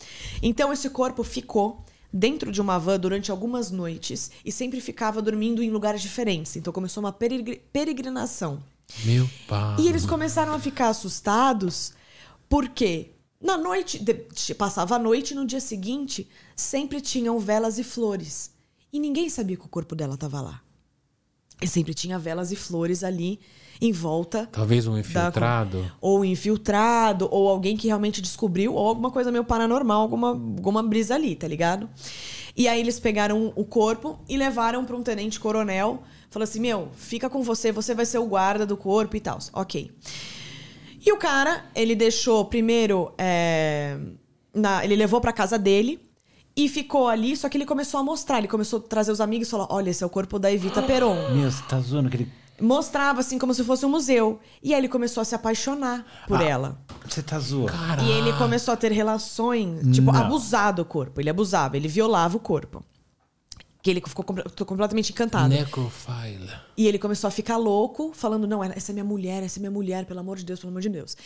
Então 0.41 0.71
esse 0.73 0.89
corpo 0.89 1.23
ficou 1.23 1.83
dentro 2.11 2.51
de 2.51 2.61
uma 2.61 2.77
van 2.77 2.99
durante 2.99 3.31
algumas 3.31 3.71
noites 3.71 4.29
e 4.45 4.51
sempre 4.51 4.79
ficava 4.81 5.21
dormindo 5.21 5.63
em 5.63 5.69
lugares 5.71 6.01
diferentes. 6.01 6.55
Então 6.55 6.71
começou 6.73 7.01
uma 7.01 7.11
peregri- 7.13 7.61
peregrinação. 7.71 8.61
Meu 9.05 9.27
pai. 9.47 9.77
E 9.79 9.87
eles 9.87 10.05
começaram 10.05 10.53
a 10.53 10.59
ficar 10.59 10.89
assustados 10.89 11.93
porque 12.49 13.11
na 13.41 13.57
noite, 13.57 13.97
de- 13.99 14.53
passava 14.55 14.95
a 14.95 14.99
noite 14.99 15.31
e 15.31 15.35
no 15.35 15.45
dia 15.45 15.59
seguinte 15.59 16.29
sempre 16.55 17.01
tinham 17.01 17.39
velas 17.39 17.77
e 17.79 17.83
flores. 17.83 18.51
E 18.91 18.99
ninguém 18.99 19.27
sabia 19.29 19.57
que 19.57 19.65
o 19.65 19.69
corpo 19.69 19.95
dela 19.95 20.13
estava 20.13 20.39
lá. 20.39 20.61
E 21.63 21.67
sempre 21.67 21.93
tinha 21.93 22.19
velas 22.19 22.51
e 22.51 22.55
flores 22.55 23.03
ali 23.03 23.39
em 23.81 23.91
volta. 23.91 24.47
Talvez 24.51 24.87
um 24.87 24.93
da- 24.93 24.99
infiltrado. 24.99 25.91
ou 25.99 26.23
infiltrado, 26.23 27.27
ou 27.31 27.49
alguém 27.49 27.75
que 27.75 27.87
realmente 27.87 28.21
descobriu, 28.21 28.73
ou 28.73 28.87
alguma 28.87 29.11
coisa 29.11 29.31
meio 29.31 29.43
paranormal, 29.43 30.01
alguma, 30.01 30.29
alguma 30.29 30.83
brisa 30.83 31.15
ali, 31.15 31.35
tá 31.35 31.47
ligado? 31.47 31.89
E 32.55 32.67
aí 32.67 32.79
eles 32.79 32.99
pegaram 32.99 33.51
o 33.55 33.65
corpo 33.65 34.19
e 34.29 34.37
levaram 34.37 34.85
para 34.85 34.95
um 34.95 35.01
tenente 35.01 35.39
coronel. 35.39 36.03
Falou 36.29 36.43
assim: 36.43 36.59
Meu, 36.59 36.89
fica 36.95 37.29
com 37.29 37.41
você, 37.41 37.71
você 37.71 37.93
vai 37.95 38.05
ser 38.05 38.19
o 38.19 38.25
guarda 38.25 38.65
do 38.65 38.77
corpo 38.77 39.17
e 39.17 39.19
tal. 39.19 39.39
Ok. 39.53 39.91
E 41.05 41.11
o 41.11 41.17
cara, 41.17 41.65
ele 41.75 41.95
deixou 41.95 42.45
primeiro. 42.45 43.11
é, 43.17 43.97
na- 44.53 44.85
ele 44.85 44.95
levou 44.95 45.19
pra 45.19 45.33
casa 45.33 45.57
dele 45.57 45.99
e 46.55 46.69
ficou 46.69 47.07
ali, 47.07 47.35
só 47.35 47.49
que 47.49 47.57
ele 47.57 47.65
começou 47.65 47.99
a 47.99 48.03
mostrar. 48.03 48.37
Ele 48.37 48.47
começou 48.47 48.79
a 48.79 48.81
trazer 48.81 49.11
os 49.11 49.19
amigos 49.21 49.47
e 49.47 49.51
falou: 49.51 49.67
Olha, 49.69 49.89
esse 49.89 50.03
é 50.03 50.07
o 50.07 50.09
corpo 50.09 50.37
da 50.37 50.51
Evita 50.51 50.81
Peron 50.83 51.15
Meu, 51.31 51.49
você 51.51 51.63
tá 51.67 51.79
zoando 51.79 52.07
aquele. 52.07 52.31
mostrava 52.61 53.19
assim 53.21 53.37
como 53.39 53.53
se 53.53 53.63
fosse 53.63 53.85
um 53.85 53.89
museu. 53.89 54.39
E 54.61 54.73
aí 54.73 54.79
ele 54.79 54.87
começou 54.87 55.21
a 55.21 55.25
se 55.25 55.33
apaixonar 55.35 56.05
por 56.27 56.39
Ah. 56.39 56.43
ela. 56.43 56.81
Você 57.09 57.21
tá 57.23 57.39
zoando. 57.39 57.71
E 58.03 58.11
ele 58.11 58.31
começou 58.33 58.73
a 58.73 58.77
ter 58.77 58.91
relações, 58.91 59.81
tipo, 59.95 60.11
Não. 60.11 60.19
abusar 60.21 60.73
do 60.73 60.85
corpo. 60.85 61.19
Ele 61.19 61.29
abusava, 61.29 61.75
ele 61.75 61.87
violava 61.87 62.37
o 62.37 62.39
corpo. 62.39 62.83
Que 63.81 63.89
ele 63.91 64.01
ficou 64.07 64.23
comple- 64.23 64.47
ficou 64.49 64.65
completamente 64.65 65.11
encantado. 65.11 65.49
Necrophile. 65.49 66.49
E 66.77 66.87
ele 66.87 66.97
começou 66.97 67.27
a 67.27 67.31
ficar 67.31 67.57
louco, 67.57 68.11
falando: 68.13 68.47
não, 68.47 68.63
essa 68.63 68.91
é 68.91 68.93
minha 68.93 69.03
mulher, 69.03 69.43
essa 69.43 69.57
é 69.57 69.61
minha 69.61 69.71
mulher, 69.71 70.05
pelo 70.05 70.21
amor 70.21 70.37
de 70.37 70.45
Deus, 70.45 70.59
pelo 70.61 70.69
amor 70.71 70.81
de 70.81 70.87
Deus. 70.87 71.17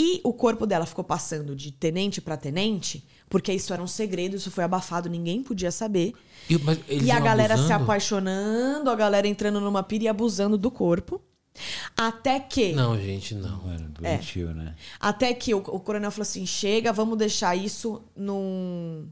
E 0.00 0.22
o 0.24 0.32
corpo 0.32 0.64
dela 0.66 0.86
ficou 0.86 1.04
passando 1.04 1.54
de 1.54 1.70
tenente 1.72 2.22
pra 2.22 2.36
tenente, 2.38 3.06
porque 3.28 3.52
isso 3.52 3.72
era 3.72 3.82
um 3.82 3.86
segredo, 3.86 4.36
isso 4.36 4.50
foi 4.50 4.64
abafado, 4.64 5.08
ninguém 5.08 5.42
podia 5.42 5.70
saber. 5.70 6.12
E, 6.48 6.56
mas 6.58 6.78
eles 6.88 7.06
e 7.06 7.10
a 7.10 7.18
galera 7.20 7.54
se 7.56 7.60
abusando? 7.62 7.84
apaixonando, 7.84 8.90
a 8.90 8.94
galera 8.94 9.26
entrando 9.26 9.60
numa 9.60 9.82
pira 9.82 10.04
e 10.04 10.08
abusando 10.08 10.56
do 10.56 10.70
corpo. 10.70 11.20
Até 11.96 12.38
que. 12.38 12.72
Não, 12.72 12.96
gente, 13.00 13.34
não. 13.34 13.62
Mano, 13.62 13.88
doentio, 13.88 14.52
né? 14.54 14.74
Até 15.00 15.32
que 15.32 15.54
o, 15.54 15.58
o 15.58 15.80
coronel 15.80 16.10
falou 16.10 16.22
assim: 16.22 16.44
chega, 16.46 16.92
vamos 16.92 17.16
deixar 17.16 17.56
isso 17.56 18.02
num. 18.14 19.08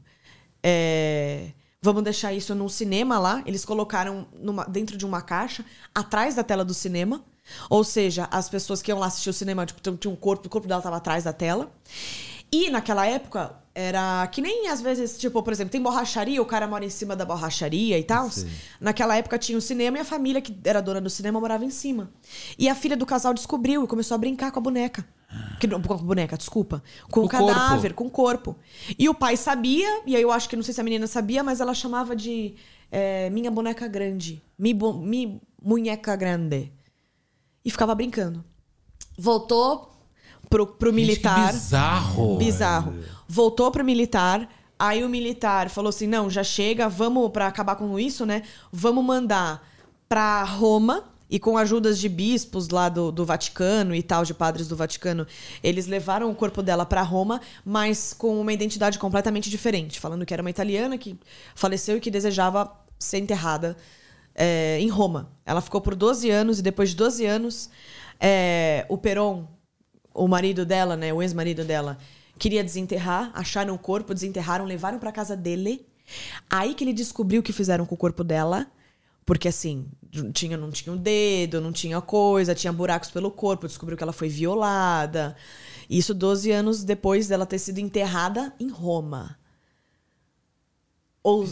é, 0.63 1.51
vamos 1.81 2.03
deixar 2.03 2.33
isso 2.33 2.53
num 2.55 2.69
cinema 2.69 3.17
lá. 3.19 3.41
Eles 3.45 3.65
colocaram 3.65 4.27
numa- 4.39 4.65
dentro 4.65 4.95
de 4.97 5.05
uma 5.05 5.21
caixa, 5.21 5.65
atrás 5.93 6.35
da 6.35 6.43
tela 6.43 6.63
do 6.63 6.73
cinema. 6.73 7.23
Ou 7.69 7.83
seja, 7.83 8.27
as 8.31 8.49
pessoas 8.49 8.81
que 8.81 8.89
iam 8.91 8.97
lá 8.99 9.05
assistir 9.07 9.29
o 9.29 9.33
cinema, 9.33 9.65
tipo, 9.65 9.79
tinha 9.97 10.11
um 10.11 10.15
corpo, 10.15 10.47
o 10.47 10.49
corpo 10.49 10.67
dela 10.67 10.79
estava 10.79 10.97
atrás 10.97 11.23
da 11.23 11.33
tela. 11.33 11.71
E 12.51 12.69
naquela 12.69 13.05
época, 13.05 13.55
Era 13.77 14.25
que 14.27 14.41
nem 14.41 14.69
às 14.69 14.79
vezes, 14.79 15.17
tipo, 15.17 15.43
por 15.43 15.51
exemplo, 15.51 15.69
tem 15.69 15.81
borracharia, 15.81 16.41
o 16.41 16.45
cara 16.45 16.65
mora 16.65 16.85
em 16.85 16.89
cima 16.89 17.13
da 17.13 17.25
borracharia 17.25 17.99
e 17.99 18.03
tal. 18.05 18.29
Naquela 18.79 19.17
época 19.17 19.37
tinha 19.37 19.57
o 19.57 19.61
cinema 19.61 19.97
e 19.97 20.01
a 20.01 20.05
família 20.05 20.41
que 20.41 20.57
era 20.63 20.81
dona 20.81 21.01
do 21.01 21.09
cinema 21.09 21.41
morava 21.41 21.65
em 21.65 21.69
cima. 21.69 22.09
E 22.57 22.69
a 22.69 22.73
filha 22.73 22.95
do 22.95 23.05
casal 23.05 23.33
descobriu 23.33 23.83
e 23.83 23.87
começou 23.87 24.15
a 24.15 24.17
brincar 24.17 24.49
com 24.53 24.59
a 24.59 24.61
boneca. 24.61 25.05
Que, 25.59 25.67
com 25.67 25.93
a 25.93 25.97
boneca, 25.97 26.37
desculpa. 26.37 26.81
Com 27.11 27.21
o 27.21 27.25
O 27.25 27.29
corpo. 27.29 27.47
cadáver, 27.47 27.93
com 27.93 28.05
o 28.05 28.09
corpo. 28.09 28.55
E 28.97 29.09
o 29.09 29.13
pai 29.13 29.35
sabia, 29.35 30.03
e 30.05 30.15
aí 30.15 30.21
eu 30.21 30.31
acho 30.31 30.47
que 30.47 30.55
não 30.55 30.63
sei 30.63 30.73
se 30.73 30.79
a 30.79 30.83
menina 30.83 31.05
sabia, 31.05 31.43
mas 31.43 31.59
ela 31.59 31.73
chamava 31.73 32.15
de 32.15 32.55
é, 32.89 33.29
minha 33.29 33.51
boneca 33.51 33.89
grande. 33.89 34.41
Mi, 34.57 34.73
bo, 34.73 34.93
mi 34.93 35.41
munheca 35.61 36.15
grande. 36.15 36.71
E 37.65 37.69
ficava 37.69 37.93
brincando. 37.93 38.41
Voltou 39.17 39.91
pro, 40.55 40.67
pro 40.67 40.89
Gente, 40.91 40.99
que 40.99 41.05
militar. 41.07 41.51
bizarro. 41.51 42.37
Bizarro. 42.37 42.95
Voltou 43.27 43.69
pro 43.71 43.83
militar. 43.83 44.47
Aí 44.79 45.03
o 45.03 45.09
militar 45.09 45.69
falou 45.69 45.89
assim: 45.89 46.07
não, 46.07 46.29
já 46.29 46.43
chega, 46.43 46.87
vamos 46.87 47.29
pra 47.31 47.47
acabar 47.47 47.75
com 47.75 47.99
isso, 47.99 48.25
né? 48.25 48.43
Vamos 48.71 49.03
mandar 49.03 49.67
pra 50.07 50.43
Roma. 50.43 51.03
E 51.27 51.39
com 51.39 51.57
ajudas 51.57 51.97
de 51.97 52.07
bispos 52.07 52.69
lá 52.69 52.87
do, 52.87 53.11
do 53.11 53.25
Vaticano 53.25 53.95
e 53.95 54.03
tal, 54.03 54.23
de 54.23 54.31
padres 54.31 54.67
do 54.67 54.75
Vaticano, 54.75 55.25
eles 55.63 55.87
levaram 55.87 56.29
o 56.29 56.35
corpo 56.35 56.61
dela 56.61 56.85
pra 56.85 57.01
Roma, 57.01 57.41
mas 57.65 58.13
com 58.13 58.39
uma 58.39 58.53
identidade 58.53 58.99
completamente 58.99 59.49
diferente. 59.49 59.99
Falando 59.99 60.23
que 60.23 60.31
era 60.31 60.43
uma 60.43 60.51
italiana 60.51 60.99
que 60.99 61.19
faleceu 61.55 61.97
e 61.97 61.99
que 61.99 62.11
desejava 62.11 62.71
ser 62.99 63.17
enterrada 63.17 63.75
é, 64.35 64.77
em 64.79 64.87
Roma. 64.87 65.31
Ela 65.43 65.61
ficou 65.61 65.81
por 65.81 65.95
12 65.95 66.29
anos 66.29 66.59
e 66.59 66.61
depois 66.61 66.91
de 66.91 66.95
12 66.95 67.25
anos, 67.25 67.71
é, 68.19 68.85
o 68.87 68.95
Peron, 68.95 69.47
o 70.15 70.27
marido 70.27 70.65
dela, 70.65 70.95
né, 70.95 71.13
o 71.13 71.21
ex-marido 71.21 71.65
dela, 71.65 71.97
queria 72.39 72.63
desenterrar, 72.63 73.31
acharam 73.33 73.75
o 73.75 73.79
corpo, 73.79 74.13
desenterraram, 74.13 74.65
levaram 74.65 74.97
pra 74.97 75.11
casa 75.11 75.35
dele. 75.35 75.85
Aí 76.49 76.73
que 76.73 76.83
ele 76.83 76.93
descobriu 76.93 77.41
o 77.41 77.43
que 77.43 77.51
fizeram 77.51 77.85
com 77.85 77.95
o 77.95 77.97
corpo 77.97 78.23
dela, 78.23 78.67
porque 79.25 79.47
assim, 79.47 79.87
tinha, 80.33 80.55
não 80.55 80.71
tinha 80.71 80.93
o 80.93 80.97
dedo, 80.97 81.59
não 81.59 81.73
tinha 81.73 81.99
coisa, 81.99 82.55
tinha 82.55 82.71
buracos 82.71 83.11
pelo 83.11 83.29
corpo, 83.29 83.67
descobriu 83.67 83.97
que 83.97 84.03
ela 84.03 84.13
foi 84.13 84.29
violada. 84.29 85.35
Isso 85.89 86.13
12 86.13 86.51
anos 86.51 86.83
depois 86.83 87.27
dela 87.27 87.45
ter 87.45 87.59
sido 87.59 87.79
enterrada 87.79 88.53
em 88.59 88.69
Roma. 88.69 89.37
Ou, 91.21 91.47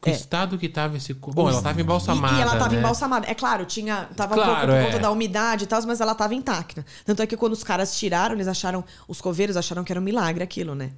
Que 0.00 0.10
estado 0.10 0.56
que 0.56 0.68
tava 0.68 0.96
esse 0.96 1.12
corpo. 1.12 1.42
Bom, 1.42 1.50
ela 1.50 1.60
tava 1.60 1.80
embalsamada. 1.80 2.34
É. 2.34 2.36
e, 2.36 2.38
e 2.38 2.42
ela 2.42 2.56
tava 2.56 2.72
né? 2.72 2.78
embalsamada. 2.78 3.26
É 3.30 3.34
claro, 3.34 3.66
tinha, 3.66 4.08
tava 4.16 4.32
um 4.32 4.36
Claro, 4.36 4.52
pouco 4.52 4.66
por 4.66 4.74
é. 4.74 4.84
conta 4.86 4.98
da 4.98 5.10
umidade 5.10 5.64
e 5.64 5.66
tal, 5.66 5.82
mas 5.86 6.00
ela 6.00 6.14
tava 6.14 6.34
intacta. 6.34 6.86
Tanto 7.04 7.22
é 7.22 7.26
que 7.26 7.36
quando 7.36 7.52
os 7.52 7.62
caras 7.62 7.98
tiraram, 7.98 8.34
eles 8.34 8.48
acharam, 8.48 8.82
os 9.06 9.20
coveiros 9.20 9.56
acharam 9.58 9.84
que 9.84 9.92
era 9.92 10.00
um 10.00 10.04
milagre 10.04 10.42
aquilo, 10.42 10.74
né? 10.74 10.92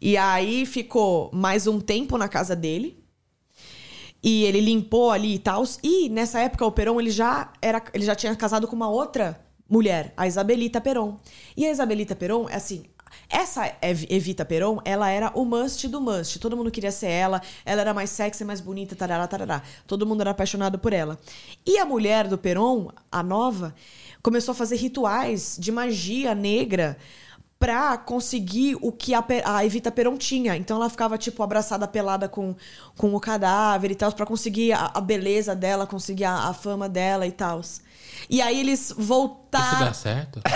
E 0.00 0.16
aí 0.16 0.64
ficou 0.66 1.30
mais 1.32 1.66
um 1.66 1.80
tempo 1.80 2.16
na 2.16 2.28
casa 2.28 2.54
dele. 2.54 3.02
E 4.22 4.44
ele 4.44 4.60
limpou 4.60 5.10
ali 5.10 5.34
e 5.34 5.38
tal. 5.40 5.64
E 5.82 6.08
nessa 6.08 6.38
época 6.38 6.64
o 6.64 6.70
Peron 6.70 7.00
ele 7.00 7.10
já 7.10 7.52
era, 7.60 7.82
ele 7.92 8.04
já 8.04 8.14
tinha 8.14 8.34
casado 8.36 8.68
com 8.68 8.76
uma 8.76 8.88
outra 8.88 9.40
mulher, 9.68 10.12
a 10.16 10.28
Isabelita 10.28 10.80
Peron. 10.80 11.18
E 11.56 11.66
a 11.66 11.70
Isabelita 11.72 12.14
Peron, 12.14 12.46
assim, 12.52 12.84
essa 13.32 13.66
Ev- 13.80 14.06
Evita 14.10 14.44
Peron, 14.44 14.78
ela 14.84 15.08
era 15.08 15.32
o 15.34 15.44
must 15.44 15.88
do 15.88 16.00
must. 16.00 16.38
Todo 16.38 16.56
mundo 16.56 16.70
queria 16.70 16.92
ser 16.92 17.08
ela. 17.08 17.40
Ela 17.64 17.80
era 17.80 17.94
mais 17.94 18.10
sexy, 18.10 18.44
mais 18.44 18.60
bonita, 18.60 18.94
tarará, 18.94 19.26
tarará. 19.26 19.62
Todo 19.86 20.06
mundo 20.06 20.20
era 20.20 20.30
apaixonado 20.32 20.78
por 20.78 20.92
ela. 20.92 21.18
E 21.66 21.78
a 21.78 21.84
mulher 21.86 22.28
do 22.28 22.36
Peron, 22.36 22.90
a 23.10 23.22
nova, 23.22 23.74
começou 24.22 24.52
a 24.52 24.54
fazer 24.54 24.76
rituais 24.76 25.56
de 25.58 25.72
magia 25.72 26.34
negra 26.34 26.96
pra 27.58 27.96
conseguir 27.96 28.76
o 28.82 28.90
que 28.90 29.14
a, 29.14 29.24
a 29.44 29.64
Evita 29.64 29.90
Peron 29.90 30.16
tinha. 30.18 30.56
Então 30.56 30.76
ela 30.76 30.90
ficava, 30.90 31.16
tipo, 31.16 31.42
abraçada 31.42 31.86
pelada 31.88 32.28
com, 32.28 32.54
com 32.96 33.14
o 33.14 33.20
cadáver 33.20 33.90
e 33.92 33.94
tal, 33.94 34.12
pra 34.12 34.26
conseguir 34.26 34.72
a, 34.72 34.90
a 34.94 35.00
beleza 35.00 35.54
dela, 35.54 35.86
conseguir 35.86 36.24
a, 36.24 36.48
a 36.48 36.54
fama 36.54 36.88
dela 36.88 37.26
e 37.26 37.32
tal. 37.32 37.60
E 38.28 38.42
aí 38.42 38.60
eles 38.60 38.90
Isso 38.90 38.94
voltaram. 39.00 39.78
dá 39.86 39.92
certo? 39.94 40.40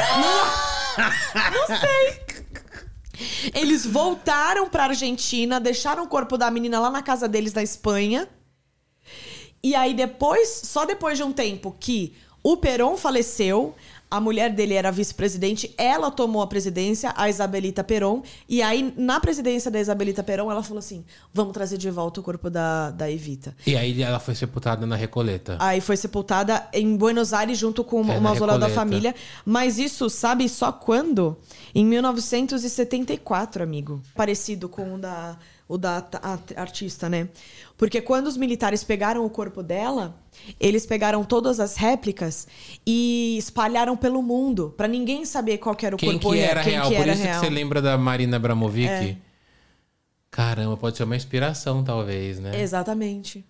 Eles 3.55 3.87
voltaram 3.87 4.69
pra 4.69 4.85
Argentina, 4.85 5.59
deixaram 5.61 6.05
o 6.05 6.09
corpo 6.09 6.37
da 6.37 6.51
menina 6.51 6.81
lá 6.81 6.91
na 6.91 7.03
casa 7.03 7.29
deles 7.29 7.53
na 7.53 7.63
Espanha. 7.63 8.29
E 9.63 9.75
aí 9.75 9.95
depois, 9.95 10.49
só 10.65 10.85
depois 10.85 11.17
de 11.19 11.25
um 11.25 11.33
tempo 11.33 11.77
que 11.79 12.15
o 12.43 12.57
Peron 12.57 12.97
faleceu, 12.97 13.75
a 14.17 14.21
mulher 14.21 14.51
dele 14.53 14.75
era 14.75 14.91
vice-presidente, 14.91 15.75
ela 15.77 16.11
tomou 16.11 16.43
a 16.43 16.47
presidência, 16.47 17.13
a 17.17 17.29
Isabelita 17.29 17.85
Peron. 17.85 18.23
E 18.49 18.63
aí, 18.63 18.93
na 18.97 19.21
presidência 19.21 19.71
da 19.71 19.79
Isabelita 19.81 20.23
Peron, 20.23 20.51
ela 20.51 20.63
falou 20.63 20.79
assim: 20.79 21.05
vamos 21.33 21.53
trazer 21.53 21.79
de 21.79 21.91
volta 21.91 22.21
o 22.21 22.23
corpo 22.23 22.49
da, 22.51 22.91
da 22.91 23.11
Evita. 23.11 23.55
E 23.67 23.77
aí 23.77 24.03
ela 24.03 24.19
foi 24.19 24.35
sepultada 24.35 24.87
na 24.87 24.97
Recoleta. 24.97 25.57
Aí 25.61 25.81
foi 25.81 25.97
sepultada 25.97 26.67
em 26.73 26.97
Buenos 26.97 27.33
Aires 27.33 27.59
junto 27.59 27.85
com 27.85 28.01
É, 28.11 28.19
o 28.19 28.21
mausoléu 28.21 28.59
da 28.59 28.69
família. 28.69 29.15
Mas 29.45 29.79
isso, 29.79 30.09
sabe 30.11 30.49
só 30.49 30.73
quando? 30.73 31.37
Em 31.75 31.85
1974, 31.85 33.63
amigo. 33.63 34.03
Parecido 34.15 34.69
com 34.69 34.95
o 34.95 34.99
da, 34.99 35.37
o 35.69 35.77
da 35.77 36.05
artista, 36.57 37.09
né? 37.09 37.29
Porque 37.77 38.01
quando 38.01 38.27
os 38.27 38.37
militares 38.37 38.85
pegaram 38.85 39.25
o 39.25 39.31
corpo 39.31 39.63
dela, 39.63 40.17
eles 40.61 40.87
pegaram 40.87 41.25
todas 41.25 41.59
as 41.61 41.77
réplicas 41.77 42.47
e 42.87 43.37
espalharam 43.39 43.97
pelo 43.97 44.23
mundo, 44.23 44.73
pra 44.77 44.87
ninguém 44.87 45.25
saber 45.25 45.59
qual 45.59 45.77
era 45.83 45.97
o 45.97 45.99
Quem 45.99 46.13
corpo 46.13 46.31
que 46.31 46.37
real. 46.37 46.51
era 46.51 46.63
quem 46.63 46.73
real? 46.75 46.89
que 46.89 46.95
Por 46.97 47.03
era 47.03 47.13
isso 47.13 47.23
real. 47.23 47.37
É. 47.37 47.41
que 47.41 47.47
você 47.47 47.51
lembra 47.53 47.83
da 47.83 47.99
Marina 47.99 48.37
Abramovic? 48.37 49.19
Caramba, 50.31 50.77
pode 50.77 50.97
ser 50.97 51.05
uma 51.05 51.17
inspiração, 51.17 51.83
talvez, 51.83 52.39
né? 52.39 52.61
Exatamente. 52.61 53.45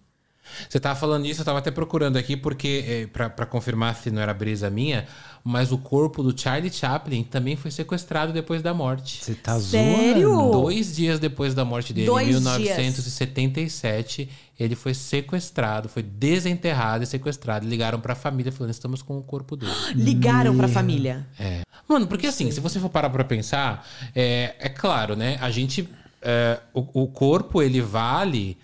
Você 0.69 0.81
tava 0.81 0.99
falando 0.99 1.27
isso, 1.27 1.41
eu 1.41 1.45
tava 1.45 1.59
até 1.59 1.71
procurando 1.71 2.17
aqui, 2.17 2.37
porque, 2.37 2.85
é, 2.87 3.07
pra, 3.07 3.29
pra 3.31 3.47
confirmar 3.47 3.95
se 3.95 4.11
não 4.11 4.21
era 4.21 4.33
brisa 4.35 4.71
minha, 4.71 5.07
mas 5.45 5.71
o 5.71 5.79
corpo 5.79 6.23
do 6.23 6.39
Charlie 6.39 6.73
Chaplin 6.73 7.23
também 7.23 7.55
foi 7.55 7.71
sequestrado 7.71 8.33
depois 8.33 8.63
da 8.63 8.75
morte. 8.75 9.25
Você 9.25 9.35
tá 9.35 9.59
Sério? 9.61 10.29
zoando? 10.31 10.51
Dois 10.51 10.97
dias 10.97 11.21
depois 11.21 11.55
da 11.55 11.65
morte 11.65 11.93
dele, 11.93 12.07
Dois 12.07 12.27
em 12.27 12.33
1977, 12.33 14.29
ele 14.59 14.75
foi 14.75 14.95
sequestrado, 14.95 15.89
foi 15.89 16.03
desenterrado 16.03 17.05
e 17.05 17.07
sequestrado. 17.07 17.67
Ligaram 17.67 18.01
pra 18.01 18.15
família 18.15 18.51
falando: 18.51 18.73
estamos 18.73 19.03
com 19.03 19.19
o 19.19 19.23
corpo 19.23 19.57
dele. 19.57 19.73
Ligaram 19.95 20.57
pra 20.57 20.67
família. 20.67 21.27
É. 21.39 21.63
Mano, 21.87 22.07
porque 22.07 22.27
assim, 22.27 22.51
se 22.51 22.59
você 22.59 22.81
for 22.81 22.89
parar 22.89 23.11
pra 23.11 23.23
pensar, 23.23 23.87
é, 24.15 24.55
é 24.59 24.69
claro, 24.69 25.15
né? 25.15 25.39
A 25.41 25.51
gente. 25.51 25.89
é, 26.23 26.59
o, 26.75 27.03
o 27.03 27.07
corpo, 27.07 27.63
ele 27.63 27.81
vale. 27.81 28.59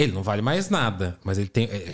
Ele 0.00 0.12
não 0.12 0.22
vale 0.22 0.40
mais 0.42 0.70
nada, 0.70 1.18
mas 1.24 1.36
ele 1.38 1.48
tem. 1.48 1.64
é, 1.64 1.92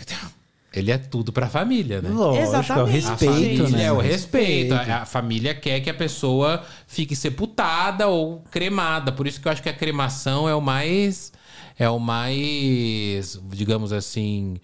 Ele 0.73 0.91
é 0.91 0.99
tudo 0.99 1.33
pra 1.33 1.49
família, 1.49 2.01
né? 2.03 2.11
Lógico, 2.11 2.45
é 2.45 2.47
o 2.47 2.49
Exatamente. 2.51 2.81
A 2.81 2.85
respeito, 3.11 3.63
família 3.63 3.79
né? 3.79 3.85
é 3.85 3.93
o 3.93 3.99
respeito. 3.99 4.75
A, 4.75 4.97
a 5.03 5.07
família 5.07 5.55
quer 5.55 5.81
que 5.81 5.89
a 5.91 5.95
pessoa 5.95 6.63
fique 6.87 7.17
sepultada 7.17 8.07
ou 8.09 8.41
cremada. 8.51 9.11
Por 9.11 9.27
isso 9.27 9.41
que 9.41 9.49
eu 9.49 9.53
acho 9.53 9.63
que 9.63 9.69
a 9.69 9.73
cremação 9.73 10.49
é 10.49 10.55
o 10.55 10.61
mais. 10.61 11.33
É 11.79 11.89
o 11.89 11.99
mais. 11.99 13.41
Digamos 13.51 13.93
assim. 13.93 14.57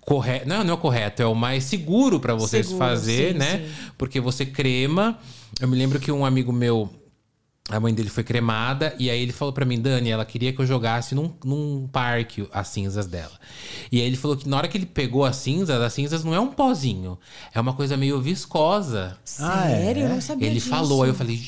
Correto. 0.00 0.48
Não, 0.48 0.64
não 0.64 0.70
é 0.70 0.74
o 0.74 0.78
correto, 0.78 1.22
é 1.22 1.26
o 1.26 1.34
mais 1.34 1.64
seguro 1.64 2.18
pra 2.18 2.34
vocês 2.34 2.66
Seguro, 2.66 2.84
fazer, 2.84 3.32
sim, 3.32 3.38
né? 3.38 3.58
sim. 3.58 3.90
Porque 3.98 4.18
você 4.18 4.46
crema. 4.46 5.18
Eu 5.60 5.68
me 5.68 5.76
lembro 5.76 6.00
que 6.00 6.10
um 6.10 6.24
amigo 6.24 6.52
meu. 6.52 6.90
A 7.70 7.78
mãe 7.78 7.94
dele 7.94 8.08
foi 8.08 8.24
cremada 8.24 8.94
e 8.98 9.08
aí 9.08 9.22
ele 9.22 9.32
falou 9.32 9.54
pra 9.54 9.64
mim, 9.64 9.80
Dani, 9.80 10.10
ela 10.10 10.24
queria 10.24 10.52
que 10.52 10.60
eu 10.60 10.66
jogasse 10.66 11.14
num, 11.14 11.32
num 11.44 11.86
parque 11.86 12.48
as 12.52 12.66
cinzas 12.68 13.06
dela. 13.06 13.32
E 13.92 14.00
aí 14.00 14.06
ele 14.06 14.16
falou 14.16 14.36
que 14.36 14.48
na 14.48 14.56
hora 14.56 14.66
que 14.66 14.76
ele 14.76 14.86
pegou 14.86 15.24
as 15.24 15.36
cinzas, 15.36 15.80
as 15.80 15.92
cinzas 15.92 16.24
não 16.24 16.34
é 16.34 16.40
um 16.40 16.48
pozinho, 16.48 17.16
é 17.54 17.60
uma 17.60 17.72
coisa 17.72 17.96
meio 17.96 18.20
viscosa. 18.20 19.16
Ah, 19.38 19.70
é? 19.70 19.84
Sério? 19.84 20.02
Eu 20.02 20.08
não 20.08 20.20
sabia 20.20 20.48
Ele 20.48 20.56
disso. 20.56 20.68
falou, 20.68 21.04
aí 21.04 21.10
eu 21.10 21.14
falei. 21.14 21.40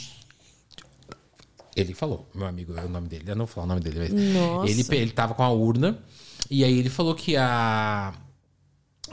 Ele 1.74 1.94
falou, 1.94 2.28
meu 2.34 2.46
amigo, 2.46 2.74
é 2.76 2.84
o 2.84 2.88
nome 2.88 3.08
dele. 3.08 3.24
Eu 3.26 3.34
não 3.36 3.46
vou 3.46 3.54
falar 3.54 3.64
o 3.64 3.68
nome 3.68 3.80
dele, 3.80 3.98
mas. 3.98 4.12
Nossa. 4.34 4.70
Ele, 4.70 4.84
ele 4.90 5.10
tava 5.10 5.34
com 5.34 5.42
a 5.42 5.50
urna 5.50 5.98
e 6.50 6.64
aí 6.64 6.78
ele 6.78 6.90
falou 6.90 7.14
que 7.14 7.36
a. 7.36 8.12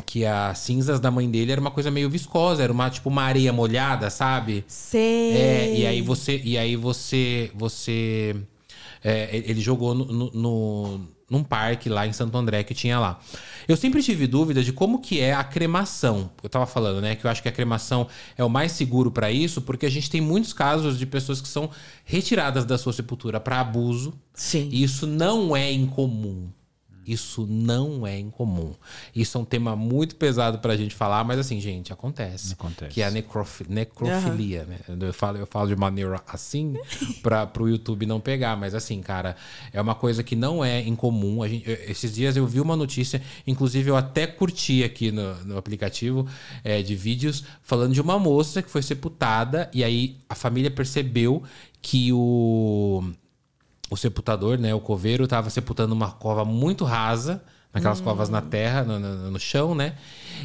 Que 0.05 0.25
as 0.25 0.59
cinzas 0.59 0.99
da 0.99 1.11
mãe 1.11 1.29
dele 1.29 1.51
era 1.51 1.61
uma 1.61 1.71
coisa 1.71 1.91
meio 1.91 2.09
viscosa, 2.09 2.63
era 2.63 2.71
uma 2.73 2.89
tipo 2.89 3.09
uma 3.09 3.23
areia 3.23 3.51
molhada, 3.53 4.09
sabe? 4.09 4.63
Sei. 4.67 5.31
É, 5.37 5.75
e 5.77 5.85
aí 5.85 6.01
você. 6.01 6.41
E 6.43 6.57
aí 6.57 6.75
você. 6.75 7.51
Você. 7.55 8.35
é, 9.03 9.29
ele 9.45 9.61
jogou 9.61 9.93
no, 9.93 10.05
no- 10.05 10.31
no- 10.33 11.01
num 11.29 11.43
parque 11.43 11.89
lá 11.89 12.07
em 12.07 12.11
Santo 12.11 12.35
André 12.35 12.63
que 12.63 12.73
tinha 12.73 12.99
lá. 12.99 13.19
Eu 13.67 13.77
sempre 13.77 14.01
tive 14.01 14.25
dúvida 14.25 14.63
de 14.63 14.73
como 14.73 14.99
que 14.99 15.19
é 15.19 15.31
a 15.31 15.43
cremação. 15.43 16.31
Eu 16.41 16.49
tava 16.49 16.65
falando, 16.65 17.01
né? 17.01 17.15
Que 17.15 17.23
eu 17.23 17.29
acho 17.29 17.43
que 17.43 17.47
a 17.47 17.51
cremação 17.51 18.07
é 18.35 18.43
o 18.43 18.49
mais 18.49 18.71
seguro 18.71 19.11
pra 19.11 19.31
isso, 19.31 19.61
porque 19.61 19.85
a 19.85 19.91
gente 19.91 20.09
tem 20.09 20.19
muitos 20.21 20.53
casos 20.53 20.97
de 20.97 21.05
pessoas 21.05 21.39
que 21.39 21.47
são 21.47 21.69
retiradas 22.03 22.65
da 22.65 22.79
sua 22.79 22.91
sepultura 22.93 23.39
pra 23.39 23.59
abuso. 23.59 24.11
Sim. 24.33 24.69
E 24.71 24.81
isso 24.81 25.05
não 25.05 25.55
é 25.55 25.71
incomum. 25.71 26.47
Isso 27.05 27.47
não 27.49 28.05
é 28.05 28.19
incomum. 28.19 28.73
Isso 29.15 29.37
é 29.37 29.41
um 29.41 29.45
tema 29.45 29.75
muito 29.75 30.15
pesado 30.15 30.59
pra 30.59 30.75
gente 30.77 30.93
falar, 30.93 31.23
mas 31.23 31.39
assim, 31.39 31.59
gente, 31.59 31.91
acontece. 31.91 32.53
Acontece. 32.53 32.91
Que 32.91 33.01
é 33.01 33.05
a 33.05 33.11
necrofi- 33.11 33.65
necrofilia, 33.67 34.63
né? 34.65 34.77
Eu 35.07 35.13
falo, 35.13 35.37
eu 35.37 35.47
falo 35.47 35.67
de 35.69 35.75
maneira 35.75 36.21
assim 36.27 36.75
para 37.23 37.47
pro 37.47 37.67
YouTube 37.67 38.05
não 38.05 38.19
pegar, 38.19 38.55
mas 38.55 38.75
assim, 38.75 39.01
cara, 39.01 39.35
é 39.73 39.81
uma 39.81 39.95
coisa 39.95 40.23
que 40.23 40.35
não 40.35 40.63
é 40.63 40.81
incomum. 40.85 41.41
A 41.41 41.47
gente, 41.47 41.67
eu- 41.67 41.77
esses 41.89 42.13
dias 42.13 42.37
eu 42.37 42.45
vi 42.45 42.59
uma 42.61 42.75
notícia, 42.75 43.21
inclusive 43.47 43.89
eu 43.89 43.95
até 43.97 44.27
curti 44.27 44.83
aqui 44.83 45.11
no, 45.11 45.35
no 45.45 45.57
aplicativo 45.57 46.27
é, 46.63 46.81
de 46.81 46.95
vídeos, 46.95 47.43
falando 47.63 47.93
de 47.93 48.01
uma 48.01 48.19
moça 48.19 48.61
que 48.61 48.69
foi 48.69 48.81
sepultada 48.83 49.69
e 49.73 49.83
aí 49.83 50.17
a 50.29 50.35
família 50.35 50.69
percebeu 50.69 51.41
que 51.81 52.11
o 52.13 53.03
o 53.89 53.97
sepultador, 53.97 54.57
né, 54.59 54.73
o 54.73 54.79
coveiro, 54.79 55.23
estava 55.23 55.49
sepultando 55.49 55.93
uma 55.93 56.11
cova 56.11 56.43
muito 56.45 56.83
rasa, 56.85 57.41
naquelas 57.73 58.01
covas 58.01 58.29
na 58.29 58.41
terra, 58.41 58.83
no, 58.83 58.99
no- 58.99 59.31
no 59.31 59.39
chão, 59.39 59.75
né? 59.75 59.95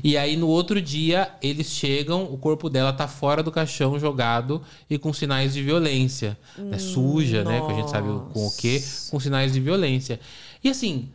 E 0.02 0.14
aí 0.16 0.36
no 0.36 0.46
outro 0.46 0.80
dia 0.82 1.30
eles 1.42 1.68
chegam, 1.68 2.24
o 2.24 2.36
corpo 2.36 2.68
dela 2.68 2.92
tá 2.92 3.08
fora 3.08 3.42
do 3.42 3.50
caixão, 3.50 3.98
jogado 3.98 4.60
e 4.90 4.98
com 4.98 5.10
sinais 5.12 5.54
de 5.54 5.62
violência, 5.62 6.36
né? 6.58 6.76
Suja, 6.78 7.42
né? 7.42 7.62
Que 7.62 7.72
a 7.72 7.74
gente 7.74 7.90
sabe 7.90 8.08
com 8.32 8.46
o 8.46 8.50
quê, 8.56 8.82
com 9.10 9.18
sinais 9.18 9.52
de 9.54 9.60
violência. 9.60 10.20
E 10.62 10.68
assim, 10.68 11.08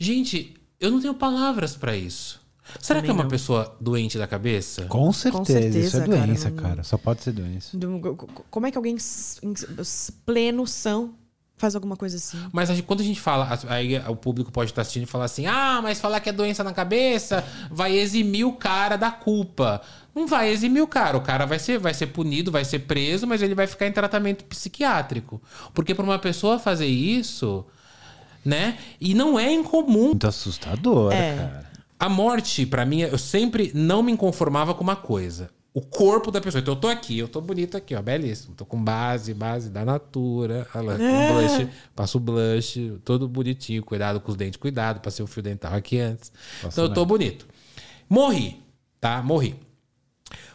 gente, 0.00 0.54
eu 0.80 0.90
não 0.90 1.00
tenho 1.00 1.14
palavras 1.14 1.76
pra 1.76 1.96
isso. 1.96 2.40
Será 2.80 2.98
que 3.00 3.06
é 3.06 3.08
Também 3.10 3.16
uma 3.18 3.22
não. 3.22 3.30
pessoa 3.30 3.76
doente 3.80 4.18
da 4.18 4.26
cabeça? 4.26 4.86
Com 4.86 5.12
certeza, 5.12 5.78
isso 5.78 5.90
certeza, 5.92 6.02
é 6.02 6.08
cara, 6.08 6.26
doença, 6.26 6.50
cara. 6.50 6.82
Só 6.82 6.98
pode 6.98 7.22
ser 7.22 7.30
doença. 7.30 7.76
Do- 7.78 8.00
Como 8.50 8.66
é 8.66 8.72
que 8.72 8.76
alguém 8.76 8.96
pleno 10.24 10.66
são 10.66 11.14
faz 11.56 11.74
alguma 11.74 11.96
coisa 11.96 12.16
assim? 12.16 12.38
Mas 12.52 12.70
a 12.70 12.74
gente- 12.74 12.84
quando 12.84 13.00
a 13.00 13.04
gente 13.04 13.20
fala, 13.20 13.58
aí 13.68 13.98
o 14.08 14.16
público 14.16 14.52
pode 14.52 14.70
estar 14.70 14.82
assistindo 14.82 15.04
e 15.04 15.06
falar 15.06 15.24
assim: 15.24 15.46
ah, 15.46 15.80
mas 15.82 16.00
falar 16.00 16.20
que 16.20 16.28
é 16.28 16.32
doença 16.32 16.62
na 16.62 16.72
cabeça 16.72 17.44
vai 17.70 17.96
eximir 17.96 18.44
o 18.46 18.52
cara 18.52 18.96
da 18.96 19.10
culpa. 19.10 19.80
Não 20.14 20.26
vai 20.26 20.48
eximir 20.50 20.82
o 20.82 20.86
cara. 20.86 21.16
O 21.16 21.20
cara 21.20 21.44
vai 21.44 21.58
ser, 21.58 21.78
vai 21.78 21.92
ser 21.92 22.06
punido, 22.06 22.50
vai 22.50 22.64
ser 22.64 22.80
preso, 22.80 23.26
mas 23.26 23.42
ele 23.42 23.54
vai 23.54 23.66
ficar 23.66 23.86
em 23.86 23.92
tratamento 23.92 24.44
psiquiátrico. 24.44 25.42
Porque 25.74 25.94
para 25.94 26.04
uma 26.04 26.18
pessoa 26.18 26.58
fazer 26.58 26.86
isso, 26.86 27.66
né? 28.44 28.78
E 29.00 29.12
não 29.14 29.38
é 29.38 29.52
incomum. 29.52 30.06
Muito 30.06 30.26
assustador, 30.26 31.12
É. 31.12 31.36
cara. 31.36 31.66
A 31.98 32.08
morte, 32.08 32.64
pra 32.66 32.84
mim, 32.84 33.00
eu 33.00 33.16
sempre 33.18 33.70
não 33.74 34.02
me 34.02 34.14
conformava 34.16 34.74
com 34.74 34.82
uma 34.84 34.96
coisa. 34.96 35.50
O 35.76 35.82
corpo 35.82 36.30
da 36.30 36.40
pessoa. 36.40 36.62
Então 36.62 36.72
eu 36.72 36.80
tô 36.80 36.88
aqui, 36.88 37.18
eu 37.18 37.28
tô 37.28 37.38
bonito 37.38 37.76
aqui, 37.76 37.94
ó, 37.94 38.00
belíssimo. 38.00 38.54
Tô 38.54 38.64
com 38.64 38.82
base, 38.82 39.34
base 39.34 39.68
da 39.68 39.84
Natura. 39.84 40.66
Olha 40.74 40.86
lá, 40.86 40.96
com 40.96 41.34
blush, 41.34 41.68
passo 41.94 42.18
blush, 42.18 42.98
todo 43.04 43.28
bonitinho, 43.28 43.84
cuidado 43.84 44.18
com 44.18 44.30
os 44.30 44.38
dentes, 44.38 44.56
cuidado, 44.56 45.00
passei 45.00 45.22
o 45.22 45.26
fio 45.26 45.42
dental 45.42 45.74
aqui 45.74 45.98
antes. 45.98 46.32
então 46.64 46.84
eu 46.84 46.94
tô 46.94 47.04
bonito. 47.04 47.46
Morri, 48.08 48.58
tá? 48.98 49.22
Morri. 49.22 49.54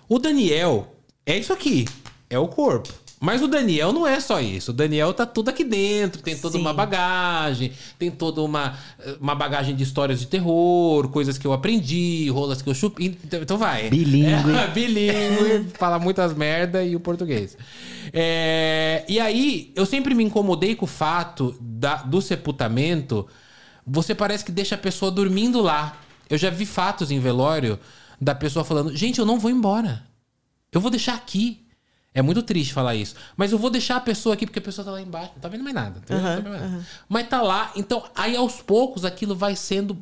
O 0.10 0.18
Daniel 0.18 0.92
é 1.24 1.38
isso 1.38 1.54
aqui, 1.54 1.86
é 2.28 2.40
o 2.40 2.48
corpo. 2.48 2.92
Mas 3.24 3.44
o 3.44 3.48
Daniel 3.48 3.94
não 3.94 4.08
é 4.08 4.20
só 4.20 4.42
isso. 4.42 4.72
O 4.72 4.74
Daniel 4.74 5.14
tá 5.14 5.28
tudo 5.28 5.50
aqui 5.50 5.64
dentro, 5.64 6.24
tem 6.24 6.36
toda 6.36 6.54
Sim. 6.56 6.62
uma 6.62 6.74
bagagem, 6.74 7.72
tem 8.00 8.10
toda 8.10 8.42
uma, 8.42 8.76
uma 9.20 9.36
bagagem 9.36 9.76
de 9.76 9.84
histórias 9.84 10.20
de 10.20 10.26
terror, 10.26 11.08
coisas 11.10 11.38
que 11.38 11.46
eu 11.46 11.54
aprendi, 11.54 12.28
rolas 12.32 12.64
que 12.64 12.70
eu 12.70 12.74
chupei. 12.74 13.16
Então 13.24 13.40
então 13.44 13.58
vai. 13.60 13.92
Bilíngue. 13.92 14.56
É, 14.56 14.66
bilíngue, 14.74 15.70
fala 15.78 16.00
muitas 16.00 16.34
merda 16.34 16.84
e 16.84 16.96
o 16.96 17.00
português. 17.00 17.56
É, 18.12 19.06
e 19.08 19.20
aí, 19.20 19.72
eu 19.76 19.86
sempre 19.86 20.16
me 20.16 20.24
incomodei 20.24 20.74
com 20.76 20.86
o 20.86 20.88
fato 20.88 21.56
da- 21.62 21.98
do 22.02 22.24
sepultamento. 22.24 23.28
Você 23.86 24.16
parece 24.16 24.44
que 24.44 24.52
deixa 24.52 24.74
a 24.74 24.80
pessoa 24.80 25.12
dormindo 25.12 25.62
lá. 25.62 25.96
Eu 26.28 26.40
já 26.40 26.50
vi 26.50 26.66
fatos 26.66 27.12
em 27.12 27.20
velório 27.20 27.80
da 28.20 28.34
pessoa 28.34 28.66
falando: 28.66 28.96
gente, 28.96 29.20
eu 29.20 29.26
não 29.28 29.38
vou 29.40 29.52
embora. 29.52 30.04
Eu 30.72 30.82
vou 30.82 30.90
deixar 30.90 31.14
aqui. 31.14 31.60
É 32.14 32.22
muito 32.22 32.44
triste 32.44 32.74
falar 32.74 32.96
isso. 32.96 33.16
Mas 33.38 33.52
eu 33.52 33.58
vou 33.58 33.70
deixar 33.70 33.96
a 33.96 34.02
pessoa 34.02 34.34
aqui 34.34 34.46
porque 34.46 34.60
a 34.60 34.62
pessoa 34.62 34.84
tá 34.84 34.92
lá 34.92 35.02
embaixo. 35.02 35.32
Não 35.36 35.42
tá 35.42 35.48
vendo 35.48 35.64
mais 35.64 35.76
nada. 35.76 36.02
tá 36.02 36.16
vendo? 36.16 36.24
Não 36.24 36.30
tá 36.30 36.36
vendo 36.36 36.50
mais 36.50 36.72
nada. 36.72 36.88
Mas 37.08 37.30
tá 37.30 37.42
lá. 37.42 37.72
Então, 37.76 38.04
aí 38.14 38.36
aos 38.36 38.62
poucos 38.62 39.06
aquilo 39.06 39.36
vai 39.36 39.56
sendo 39.56 39.98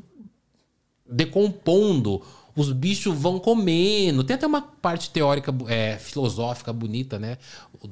decompondo. 1.07 2.21
Os 2.55 2.71
bichos 2.71 3.15
vão 3.17 3.39
comendo. 3.39 4.23
Tem 4.23 4.35
até 4.35 4.45
uma 4.47 4.61
parte 4.61 5.11
teórica, 5.11 5.53
é, 5.67 5.97
filosófica 5.97 6.73
bonita, 6.73 7.17
né? 7.19 7.37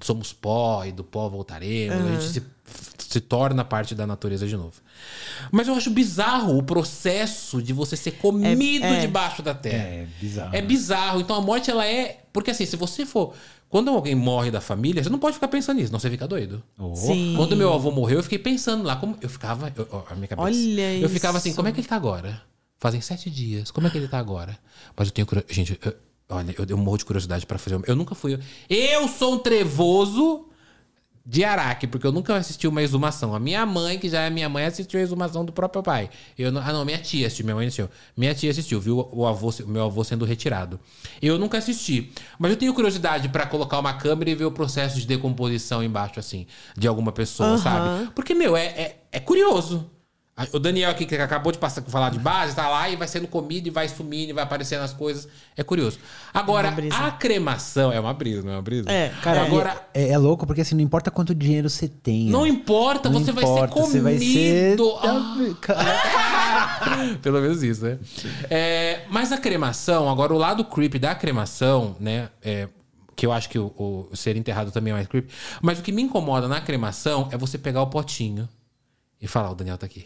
Somos 0.01 0.33
pó 0.33 0.83
e 0.83 0.91
do 0.91 1.03
pó 1.03 1.29
voltaremos. 1.29 2.05
A 2.05 2.11
gente 2.11 2.23
se, 2.23 2.43
se 2.97 3.21
torna 3.21 3.63
parte 3.63 3.95
da 3.95 4.05
natureza 4.05 4.47
de 4.47 4.55
novo. 4.57 4.73
Mas 5.51 5.67
eu 5.67 5.73
acho 5.75 5.89
bizarro 5.89 6.57
o 6.57 6.63
processo 6.63 7.61
de 7.61 7.71
você 7.71 7.95
ser 7.95 8.11
comido 8.11 8.85
é. 8.85 8.99
debaixo 8.99 9.41
da 9.41 9.53
terra. 9.53 9.83
É 9.83 10.07
bizarro. 10.19 10.55
É 10.55 10.61
bizarro. 10.61 11.21
Então 11.21 11.35
a 11.35 11.41
morte, 11.41 11.71
ela 11.71 11.85
é. 11.85 12.21
Porque 12.33 12.51
assim, 12.51 12.65
se 12.65 12.75
você 12.75 13.05
for. 13.05 13.33
Quando 13.69 13.89
alguém 13.89 14.15
morre 14.15 14.49
da 14.49 14.61
família, 14.61 15.03
você 15.03 15.09
não 15.09 15.19
pode 15.19 15.33
ficar 15.33 15.49
pensando 15.49 15.77
nisso, 15.77 15.91
não 15.91 15.99
você 15.99 16.09
fica 16.09 16.25
doido. 16.25 16.63
Oh. 16.77 16.95
Sim. 16.95 17.33
Quando 17.35 17.55
meu 17.55 17.73
avô 17.73 17.91
morreu, 17.91 18.19
eu 18.19 18.23
fiquei 18.23 18.39
pensando 18.39 18.83
lá 18.83 18.95
como. 18.95 19.17
Eu 19.21 19.29
ficava. 19.29 19.71
eu- 19.75 20.05
a 20.09 20.15
minha 20.15 20.27
cabeça. 20.27 20.47
Olha 20.47 20.97
Eu 20.97 21.09
ficava 21.09 21.37
assim, 21.37 21.49
isso. 21.49 21.55
como 21.57 21.67
é 21.67 21.71
que 21.71 21.79
ele 21.79 21.87
tá 21.87 21.95
agora? 21.95 22.41
Fazem 22.79 23.01
sete 23.01 23.29
dias. 23.29 23.71
Como 23.71 23.87
é 23.87 23.89
que 23.89 23.97
ele 23.97 24.07
tá 24.07 24.19
agora? 24.19 24.57
Mas 24.95 25.07
eu 25.09 25.13
tenho 25.13 25.27
curiosidade. 25.27 25.55
Gente, 25.55 25.79
eu- 25.83 25.95
olha, 26.29 26.55
eu, 26.57 26.65
eu 26.69 26.77
morro 26.77 26.97
de 26.97 27.05
curiosidade 27.05 27.45
pra 27.45 27.57
fazer. 27.57 27.79
Eu 27.87 27.95
nunca 27.95 28.15
fui. 28.15 28.39
Eu 28.69 29.07
sou 29.09 29.33
um 29.35 29.39
trevoso 29.39 30.45
de 31.29 31.43
Araque, 31.43 31.87
porque 31.87 32.07
eu 32.07 32.11
nunca 32.13 32.37
assisti 32.37 32.69
uma 32.69 32.81
exumação. 32.81 33.35
A 33.35 33.39
minha 33.39 33.65
mãe, 33.65 33.99
que 33.99 34.07
já 34.07 34.21
é 34.21 34.29
minha 34.29 34.47
mãe, 34.47 34.63
assistiu 34.63 34.97
a 34.97 35.03
exumação 35.03 35.43
do 35.43 35.51
próprio 35.51 35.83
pai. 35.83 36.09
Eu 36.39 36.53
não, 36.53 36.61
ah, 36.61 36.71
não, 36.71 36.85
minha 36.85 36.97
tia 36.97 37.27
assistiu, 37.27 37.43
minha 37.43 37.55
mãe 37.55 37.67
assistiu. 37.67 37.89
Minha 38.15 38.33
tia 38.33 38.49
assistiu, 38.49 38.79
viu 38.79 39.09
o, 39.11 39.25
avô, 39.25 39.49
o 39.49 39.67
meu 39.67 39.83
avô 39.83 40.05
sendo 40.05 40.23
retirado. 40.23 40.79
Eu 41.21 41.37
nunca 41.37 41.57
assisti. 41.57 42.13
Mas 42.39 42.51
eu 42.51 42.57
tenho 42.57 42.73
curiosidade 42.73 43.27
pra 43.27 43.45
colocar 43.45 43.77
uma 43.77 43.93
câmera 43.95 44.29
e 44.29 44.35
ver 44.35 44.45
o 44.45 44.51
processo 44.53 44.97
de 44.97 45.05
decomposição 45.05 45.83
embaixo, 45.83 46.17
assim, 46.17 46.47
de 46.77 46.87
alguma 46.87 47.11
pessoa, 47.11 47.49
Aham. 47.49 47.57
sabe? 47.57 48.11
Porque, 48.15 48.33
meu, 48.33 48.55
é, 48.55 48.65
é, 48.65 48.97
é 49.11 49.19
curioso. 49.19 49.91
O 50.53 50.59
Daniel 50.59 50.91
aqui, 50.91 51.05
que 51.05 51.15
acabou 51.15 51.51
de 51.51 51.57
passar, 51.57 51.81
falar 51.83 52.11
de 52.11 52.19
base, 52.19 52.55
tá 52.55 52.69
lá 52.69 52.87
e 52.87 52.95
vai 52.95 53.07
sendo 53.07 53.27
comido 53.27 53.65
e 53.67 53.69
vai 53.71 53.87
sumindo 53.89 54.29
e 54.29 54.33
vai 54.33 54.43
aparecendo 54.43 54.81
as 54.83 54.93
coisas. 54.93 55.27
É 55.55 55.63
curioso. 55.63 55.97
Agora, 56.31 56.69
brisa. 56.69 56.95
a 56.95 57.09
cremação. 57.11 57.91
É 57.91 57.99
uma 57.99 58.13
brisa, 58.13 58.43
não 58.43 58.51
é 58.51 58.55
uma 58.55 58.61
brisa? 58.61 58.87
É. 58.91 59.09
Cara, 59.23 59.41
agora. 59.41 59.87
é, 59.93 60.09
é 60.09 60.17
louco 60.17 60.45
porque 60.45 60.61
assim, 60.61 60.75
não 60.75 60.83
importa 60.83 61.09
quanto 61.09 61.33
dinheiro 61.33 61.69
você 61.69 61.87
tenha. 61.87 62.31
Não 62.31 62.45
importa, 62.45 63.09
Não 63.09 63.19
você 63.19 63.31
vai 63.31 63.43
ser 63.43 63.51
importa, 63.51 63.73
comido. 63.73 63.91
você 63.91 63.99
vai 64.01 64.19
ser- 64.19 64.77
Ah. 65.69 67.17
Pelo 67.21 67.41
menos 67.41 67.63
isso, 67.63 67.83
né? 67.83 67.97
É, 68.49 69.01
mas 69.09 69.31
a 69.31 69.37
cremação, 69.37 70.09
agora 70.09 70.33
o 70.33 70.37
lado 70.37 70.63
creepy 70.63 70.99
da 70.99 71.15
cremação, 71.15 71.95
né? 71.99 72.29
é, 72.43 72.67
que 73.15 73.25
eu 73.25 73.31
acho 73.31 73.49
que 73.49 73.57
o, 73.57 73.73
o 74.11 74.15
ser 74.15 74.35
enterrado 74.37 74.69
também 74.71 74.91
é 74.91 74.95
mais 74.95 75.07
creepy. 75.07 75.33
Mas 75.61 75.79
o 75.79 75.81
que 75.81 75.91
me 75.91 76.03
incomoda 76.03 76.47
na 76.47 76.61
cremação 76.61 77.27
é 77.31 77.37
você 77.37 77.57
pegar 77.57 77.81
o 77.81 77.87
potinho 77.87 78.47
e 79.19 79.27
falar: 79.27 79.49
o 79.51 79.55
Daniel 79.55 79.77
tá 79.77 79.87
aqui. 79.87 80.05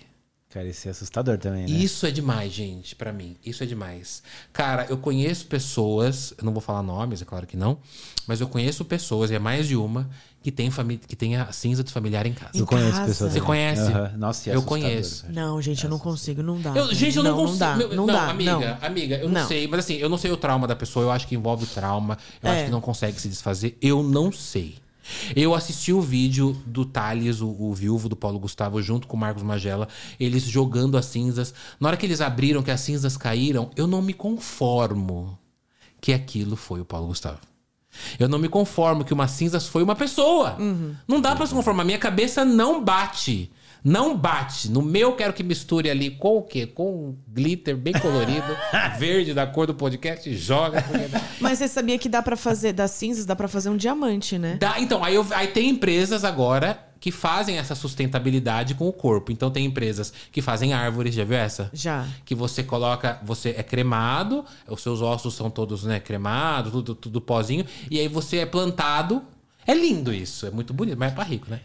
Cara, 0.52 0.68
isso 0.68 0.86
é 0.88 0.92
assustador 0.92 1.38
também, 1.38 1.62
né? 1.66 1.70
Isso 1.72 2.06
é 2.06 2.12
demais, 2.12 2.52
gente, 2.52 2.94
pra 2.96 3.14
mim. 3.14 3.38
Isso 3.46 3.64
é 3.64 3.66
demais. 3.66 4.22
Cara, 4.52 4.86
eu 4.90 4.98
conheço 4.98 5.46
pessoas, 5.46 6.34
eu 6.38 6.44
não 6.44 6.52
vou 6.52 6.62
falar 6.62 6.84
nomes, 6.84 7.22
é 7.22 7.26
claro 7.26 7.48
que 7.48 7.56
não, 7.56 7.78
mas 8.28 8.42
eu 8.42 8.48
conheço 8.50 8.84
pessoas, 8.84 9.32
e 9.32 9.36
é 9.36 9.40
mais 9.40 9.66
de 9.66 9.78
uma, 9.78 10.10
que 10.44 10.52
tem, 10.52 10.70
que 11.08 11.16
tem 11.16 11.38
a 11.38 11.52
cinza 11.54 11.84
de 11.86 11.92
familiar 11.94 12.26
em 12.26 12.34
casa. 12.34 12.52
Eu 12.58 12.66
conheço 12.66 12.92
casa. 12.92 13.06
pessoas. 13.06 13.32
Você 13.32 13.38
assim. 13.38 13.46
conhece? 13.48 13.82
Aham. 13.82 14.12
Nossa, 14.18 14.50
e 14.50 14.52
é 14.52 14.56
Eu 14.56 14.60
assustador, 14.60 14.84
conheço. 14.90 15.22
cara. 15.22 15.34
Não, 15.34 15.62
gente, 15.62 15.84
eu 15.86 15.90
não 15.90 16.00
consigo, 16.00 16.44
não 16.44 16.60
dá. 16.60 16.72
Eu- 16.76 16.94
gente, 16.94 17.16
eu 17.18 17.24
não, 17.24 17.36
consigo. 17.36 17.60
Não 17.60 17.68
dá, 17.70 17.76
meu- 17.78 17.96
não, 17.96 18.06
dá. 18.08 18.30
amiga, 18.30 18.52
não. 18.60 18.78
amiga, 18.88 19.16
eu 19.16 19.30
não, 19.30 19.42
Não. 19.42 19.48
sei. 19.48 19.68
Mas 19.70 19.80
assim, 19.82 19.96
eu 19.96 20.10
não 20.10 20.18
sei 20.18 20.32
o 20.32 20.38
trauma 20.38 20.68
da 20.68 20.76
pessoa, 20.76 21.06
eu 21.06 21.12
acho 21.12 21.28
que 21.28 21.36
envolve 21.36 21.66
trauma. 21.68 22.18
Eu 22.44 22.50
É. 22.50 22.56
acho 22.56 22.66
que 22.66 22.72
não 22.72 22.82
consegue 22.82 23.22
se 23.22 23.30
desfazer. 23.30 23.78
Eu 23.82 24.04
não 24.04 24.32
sei. 24.34 24.76
Eu 25.36 25.54
assisti 25.54 25.92
o 25.92 26.02
vídeo 26.02 26.54
do 26.66 26.86
Thales, 26.86 27.42
o, 27.42 27.50
o 27.50 27.74
viúvo 27.74 28.08
do 28.08 28.16
Paulo 28.16 28.40
Gustavo, 28.40 28.82
junto 28.82 29.08
com 29.08 29.18
o 29.18 29.20
Marcos 29.20 29.44
Magela, 29.44 29.88
eles 30.20 30.44
jogando 30.44 30.98
as 30.98 31.06
cinzas. 31.06 31.54
Na 31.80 31.90
hora 31.90 31.98
que 31.98 32.06
eles 32.06 32.22
abriram, 32.22 32.64
que 32.64 32.72
as 32.72 32.82
cinzas 32.82 33.18
caíram, 33.18 33.72
eu 33.76 33.88
não 33.88 34.02
me 34.02 34.14
conformo 34.14 35.38
que 36.00 36.14
aquilo 36.14 36.56
foi 36.56 36.82
o 36.82 36.86
Paulo 36.86 37.08
Gustavo. 37.08 37.40
Eu 38.18 38.30
não 38.30 38.40
me 38.40 38.48
conformo 38.48 39.04
que 39.04 39.14
uma 39.14 39.28
cinzas 39.28 39.68
foi 39.68 39.84
uma 39.84 39.96
pessoa. 39.96 40.56
Não 41.08 41.20
dá 41.20 41.36
pra 41.36 41.46
se 41.46 41.54
conformar. 41.54 41.84
Minha 41.84 42.00
cabeça 42.00 42.46
não 42.46 42.84
bate. 42.84 43.52
Não 43.84 44.16
bate. 44.16 44.70
No 44.70 44.82
meu, 44.82 45.16
quero 45.16 45.34
que 45.34 45.42
misture 45.44 45.90
ali 45.90 46.12
com 46.12 46.38
o 46.38 46.42
quê? 46.44 46.68
Com 46.68 46.92
um 47.10 47.18
glitter 47.28 47.76
bem 47.76 47.94
colorido, 47.94 48.46
verde 49.00 49.34
da 49.34 49.48
cor 49.48 49.66
do 49.66 49.74
podcast, 49.74 50.30
e 50.30 50.36
joga. 50.38 50.84
Mas 51.40 51.58
você 51.58 51.68
sabia 51.68 51.98
que 51.98 52.08
dá 52.08 52.22
pra 52.22 52.36
fazer, 52.36 52.74
das 52.74 52.92
cinzas, 52.92 53.26
dá 53.26 53.36
pra 53.36 53.48
fazer 53.48 53.70
um 53.70 53.78
diamante, 53.78 54.38
né? 54.38 54.58
Dá, 54.60 54.80
então, 54.80 55.04
aí, 55.04 55.16
eu- 55.16 55.26
aí 55.32 55.48
tem 55.48 55.70
empresas 55.70 56.24
agora 56.24 56.88
que 57.00 57.12
fazem 57.12 57.58
essa 57.58 57.74
sustentabilidade 57.74 58.76
com 58.76 58.88
o 58.88 58.94
corpo. 58.94 59.32
Então 59.32 59.50
tem 59.50 59.66
empresas 59.66 60.14
que 60.32 60.40
fazem 60.40 60.72
árvores, 60.74 61.16
já 61.16 61.24
viu 61.24 61.38
essa? 61.38 61.68
Já. 61.74 62.06
Que 62.24 62.36
você 62.36 62.62
coloca, 62.62 63.20
você 63.24 63.56
é 63.58 63.64
cremado, 63.64 64.46
os 64.68 64.84
seus 64.84 65.02
ossos 65.02 65.34
são 65.34 65.50
todos, 65.50 65.84
né, 65.84 66.00
cremados, 66.00 66.72
tudo, 66.72 66.94
tudo 66.94 67.20
pozinho, 67.20 67.66
e 67.90 68.00
aí 68.00 68.08
você 68.08 68.38
é 68.38 68.46
plantado. 68.46 69.24
É 69.66 69.74
lindo 69.74 70.14
isso, 70.14 70.46
é 70.46 70.52
muito 70.52 70.74
bonito, 70.74 70.98
mas 71.00 71.12
é 71.12 71.16
pra 71.16 71.24
rico, 71.24 71.50
né? 71.50 71.62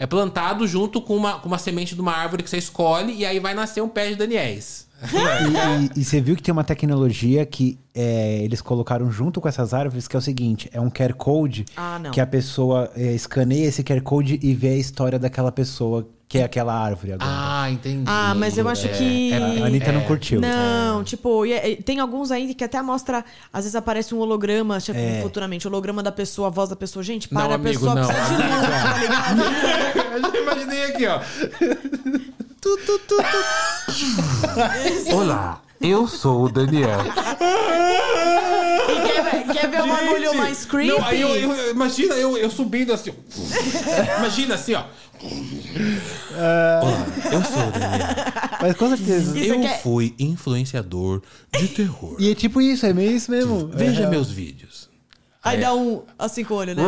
É 0.00 0.06
plantado 0.06 0.66
junto 0.66 1.00
com 1.00 1.14
uma, 1.14 1.34
com 1.38 1.46
uma 1.46 1.58
semente 1.58 1.94
de 1.94 2.00
uma 2.00 2.12
árvore 2.12 2.42
que 2.42 2.50
você 2.50 2.56
escolhe 2.58 3.12
e 3.14 3.24
aí 3.26 3.38
vai 3.38 3.54
nascer 3.54 3.82
um 3.82 3.88
pé 3.88 4.08
de 4.08 4.16
Daniels. 4.16 4.88
E, 5.12 5.96
e- 5.96 6.00
e 6.00 6.04
você 6.04 6.20
viu 6.20 6.36
que 6.36 6.42
tem 6.42 6.52
uma 6.52 6.62
tecnologia 6.64 7.46
que 7.46 7.78
é, 7.94 8.40
eles 8.42 8.60
colocaram 8.60 9.10
junto 9.10 9.40
com 9.40 9.48
essas 9.48 9.72
árvores, 9.72 10.06
que 10.06 10.14
é 10.14 10.18
o 10.18 10.22
seguinte: 10.22 10.68
é 10.74 10.80
um 10.80 10.90
QR 10.90 11.14
Code 11.14 11.64
Ah, 11.76 12.00
que 12.12 12.20
a 12.20 12.26
pessoa 12.26 12.90
é, 12.94 13.12
escaneia 13.12 13.66
esse 13.66 13.82
QR 13.82 14.00
Code 14.02 14.38
e 14.42 14.54
vê 14.54 14.68
a 14.68 14.76
história 14.76 15.18
daquela 15.18 15.50
pessoa 15.50 16.06
que 16.28 16.38
é 16.38 16.44
aquela 16.44 16.74
árvore 16.74 17.14
agora. 17.14 17.30
Ah, 17.30 17.49
entendi. 17.70 18.04
Ah, 18.06 18.34
mas 18.36 18.58
eu 18.58 18.68
acho 18.68 18.86
É, 18.86 18.90
que. 18.90 19.32
a 19.32 19.66
Anitta 19.66 19.92
não 19.92 20.02
curtiu. 20.02 20.40
Não, 20.40 21.02
tipo, 21.04 21.46
e- 21.46 21.52
e 21.72 21.76
tem 21.76 21.98
alguns 22.00 22.30
aí 22.30 22.54
que 22.54 22.64
até 22.64 22.80
mostra. 22.82 23.24
Às 23.52 23.64
vezes 23.64 23.74
aparece 23.76 24.14
um 24.14 24.18
holograma, 24.18 24.78
tipo, 24.80 24.98
É. 24.98 25.20
futuramente, 25.22 25.66
holograma 25.66 26.02
da 26.02 26.12
pessoa, 26.12 26.48
a 26.48 26.50
voz 26.50 26.68
da 26.70 26.76
pessoa. 26.76 27.02
Gente, 27.02 27.32
Não, 27.32 27.40
para, 27.40 27.54
amigo, 27.54 27.68
a 27.68 27.72
pessoa 27.72 27.94
não. 27.94 28.06
precisa 28.08 28.26
de 28.28 28.42
luz, 28.42 28.50
tá 28.60 28.98
ligado? 29.00 29.42
Eu 30.12 30.20
já 30.22 30.38
imaginei 30.40 30.84
aqui, 30.84 31.06
ó. 31.06 31.20
Olá, 35.14 35.60
eu 35.80 36.06
sou 36.06 36.44
o 36.44 36.48
Daniel. 36.52 36.98
Quer, 39.60 39.70
ver- 39.70 39.82
um 39.82 39.88
bagulho 39.88 40.24
Gente, 40.30 40.36
mais 40.36 40.64
creepy? 40.64 40.92
Não, 40.98 41.04
aí 41.06 41.20
eu, 41.20 41.28
eu- 41.36 41.70
imagina 41.70 42.14
eu, 42.14 42.36
eu 42.36 42.50
subindo 42.50 42.92
assim. 42.92 43.10
ó. 43.10 44.18
Imagina 44.18 44.54
assim, 44.54 44.74
ó. 44.74 44.84
Eu 47.30 47.44
sou 47.44 47.68
o 47.68 47.72
Daniel. 47.72 48.08
Mas 48.62 48.76
com 48.76 48.88
certeza. 48.88 49.38
Isso 49.38 49.52
eu 49.52 49.58
aqui 49.58 49.66
é- 49.66 49.78
fui 49.78 50.14
influenciador 50.18 51.22
de 51.52 51.68
terror. 51.68 52.16
E 52.18 52.30
é 52.30 52.34
tipo 52.34 52.60
isso, 52.60 52.86
é 52.86 52.92
meio 52.92 53.12
isso 53.12 53.30
mesmo. 53.30 53.68
Veja 53.72 54.04
É. 54.04 54.06
meus 54.08 54.30
vídeos. 54.30 54.88
Aí 55.42 55.58
dá 55.60 55.74
um 55.74 56.02
assim 56.18 56.44
com 56.44 56.54
o 56.54 56.56
olho, 56.58 56.74
né? 56.74 56.82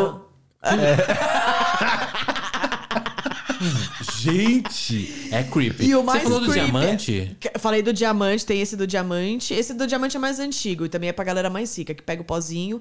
Gente, 4.23 5.29
é 5.33 5.43
creepy. 5.43 5.87
E 5.87 5.95
o 5.97 6.03
mais 6.03 6.21
Você 6.23 6.25
falou 6.25 6.41
do 6.41 6.51
creepy- 6.51 6.71
diamante? 6.71 7.37
Falei 7.59 7.83
do 7.83 7.93
diamante, 7.93 8.47
tem 8.47 8.61
esse 8.61 8.77
do 8.77 8.87
diamante. 8.87 9.53
Esse 9.53 9.75
do 9.75 9.87
diamante 9.87 10.17
é 10.17 10.21
mais 10.21 10.39
antigo 10.39 10.85
e 10.85 10.89
também 10.89 11.09
é 11.09 11.13
pra 11.13 11.25
galera 11.25 11.51
mais 11.51 11.77
rica, 11.77 11.93
que 11.95 12.03
pega 12.03 12.23
o 12.23 12.25
pozinho. 12.25 12.81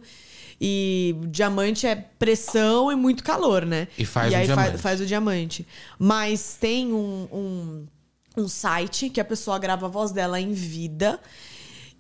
E 0.60 1.16
diamante 1.30 1.88
é 1.88 1.96
pressão 1.96 2.92
e 2.92 2.96
muito 2.96 3.24
calor, 3.24 3.66
né? 3.66 3.88
E 3.98 4.06
faz 4.06 4.32
o 4.32 4.36
aí 4.36 4.46
diamante. 4.46 4.70
Faz, 4.70 4.82
faz 4.82 5.02
o 5.02 5.06
diamante. 5.06 5.68
Mas 5.98 6.56
tem 6.60 6.94
um, 6.94 7.28
um, 7.34 7.86
um 8.44 8.48
site 8.48 9.10
que 9.10 9.20
a 9.20 9.26
pessoa 9.26 9.58
grava 9.58 9.88
a 9.88 9.90
voz 9.90 10.12
dela 10.12 10.40
em 10.40 10.52
vida. 10.54 11.20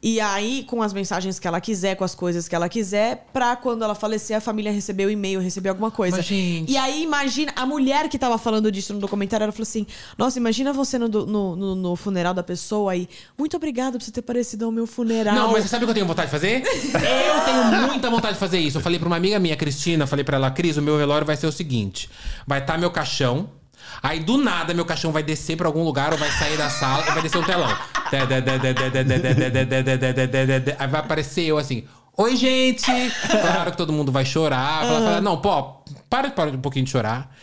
E 0.04 0.20
aí, 0.20 0.64
com 0.64 0.82
as 0.82 0.94
mensagens 0.94 1.38
que 1.38 1.48
ela 1.48 1.62
quiser, 1.62 1.96
com 1.96 2.04
as 2.04 2.16
coisas 2.16 2.48
que 2.48 2.56
ela 2.56 2.68
quiser, 2.68 3.28
pra 3.32 3.56
quando 3.56 3.84
ela 3.84 3.94
falecer, 3.94 4.36
a 4.36 4.42
família 4.42 4.72
receber 4.72 5.06
o 5.06 5.12
e-mail, 5.12 5.40
receber 5.40 5.70
alguma 5.70 5.92
coisa. 5.92 6.18
Mas, 6.18 6.26
gente- 6.26 6.72
E 6.72 6.76
aí, 6.76 7.04
imagina, 7.04 7.52
a 7.56 7.66
mulher 7.68 8.10
que 8.10 8.18
tava 8.18 8.38
falando 8.40 8.72
disso 8.72 8.94
no 8.96 9.00
documentário, 9.00 9.44
ela 9.44 9.52
falou 9.52 9.64
assim: 9.64 9.86
Nossa, 10.18 10.40
imagina 10.40 10.74
você 10.74 10.98
no, 10.98 11.08
no, 11.08 11.56
no- 11.56 11.76
no 11.76 11.96
funeral 11.96 12.34
da 12.34 12.42
pessoa 12.42 12.94
aí. 12.94 13.08
Muito 13.38 13.56
obrigada 13.56 14.00
por 14.00 14.04
você 14.04 14.12
ter 14.12 14.24
parecido 14.24 14.66
ao 14.66 14.72
meu 14.72 14.88
funeral. 14.88 15.36
Não, 15.36 15.52
mas 15.52 15.64
você 15.64 15.70
sabe 15.70 15.84
o 15.84 15.88
que 15.88 15.92
eu 15.92 15.96
tenho 15.96 16.08
vontade 16.08 16.28
de 16.28 16.32
fazer? 16.32 16.64
eu 16.66 17.46
tenho 17.46 17.88
muita 17.88 18.10
vontade 18.10 18.34
de 18.34 18.40
fazer 18.40 18.60
isso. 18.60 18.78
Eu 18.78 18.82
falei 18.82 18.98
pra 18.98 19.08
uma 19.08 19.18
amiga 19.18 19.38
minha, 19.40 19.56
Cristina, 19.56 20.08
falei 20.08 20.26
pra 20.26 20.38
ela, 20.38 20.50
Cris, 20.50 20.78
o 20.78 20.82
meu 20.82 20.98
velório 20.98 21.28
vai 21.28 21.36
ser 21.38 21.46
o 21.48 21.52
seguinte: 21.52 22.10
vai 22.48 22.60
estar 22.60 22.78
meu 22.78 22.90
caixão. 22.90 23.50
Aí 24.02 24.20
do 24.20 24.38
nada 24.38 24.74
meu 24.74 24.86
caixão 24.86 25.12
vai 25.12 25.24
descer 25.24 25.58
pra 25.58 25.68
algum 25.68 25.84
lugar 25.84 26.12
ou 26.12 26.18
vai 26.18 26.30
sair 26.32 26.58
da 26.58 26.70
sala 26.70 27.04
e 27.08 27.12
vai 27.12 27.22
descer 27.22 27.38
um 27.38 27.44
telão. 27.44 27.70
Aí 30.80 30.88
vai 30.88 31.00
aparecer 31.00 31.44
eu 31.44 31.58
assim. 31.58 31.86
Oi, 32.18 32.36
gente! 32.36 32.92
Claro 33.30 33.72
que 33.72 33.78
todo 33.78 33.94
mundo 33.94 34.12
vai 34.12 34.26
chorar. 34.26 34.86
Vai 34.86 35.02
falar, 35.02 35.22
não, 35.22 35.38
pô, 35.38 35.82
para, 36.10 36.30
para 36.30 36.52
um 36.52 36.62
pouquinho 36.62 36.86
de 36.86 36.92
chorar. 36.92 37.34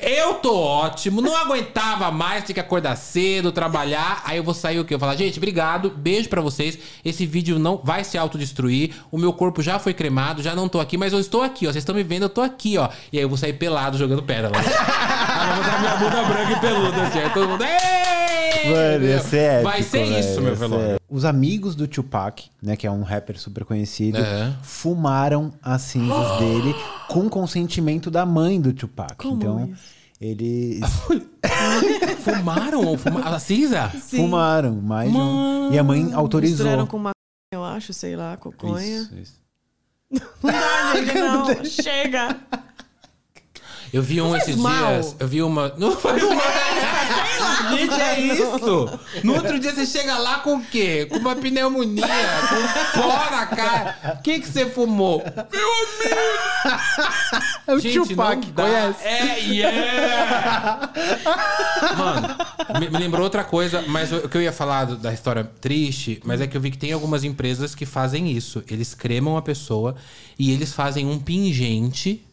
Eu 0.00 0.34
tô 0.34 0.56
ótimo, 0.56 1.20
não 1.20 1.34
aguentava 1.34 2.08
mais 2.12 2.44
ter 2.44 2.54
que 2.54 2.60
acordar 2.60 2.94
cedo, 2.94 3.50
trabalhar. 3.50 4.22
Aí 4.24 4.36
eu 4.36 4.44
vou 4.44 4.54
sair 4.54 4.78
o 4.78 4.84
quê? 4.84 4.94
Eu 4.94 4.98
vou 4.98 5.08
falar, 5.08 5.18
gente, 5.18 5.38
obrigado, 5.38 5.90
beijo 5.90 6.28
pra 6.28 6.40
vocês. 6.40 6.78
Esse 7.04 7.26
vídeo 7.26 7.58
não 7.58 7.80
vai 7.82 8.04
se 8.04 8.16
autodestruir. 8.16 8.94
O 9.10 9.18
meu 9.18 9.32
corpo 9.32 9.60
já 9.60 9.80
foi 9.80 9.92
cremado, 9.92 10.40
já 10.40 10.54
não 10.54 10.68
tô 10.68 10.78
aqui, 10.78 10.96
mas 10.96 11.12
eu 11.12 11.18
estou 11.18 11.42
aqui, 11.42 11.66
ó. 11.66 11.72
Vocês 11.72 11.82
estão 11.82 11.96
me 11.96 12.04
vendo, 12.04 12.22
eu 12.22 12.28
tô 12.28 12.42
aqui, 12.42 12.78
ó. 12.78 12.88
E 13.12 13.18
aí 13.18 13.24
eu 13.24 13.28
vou 13.28 13.36
sair 13.36 13.54
pelado 13.54 13.98
jogando 13.98 14.22
pedra 14.22 14.50
botar 15.58 15.78
minha 15.80 15.96
bunda 15.96 16.22
branca 16.24 16.52
e 16.52 16.60
peluda, 16.60 17.02
assim. 17.02 17.18
Aí 17.18 17.30
todo 17.30 17.48
mundo. 17.48 17.64
"Ei!" 17.64 18.70
Mano, 18.70 19.04
ia 19.04 19.20
ser 19.20 19.36
épico, 19.38 19.70
Vai 19.70 19.82
ser 19.82 20.04
velho, 20.04 20.18
isso, 20.18 20.40
meu 20.40 20.54
velório. 20.56 21.00
Os 21.08 21.24
amigos 21.24 21.74
do 21.76 21.86
Tupac, 21.86 22.50
né, 22.62 22.76
que 22.76 22.86
é 22.86 22.90
um 22.90 23.02
rapper 23.02 23.38
super 23.38 23.64
conhecido, 23.64 24.18
É. 24.18 24.52
fumaram 24.62 25.52
as 25.62 25.82
cinzas 25.82 26.38
dele 26.40 26.74
com 27.08 27.28
consentimento 27.30 28.10
da 28.10 28.26
mãe 28.26 28.60
do 28.60 28.72
Tupac. 28.72 29.14
Como 29.16 29.36
então, 29.36 29.64
isso? 29.72 29.82
eles 30.20 30.80
Fumaram? 32.24 32.98
Fumaram 32.98 33.32
a 33.34 33.38
cinza? 33.38 33.90
Sim. 34.00 34.18
fumaram 34.18 34.74
mais 34.74 35.10
de 35.10 35.16
um... 35.16 35.72
E 35.72 35.78
a 35.78 35.84
mãe 35.84 36.12
autorizou. 36.12 36.56
Misturaram 36.66 36.86
com 36.86 36.96
uma 36.96 37.10
eu 37.52 37.64
acho, 37.64 37.92
sei 37.94 38.14
lá, 38.16 38.36
coconha. 38.36 38.84
Isso, 38.84 39.14
isso. 39.16 39.38
Não 40.42 40.50
dá, 40.52 40.94
gente, 40.96 41.14
não. 41.18 41.64
Chega. 41.64 42.36
Eu 43.92 44.02
vi 44.02 44.20
um 44.20 44.36
esses 44.36 44.56
mal. 44.56 44.92
dias. 44.94 45.16
Eu 45.18 45.28
vi 45.28 45.42
uma. 45.42 45.72
Não 45.78 45.96
faz 45.96 46.22
mal. 46.22 46.32
Gente, 47.76 48.00
é 48.00 48.20
isso. 48.20 48.98
No 49.24 49.34
outro 49.34 49.58
dia 49.58 49.72
você 49.74 49.84
chega 49.86 50.16
lá 50.18 50.38
com 50.38 50.56
o 50.56 50.62
quê? 50.64 51.06
Com 51.10 51.16
uma 51.18 51.34
pneumonia, 51.36 52.06
com 52.94 53.00
pó 53.02 53.30
na 53.30 53.46
cara. 53.46 54.16
O 54.18 54.22
que, 54.22 54.40
que 54.40 54.48
você 54.48 54.66
fumou? 54.66 55.22
Meu 55.52 55.68
amigo! 55.68 56.80
É 57.66 57.74
o 57.74 57.78
Gente, 57.78 58.08
Tupac, 58.08 58.46
não 58.46 58.52
dá. 58.52 58.62
conhece? 58.62 59.04
É, 59.04 59.38
yeah! 59.40 60.90
Mano, 61.96 62.36
me, 62.80 62.90
me 62.90 62.98
lembrou 62.98 63.22
outra 63.24 63.44
coisa, 63.44 63.82
mas 63.86 64.12
o 64.12 64.28
que 64.28 64.36
eu 64.36 64.42
ia 64.42 64.52
falar 64.52 64.84
do- 64.86 64.96
da 64.96 65.12
história 65.12 65.44
triste, 65.60 66.20
mas 66.24 66.40
é 66.40 66.46
que 66.46 66.56
eu 66.56 66.60
vi 66.60 66.70
que 66.70 66.78
tem 66.78 66.92
algumas 66.92 67.24
empresas 67.24 67.74
que 67.74 67.84
fazem 67.86 68.30
isso. 68.32 68.62
Eles 68.70 68.94
cremam 68.94 69.36
a 69.36 69.42
pessoa 69.42 69.94
e 70.38 70.52
eles 70.52 70.72
fazem 70.72 71.06
um 71.06 71.18
pingente 71.18 72.24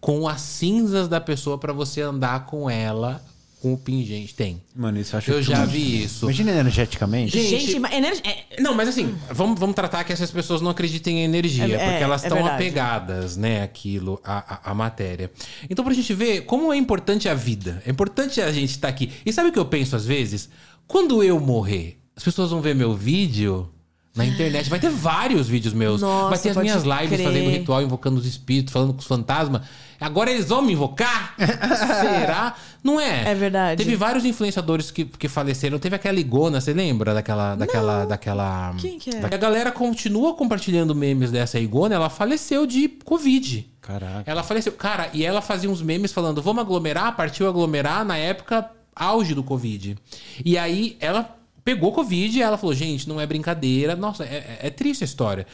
com 0.00 0.26
as 0.26 0.40
cinzas 0.40 1.08
da 1.08 1.20
pessoa 1.20 1.58
pra 1.58 1.72
você 1.72 2.00
andar 2.00 2.46
com 2.46 2.68
ela 2.70 3.22
com 3.60 3.74
o 3.74 3.76
pingente. 3.76 4.34
Tem. 4.34 4.62
Mano, 4.74 4.98
isso 4.98 5.14
eu 5.14 5.18
acho 5.18 5.30
Eu 5.30 5.42
já 5.42 5.56
tudo. 5.60 5.68
vi 5.72 6.02
isso. 6.04 6.24
Imagina 6.24 6.50
energeticamente. 6.52 7.38
Gente, 7.38 7.66
Gente, 7.66 7.78
mas 7.78 7.92
é- 8.24 8.58
Não, 8.58 8.74
mas 8.74 8.88
assim, 8.88 9.14
vamos, 9.30 9.60
vamos 9.60 9.76
tratar 9.76 10.02
que 10.02 10.12
essas 10.14 10.30
pessoas 10.30 10.62
não 10.62 10.70
acreditem 10.70 11.18
em 11.18 11.24
energia, 11.24 11.64
É- 11.66 11.72
é, 11.72 11.90
porque 11.90 12.02
elas 12.04 12.22
é 12.22 12.26
estão 12.28 12.38
verdade. 12.38 12.62
apegadas, 12.62 13.36
né, 13.36 13.62
àquilo, 13.62 14.18
à, 14.24 14.68
à, 14.68 14.70
à 14.70 14.74
matéria. 14.74 15.30
Então, 15.68 15.84
pra 15.84 15.92
gente 15.92 16.14
ver 16.14 16.46
como 16.46 16.72
é 16.72 16.76
importante 16.78 17.28
a 17.28 17.34
vida, 17.34 17.82
é 17.84 17.90
importante 17.90 18.40
a 18.40 18.50
gente 18.50 18.70
estar 18.70 18.88
aqui. 18.88 19.10
E 19.26 19.30
sabe 19.30 19.50
o 19.50 19.52
que 19.52 19.58
eu 19.58 19.66
penso 19.66 19.94
às 19.94 20.06
vezes? 20.06 20.48
Quando 20.86 21.22
eu 21.22 21.38
morrer, 21.38 21.98
as 22.16 22.24
pessoas 22.24 22.50
vão 22.50 22.62
ver 22.62 22.74
meu 22.74 22.94
vídeo 22.96 23.68
na 24.14 24.24
internet. 24.24 24.68
Vai 24.68 24.80
ter 24.80 24.90
vários 24.90 25.48
vídeos 25.48 25.72
meus. 25.72 26.00
Nossa, 26.00 26.30
vai 26.30 26.38
ter 26.38 26.50
as 26.50 26.56
minhas 26.56 26.82
lives 26.82 27.08
crer. 27.08 27.24
fazendo 27.24 27.50
ritual, 27.50 27.82
invocando 27.82 28.18
os 28.18 28.26
espíritos, 28.26 28.72
falando 28.72 28.92
com 28.92 28.98
os 28.98 29.06
fantasmas. 29.06 29.62
Agora 30.00 30.30
eles 30.30 30.48
vão 30.48 30.62
me 30.62 30.72
invocar? 30.72 31.34
Será? 31.38 32.54
Não 32.82 32.98
é? 32.98 33.30
É 33.30 33.34
verdade. 33.34 33.84
Teve 33.84 33.94
vários 33.94 34.24
influenciadores 34.24 34.90
que, 34.90 35.04
que 35.04 35.28
faleceram. 35.28 35.78
Teve 35.78 35.96
aquela 35.96 36.18
Igona, 36.18 36.60
você 36.60 36.72
lembra 36.72 37.14
daquela. 37.14 37.54
daquela, 37.54 38.04
daquela 38.04 38.74
Quem 38.78 38.98
que 38.98 39.10
é? 39.10 39.24
A 39.24 39.36
galera 39.36 39.70
continua 39.70 40.34
compartilhando 40.34 40.94
memes 40.94 41.30
dessa 41.30 41.58
Igona. 41.60 41.94
Ela 41.94 42.10
faleceu 42.10 42.66
de 42.66 42.88
Covid. 42.88 43.70
Caraca. 43.80 44.30
Ela 44.30 44.42
faleceu. 44.42 44.72
Cara, 44.72 45.10
e 45.12 45.24
ela 45.24 45.40
fazia 45.40 45.70
uns 45.70 45.82
memes 45.82 46.12
falando: 46.12 46.42
vamos 46.42 46.62
aglomerar, 46.62 47.14
partiu 47.14 47.48
aglomerar 47.48 48.04
na 48.04 48.16
época 48.16 48.70
auge 48.94 49.34
do 49.34 49.42
Covid. 49.42 49.96
E 50.44 50.58
aí 50.58 50.96
ela 51.00 51.39
pegou 51.74 51.92
Covid 51.92 52.38
e 52.38 52.42
ela 52.42 52.56
falou: 52.58 52.74
gente, 52.74 53.08
não 53.08 53.20
é 53.20 53.26
brincadeira. 53.26 53.94
Nossa, 53.96 54.24
é, 54.24 54.58
é- 54.62 54.66
é 54.66 54.70
triste 54.70 55.02
a 55.02 55.06
história. 55.06 55.46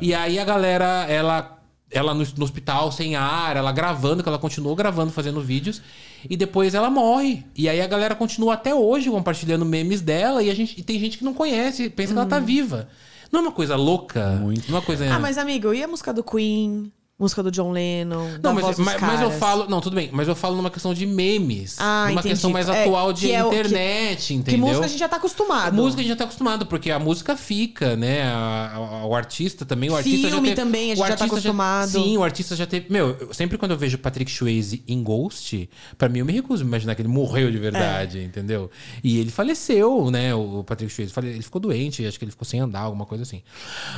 E 0.00 0.14
aí 0.14 0.38
a 0.38 0.44
galera, 0.44 1.06
ela. 1.08 1.50
Ela 1.90 2.12
no, 2.12 2.24
no 2.38 2.44
hospital 2.44 2.90
sem 2.90 3.14
ar, 3.14 3.56
ela 3.56 3.70
gravando, 3.70 4.20
que 4.20 4.28
ela 4.28 4.38
continuou 4.38 4.74
gravando, 4.74 5.12
fazendo 5.12 5.40
vídeos, 5.40 5.80
e 6.28 6.36
depois 6.36 6.74
ela 6.74 6.90
morre. 6.90 7.44
E 7.54 7.68
aí 7.68 7.80
a 7.80 7.86
galera 7.86 8.16
continua 8.16 8.54
até 8.54 8.74
hoje 8.74 9.08
compartilhando 9.10 9.64
memes 9.64 10.00
dela, 10.00 10.42
e 10.42 10.50
a 10.50 10.54
gente 10.56 10.80
e 10.80 10.82
tem 10.82 10.98
gente 10.98 11.18
que 11.18 11.24
não 11.24 11.32
conhece, 11.32 11.88
pensa 11.90 12.12
que 12.12 12.18
ela 12.18 12.26
tá 12.28 12.40
viva. 12.40 12.88
Não 13.30 13.38
é 13.40 13.42
uma 13.44 13.52
coisa 13.52 13.76
louca? 13.76 14.30
Muito. 14.40 14.68
Não 14.68 14.78
é 14.78 14.80
uma 14.80 14.84
coisa. 14.84 15.08
Ah, 15.14 15.20
mas 15.20 15.38
amigo, 15.38 15.72
e 15.72 15.84
a 15.84 15.86
música 15.86 16.12
do 16.12 16.24
Queen? 16.24 16.90
Música 17.16 17.44
do 17.44 17.50
John 17.52 17.70
Lennon? 17.70 18.38
Não, 18.42 18.52
mas, 18.52 18.76
mas, 18.76 19.00
mas 19.00 19.20
eu 19.20 19.30
falo. 19.30 19.68
Não, 19.68 19.80
tudo 19.80 19.94
bem. 19.94 20.08
Mas 20.12 20.26
eu 20.26 20.34
falo 20.34 20.56
numa 20.56 20.68
questão 20.68 20.92
de 20.92 21.06
memes. 21.06 21.76
Ah, 21.78 22.06
numa 22.08 22.18
entendi. 22.20 22.30
questão 22.30 22.50
mais 22.50 22.68
É, 22.68 22.82
atual 22.82 23.12
de 23.12 23.28
que 23.28 23.32
é 23.32 23.40
que- 23.40 23.46
internet, 23.46 24.26
Que 24.26 24.34
entendeu? 24.34 24.66
música 24.66 24.84
a 24.84 24.88
gente 24.88 24.98
já 24.98 25.08
tá 25.08 25.16
acostumado. 25.16 25.76
Música 25.76 26.00
a 26.00 26.02
gente 26.02 26.08
já 26.10 26.16
tá 26.16 26.24
acostumado, 26.24 26.66
porque 26.66 26.90
a 26.90 26.98
música 26.98 27.36
fica, 27.36 27.94
né? 27.94 28.22
A- 28.24 28.72
a- 28.74 29.06
o 29.06 29.14
artista 29.14 29.64
também, 29.64 29.90
o 29.90 29.96
artista 29.96 30.22
já 30.28 30.34
Filme 30.34 30.48
teve, 30.48 30.60
também, 30.60 30.90
a 30.90 30.94
gente 30.96 31.06
já 31.06 31.16
tá 31.16 31.24
acostumado. 31.26 31.88
sim, 31.88 32.16
o 32.18 32.24
artista 32.24 32.56
já 32.56 32.66
teve. 32.66 32.86
Meu, 32.90 33.10
eu- 33.20 33.32
sempre 33.32 33.56
quando 33.58 33.70
eu 33.70 33.78
vejo 33.78 33.96
Patrick 33.96 34.28
Swayze 34.28 34.82
em 34.88 35.00
Ghost, 35.00 35.70
pra 35.96 36.08
mim 36.08 36.18
eu 36.18 36.24
me 36.26 36.32
recuso 36.32 36.64
a 36.64 36.66
imaginar 36.66 36.96
que 36.96 37.02
ele 37.02 37.08
morreu 37.08 37.48
de 37.48 37.58
verdade, 37.58 38.18
É. 38.18 38.24
entendeu? 38.24 38.68
E 39.04 39.20
ele 39.20 39.30
faleceu, 39.30 40.10
né? 40.10 40.34
O 40.34 40.64
Patrick 40.64 40.92
Swayze. 40.92 41.12
Ele 41.16 41.42
ficou 41.42 41.60
doente, 41.60 42.04
acho 42.04 42.18
que 42.18 42.24
ele 42.24 42.32
ficou 42.32 42.44
sem 42.44 42.58
andar, 42.58 42.80
alguma 42.80 43.06
coisa 43.06 43.22
assim. 43.22 43.40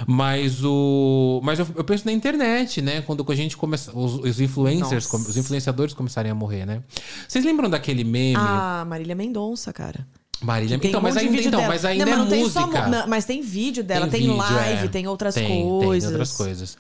Mas 0.07 0.63
o. 0.63 1.41
Mas 1.43 1.59
eu, 1.59 1.67
eu 1.75 1.83
penso 1.85 2.05
na 2.05 2.13
internet, 2.13 2.83
né? 2.83 3.01
Quando 3.07 3.25
a 3.29 3.35
gente 3.35 3.57
começa. 3.57 3.97
Os, 3.97 4.15
os 4.17 4.41
influencers, 4.41 5.11
Nossa. 5.11 5.31
os 5.31 5.37
influenciadores 5.37 5.95
começarem 5.95 6.31
a 6.31 6.35
morrer, 6.35 6.67
né? 6.67 6.83
Vocês 7.29 7.45
lembram 7.45 7.71
daquele 7.71 8.05
meme? 8.05 8.35
Ah, 8.37 8.85
Marília 8.87 9.15
Mendonça, 9.15 9.73
cara. 9.73 10.07
Marília. 10.43 10.79
Tem 10.79 10.89
Então, 10.91 11.01
um 11.01 11.03
mas 11.03 11.17
ainda, 11.17 11.37
então, 11.41 11.51
dela. 11.53 11.69
mas 11.69 11.85
ainda 11.85 12.05
não, 12.05 12.13
mas 12.13 12.21
é 12.21 12.23
não 12.25 12.31
tem 12.31 12.51
só 12.51 12.61
música. 12.67 12.83
mu- 12.85 12.91
não, 12.91 13.07
mas 13.09 13.25
tem 13.25 13.41
vídeo 13.41 13.83
dela, 13.83 14.07
tem, 14.07 14.21
vídeo, 14.21 14.37
live, 14.37 14.85
é. 14.85 14.89
tem 14.89 15.07
outras 15.07 15.35
Tem, 15.35 15.47
coisas. 15.63 16.11
Tem 16.11 16.19
outras 16.19 16.33
coisas. 16.37 16.77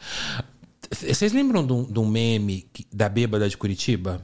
Vocês 0.90 1.32
lembram 1.32 1.66
de 1.66 1.72
um, 1.72 1.84
de 1.84 1.98
um 1.98 2.06
meme 2.06 2.66
da 2.92 3.08
bêbada 3.08 3.48
de 3.48 3.56
Curitiba? 3.56 4.20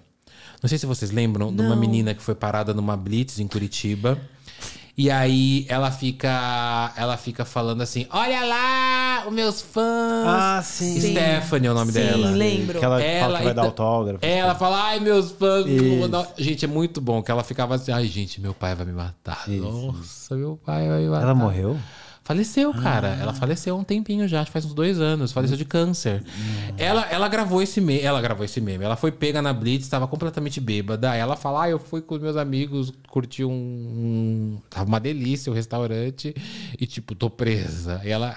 Não 0.62 0.68
sei 0.68 0.78
se 0.78 0.86
vocês 0.86 1.10
lembram 1.10 1.52
de 1.52 1.60
uma 1.60 1.70
Não. 1.70 1.80
menina 1.80 2.14
que 2.14 2.22
foi 2.22 2.34
parada 2.34 2.72
numa 2.74 2.96
blitz 2.96 3.38
em 3.40 3.48
Curitiba. 3.48 4.18
E 4.96 5.10
aí 5.10 5.64
ela 5.70 5.90
fica, 5.90 6.92
ela 6.96 7.16
fica 7.16 7.44
falando 7.46 7.80
assim: 7.80 8.06
"Olha 8.10 8.44
lá, 8.44 9.24
os 9.26 9.32
meus 9.32 9.62
fãs". 9.62 10.26
Ah, 10.26 10.60
sim. 10.62 11.00
Stephanie 11.00 11.68
é 11.68 11.70
o 11.70 11.74
nome 11.74 11.92
Sim, 11.92 12.00
dela. 12.00 12.30
lembro. 12.30 12.78
Que 12.78 12.84
ela, 12.84 13.00
fala 13.20 13.38
que 13.38 13.44
vai 13.44 13.54
dar 13.54 13.62
autógrafo. 13.62 14.24
Ela 14.24 14.54
fala, 14.54 14.82
ai, 14.84 15.00
meus 15.00 15.30
fãs. 15.32 15.66
Isso. 15.66 15.98
vou 15.98 16.08
dar-" 16.08 16.28
Gente, 16.36 16.64
é 16.66 16.68
muito 16.68 17.00
bom 17.00 17.22
que 17.22 17.30
ela 17.30 17.42
ficava 17.42 17.74
assim, 17.76 17.90
ai, 17.90 18.06
gente, 18.06 18.38
meu 18.40 18.52
pai 18.52 18.74
vai 18.74 18.84
me 18.84 18.92
matar. 18.92 19.44
Nossa, 19.48 20.34
meu 20.36 20.58
pai 20.62 20.86
vai 20.86 21.00
me 21.00 21.08
matar. 21.08 21.22
Ela 21.22 21.34
morreu? 21.34 21.78
Faleceu, 22.24 22.72
cara. 22.72 23.08
Ela 23.20 23.32
faleceu 23.34 23.74
há 23.74 23.78
um 23.78 23.82
tempinho 23.82 24.28
já, 24.28 24.44
faz 24.44 24.64
uns 24.64 24.74
dois 24.74 25.00
anos. 25.00 25.32
Faleceu 25.32 25.56
de 25.56 25.64
câncer. 25.64 26.22
Ela, 26.78 27.02
ela 27.10 27.26
gravou 27.28 27.60
esse 27.60 27.80
meme. 27.80 28.00
Ela 28.00 28.20
gravou 28.22 28.44
esse 28.44 28.60
meme. 28.60 28.84
Ela 28.84 28.94
foi 28.96 29.10
pega 29.10 29.42
na 29.42 29.52
Blitz, 29.52 29.84
estava 29.84 30.06
completamente 30.06 30.60
bêbada. 30.60 31.14
Ela 31.16 31.34
fala: 31.36 31.64
Ah, 31.64 31.70
eu 31.70 31.78
fui 31.80 32.00
com 32.00 32.14
os 32.14 32.20
meus 32.22 32.36
amigos, 32.36 32.92
curti 33.08 33.44
um. 33.44 33.50
um- 33.50 34.58
Tava 34.70 34.86
uma 34.86 35.00
delícia 35.00 35.50
o 35.50 35.54
restaurante. 35.54 36.32
E, 36.78 36.86
tipo, 36.86 37.14
tô 37.14 37.28
presa. 37.28 38.00
E 38.04 38.10
ela 38.10 38.36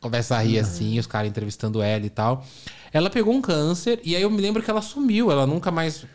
começa 0.00 0.34
a 0.36 0.40
rir 0.40 0.58
assim, 0.58 0.98
os 0.98 1.06
caras 1.06 1.28
entrevistando 1.28 1.82
ela 1.82 2.06
e 2.06 2.10
tal. 2.10 2.44
Ela 2.92 3.10
pegou 3.10 3.34
um 3.34 3.42
câncer, 3.42 4.00
e 4.04 4.16
aí 4.16 4.22
eu 4.22 4.30
me 4.30 4.40
lembro 4.40 4.62
que 4.62 4.70
ela 4.70 4.80
sumiu. 4.80 5.30
Ela 5.30 5.46
nunca 5.46 5.70
mais. 5.70 6.06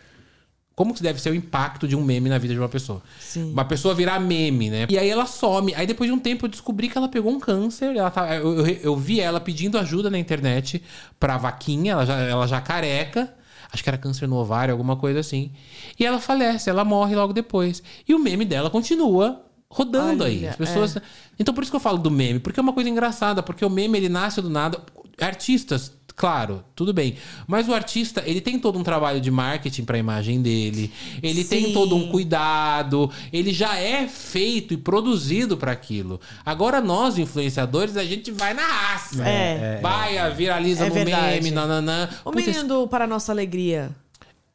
Como 0.82 0.96
que 0.96 1.04
deve 1.04 1.22
ser 1.22 1.30
o 1.30 1.36
impacto 1.36 1.88
de 1.88 1.96
um 1.96 2.04
meme 2.04 2.28
na 2.28 2.40
vida 2.40 2.56
de 2.56 2.60
uma 2.60 2.68
pessoa? 2.68 3.04
Sim. 3.20 3.52
Uma 3.52 3.64
pessoa 3.64 3.94
virar 3.94 4.20
meme, 4.20 4.72
né? 4.72 4.88
E 4.90 4.98
aí 4.98 5.08
ela 5.08 5.28
some. 5.28 5.76
Aí 5.76 5.86
depois 5.86 6.10
de 6.10 6.12
um 6.16 6.18
tempo 6.18 6.48
eu 6.48 6.50
descobri 6.50 6.90
que 6.90 6.98
ela 6.98 7.08
pegou 7.08 7.32
um 7.32 7.40
câncer. 7.40 7.96
Ela 7.96 8.10
tá, 8.10 8.36
eu, 8.36 8.66
eu, 8.66 8.66
eu 8.66 8.96
vi 8.98 9.20
ela 9.20 9.40
pedindo 9.40 9.78
ajuda 9.78 10.10
na 10.10 10.18
internet 10.18 10.82
pra 11.20 11.38
vaquinha, 11.38 11.92
ela 11.92 12.04
já, 12.04 12.18
ela 12.18 12.48
já 12.48 12.60
careca. 12.60 13.32
Acho 13.72 13.84
que 13.84 13.90
era 13.92 13.98
câncer 14.00 14.28
no 14.28 14.38
ovário, 14.38 14.72
alguma 14.72 14.96
coisa 14.96 15.20
assim. 15.20 15.52
E 16.00 16.04
ela 16.04 16.20
falece, 16.20 16.68
ela 16.68 16.84
morre 16.84 17.16
logo 17.16 17.32
depois. 17.32 17.84
E 18.08 18.16
o 18.16 18.18
meme 18.18 18.44
dela 18.44 18.68
continua 18.68 19.46
rodando 19.70 20.24
aí. 20.24 20.40
Olha, 20.40 20.50
As 20.50 20.56
pessoas. 20.56 20.98
Então 21.38 21.54
por 21.54 21.62
isso 21.62 21.72
que 21.72 21.76
eu 21.76 21.80
falo 21.80 22.00
do 22.00 22.10
meme, 22.10 22.40
porque 22.40 22.60
é 22.60 22.64
uma 22.64 22.74
coisa 22.74 22.90
engraçada, 22.90 23.44
porque 23.44 23.64
o 23.64 23.70
meme 23.70 24.00
ele 24.00 24.10
nasce 24.10 24.42
do 24.42 24.50
nada. 24.50 24.80
Artistas, 25.20 25.92
claro, 26.22 26.64
tudo 26.76 26.94
bem. 26.94 27.16
Mas 27.48 27.68
o 27.68 27.74
artista, 27.74 28.22
ele 28.28 28.40
tem 28.40 28.60
todo 28.60 28.78
um 28.78 28.84
trabalho 28.84 29.20
de 29.20 29.32
marketing 29.32 29.84
pra 29.86 29.98
imagem 29.98 30.40
dele. 30.40 30.92
Ele 31.24 31.44
tem 31.44 31.66
Sim. 31.66 31.74
todo 31.74 31.96
um 31.96 32.10
cuidado, 32.10 33.10
ele 33.34 33.52
já 33.52 33.76
é 33.76 34.08
feito 34.08 34.72
e 34.72 34.78
produzido 34.78 35.58
pra 35.58 35.72
aquilo. 35.72 36.22
Agora 36.46 36.80
nós 36.80 37.18
influenciadores, 37.18 37.98
a 37.98 38.04
gente 38.04 38.30
vai 38.30 38.54
na 38.54 38.62
raça. 38.62 39.24
É. 39.28 39.80
Vai, 39.82 40.32
viraliza 40.36 40.86
É 40.86 40.90
no 40.90 40.94
verdade. 40.94 41.34
meme, 41.38 41.50
nananã. 41.50 42.08
O 42.24 42.32
Putz, 42.32 42.46
menino 42.46 42.68
do 42.68 42.88
Para 42.88 43.08
Nossa 43.08 43.32
Alegria. 43.32 43.90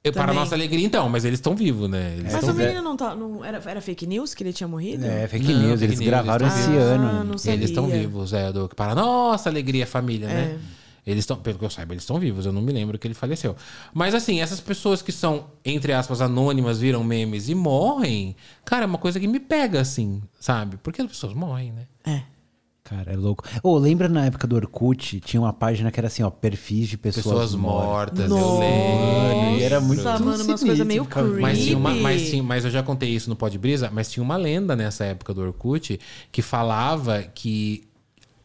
eu- 0.04 0.12
para 0.12 0.32
nossa 0.32 0.54
alegria 0.54 0.86
então, 0.86 1.08
mas 1.08 1.24
eles 1.24 1.38
estão 1.40 1.56
vivos, 1.56 1.90
né? 1.90 2.14
Eles 2.16 2.32
Mas 2.32 2.44
o 2.48 2.54
menino 2.54 2.80
não 2.80 2.96
tá. 2.96 3.12
Não, 3.16 3.44
era, 3.44 3.60
era 3.66 3.80
fake 3.80 4.06
news 4.06 4.34
que 4.34 4.44
ele 4.44 4.52
tinha 4.52 4.68
morrido? 4.68 5.04
É, 5.04 5.26
fake 5.26 5.52
Não, 5.52 5.60
news. 5.62 5.80
fake 5.80 5.84
Eles 5.84 5.98
news, 5.98 6.08
gravaram 6.10 6.46
eles 6.46 6.58
esse 6.60 6.70
Ah, 6.70 6.80
ano. 6.80 7.24
não 7.24 7.36
sabia. 7.38 7.54
Eles 7.54 7.70
estão 7.70 7.88
vivos, 7.88 8.32
é, 8.32 8.52
do 8.52 8.68
para 8.68 8.94
nossa 8.94 9.48
alegria 9.50 9.84
família, 9.84 10.28
né? 10.28 10.58
Eles 11.06 11.20
estão, 11.20 11.36
pelo 11.36 11.58
que 11.58 11.64
eu 11.64 11.70
saiba, 11.70 11.94
eles 11.94 12.02
estão 12.02 12.18
vivos. 12.18 12.44
Eu 12.46 12.52
não 12.52 12.60
me 12.60 12.72
lembro 12.72 12.98
que 12.98 13.06
ele 13.06 13.14
faleceu. 13.14 13.54
Mas 13.94 14.12
assim, 14.14 14.40
essas 14.40 14.60
pessoas 14.60 15.00
que 15.00 15.12
são 15.12 15.46
entre 15.64 15.92
aspas 15.92 16.20
anônimas, 16.20 16.80
viram 16.80 17.04
memes 17.04 17.48
e 17.48 17.54
morrem, 17.54 18.34
cara, 18.64 18.84
é 18.84 18.86
uma 18.86 18.98
coisa 18.98 19.20
que 19.20 19.28
me 19.28 19.38
pega 19.38 19.80
assim, 19.80 20.20
sabe? 20.40 20.76
Porque 20.78 21.00
as 21.00 21.06
pessoas 21.08 21.32
morrem, 21.32 21.72
né? 21.72 21.86
É. 22.04 22.22
Cara, 22.82 23.12
é 23.12 23.16
louco. 23.16 23.42
Ô, 23.64 23.76
lembra 23.76 24.08
na 24.08 24.26
época 24.26 24.46
do 24.46 24.54
Orkut, 24.54 25.18
tinha 25.18 25.40
uma 25.40 25.52
página 25.52 25.90
que 25.90 25.98
era 25.98 26.06
assim, 26.06 26.22
ó, 26.22 26.30
perfis 26.30 26.86
de 26.86 26.96
pessoas, 26.96 27.24
Pessoas 27.24 27.54
mortas. 27.56 28.28
mortas, 28.28 28.30
eu 28.30 28.58
lembro. 28.60 29.58
e 29.58 29.62
era 29.64 29.80
muito 29.80 30.04
mano, 30.04 30.44
umas 30.44 30.62
coisas 30.62 30.86
meio 30.86 31.04
creepy. 31.04 31.40
Mas, 31.40 31.58
tinha 31.64 31.76
uma, 31.76 31.92
mas, 31.96 32.30
tinha, 32.30 32.42
mas 32.44 32.64
eu 32.64 32.70
já 32.70 32.84
contei 32.84 33.08
isso 33.10 33.28
no 33.28 33.34
Pod 33.34 33.58
Brisa, 33.58 33.90
mas 33.92 34.08
tinha 34.08 34.22
uma 34.22 34.36
lenda 34.36 34.76
nessa 34.76 35.04
época 35.04 35.34
do 35.34 35.40
Orkut 35.40 35.98
que 36.30 36.42
falava 36.42 37.22
que 37.24 37.82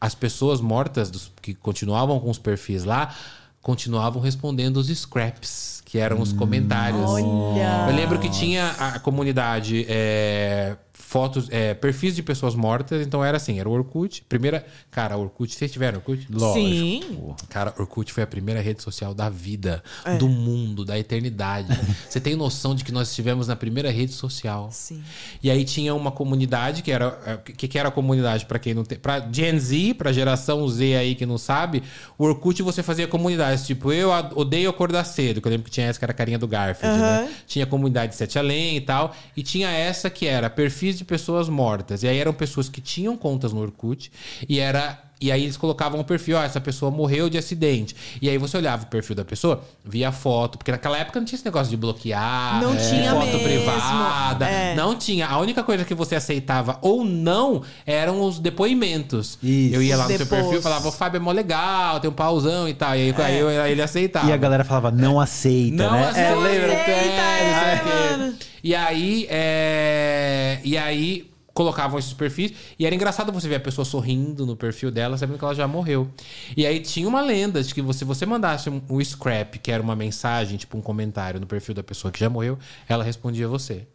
as 0.01 0.15
pessoas 0.15 0.59
mortas 0.59 1.09
dos- 1.11 1.31
que 1.41 1.53
continuavam 1.53 2.19
com 2.19 2.29
os 2.29 2.39
perfis 2.39 2.83
lá 2.83 3.13
continuavam 3.61 4.19
respondendo 4.19 4.77
os 4.77 4.87
scraps, 4.87 5.83
que 5.85 5.99
eram 5.99 6.19
os 6.19 6.33
comentários. 6.33 7.07
Olha. 7.07 7.85
Eu 7.89 7.95
lembro 7.95 8.17
que 8.19 8.27
tinha 8.27 8.71
a 8.71 8.97
comunidade 8.97 9.85
é, 9.87 10.75
fotos, 11.11 11.47
é, 11.51 11.73
perfis 11.73 12.15
de 12.15 12.23
pessoas 12.23 12.55
mortas, 12.55 13.05
então 13.05 13.21
era 13.21 13.35
assim, 13.35 13.59
era 13.59 13.67
o 13.67 13.73
Orkut. 13.73 14.23
Primeira, 14.29 14.65
cara, 14.89 15.17
Orkut, 15.17 15.53
vocês 15.53 15.69
tiveram 15.69 15.97
Orkut? 15.97 16.25
Lógico. 16.31 16.53
Sim. 16.53 17.35
Cara, 17.49 17.73
Orkut 17.77 18.13
foi 18.13 18.23
a 18.23 18.27
primeira 18.27 18.61
rede 18.61 18.81
social 18.81 19.13
da 19.13 19.29
vida, 19.29 19.83
É. 20.05 20.15
do 20.15 20.29
mundo, 20.29 20.85
da 20.85 20.97
eternidade. 20.97 21.67
Você 22.09 22.21
tem 22.21 22.33
noção 22.37 22.73
de 22.73 22.85
que 22.85 22.93
nós 22.93 23.09
estivemos 23.09 23.45
na 23.49 23.57
primeira 23.57 23.91
rede 23.91 24.13
social? 24.13 24.69
Sim. 24.71 25.03
E 25.43 25.51
aí 25.51 25.65
tinha 25.65 25.93
uma 25.93 26.11
comunidade 26.13 26.81
que 26.81 26.91
era 26.93 27.19
é, 27.25 27.33
o 27.33 27.39
que, 27.39 27.67
que 27.67 27.77
era 27.77 27.89
a 27.89 27.91
comunidade 27.91 28.45
para 28.45 28.57
quem 28.57 28.73
não 28.73 28.85
tem, 28.85 28.97
para 28.97 29.27
Gen 29.29 29.59
Z, 29.59 29.95
para 29.95 30.13
geração 30.13 30.65
Z 30.69 30.95
aí 30.95 31.13
que 31.13 31.25
não 31.25 31.37
sabe, 31.37 31.83
o 32.17 32.23
Orkut 32.23 32.63
você 32.63 32.81
fazia 32.81 33.05
comunidades, 33.05 33.67
tipo, 33.67 33.91
eu 33.91 34.13
a- 34.13 34.31
odeio 34.33 34.69
acordar 34.69 35.03
cedo, 35.03 35.41
que 35.41 35.47
eu 35.47 35.51
lembro 35.51 35.65
que 35.65 35.71
tinha 35.71 35.87
essa 35.87 35.99
que 35.99 36.05
era 36.05 36.13
a 36.13 36.15
carinha 36.15 36.39
do 36.39 36.47
Garfield, 36.47 36.97
né? 36.97 37.29
Tinha 37.45 37.65
a 37.65 37.67
comunidade 37.67 38.15
Sete 38.15 38.39
Além 38.39 38.77
e 38.77 38.81
tal, 38.81 39.13
e 39.35 39.43
tinha 39.43 39.69
essa 39.69 40.09
que 40.09 40.25
era 40.25 40.49
perfis 40.49 41.00
de 41.01 41.05
pessoas 41.05 41.49
mortas. 41.49 42.03
E 42.03 42.07
aí 42.07 42.17
eram 42.17 42.33
pessoas 42.33 42.69
que 42.69 42.79
tinham 42.79 43.17
contas 43.17 43.51
no 43.51 43.61
Orkut 43.61 44.11
e 44.47 44.59
era 44.59 45.10
e 45.21 45.31
aí 45.31 45.43
eles 45.43 45.55
colocavam 45.55 45.99
o 45.99 46.03
perfil, 46.03 46.37
ó, 46.37 46.41
essa 46.43 46.59
pessoa 46.59 46.89
morreu 46.91 47.29
de 47.29 47.37
acidente. 47.37 47.95
E 48.21 48.27
aí 48.29 48.37
você 48.37 48.57
olhava 48.57 48.83
o 48.83 48.87
perfil 48.87 49.15
da 49.15 49.23
pessoa, 49.23 49.63
via 49.85 50.09
a 50.09 50.11
foto, 50.11 50.57
porque 50.57 50.71
naquela 50.71 50.97
época 50.97 51.19
não 51.19 51.25
tinha 51.25 51.37
esse 51.37 51.45
negócio 51.45 51.69
de 51.69 51.77
bloquear, 51.77 52.59
Não 52.61 52.75
de 52.75 52.89
tinha 52.89 53.11
foto 53.11 53.25
mesmo. 53.27 53.39
privada, 53.43 54.49
É. 54.49 54.75
não 54.75 54.95
tinha. 54.95 55.27
A 55.27 55.37
única 55.39 55.63
coisa 55.63 55.85
que 55.85 55.93
você 55.93 56.15
aceitava 56.15 56.77
ou 56.81 57.03
não 57.05 57.61
eram 57.85 58.21
os 58.21 58.39
depoimentos. 58.39 59.37
Isso. 59.43 59.75
Eu 59.75 59.83
ia 59.83 59.95
lá 59.95 60.03
no 60.03 60.09
seu 60.09 60.17
Depois. 60.19 60.41
perfil 60.41 60.59
e 60.59 60.61
falava, 60.63 60.87
o 60.87 60.91
Fábio 60.91 61.17
é 61.17 61.19
mó 61.19 61.31
legal, 61.31 61.99
tem 61.99 62.09
um 62.09 62.13
pauzão 62.13 62.67
e 62.67 62.73
tal. 62.73 62.95
E 62.95 63.01
aí, 63.01 63.15
aí, 63.17 63.37
eu- 63.39 63.47
aí 63.61 63.71
ele 63.71 63.81
aceitava. 63.81 64.27
E 64.29 64.33
a 64.33 64.37
galera 64.37 64.63
falava, 64.63 64.89
não 64.91 65.19
aceita, 65.19 65.83
Não 65.83 65.91
né? 65.91 66.07
aceita, 66.09 66.19
É, 66.29 66.35
lembra? 66.35 66.75
que 66.83 66.91
é, 66.91 66.93
é. 66.95 68.33
E 68.63 68.75
aí, 68.75 69.27
é... 69.29 70.59
e 70.63 70.77
aí 70.77 71.30
colocavam 71.53 71.99
esses 71.99 72.13
perfis 72.13 72.53
e 72.79 72.85
era 72.85 72.95
engraçado 72.95 73.31
você 73.31 73.47
ver 73.47 73.55
a 73.55 73.59
pessoa 73.59 73.83
sorrindo 73.85 74.45
no 74.45 74.55
perfil 74.55 74.89
dela, 74.91 75.17
sabendo 75.17 75.37
que 75.37 75.43
ela 75.45 75.55
já 75.55 75.67
morreu. 75.67 76.09
E 76.55 76.65
aí 76.65 76.79
tinha 76.79 77.07
uma 77.07 77.21
lenda 77.21 77.61
de 77.61 77.73
que 77.73 77.93
se 77.93 78.05
você 78.05 78.25
mandasse 78.25 78.69
um, 78.69 78.81
um 78.89 79.03
scrap, 79.03 79.57
que 79.59 79.71
era 79.71 79.81
uma 79.83 79.95
mensagem, 79.95 80.57
tipo 80.57 80.77
um 80.77 80.81
comentário 80.81 81.39
no 81.39 81.45
perfil 81.47 81.75
da 81.75 81.83
pessoa 81.83 82.11
que 82.11 82.19
já 82.19 82.29
morreu, 82.29 82.57
ela 82.87 83.03
respondia 83.03 83.47
você. 83.47 83.85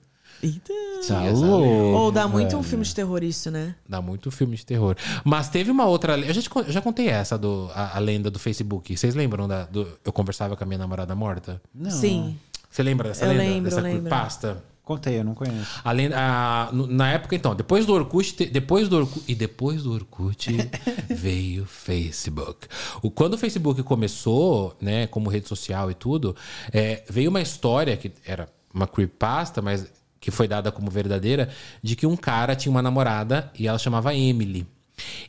Eita. 0.42 0.72
Tá 1.09 1.30
louco, 1.30 1.66
Ou 1.98 2.12
dá 2.12 2.28
muito 2.28 2.48
um 2.57 2.61
velho. 2.61 2.62
filme 2.62 2.84
de 2.84 2.94
terror 2.94 3.24
isso, 3.24 3.50
né? 3.50 3.74
Dá 3.88 4.02
muito 4.02 4.30
filme 4.30 4.54
de 4.54 4.66
terror. 4.66 4.94
Mas 5.24 5.48
teve 5.48 5.70
uma 5.70 5.86
outra. 5.86 6.18
Eu 6.18 6.34
já, 6.34 6.42
te 6.42 6.50
eu 6.54 6.70
já 6.72 6.82
contei 6.82 7.09
essa, 7.09 7.38
do, 7.38 7.70
a, 7.74 7.96
a 7.96 7.98
lenda 7.98 8.30
do 8.30 8.38
Facebook. 8.38 8.94
Vocês 8.94 9.14
lembram 9.14 9.48
da. 9.48 9.64
Do, 9.64 9.88
eu 10.04 10.12
conversava 10.12 10.54
com 10.54 10.62
a 10.62 10.66
minha 10.66 10.76
namorada 10.78 11.14
morta? 11.14 11.59
Não. 11.74 11.90
Sim. 11.90 12.36
Você 12.70 12.82
lembra 12.82 13.09
dessa 13.09 13.24
Eu 13.24 13.30
lenda? 13.30 13.42
lembro, 13.44 13.70
dessa 13.70 13.80
eu 13.80 13.84
lembro. 13.84 14.11
pasta? 14.11 14.62
Contei, 14.87 15.18
eu 15.18 15.24
não 15.24 15.34
conheço. 15.34 15.80
Além, 15.82 16.11
a, 16.14 16.68
no- 16.72 16.87
na 16.87 17.11
época, 17.11 17.34
então, 17.34 17.57
depois 17.57 17.84
do 17.84 17.93
Orkut, 17.93 18.47
depois 18.47 18.89
do 18.89 18.97
Orkut, 18.99 19.24
e 19.26 19.34
depois 19.34 19.82
do 19.82 19.93
Orkut 19.93 20.49
veio 21.11 21.64
o 21.64 21.66
Facebook. 21.66 22.68
O, 23.03 23.11
quando 23.11 23.34
o 23.34 23.39
Facebook 23.39 23.82
começou, 23.82 24.76
né, 24.80 25.09
como 25.09 25.28
rede 25.28 25.49
social 25.49 25.91
e 25.91 25.95
tudo, 25.95 26.37
é, 26.72 27.03
veio 27.11 27.30
uma 27.30 27.41
história 27.41 27.97
que 27.97 28.12
era 28.24 28.49
uma 28.72 28.87
creepypasta, 28.87 29.61
mas 29.61 29.91
que 30.20 30.30
foi 30.30 30.47
dada 30.47 30.70
como 30.70 30.89
verdadeira, 30.89 31.49
de 31.82 31.97
que 31.97 32.07
um 32.07 32.16
cara 32.16 32.55
tinha 32.55 32.70
uma 32.70 32.80
namorada 32.80 33.51
e 33.59 33.66
ela 33.66 33.78
chamava 33.78 34.14
Emily. 34.14 34.68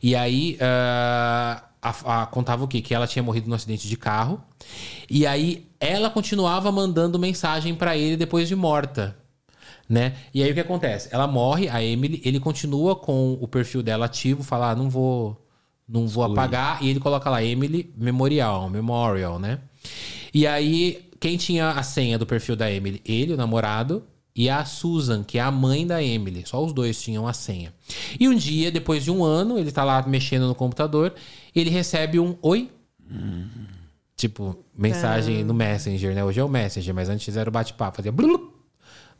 E 0.04 0.16
aí 0.16 0.56
ah, 0.62 1.64
a- 1.82 2.22
a- 2.22 2.26
contava 2.28 2.64
o 2.64 2.68
quê? 2.68 2.80
Que 2.80 2.94
ela 2.94 3.08
tinha 3.08 3.24
morrido 3.24 3.50
num 3.50 3.56
acidente 3.56 3.88
de 3.88 3.98
carro. 3.98 4.40
E 5.10 5.26
aí 5.26 5.66
ela 5.80 6.12
continuava 6.12 6.72
mandando 6.72 7.18
mensagem 7.18 7.74
pra 7.74 7.98
ele 7.98 8.16
depois 8.16 8.48
de 8.48 8.56
morta 8.56 9.18
né? 9.88 10.16
E 10.34 10.44
aí 10.44 10.52
o 10.52 10.54
que 10.54 10.60
acontece? 10.60 11.10
Ela 11.12 11.28
morre, 11.28 11.70
a 11.70 11.84
Emily, 11.84 12.22
ele 12.24 12.40
continua 12.40 12.96
com 12.96 13.34
o 13.40 13.48
perfil 13.48 13.82
dela 13.82 14.06
ativo, 14.06 14.44
fala, 14.44 14.72
ah, 14.72 14.76
não 14.76 14.90
vou, 14.90 15.46
não 15.88 16.08
vou 16.08 16.24
apagar, 16.24 16.84
e 16.84 16.90
ele 16.90 17.00
coloca 17.00 17.30
lá 17.30 17.44
Emily 17.44 17.94
Memorial, 17.98 18.70
Memorial, 18.70 19.40
né? 19.40 19.60
E 20.34 20.46
aí 20.46 21.08
quem 21.20 21.38
tinha 21.38 21.72
a 21.72 21.84
senha 21.84 22.18
do 22.18 22.26
perfil 22.26 22.56
da 22.56 22.72
Emily? 22.72 23.02
Ele, 23.06 23.34
o 23.34 23.38
namorado, 23.38 24.04
e 24.36 24.50
a 24.50 24.64
Susan, 24.66 25.24
que 25.24 25.40
é 25.40 25.42
a 25.42 25.50
mãe 25.50 25.88
da 25.88 26.04
Emily. 26.04 26.44
Só 26.46 26.64
os 26.64 26.72
dois 26.72 27.02
tinham 27.02 27.28
a 27.28 27.34
senha. 27.34 27.74
E 28.20 28.30
um 28.30 28.36
dia, 28.36 28.72
depois 28.72 29.04
de 29.04 29.10
um 29.10 29.24
ano, 29.24 29.58
ele 29.58 29.72
tá 29.72 29.84
lá 29.84 30.06
mexendo 30.06 30.48
no 30.48 30.54
computador, 30.54 31.14
ele 31.56 31.72
recebe 31.72 32.20
um 32.20 32.36
oi 32.42 32.70
Tipo, 34.16 34.58
mensagem 34.76 35.44
no 35.44 35.54
Messenger, 35.54 36.16
né? 36.16 36.24
Hoje 36.24 36.40
é 36.40 36.44
o 36.44 36.50
Messenger, 36.50 36.94
mas 36.94 37.08
antes 37.08 37.38
era 37.38 37.50
o 37.50 37.54
bate-papo, 37.54 37.98
fazia 37.98 38.12
blu 38.12 38.52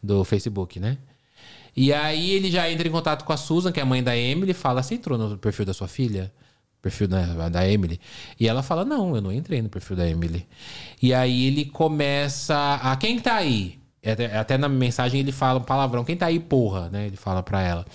do 0.02 0.24
Facebook, 0.24 0.80
né? 0.80 0.98
E 1.76 1.94
aí 1.94 2.32
ele 2.32 2.50
já 2.50 2.70
entra 2.72 2.88
em 2.88 2.92
contato 2.92 3.24
com 3.24 3.32
a 3.32 3.38
Susan, 3.38 3.72
que 3.72 3.80
é 3.80 3.84
a 3.84 3.86
mãe 3.86 4.02
da 4.02 4.18
Emily, 4.18 4.52
fala: 4.54 4.82
Você 4.82 4.96
entrou 4.96 5.16
no 5.16 5.38
perfil 5.38 5.64
da 5.64 5.74
sua 5.76 5.88
filha? 5.88 6.34
Perfil 6.82 7.08
da, 7.08 7.50
da 7.50 7.70
Emily. 7.70 8.00
E 8.40 8.48
ela 8.48 8.64
fala: 8.64 8.84
Não, 8.84 9.16
eu 9.16 9.22
não 9.22 9.32
entrei 9.32 9.62
no 9.62 9.70
perfil 9.70 9.96
da 9.96 10.10
Emily. 10.10 10.48
E 11.00 11.14
aí 11.14 11.46
ele 11.46 11.66
começa 11.66 12.80
a. 12.82 12.96
Quem 12.96 13.20
tá 13.20 13.36
aí? 13.36 13.78
Até, 14.04 14.38
até 14.38 14.58
na 14.58 14.68
mensagem 14.68 15.20
ele 15.20 15.32
fala 15.32 15.60
um 15.60 15.64
palavrão. 15.64 16.04
Quem 16.04 16.18
tá 16.18 16.28
aí, 16.28 16.40
porra, 16.40 16.90
né? 16.90 17.08
Ele 17.08 17.18
fala 17.18 17.44
pra 17.44 17.62
ela. 17.62 17.86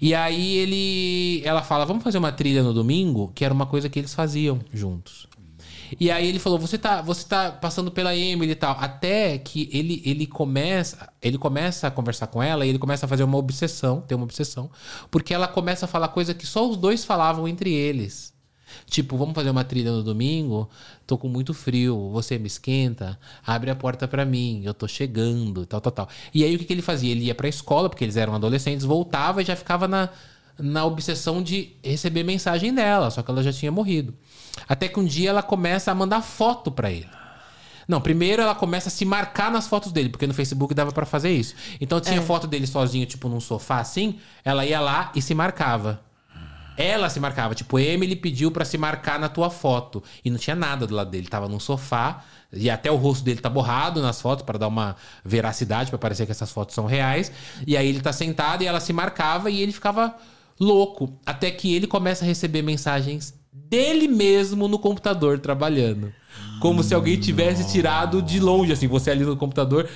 E 0.00 0.14
aí 0.14 0.56
ele. 0.58 1.42
Ela 1.46 1.62
fala: 1.62 1.86
Vamos 1.86 2.04
fazer 2.04 2.18
uma 2.18 2.32
trilha 2.32 2.62
no 2.62 2.74
domingo, 2.74 3.32
que 3.34 3.42
era 3.42 3.54
uma 3.54 3.64
coisa 3.64 3.88
que 3.88 3.98
eles 3.98 4.12
faziam 4.12 4.60
juntos. 4.70 5.26
E 5.98 6.10
aí 6.10 6.26
ele 6.26 6.38
falou: 6.38 6.58
"Você 6.58 6.78
tá, 6.78 7.02
você 7.02 7.26
tá 7.26 7.50
passando 7.52 7.90
pela 7.90 8.14
Emily 8.14 8.52
e 8.52 8.54
tal". 8.54 8.76
Até 8.78 9.38
que 9.38 9.68
ele, 9.72 10.02
ele 10.04 10.26
começa, 10.26 11.08
ele 11.22 11.38
começa 11.38 11.86
a 11.86 11.90
conversar 11.90 12.26
com 12.28 12.42
ela 12.42 12.64
e 12.66 12.68
ele 12.68 12.78
começa 12.78 13.06
a 13.06 13.08
fazer 13.08 13.24
uma 13.24 13.38
obsessão, 13.38 14.00
tem 14.00 14.16
uma 14.16 14.24
obsessão, 14.24 14.70
porque 15.10 15.34
ela 15.34 15.48
começa 15.48 15.86
a 15.86 15.88
falar 15.88 16.08
coisa 16.08 16.34
que 16.34 16.46
só 16.46 16.68
os 16.68 16.76
dois 16.76 17.04
falavam 17.04 17.46
entre 17.48 17.72
eles. 17.72 18.34
Tipo, 18.86 19.16
vamos 19.16 19.34
fazer 19.34 19.50
uma 19.50 19.64
trilha 19.64 19.92
no 19.92 20.02
domingo? 20.02 20.68
Tô 21.06 21.16
com 21.16 21.28
muito 21.28 21.54
frio, 21.54 22.10
você 22.10 22.38
me 22.38 22.46
esquenta? 22.46 23.18
Abre 23.46 23.70
a 23.70 23.76
porta 23.76 24.06
pra 24.08 24.24
mim, 24.24 24.62
eu 24.64 24.74
tô 24.74 24.86
chegando, 24.88 25.66
tal, 25.66 25.80
tal, 25.80 25.92
tal. 25.92 26.08
E 26.32 26.44
aí 26.44 26.54
o 26.54 26.58
que, 26.58 26.64
que 26.64 26.72
ele 26.72 26.82
fazia? 26.82 27.12
Ele 27.12 27.24
ia 27.24 27.34
pra 27.34 27.48
escola, 27.48 27.88
porque 27.88 28.04
eles 28.04 28.16
eram 28.16 28.34
adolescentes, 28.34 28.84
voltava 28.84 29.42
e 29.42 29.44
já 29.44 29.56
ficava 29.56 29.86
na, 29.88 30.08
na 30.58 30.84
obsessão 30.84 31.42
de 31.42 31.76
receber 31.82 32.22
mensagem 32.24 32.74
dela, 32.74 33.10
só 33.10 33.22
que 33.22 33.30
ela 33.30 33.42
já 33.42 33.52
tinha 33.52 33.72
morrido. 33.72 34.14
Até 34.68 34.88
que 34.88 34.98
um 34.98 35.04
dia 35.04 35.30
ela 35.30 35.42
começa 35.42 35.90
a 35.90 35.94
mandar 35.94 36.22
foto 36.22 36.70
pra 36.70 36.90
ele. 36.90 37.08
Não, 37.86 38.00
primeiro 38.00 38.42
ela 38.42 38.54
começa 38.54 38.88
a 38.88 38.90
se 38.90 39.04
marcar 39.04 39.50
nas 39.50 39.66
fotos 39.66 39.92
dele, 39.92 40.08
porque 40.08 40.26
no 40.26 40.34
Facebook 40.34 40.72
dava 40.74 40.92
pra 40.92 41.04
fazer 41.04 41.30
isso. 41.30 41.54
Então 41.80 42.00
tinha 42.00 42.22
foto 42.22 42.46
dele 42.46 42.66
sozinho, 42.66 43.04
tipo 43.06 43.28
num 43.28 43.40
sofá 43.40 43.78
assim, 43.78 44.18
ela 44.44 44.64
ia 44.64 44.80
lá 44.80 45.12
e 45.14 45.20
se 45.20 45.34
marcava. 45.34 46.00
Ela 46.76 47.08
se 47.08 47.20
marcava, 47.20 47.54
tipo, 47.54 47.78
Emily 47.78 48.16
pediu 48.16 48.50
pra 48.50 48.64
se 48.64 48.76
marcar 48.76 49.16
na 49.18 49.28
tua 49.28 49.48
foto. 49.48 50.02
E 50.24 50.30
não 50.30 50.38
tinha 50.38 50.56
nada 50.56 50.86
do 50.86 50.94
lado 50.94 51.08
dele, 51.08 51.28
tava 51.28 51.48
num 51.48 51.60
sofá, 51.60 52.24
e 52.52 52.68
até 52.68 52.90
o 52.90 52.96
rosto 52.96 53.24
dele 53.24 53.40
tá 53.40 53.48
borrado 53.48 54.02
nas 54.02 54.20
fotos 54.20 54.44
pra 54.44 54.58
dar 54.58 54.66
uma 54.66 54.96
veracidade, 55.24 55.90
pra 55.90 55.98
parecer 55.98 56.26
que 56.26 56.32
essas 56.32 56.50
fotos 56.50 56.74
são 56.74 56.84
reais. 56.84 57.30
E 57.64 57.76
aí 57.76 57.86
ele 57.86 58.00
tá 58.00 58.12
sentado 58.12 58.64
e 58.64 58.66
ela 58.66 58.80
se 58.80 58.92
marcava 58.92 59.50
e 59.50 59.60
ele 59.60 59.70
ficava 59.70 60.16
louco. 60.58 61.16
Até 61.24 61.48
que 61.50 61.72
ele 61.72 61.86
começa 61.86 62.24
a 62.24 62.26
receber 62.26 62.62
mensagens 62.62 63.34
dele 63.54 64.08
mesmo 64.08 64.66
no 64.66 64.78
computador 64.78 65.38
trabalhando. 65.38 66.12
Como 66.60 66.82
se 66.82 66.94
alguém 66.94 67.18
tivesse 67.18 67.70
tirado 67.70 68.22
de 68.22 68.40
longe, 68.40 68.72
assim, 68.72 68.86
você 68.86 69.10
ali 69.10 69.24
no 69.24 69.36
computador, 69.36 69.88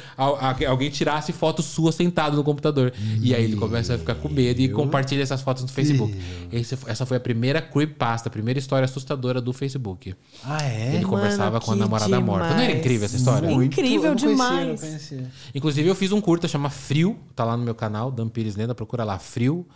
alguém 0.69 0.91
tirasse 0.91 1.33
foto 1.33 1.63
sua 1.63 1.93
sentado 1.93 2.37
no 2.37 2.45
computador. 2.45 2.93
E 3.23 3.35
aí 3.35 3.45
ele 3.45 3.57
começa 3.57 3.95
a 3.95 3.99
ficar 3.99 4.15
com 4.17 4.29
medo 4.29 4.61
e 4.61 4.69
compartilha 4.69 5.23
essas 5.23 5.41
fotos 5.41 5.63
no 5.63 5.69
Facebook. 5.69 6.15
Esse- 6.53 6.77
essa 6.87 7.07
foi 7.07 7.17
a 7.17 7.21
primeira 7.21 7.63
creepypasta, 7.63 8.29
a 8.29 8.33
primeira 8.33 8.59
história 8.59 8.85
assustadora 8.85 9.41
do 9.41 9.53
Facebook. 9.53 10.15
Ah, 10.45 10.63
é? 10.63 10.97
Ele 10.97 11.05
conversava 11.05 11.61
com 11.61 11.73
a 11.73 11.77
namorada 11.77 12.21
morta. 12.21 12.49
Não 12.49 12.55
era 12.55 12.63
demais. 12.67 12.79
incrível 12.81 13.05
essa 13.07 13.17
história? 13.17 13.49
Muito. 13.51 13.73
Incrível 13.73 14.11
eu 14.13 14.17
conhecia, 14.17 14.29
demais. 14.29 14.69
não 14.69 14.77
conhecia. 14.77 15.27
Inclusive, 15.55 15.89
eu 15.89 15.95
fiz 15.95 16.13
um 16.13 16.21
curta, 16.21 16.47
chama 16.49 16.69
Frio, 16.71 17.17
tá 17.35 17.45
lá 17.45 17.57
no 17.57 17.65
meu 17.65 17.75
canal, 17.75 18.11
Dan 18.11 18.29
Pires 18.29 18.57
Lenda, 18.57 18.75
procura 18.75 19.05
lá, 19.05 19.19
Frio, 19.19 19.67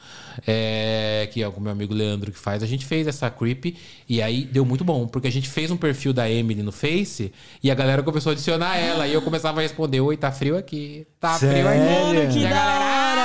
é, 0.46 1.28
que 1.32 1.42
é 1.42 1.48
o 1.48 1.60
meu 1.60 1.72
amigo 1.72 1.94
Leandro 1.94 2.30
que 2.32 2.38
faz. 2.38 2.62
A 2.62 2.66
gente 2.66 2.84
fez 2.86 3.06
essa 3.06 3.30
creep 3.30 3.76
e 4.08 4.20
aí 4.20 4.44
deu 4.44 4.64
muito 4.64 4.84
bom, 4.84 5.06
porque 5.06 5.28
a 5.28 5.32
gente 5.32 5.48
fez 5.48 5.70
um 5.70 5.76
perfil 5.76 6.12
da 6.12 6.28
Emily 6.30 6.62
no 6.62 6.72
Face 6.82 7.32
e 7.62 7.70
a 7.70 7.76
galera 7.76 8.02
começou 8.02 8.30
a 8.30 8.32
adicionar 8.32 8.76
ela 8.76 9.06
e 9.06 9.14
eu 9.14 9.22
começava 9.22 9.60
a 9.60 9.62
responder: 9.62 10.00
Oi, 10.00 10.16
tá 10.16 10.32
frio 10.32 10.58
aqui, 10.58 11.06
tá 11.20 11.38
frio 11.38 11.50
aqui. 11.68 11.78
Sério? 11.78 12.16
Mano, 12.16 12.32
que 12.32 12.38
E 12.40 12.46
a 12.46 12.48
da 12.48 12.54
galera, 12.56 13.22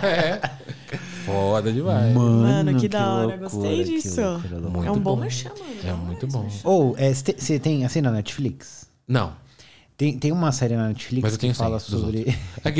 É. 0.08 0.40
Foda 1.26 1.70
demais. 1.70 2.14
Mano, 2.14 2.74
que 2.74 2.80
que 2.80 2.88
da 2.88 3.12
hora. 3.12 3.26
loucura, 3.26 3.48
Gostei 3.50 3.84
disso. 3.84 4.20
loucura, 4.22 4.86
é 4.86 4.90
um 4.90 4.94
bom 4.94 5.00
bom. 5.00 5.16
merchan, 5.16 5.50
mano. 5.50 5.80
É 5.84 5.92
muito 5.92 6.26
bom. 6.28 6.48
Ou, 6.64 6.94
é, 6.96 7.12
você 7.12 7.58
tem 7.58 7.84
assim 7.84 8.00
na 8.00 8.10
Netflix? 8.10 8.86
Não, 9.06 9.34
Tem, 9.98 10.18
tem 10.18 10.32
uma 10.32 10.50
série 10.50 10.76
na 10.76 10.88
Netflix 10.88 11.36
que 11.36 11.52
fala 11.52 11.78
sobre. 11.78 12.34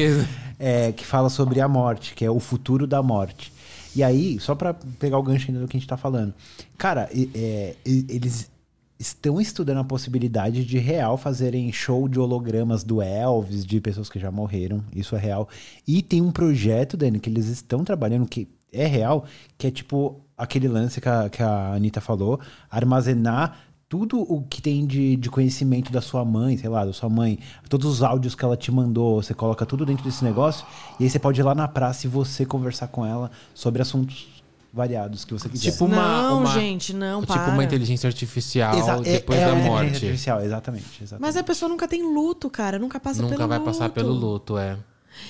é, 0.59 0.91
que 0.93 1.05
fala 1.05 1.29
sobre 1.29 1.61
a 1.61 1.69
morte, 1.69 2.15
que 2.15 2.25
é 2.25 2.31
o 2.31 2.41
futuro 2.41 2.87
da 2.87 3.03
morte. 3.03 3.53
E 3.95 4.03
aí, 4.03 4.41
só 4.41 4.55
pra 4.55 4.73
pegar 4.99 5.19
o 5.19 5.23
gancho 5.23 5.49
ainda 5.49 5.61
do 5.61 5.69
que 5.69 5.77
a 5.77 5.81
gente 5.81 5.89
tá 5.89 5.99
falando. 5.99 6.33
Cara, 6.77 7.11
é, 7.35 7.77
eles 7.85 8.51
estão 8.99 9.41
estudando 9.41 9.79
a 9.79 9.85
possibilidade 9.85 10.65
de 10.65 10.79
real 10.79 11.17
fazerem 11.17 11.73
show 11.73 12.09
de 12.09 12.19
hologramas 12.19 12.85
do 12.85 13.03
Elvis, 13.03 13.65
de 13.65 13.81
pessoas 13.81 14.09
que 14.09 14.19
já 14.19 14.31
morreram. 14.31 14.85
Isso 14.95 15.17
é 15.17 15.19
real. 15.19 15.49
E 15.87 16.03
tem 16.03 16.23
um 16.23 16.31
projeto, 16.31 16.97
Dani, 16.97 17.19
que 17.19 17.29
eles 17.29 17.47
estão 17.47 17.85
trabalhando, 17.85 18.27
que 18.27 18.49
é 18.73 18.87
real, 18.87 19.25
que 19.57 19.67
é 19.67 19.71
tipo 19.71 20.21
aquele 20.37 20.69
lance 20.69 21.01
que 21.01 21.09
a, 21.09 21.29
que 21.29 21.43
a 21.43 21.75
Anitta 21.75 22.01
falou, 22.01 22.41
armazenar 22.71 23.59
tudo 23.89 24.21
o 24.21 24.43
que 24.43 24.61
tem 24.61 24.85
de, 24.87 25.15
de 25.15 25.31
conhecimento 25.31 25.93
da 25.93 26.01
sua 26.01 26.25
mãe, 26.25 26.57
sei 26.57 26.69
lá, 26.69 26.85
da 26.85 26.93
sua 26.93 27.09
mãe, 27.09 27.39
todos 27.69 27.87
os 27.87 28.03
áudios 28.03 28.35
que 28.35 28.45
ela 28.45 28.57
te 28.57 28.73
mandou, 28.73 29.23
você 29.23 29.33
coloca 29.33 29.65
tudo 29.65 29.87
dentro 29.87 30.05
desse 30.05 30.25
negócio, 30.25 30.67
e 30.99 31.05
aí 31.05 31.11
você 31.11 31.19
pode 31.19 31.41
ir 31.41 31.45
lá 31.45 31.55
na 31.55 31.69
praça 31.69 32.07
e 32.07 32.11
você 32.11 32.45
conversar 32.45 32.89
com 32.89 33.07
ela 33.07 33.31
sobre 33.55 33.83
assuntos 33.83 34.34
variados 34.75 35.25
que 35.25 35.33
você 35.33 35.49
quiser. 35.49 35.71
Tipo 35.71 35.85
uma, 35.85 35.97
Não, 36.31 36.39
uma- 36.41 36.53
gente, 36.53 36.93
não, 36.93 37.21
Tipo 37.21 37.33
para. 37.33 37.53
uma 37.53 37.63
inteligência 37.65 38.09
artificial 38.09 38.77
Exa- 38.77 38.97
é- 39.05 39.13
depois 39.19 39.39
é 39.39 39.43
da 39.45 39.51
inteligência 39.53 39.71
morte. 39.71 39.91
Artificial, 39.95 40.41
exatamente, 40.41 40.85
exatamente. 41.03 41.21
Mas 41.23 41.37
a 41.37 41.43
pessoa 41.45 41.69
nunca 41.69 41.87
tem 41.87 42.03
luto, 42.03 42.51
cara. 42.51 42.79
Nunca 42.79 42.99
passa 42.99 43.23
Nunca 43.23 43.37
pelo 43.37 43.49
vai 43.49 43.59
luto. 43.59 43.71
passar 43.71 43.89
pelo 43.91 44.13
luto, 44.13 44.59
é. 44.59 44.77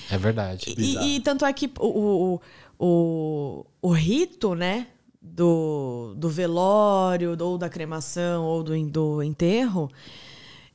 É 0.09 0.17
verdade. 0.17 0.73
E, 0.77 1.15
e 1.17 1.19
tanto 1.19 1.45
é 1.45 1.53
que 1.53 1.71
o, 1.79 2.39
o, 2.39 2.41
o, 2.79 3.65
o 3.83 3.91
rito, 3.91 4.55
né? 4.55 4.87
Do, 5.27 6.13
do 6.17 6.29
velório, 6.29 7.35
ou 7.39 7.57
da 7.57 7.67
cremação, 7.67 8.43
ou 8.45 8.61
do, 8.63 8.79
do 8.87 9.23
enterro, 9.23 9.89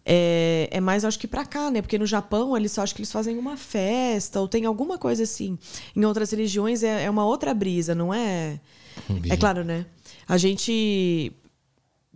é, 0.04 0.68
é 0.70 0.80
mais, 0.80 1.04
acho 1.04 1.18
que 1.18 1.28
pra 1.28 1.44
cá, 1.44 1.70
né? 1.70 1.82
Porque 1.82 1.98
no 1.98 2.06
Japão, 2.06 2.56
eles 2.56 2.78
acho 2.78 2.94
que 2.94 3.00
eles 3.00 3.12
fazem 3.12 3.38
uma 3.38 3.56
festa, 3.56 4.40
ou 4.40 4.48
tem 4.48 4.64
alguma 4.64 4.96
coisa 4.98 5.22
assim. 5.24 5.58
Em 5.94 6.04
outras 6.04 6.30
religiões 6.30 6.82
é, 6.82 7.04
é 7.04 7.10
uma 7.10 7.24
outra 7.24 7.52
brisa, 7.54 7.94
não 7.94 8.12
é? 8.12 8.58
É 9.28 9.36
claro, 9.36 9.64
né? 9.64 9.86
A 10.28 10.36
gente 10.36 11.32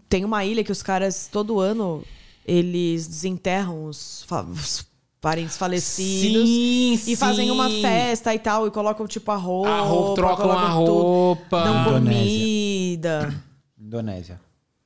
tem 0.09 0.25
uma 0.25 0.45
ilha 0.45 0.63
que 0.65 0.73
os 0.73 0.83
caras, 0.83 1.29
todo 1.31 1.61
ano, 1.61 2.03
eles 2.47 3.07
desenterram 3.07 3.85
os, 3.87 4.23
fa- 4.27 4.43
os 4.43 4.87
parentes 5.21 5.57
falecidos 5.57 6.49
Sim, 6.49 7.01
e 7.13 7.17
fazem 7.17 7.51
uma 7.51 7.69
festa 7.71 8.35
e 8.35 8.39
tal, 8.39 8.67
e 8.67 8.71
colocam 8.71 9.07
tipo 9.07 9.31
a 9.31 9.37
roupa, 9.37 9.71
A 9.71 9.81
roupa, 9.81 10.15
trocam 10.15 10.53
a 10.53 10.71
tudo. 10.75 10.93
roupa. 10.93 11.63
Dão 11.65 11.81
Indonésia. 11.81 12.21
comida. 12.31 13.43
Indonésia. 13.81 14.41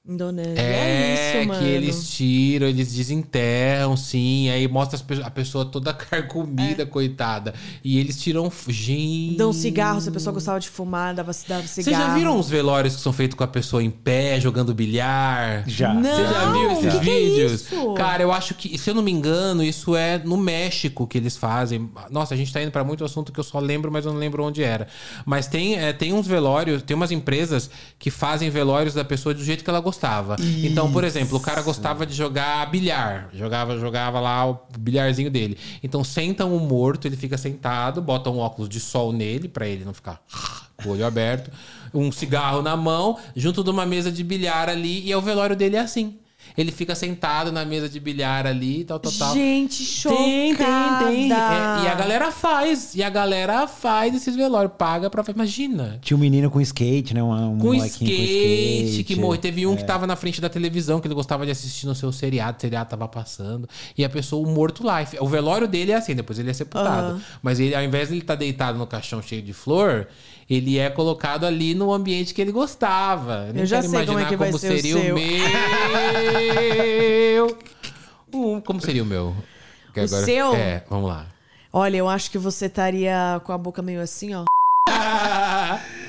Indonésia. 0.09 0.55
É, 0.61 0.63
É, 0.63 1.39
isso, 1.41 1.49
mano. 1.49 1.61
que 1.61 1.67
eles 1.69 2.09
tiram, 2.11 2.67
eles 2.67 2.93
desenterram, 2.95 3.97
sim. 3.97 4.49
Aí 4.49 4.67
mostra 4.67 4.97
as 4.97 5.03
pe- 5.03 5.23
a 5.23 5.31
pessoa 5.31 5.65
toda 5.67 5.93
carcomida, 5.95 6.87
coitada. 6.87 7.55
E 7.85 7.99
eles 7.99 8.21
tiram. 8.21 8.51
Gente. 8.69 9.37
Dão 9.37 9.53
cigarro, 9.53 10.01
se 10.01 10.09
a 10.09 10.13
pessoa 10.13 10.33
gostava 10.33 10.59
de 10.59 10.69
fumar, 10.69 11.15
dava, 11.15 11.33
dava 11.47 11.67
cigarro. 11.67 11.69
Vocês 11.69 11.97
já 11.97 12.15
viram 12.15 12.39
os 12.39 12.49
velórios 12.49 12.97
que 12.97 13.03
são 13.03 13.13
feitos 13.13 13.37
com 13.37 13.45
a 13.45 13.49
pessoa 13.49 13.83
em 13.83 13.91
pé, 13.91 14.41
jogando 14.41 14.73
bilhar? 14.75 15.65
Já. 15.69 15.93
Não. 15.93 16.03
Você 16.03 16.23
já 16.25 16.53
viu 16.53 16.71
esses 16.73 16.95
que 16.95 17.01
que 17.01 17.11
é 17.11 17.15
vídeos? 17.19 17.53
isso? 17.53 17.95
Cara, 17.95 18.23
eu 18.23 18.33
acho 18.33 18.55
que, 18.55 18.79
se 18.79 18.89
eu 18.91 18.95
não 18.95 19.03
me 19.03 19.11
engano, 19.13 19.63
isso 19.63 19.95
é 19.95 20.19
no 20.19 20.37
México 20.39 21.07
que 21.07 21.19
eles 21.19 21.37
fazem. 21.37 21.91
Nossa, 22.11 22.33
a 22.33 22.37
gente 22.37 22.53
tá 22.53 22.63
indo 22.63 22.71
pra 22.71 22.83
muito 22.83 23.05
assunto 23.05 23.31
que 23.33 23.39
eu 23.41 23.45
só 23.45 23.59
lembro, 23.59 23.93
mas 23.93 24.07
eu 24.07 24.13
não 24.13 24.19
lembro 24.19 24.43
onde 24.43 24.63
era. 24.63 24.87
Mas 25.27 25.47
tem, 25.47 25.77
é, 25.79 25.93
tem 25.93 26.13
uns 26.15 26.27
velórios, 26.27 26.83
tem 26.83 26.95
umas 26.97 27.11
empresas 27.11 27.71
que 27.99 28.11
fazem 28.11 28.49
velórios 28.49 28.95
da 28.95 29.05
pessoa 29.05 29.35
do 29.35 29.45
jeito 29.45 29.63
que 29.63 29.69
ela 29.69 29.81
gostava. 29.81 29.98
Então, 30.65 30.91
por 30.93 31.05
exemplo, 31.05 31.37
o 31.37 31.41
cara 31.41 31.63
gostava 31.63 32.07
de 32.07 32.15
jogar 32.15 32.71
bilhar. 32.71 33.29
Jogava, 33.33 33.79
jogava 33.79 34.21
lá 34.21 34.49
o 34.49 34.59
bilharzinho 34.79 35.31
dele. 35.31 35.59
Então, 35.83 36.03
sentam 36.03 36.55
o 36.55 36.61
morto, 36.61 37.07
ele 37.07 37.17
fica 37.17 37.37
sentado, 37.37 38.01
botam 38.01 38.37
um 38.37 38.39
óculos 38.39 38.69
de 38.69 38.81
sol 38.81 39.13
nele, 39.13 39.49
pra 39.49 39.67
ele 39.67 39.85
não 39.85 39.95
ficar 39.95 40.23
com 40.83 40.89
o 40.89 40.93
olho 40.93 41.07
aberto, 41.07 41.51
um 41.93 42.13
cigarro 42.13 42.63
na 42.63 42.77
mão, 42.77 43.19
junto 43.35 43.65
de 43.65 43.71
uma 43.71 43.85
mesa 43.85 44.11
de 44.13 44.23
bilhar 44.23 44.69
ali, 44.69 45.05
e 45.05 45.13
é 45.13 45.17
o 45.17 45.23
velório 45.23 45.57
dele 45.57 45.77
é 45.77 45.81
assim. 45.81 46.19
Ele 46.59 46.73
fica 46.73 46.93
sentado 46.97 47.53
na 47.53 47.65
mesa 47.65 47.89
de 47.89 48.01
bilhar 48.01 48.45
ali, 48.45 48.83
tal, 48.83 48.99
tal, 48.99 49.13
tal. 49.13 49.33
Gente, 49.33 49.85
chocada. 49.85 50.19
Tem, 50.25 50.57
tem, 50.57 51.29
tem. 51.29 51.33
É, 51.33 51.85
e 51.85 51.89
a 51.89 51.95
galera 51.95 52.33
faz. 52.33 52.97
E 52.97 53.03
a 53.03 53.09
galera 53.09 53.69
faz 53.69 54.13
esses 54.15 54.35
velórios. 54.35 54.73
Paga 54.77 55.09
pra. 55.09 55.25
Imagina. 55.33 55.99
Tinha 56.03 56.17
um 56.17 56.21
menino 56.21 56.51
com 56.51 56.61
skate, 56.61 57.15
né? 57.15 57.23
Um, 57.23 57.53
um 57.53 57.59
Com 57.59 57.67
molequinho 57.75 58.11
skate, 58.11 59.05
que 59.05 59.15
morreu. 59.15 59.41
Teve 59.41 59.67
um 59.69 59.75
É. 59.75 59.77
que 59.77 59.85
tava 59.85 60.05
na 60.05 60.17
frente 60.17 60.41
da 60.41 60.49
televisão, 60.49 60.99
que 61.01 61.07
ele 61.07 61.15
gostava 61.15 61.45
de 61.47 61.53
assistir 61.53 61.87
no 61.87 61.95
seu 61.95 62.11
seriado, 62.11 62.59
o 62.59 62.61
seriado 62.61 62.91
tava 62.91 63.07
passando. 63.07 63.69
E 63.97 64.05
a 64.05 64.09
pessoa, 64.09 64.45
o 64.47 64.51
morto 64.53 64.85
lá. 64.85 64.99
O 65.21 65.29
velório 65.29 65.69
dele 65.69 65.93
é 65.93 65.95
assim, 65.95 66.15
depois 66.15 66.41
ele 66.41 66.51
é 66.51 66.53
sepultado. 66.53 67.21
Mas 67.41 67.61
ele, 67.61 67.73
ao 67.75 67.85
invés 67.85 68.09
de 68.09 68.15
ele 68.15 68.23
estar 68.23 68.35
deitado 68.35 68.77
no 68.77 68.87
caixão 68.87 69.23
cheio 69.23 69.43
de 69.43 69.53
flor, 69.53 70.09
ele 70.49 70.79
é 70.79 70.89
colocado 70.89 71.45
ali 71.45 71.75
no 71.75 71.93
ambiente 71.93 72.33
que 72.33 72.41
ele 72.41 72.53
gostava. 72.53 73.51
Nem 73.53 73.63
Eu 73.63 73.67
já 73.67 73.83
sei 73.83 74.07
como 74.07 74.19
é 74.19 74.25
que 74.25 74.37
vai 74.37 74.51
ser 74.53 74.57
o 74.57 74.59
seria 74.59 74.95
seu. 74.95 75.15
meu. 75.15 75.29
Um, 78.33 78.61
como 78.61 78.81
seria 78.81 79.03
o 79.03 79.07
meu? 79.07 79.35
Que 79.93 80.01
O 80.01 80.09
seu? 80.09 80.55
É, 80.55 80.85
vamos 80.89 81.09
lá. 81.09 81.27
Olha, 81.73 81.97
eu 81.99 82.09
acho 82.09 82.31
que 82.31 82.39
você 82.39 82.67
estaria 82.67 83.41
com 83.45 83.53
a 83.53 83.59
boca 83.59 83.83
meio 83.83 84.01
assim, 84.01 84.35
ó. 84.35 84.45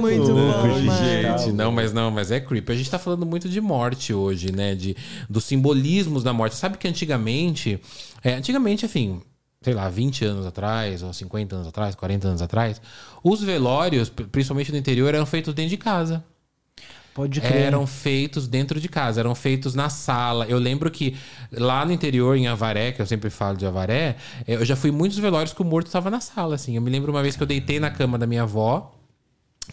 Muito 0.00 0.26
bom, 0.26 0.40
louco, 0.40 0.68
mano. 0.84 1.04
Gente, 1.04 1.52
não, 1.52 1.70
mas 1.70 1.92
não, 1.92 2.10
mas 2.10 2.30
é 2.30 2.40
creepy. 2.40 2.72
A 2.72 2.74
gente 2.76 2.90
tá 2.90 2.98
falando 2.98 3.26
muito 3.26 3.46
de 3.48 3.60
morte 3.60 4.14
hoje, 4.14 4.50
né? 4.50 4.74
De, 4.74 4.96
dos 5.28 5.44
simbolismos 5.44 6.22
da 6.22 6.32
morte. 6.32 6.56
Sabe 6.56 6.78
que 6.78 6.88
antigamente, 6.88 7.78
é, 8.24 8.34
antigamente, 8.34 8.86
enfim, 8.86 9.20
sei 9.60 9.74
lá, 9.74 9.88
20 9.88 10.24
anos 10.24 10.46
atrás, 10.46 11.02
ou 11.02 11.12
50 11.12 11.56
anos 11.56 11.68
atrás, 11.68 11.94
40 11.94 12.28
anos 12.28 12.42
atrás, 12.42 12.80
os 13.22 13.42
velórios, 13.42 14.08
pri- 14.08 14.26
principalmente 14.26 14.70
no 14.70 14.78
interior, 14.78 15.12
eram 15.14 15.26
feitos 15.26 15.52
dentro 15.54 15.70
de 15.70 15.76
casa. 15.76 16.24
Pode 17.12 17.40
crer. 17.40 17.62
Eram 17.62 17.84
feitos 17.84 18.46
dentro 18.46 18.80
de 18.80 18.88
casa, 18.88 19.18
eram 19.18 19.34
feitos 19.34 19.74
na 19.74 19.88
sala. 19.90 20.46
Eu 20.46 20.56
lembro 20.58 20.88
que 20.88 21.16
lá 21.50 21.84
no 21.84 21.90
interior, 21.90 22.36
em 22.36 22.46
Avaré, 22.46 22.92
que 22.92 23.02
eu 23.02 23.06
sempre 23.06 23.28
falo 23.28 23.56
de 23.56 23.66
Avaré, 23.66 24.14
eh, 24.46 24.54
eu 24.54 24.64
já 24.64 24.76
fui 24.76 24.92
muitos 24.92 25.18
velórios 25.18 25.52
que 25.52 25.60
o 25.60 25.64
morto 25.64 25.88
estava 25.88 26.10
na 26.10 26.20
sala, 26.20 26.54
assim. 26.54 26.76
Eu 26.76 26.82
me 26.82 26.90
lembro 26.90 27.10
uma 27.10 27.20
vez 27.20 27.34
que 27.34 27.42
eu 27.42 27.46
deitei 27.46 27.80
na 27.80 27.90
cama 27.90 28.16
da 28.18 28.26
minha 28.26 28.42
avó 28.44 28.94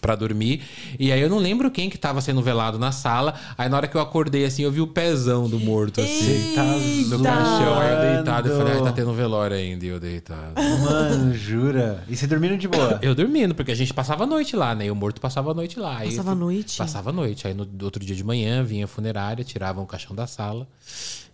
pra 0.00 0.14
dormir, 0.14 0.62
e 0.98 1.10
aí 1.12 1.20
eu 1.20 1.28
não 1.28 1.38
lembro 1.38 1.70
quem 1.70 1.88
que 1.90 1.98
tava 1.98 2.20
sendo 2.20 2.42
velado 2.42 2.78
na 2.78 2.92
sala. 2.92 3.34
Aí 3.56 3.68
na 3.68 3.76
hora 3.76 3.88
que 3.88 3.96
eu 3.96 4.00
acordei, 4.00 4.44
assim, 4.44 4.62
eu 4.62 4.70
vi 4.70 4.80
o 4.80 4.86
pezão 4.86 5.48
do 5.48 5.58
morto, 5.58 6.00
assim. 6.00 6.52
Tá 6.54 6.62
No 6.64 6.76
Eita! 6.76 7.22
caixão, 7.22 7.78
aí 7.80 7.92
eu 7.92 8.14
deitado, 8.14 8.48
eu 8.48 8.56
falei, 8.56 8.72
ai, 8.72 8.78
tá 8.78 8.84
zoando. 8.84 8.96
tendo 8.96 9.12
velório 9.14 9.56
ainda, 9.56 9.84
e 9.84 9.88
eu 9.88 10.00
deitado. 10.00 10.52
Mano, 10.84 11.34
jura? 11.34 12.04
E 12.08 12.16
você 12.16 12.26
dormindo 12.26 12.56
de 12.56 12.68
boa? 12.68 12.98
Eu 13.02 13.14
dormindo, 13.14 13.54
porque 13.54 13.72
a 13.72 13.74
gente 13.76 13.92
passava 13.92 14.24
a 14.24 14.26
noite 14.26 14.54
lá, 14.56 14.74
né? 14.74 14.86
E 14.86 14.90
o 14.90 14.94
morto 14.94 15.20
passava 15.20 15.50
a 15.50 15.54
noite 15.54 15.78
lá. 15.78 16.00
Passava 16.04 16.32
a 16.32 16.34
noite? 16.34 16.78
Passava 16.78 17.10
a 17.10 17.12
noite. 17.12 17.46
Aí 17.46 17.54
no 17.54 17.66
outro 17.82 18.04
dia 18.04 18.14
de 18.16 18.24
manhã 18.24 18.62
vinha 18.62 18.84
a 18.84 18.88
funerária, 18.88 19.44
tiravam 19.44 19.84
o 19.84 19.86
caixão 19.86 20.14
da 20.14 20.26
sala 20.26 20.66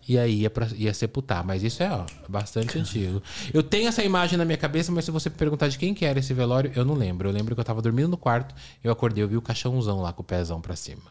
e 0.09 0.18
aí 0.18 0.40
ia, 0.40 0.50
pra, 0.50 0.66
ia 0.76 0.92
sepultar. 0.92 1.44
Mas 1.44 1.62
isso 1.62 1.82
é 1.82 1.90
ó, 1.90 2.05
bastante 2.28 2.78
antigo. 2.78 3.22
Eu 3.53 3.62
tenho 3.62 3.88
essa 3.88 4.03
imagem 4.03 4.36
na 4.36 4.44
minha 4.44 4.59
cabeça, 4.59 4.90
mas 4.92 5.05
se 5.05 5.11
você 5.11 5.28
me 5.28 5.36
perguntar 5.36 5.68
de 5.68 5.78
quem 5.78 5.94
que 5.94 6.05
era 6.05 6.18
esse 6.18 6.32
velório, 6.34 6.72
eu 6.74 6.84
não 6.84 6.94
lembro. 6.94 7.28
Eu 7.28 7.32
lembro 7.32 7.55
que 7.55 7.61
eu 7.61 7.64
tava 7.64 7.80
dormindo 7.82 8.09
no 8.09 8.16
quarto, 8.16 8.55
eu 8.82 8.90
acordei, 8.92 9.22
eu 9.22 9.28
vi 9.28 9.36
o 9.36 9.42
caixãozão 9.42 10.00
lá 10.00 10.12
com 10.12 10.22
o 10.22 10.24
pezão 10.24 10.61
pra 10.61 10.74
cima. 10.76 11.03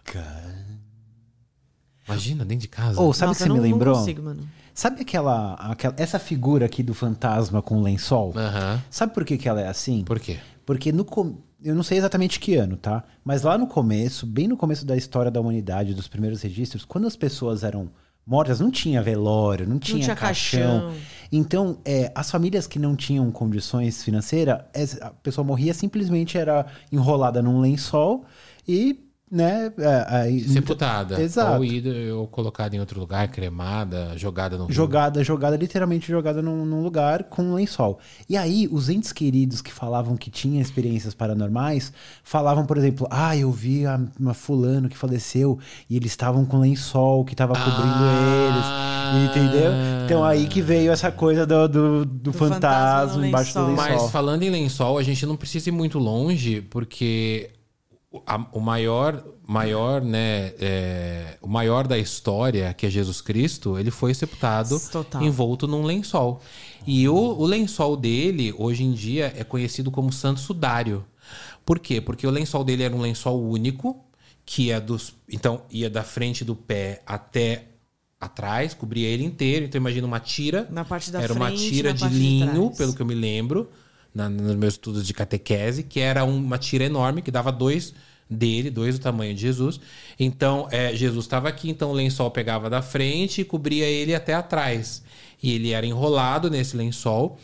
Imagina, 2.07 2.43
dentro 2.43 2.61
de 2.63 2.67
casa. 2.67 2.99
Ou 2.99 3.13
sabe 3.13 3.31
o 3.31 3.35
que 3.35 3.39
você 3.39 3.43
me 3.45 3.49
não- 3.49 3.55
não 3.57 3.63
lembrou? 3.63 3.95
consigo, 3.97 4.21
mano. 4.23 4.47
Sabe 4.73 5.01
aquela, 5.01 5.53
aquela. 5.55 5.93
Essa 5.97 6.17
figura 6.17 6.65
aqui 6.65 6.81
do 6.81 6.93
fantasma 6.93 7.61
com 7.61 7.81
lençol? 7.81 8.33
Sabe 8.89 9.13
por 9.13 9.23
que, 9.25 9.37
que 9.37 9.47
ela 9.47 9.61
é 9.61 9.67
assim? 9.67 10.03
Por 10.03 10.19
quê? 10.19 10.39
Porque 10.65 10.91
no. 10.91 11.05
com- 11.05 11.37
Eu 11.63 11.75
não 11.75 11.83
sei 11.83 11.99
exatamente 11.99 12.39
que 12.39 12.55
ano, 12.55 12.75
tá? 12.75 13.03
Mas 13.23 13.43
lá 13.43 13.55
no 13.55 13.67
começo, 13.67 14.25
bem 14.25 14.47
no 14.47 14.57
começo 14.57 14.83
da 14.83 14.97
história 14.97 15.29
da 15.29 15.39
humanidade, 15.39 15.93
dos 15.93 16.07
primeiros 16.07 16.41
registros, 16.41 16.83
quando 16.83 17.05
as 17.05 17.15
pessoas 17.15 17.63
eram 17.63 17.91
mortas, 18.25 18.59
não 18.59 18.71
tinha 18.71 19.01
velório, 19.01 19.67
não 19.67 19.79
tinha, 19.79 20.03
tinha 20.03 20.15
caixão. 20.15 20.81
caixão. 20.81 21.01
Então, 21.31 21.77
é, 21.85 22.11
as 22.13 22.29
famílias 22.29 22.67
que 22.67 22.77
não 22.77 22.95
tinham 22.95 23.31
condições 23.31 24.03
financeiras, 24.03 24.61
a 25.01 25.09
pessoa 25.11 25.45
morria 25.45 25.73
simplesmente 25.73 26.37
era 26.37 26.65
enrolada 26.91 27.41
num 27.41 27.61
lençol 27.61 28.25
e, 28.67 28.99
né? 29.31 29.71
é, 29.77 30.05
aí- 30.09 30.41
Sepultada. 30.49 31.21
Exato. 31.21 31.57
Ou, 31.57 31.63
ida, 31.65 31.89
ou 32.15 32.27
colocada 32.27 32.75
em 32.75 32.79
outro 32.79 32.99
lugar, 32.99 33.27
cremada, 33.29 34.11
jogada 34.17 34.57
no 34.57 34.65
rio. 34.65 34.73
Jogada, 34.75 35.23
jogada, 35.23 35.55
literalmente 35.55 36.11
jogada 36.11 36.41
num, 36.41 36.65
num 36.65 36.83
lugar 36.83 37.23
com 37.23 37.41
um 37.43 37.53
lençol. 37.53 37.99
E 38.27 38.35
aí, 38.35 38.67
os 38.71 38.89
entes 38.89 39.11
queridos 39.13 39.61
que 39.61 39.71
falavam 39.71 40.17
que 40.17 40.29
tinham 40.29 40.61
experiências 40.61 41.13
paranormais, 41.13 41.93
falavam, 42.23 42.65
por 42.65 42.77
exemplo, 42.77 43.07
ah, 43.09 43.35
eu 43.37 43.51
vi 43.51 43.85
a, 43.85 43.99
uma 44.19 44.33
fulano 44.33 44.89
que 44.89 44.97
faleceu 44.97 45.57
e 45.89 45.95
eles 45.95 46.11
estavam 46.11 46.43
com 46.45 46.59
lençol 46.59 47.23
que 47.23 47.33
estava 47.33 47.53
cobrindo 47.53 47.79
Ah. 48.03 48.51
eles. 48.51 48.91
Entendeu? 49.29 49.71
Então 50.05 50.23
aí 50.23 50.47
que 50.47 50.61
veio 50.61 50.91
essa 50.91 51.11
coisa 51.11 51.45
do, 51.45 51.67
do, 51.67 52.05
do 52.05 52.33
fantasma 52.33 52.55
fantasma 52.61 53.17
no 53.21 53.25
embaixo 53.27 53.53
do 53.53 53.65
lençol. 53.67 53.85
lençol. 53.85 54.01
Mas 54.03 54.11
falando 54.11 54.43
em 54.43 54.49
lençol, 54.49 54.97
a 54.97 55.03
gente 55.03 55.25
não 55.25 55.35
precisa 55.35 55.69
ir 55.69 55.71
muito 55.71 55.99
longe, 55.99 56.61
porque 56.61 57.49
o- 58.11 58.59
maior, 58.59 59.23
maior, 59.47 60.01
né, 60.01 60.53
é, 60.59 61.37
o 61.41 61.47
maior 61.47 61.87
da 61.87 61.97
história, 61.97 62.73
que 62.73 62.85
é 62.85 62.89
Jesus 62.89 63.21
Cristo, 63.21 63.77
ele 63.79 63.89
foi 63.91 64.13
sepultado 64.13 64.79
Total. 64.91 65.21
envolto 65.23 65.67
num 65.67 65.83
lençol. 65.83 66.41
E 66.85 67.07
o, 67.07 67.15
o 67.15 67.45
lençol 67.45 67.95
dele, 67.95 68.53
hoje 68.57 68.83
em 68.83 68.91
dia, 68.91 69.33
é 69.37 69.43
conhecido 69.43 69.89
como 69.91 70.11
Santo 70.11 70.39
Sudário. 70.39 71.05
Por 71.65 71.79
quê? 71.79 72.01
Porque 72.01 72.25
o 72.27 72.31
lençol 72.31 72.63
dele 72.63 72.83
era 72.83 72.95
um 72.95 73.01
lençol 73.01 73.41
único, 73.41 74.03
que 74.45 74.63
ia 74.63 74.81
dos, 74.81 75.13
então 75.29 75.61
ia 75.69 75.89
da 75.89 76.03
frente 76.03 76.43
do 76.43 76.55
pé 76.55 77.01
até 77.05 77.67
atrás, 78.19 78.73
cobria 78.73 79.07
ele 79.07 79.23
inteiro. 79.23 79.65
Então 79.65 79.79
imagina 79.79 80.05
uma 80.05 80.19
tira. 80.19 80.67
Na 80.69 80.83
parte 80.83 81.11
da 81.11 81.21
era 81.21 81.33
uma 81.33 81.47
frente, 81.47 81.69
tira 81.69 81.89
na 81.93 81.95
de 81.95 82.09
de 82.09 82.19
linho, 82.19 82.63
trás. 82.65 82.77
pelo 82.77 82.93
que 82.95 83.01
eu 83.01 83.05
me 83.05 83.15
lembro, 83.15 83.69
na- 84.13 84.29
nos 84.29 84.55
meus 84.55 84.73
estudos 84.73 85.05
de 85.05 85.13
catequese, 85.13 85.83
que 85.83 85.99
era 85.99 86.23
uma 86.23 86.57
tira 86.57 86.83
enorme, 86.83 87.21
que 87.21 87.31
dava 87.31 87.51
dois 87.51 87.93
dele, 88.29 88.69
dois 88.69 88.97
do 88.97 89.01
tamanho 89.01 89.33
de 89.35 89.41
Jesus. 89.41 89.79
Então, 90.19 90.67
é, 90.71 90.95
Jesus 90.95 91.25
estava 91.25 91.49
aqui, 91.49 91.69
então 91.69 91.91
o 91.91 91.93
lençol 91.93 92.31
pegava 92.31 92.69
da 92.69 92.81
frente 92.81 93.41
e 93.41 93.45
cobria 93.45 93.85
ele 93.85 94.15
até 94.15 94.33
atrás. 94.33 95.03
E 95.43 95.51
ele 95.51 95.71
era 95.71 95.85
enrolado 95.85 96.49
nesse 96.49 96.77
lençol. 96.77 97.37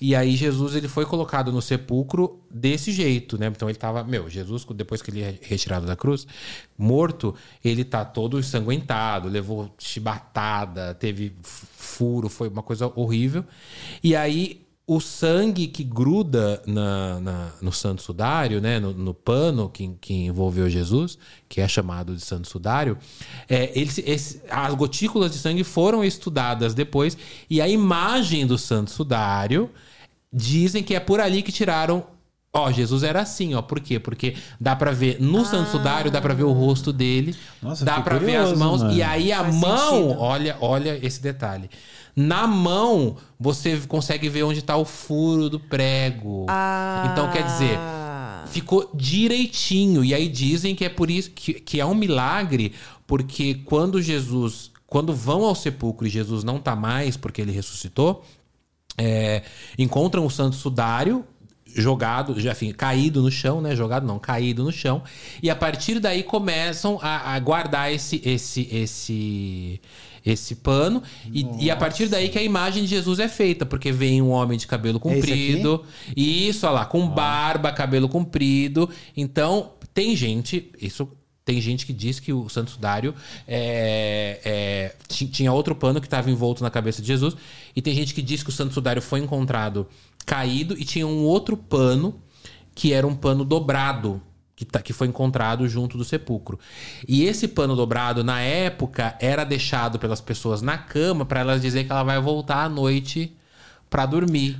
E 0.00 0.16
aí 0.16 0.34
Jesus 0.34 0.74
ele 0.74 0.88
foi 0.88 1.06
colocado 1.06 1.52
no 1.52 1.62
sepulcro 1.62 2.40
desse 2.50 2.90
jeito, 2.90 3.38
né? 3.38 3.46
Então 3.46 3.68
ele 3.70 3.78
tava, 3.78 4.02
meu, 4.02 4.28
Jesus 4.28 4.66
depois 4.74 5.00
que 5.00 5.12
ele 5.12 5.22
é 5.22 5.38
retirado 5.40 5.86
da 5.86 5.94
cruz, 5.94 6.26
morto, 6.76 7.36
ele 7.64 7.84
tá 7.84 8.04
todo 8.04 8.36
ensanguentado, 8.36 9.28
levou 9.28 9.72
chibatada, 9.78 10.92
teve 10.94 11.32
furo, 11.42 12.28
foi 12.28 12.48
uma 12.48 12.64
coisa 12.64 12.90
horrível. 12.96 13.44
E 14.02 14.16
aí 14.16 14.61
o 14.86 15.00
sangue 15.00 15.68
que 15.68 15.84
gruda 15.84 16.60
na, 16.66 17.20
na- 17.20 17.52
no 17.62 17.72
santo 17.72 18.02
sudário, 18.02 18.60
né, 18.60 18.80
no, 18.80 18.92
no 18.92 19.14
pano 19.14 19.68
que, 19.68 19.88
que 20.00 20.12
envolveu 20.12 20.68
Jesus, 20.68 21.16
que 21.48 21.60
é 21.60 21.68
chamado 21.68 22.14
de 22.16 22.20
santo 22.22 22.48
sudário, 22.48 22.98
é, 23.48 23.70
ele, 23.78 23.90
se- 23.90 24.02
esse- 24.04 24.42
as 24.50 24.74
gotículas 24.74 25.32
de 25.32 25.38
sangue 25.38 25.62
foram 25.64 26.04
estudadas 26.04 26.74
depois 26.74 27.16
e 27.48 27.60
a 27.60 27.68
imagem 27.68 28.46
do 28.46 28.58
santo 28.58 28.90
sudário 28.90 29.70
dizem 30.32 30.82
que 30.82 30.94
é 30.94 31.00
por 31.00 31.20
ali 31.20 31.42
que 31.42 31.52
tiraram. 31.52 32.04
Ó, 32.54 32.70
Jesus 32.70 33.02
era 33.02 33.22
assim, 33.22 33.54
ó. 33.54 33.62
Por 33.62 33.80
quê? 33.80 33.98
Porque 33.98 34.36
dá 34.60 34.76
pra 34.76 34.90
ver 34.92 35.18
no 35.20 35.42
santo 35.44 35.70
sudário, 35.70 36.10
dá 36.10 36.20
pra 36.20 36.34
ver 36.34 36.42
o 36.44 36.52
rosto 36.52 36.92
dele, 36.92 37.34
Nossa, 37.62 37.82
dá 37.84 38.00
pra 38.02 38.18
ver 38.18 38.36
as 38.36 38.52
mãos 38.58 38.82
mano. 38.82 38.94
e 38.94 39.02
aí 39.02 39.32
a 39.32 39.42
Faz 39.42 39.54
mão, 39.56 39.90
sentido. 40.02 40.20
olha, 40.20 40.56
olha 40.60 40.98
esse 41.02 41.22
detalhe. 41.22 41.70
Na 42.14 42.46
mão, 42.46 43.16
você 43.40 43.78
consegue 43.88 44.28
ver 44.28 44.42
onde 44.42 44.60
tá 44.60 44.76
o 44.76 44.84
furo 44.84 45.48
do 45.48 45.58
prego. 45.58 46.44
Ah. 46.50 47.08
Então, 47.10 47.30
quer 47.30 47.42
dizer, 47.42 47.78
ficou 48.48 48.90
direitinho. 48.94 50.04
E 50.04 50.12
aí 50.14 50.28
dizem 50.28 50.74
que 50.74 50.84
é 50.84 50.90
por 50.90 51.10
isso 51.10 51.30
que, 51.30 51.54
que 51.54 51.80
é 51.80 51.86
um 51.86 51.94
milagre, 51.94 52.74
porque 53.06 53.54
quando 53.64 54.02
Jesus, 54.02 54.70
quando 54.86 55.14
vão 55.14 55.42
ao 55.44 55.54
sepulcro 55.54 56.06
e 56.06 56.10
Jesus 56.10 56.44
não 56.44 56.58
tá 56.58 56.76
mais, 56.76 57.16
porque 57.16 57.40
ele 57.40 57.50
ressuscitou, 57.50 58.22
é, 58.98 59.42
encontram 59.78 60.26
o 60.26 60.30
santo 60.30 60.54
sudário 60.54 61.24
jogado, 61.74 62.38
já 62.40 62.52
enfim, 62.52 62.72
caído 62.72 63.22
no 63.22 63.30
chão, 63.30 63.60
né? 63.60 63.74
Jogado 63.76 64.06
não, 64.06 64.18
caído 64.18 64.62
no 64.64 64.72
chão. 64.72 65.02
E 65.42 65.48
a 65.50 65.56
partir 65.56 65.98
daí 66.00 66.22
começam 66.22 66.98
a, 67.02 67.34
a 67.34 67.38
guardar 67.38 67.92
esse 67.92 68.20
esse 68.24 68.68
esse 68.72 69.80
esse 70.24 70.54
pano 70.54 71.02
e, 71.32 71.44
e 71.58 71.68
a 71.70 71.74
partir 71.76 72.06
daí 72.08 72.28
que 72.28 72.38
a 72.38 72.42
imagem 72.42 72.84
de 72.84 72.88
Jesus 72.90 73.18
é 73.18 73.28
feita, 73.28 73.66
porque 73.66 73.90
vem 73.90 74.22
um 74.22 74.30
homem 74.30 74.56
de 74.56 74.68
cabelo 74.68 74.98
É 74.98 75.00
comprido, 75.00 75.84
isso, 76.16 76.64
olha 76.64 76.74
lá, 76.74 76.84
com 76.84 77.08
barba, 77.08 77.72
cabelo 77.72 78.08
comprido. 78.08 78.88
Então, 79.16 79.72
tem 79.92 80.14
gente, 80.14 80.70
isso 80.80 81.08
tem 81.44 81.60
gente 81.60 81.84
que 81.84 81.92
diz 81.92 82.20
que 82.20 82.32
o 82.32 82.48
Santo 82.48 82.70
Sudário 82.70 83.12
é, 83.48 84.38
é, 84.44 84.94
ti- 85.08 85.26
tinha 85.26 85.52
outro 85.52 85.74
pano 85.74 86.00
que 86.00 86.06
estava 86.06 86.30
envolto 86.30 86.62
na 86.62 86.70
cabeça 86.70 87.02
de 87.02 87.08
Jesus. 87.08 87.34
E 87.74 87.82
tem 87.82 87.92
gente 87.96 88.14
que 88.14 88.22
diz 88.22 88.44
que 88.44 88.48
o 88.48 88.52
Santo 88.52 88.72
Sudário 88.72 89.02
foi 89.02 89.18
encontrado 89.18 89.88
caído 90.26 90.76
e 90.78 90.84
tinha 90.84 91.06
um 91.06 91.24
outro 91.24 91.56
pano 91.56 92.20
que 92.74 92.92
era 92.92 93.06
um 93.06 93.14
pano 93.14 93.44
dobrado. 93.44 94.20
Que, 94.54 94.64
tá- 94.66 94.80
que 94.82 94.92
foi 94.92 95.08
encontrado 95.08 95.66
junto 95.66 95.98
do 95.98 96.04
sepulcro. 96.04 96.58
E 97.08 97.24
esse 97.24 97.48
pano 97.48 97.74
dobrado, 97.74 98.22
na 98.22 98.40
época, 98.40 99.16
era 99.18 99.42
deixado 99.44 99.98
pelas 99.98 100.20
pessoas 100.20 100.62
na 100.62 100.78
cama 100.78 101.24
para 101.24 101.40
elas 101.40 101.60
dizer 101.60 101.84
que 101.84 101.90
ela 101.90 102.04
vai 102.04 102.20
voltar 102.20 102.62
à 102.64 102.68
noite 102.68 103.36
para 103.90 104.06
dormir. 104.06 104.56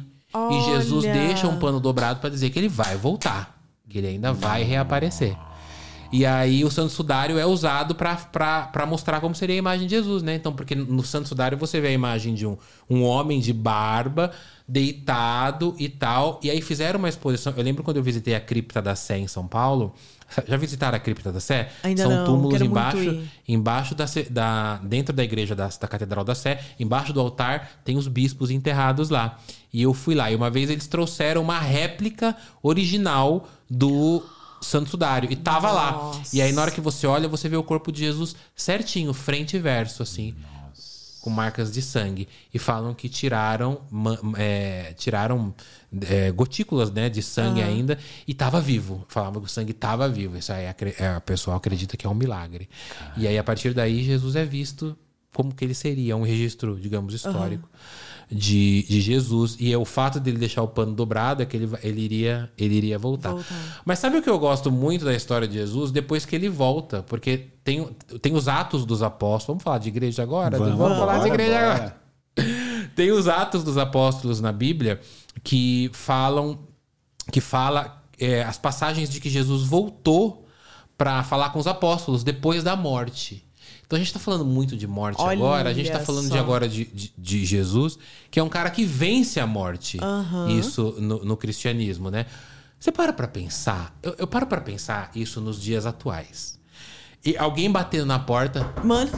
E 0.50 0.60
Jesus 0.72 1.04
Olha! 1.04 1.12
deixa 1.12 1.46
um 1.46 1.58
pano 1.58 1.78
dobrado 1.78 2.18
para 2.20 2.30
dizer 2.30 2.50
que 2.50 2.58
ele 2.58 2.68
vai 2.68 2.96
voltar, 2.96 3.62
que 3.88 3.98
ele 3.98 4.08
ainda 4.08 4.32
vai 4.32 4.64
reaparecer. 4.64 5.36
E 6.10 6.26
aí 6.26 6.64
o 6.64 6.70
Santo 6.70 6.90
Sudário 6.92 7.38
é 7.38 7.46
usado 7.46 7.94
pra 7.94 8.86
mostrar 8.86 9.20
como 9.20 9.34
seria 9.34 9.54
a 9.54 9.58
imagem 9.58 9.86
de 9.86 9.94
Jesus, 9.94 10.22
né? 10.22 10.34
Então, 10.34 10.52
porque 10.52 10.74
no 10.74 11.02
Santo 11.02 11.28
Sudário 11.28 11.56
você 11.56 11.80
vê 11.80 11.88
a 11.88 11.92
imagem 11.92 12.34
de 12.34 12.46
um, 12.46 12.56
um 12.88 13.02
homem 13.04 13.40
de 13.40 13.52
barba, 13.52 14.30
deitado 14.72 15.76
e 15.78 15.86
tal. 15.86 16.40
E 16.42 16.50
aí 16.50 16.62
fizeram 16.62 16.98
uma 16.98 17.08
exposição. 17.08 17.52
Eu 17.54 17.62
lembro 17.62 17.84
quando 17.84 17.98
eu 17.98 18.02
visitei 18.02 18.34
a 18.34 18.40
cripta 18.40 18.80
da 18.80 18.96
Sé 18.96 19.18
em 19.18 19.28
São 19.28 19.46
Paulo. 19.46 19.94
Já 20.48 20.56
visitaram 20.56 20.96
a 20.96 20.98
cripta 20.98 21.30
da 21.30 21.40
Sé? 21.40 21.70
Ainda 21.82 22.04
São 22.04 22.10
não, 22.10 22.24
túmulos 22.24 22.58
embaixo, 22.58 23.22
embaixo 23.46 23.94
da, 23.94 24.06
da 24.30 24.76
dentro 24.78 25.14
da 25.14 25.22
igreja 25.22 25.54
da, 25.54 25.68
da 25.68 25.86
Catedral 25.86 26.24
da 26.24 26.34
Sé, 26.34 26.58
embaixo 26.80 27.12
do 27.12 27.20
altar 27.20 27.82
tem 27.84 27.98
os 27.98 28.08
bispos 28.08 28.50
enterrados 28.50 29.10
lá. 29.10 29.38
E 29.70 29.82
eu 29.82 29.92
fui 29.92 30.14
lá 30.14 30.32
e 30.32 30.34
uma 30.34 30.48
vez 30.48 30.70
eles 30.70 30.86
trouxeram 30.86 31.42
uma 31.42 31.58
réplica 31.58 32.34
original 32.62 33.46
do 33.68 34.22
Santo 34.62 34.88
Sudário 34.88 35.30
e 35.30 35.36
tava 35.36 35.70
lá. 35.70 35.92
Nossa. 35.92 36.34
E 36.34 36.40
aí 36.40 36.50
na 36.50 36.62
hora 36.62 36.70
que 36.70 36.80
você 36.80 37.06
olha, 37.06 37.28
você 37.28 37.46
vê 37.46 37.58
o 37.58 37.62
corpo 37.62 37.92
de 37.92 38.00
Jesus 38.00 38.34
certinho, 38.56 39.12
frente 39.12 39.56
e 39.56 39.60
verso 39.60 40.02
assim. 40.02 40.34
Com 41.22 41.30
marcas 41.30 41.70
de 41.72 41.80
sangue. 41.80 42.28
E 42.52 42.58
falam 42.58 42.92
que 42.92 43.08
tiraram, 43.08 43.80
é, 44.36 44.92
tiraram 44.98 45.54
é, 46.02 46.30
gotículas 46.32 46.90
né, 46.90 47.08
de 47.08 47.22
sangue 47.22 47.62
ainda 47.62 47.96
e 48.26 48.34
tava 48.34 48.60
vivo. 48.60 49.04
Falavam 49.08 49.40
que 49.40 49.46
o 49.46 49.50
sangue 49.50 49.72
tava 49.72 50.08
vivo. 50.08 50.36
Isso 50.36 50.52
aí 50.52 50.66
acre- 50.66 50.96
é, 50.98 51.06
a 51.14 51.20
pessoa 51.20 51.56
acredita 51.56 51.96
que 51.96 52.06
é 52.06 52.10
um 52.10 52.14
milagre. 52.14 52.68
E 53.16 53.26
aí, 53.28 53.38
a 53.38 53.44
partir 53.44 53.72
daí, 53.72 54.02
Jesus 54.02 54.34
é 54.36 54.44
visto 54.44 54.98
como 55.32 55.54
que 55.54 55.64
ele 55.64 55.74
seria, 55.74 56.16
um 56.16 56.22
registro, 56.24 56.78
digamos, 56.78 57.14
histórico. 57.14 57.68
De, 58.32 58.84
de 58.84 59.00
Jesus. 59.00 59.56
E 59.60 59.72
é 59.72 59.76
o 59.76 59.84
fato 59.84 60.18
dele 60.18 60.38
deixar 60.38 60.62
o 60.62 60.68
pano 60.68 60.94
dobrado 60.94 61.42
é 61.42 61.46
que 61.46 61.56
ele, 61.56 61.68
ele, 61.82 62.00
iria, 62.00 62.50
ele 62.56 62.74
iria 62.74 62.98
voltar. 62.98 63.32
Voltar. 63.32 63.82
Mas 63.84 63.98
sabe 63.98 64.16
o 64.16 64.22
que 64.22 64.30
eu 64.30 64.38
gosto 64.38 64.70
muito 64.70 65.04
da 65.04 65.14
história 65.14 65.46
de 65.46 65.54
Jesus? 65.54 65.90
Depois 65.90 66.24
que 66.24 66.34
ele 66.34 66.48
volta. 66.48 67.02
Porque 67.02 67.48
tem, 67.62 67.86
tem 68.22 68.34
os 68.34 68.48
atos 68.48 68.86
dos 68.86 69.02
apóstolos. 69.02 69.46
Vamos 69.46 69.62
falar 69.62 69.78
de 69.78 69.88
igreja 69.88 70.22
agora? 70.22 70.56
Vamos, 70.56 70.98
falar 70.98 71.18
de 71.18 71.28
bora, 71.28 71.28
igreja 71.28 71.60
bora. 71.60 71.74
agora. 71.74 72.02
Tem 72.94 73.10
os 73.10 73.28
atos 73.28 73.64
dos 73.64 73.78
apóstolos 73.78 74.40
na 74.40 74.52
Bíblia 74.52 75.00
que 75.42 75.90
falam 75.92 76.58
que 77.30 77.40
fala 77.40 78.02
é, 78.18 78.42
as 78.42 78.58
passagens 78.58 79.08
de 79.08 79.20
que 79.20 79.30
Jesus 79.30 79.64
voltou 79.64 80.46
para 80.96 81.22
falar 81.22 81.50
com 81.50 81.58
os 81.58 81.66
apóstolos 81.66 82.22
depois 82.22 82.62
da 82.62 82.76
morte. 82.76 83.44
Então 83.92 83.98
a 83.98 84.00
gente 84.00 84.08
está 84.08 84.18
falando 84.18 84.46
muito 84.46 84.74
de 84.74 84.86
morte 84.86 85.20
Olha 85.20 85.36
agora. 85.36 85.68
A 85.68 85.74
gente 85.74 85.84
está 85.84 86.00
falando 86.00 86.24
de 86.24 86.32
só. 86.32 86.38
agora 86.38 86.66
de, 86.66 86.86
de, 86.86 87.12
de 87.14 87.44
Jesus, 87.44 87.98
que 88.30 88.40
é 88.40 88.42
um 88.42 88.48
cara 88.48 88.70
que 88.70 88.86
vence 88.86 89.38
a 89.38 89.46
morte. 89.46 89.98
Isso 90.58 90.96
no, 90.98 91.22
no 91.22 91.36
cristianismo, 91.36 92.10
né? 92.10 92.24
Você 92.80 92.90
para 92.90 93.12
para 93.12 93.28
pensar. 93.28 93.94
Eu, 94.02 94.14
eu 94.20 94.26
paro 94.26 94.46
para 94.46 94.62
pensar 94.62 95.10
isso 95.14 95.42
nos 95.42 95.60
dias 95.60 95.84
atuais. 95.84 96.58
E 97.22 97.36
alguém 97.36 97.70
batendo 97.70 98.06
na 98.06 98.18
porta, 98.18 98.72
Mano, 98.82 99.12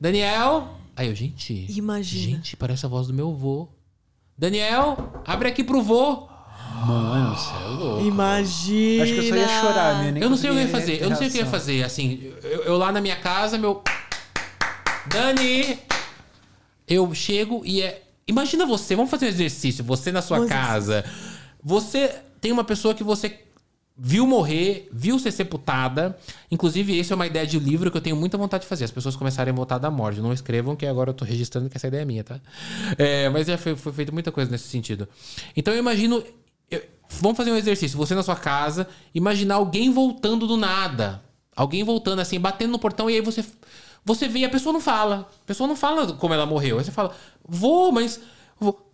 Daniel. 0.00 0.78
Aí 0.96 1.08
eu, 1.08 1.14
gente. 1.14 1.66
Imagina. 1.68 2.36
Gente, 2.36 2.56
parece 2.56 2.86
a 2.86 2.88
voz 2.88 3.08
do 3.08 3.12
meu 3.12 3.34
vô. 3.34 3.68
Daniel, 4.38 5.20
abre 5.26 5.48
aqui 5.48 5.62
pro 5.62 5.82
vô. 5.82 6.30
Mano, 6.86 7.36
você 7.36 7.54
é 7.54 7.68
louco. 7.68 8.04
imagina. 8.04 9.02
Acho 9.04 9.12
que 9.12 9.18
eu 9.18 9.28
só 9.28 9.36
ia 9.36 9.48
chorar, 9.48 10.02
né? 10.02 10.12
Nem 10.12 10.22
Eu 10.22 10.30
não 10.30 10.36
sei 10.36 10.50
o 10.50 10.52
que 10.54 10.58
eu 10.58 10.62
ia 10.62 10.68
fazer. 10.68 11.02
Eu 11.02 11.10
não 11.10 11.16
sei 11.16 11.28
o 11.28 11.30
que 11.30 11.38
eu 11.38 11.44
ia 11.44 11.50
fazer. 11.50 11.82
Assim, 11.84 12.32
eu, 12.42 12.62
eu 12.64 12.78
lá 12.78 12.90
na 12.90 13.00
minha 13.00 13.16
casa, 13.16 13.58
meu. 13.58 13.82
Dani! 15.06 15.78
Eu 16.88 17.12
chego 17.14 17.62
e 17.64 17.82
é. 17.82 18.02
Imagina 18.26 18.64
você, 18.64 18.94
vamos 18.94 19.10
fazer 19.10 19.26
um 19.26 19.28
exercício. 19.28 19.84
Você 19.84 20.12
na 20.12 20.22
sua 20.22 20.38
Vamos 20.38 20.52
casa. 20.52 21.04
Você 21.62 22.14
tem 22.40 22.52
uma 22.52 22.64
pessoa 22.64 22.94
que 22.94 23.04
você 23.04 23.40
viu 24.02 24.26
morrer, 24.26 24.88
viu 24.92 25.18
ser 25.18 25.30
sepultada. 25.30 26.16
Inclusive, 26.50 26.98
essa 26.98 27.12
é 27.12 27.16
uma 27.16 27.26
ideia 27.26 27.46
de 27.46 27.58
livro 27.58 27.90
que 27.90 27.96
eu 27.98 28.00
tenho 28.00 28.16
muita 28.16 28.38
vontade 28.38 28.62
de 28.62 28.68
fazer. 28.68 28.84
As 28.84 28.90
pessoas 28.90 29.14
começarem 29.14 29.52
a 29.52 29.54
voltar 29.54 29.76
da 29.78 29.90
morte. 29.90 30.20
Não 30.20 30.32
escrevam, 30.32 30.74
que 30.74 30.86
agora 30.86 31.10
eu 31.10 31.14
tô 31.14 31.24
registrando 31.24 31.68
que 31.68 31.76
essa 31.76 31.88
ideia 31.88 32.02
é 32.02 32.04
minha, 32.04 32.24
tá? 32.24 32.40
É, 32.96 33.28
mas 33.28 33.46
já 33.46 33.58
foi, 33.58 33.76
foi 33.76 33.92
feita 33.92 34.10
muita 34.10 34.32
coisa 34.32 34.50
nesse 34.50 34.68
sentido. 34.68 35.06
Então 35.54 35.74
eu 35.74 35.78
imagino. 35.80 36.24
Vamos 37.18 37.36
fazer 37.36 37.50
um 37.50 37.56
exercício. 37.56 37.98
Você 37.98 38.14
na 38.14 38.22
sua 38.22 38.36
casa, 38.36 38.88
imaginar 39.14 39.56
alguém 39.56 39.90
voltando 39.90 40.46
do 40.46 40.56
nada. 40.56 41.22
Alguém 41.54 41.82
voltando 41.82 42.20
assim, 42.20 42.38
batendo 42.38 42.70
no 42.70 42.78
portão, 42.78 43.10
e 43.10 43.14
aí 43.14 43.20
você. 43.20 43.44
Você 44.04 44.28
vê 44.28 44.40
e 44.40 44.44
a 44.44 44.48
pessoa 44.48 44.72
não 44.72 44.80
fala. 44.80 45.28
A 45.42 45.46
pessoa 45.46 45.66
não 45.66 45.76
fala 45.76 46.14
como 46.14 46.32
ela 46.32 46.46
morreu. 46.46 46.78
Aí 46.78 46.84
você 46.84 46.92
fala, 46.92 47.14
vou, 47.46 47.92
mas. 47.92 48.20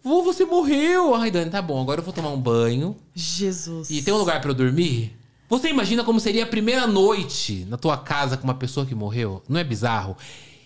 Vô, 0.03 0.23
você 0.23 0.45
morreu. 0.45 1.15
Ai, 1.15 1.31
Dani, 1.31 1.51
tá 1.51 1.61
bom. 1.61 1.81
Agora 1.81 2.01
eu 2.01 2.05
vou 2.05 2.13
tomar 2.13 2.31
um 2.31 2.41
banho. 2.41 2.97
Jesus. 3.15 3.91
E 3.91 4.01
tem 4.01 4.15
um 4.15 4.19
lugar 4.19 4.41
pra 4.41 4.51
eu 4.51 4.55
dormir? 4.55 5.17
Você 5.49 5.69
imagina 5.69 6.03
como 6.03 6.19
seria 6.19 6.45
a 6.45 6.47
primeira 6.47 6.87
noite 6.87 7.65
na 7.69 7.77
tua 7.77 7.97
casa 7.97 8.37
com 8.37 8.45
uma 8.45 8.55
pessoa 8.55 8.85
que 8.85 8.95
morreu? 8.95 9.43
Não 9.49 9.61
é 9.61 9.65
bizarro? 9.65 10.17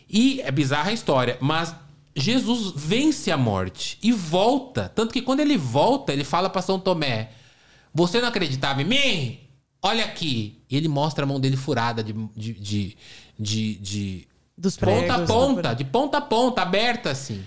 E 0.09 0.41
é 0.41 0.51
bizarra 0.51 0.91
a 0.91 0.93
história, 0.93 1.37
mas 1.41 1.75
Jesus 2.17 2.73
vence 2.75 3.31
a 3.31 3.37
morte 3.37 3.99
e 4.03 4.11
volta. 4.11 4.91
Tanto 4.95 5.13
que 5.13 5.23
quando 5.23 5.41
ele 5.41 5.57
volta, 5.57 6.13
ele 6.13 6.25
fala 6.25 6.49
pra 6.49 6.63
São 6.63 6.79
Tomé: 6.81 7.31
Você 7.95 8.21
não 8.21 8.29
acreditava 8.29 8.83
em 8.83 8.85
mim? 8.85 9.41
Olha 9.83 10.05
aqui. 10.05 10.62
E 10.71 10.77
ele 10.77 10.89
mostra 10.89 11.25
a 11.25 11.27
mão 11.27 11.41
dele 11.41 11.57
furada 11.57 12.03
de. 12.03 12.12
de, 12.12 12.53
de, 12.55 12.97
de, 13.39 13.75
de 13.77 14.29
Dos 14.57 14.77
ponta 14.77 15.15
a 15.15 15.17
pregos, 15.17 15.35
ponta, 15.35 15.75
de 15.75 15.85
ponta 15.85 16.19
a 16.19 16.21
ponta, 16.21 16.62
aberta 16.62 17.11
assim. 17.11 17.43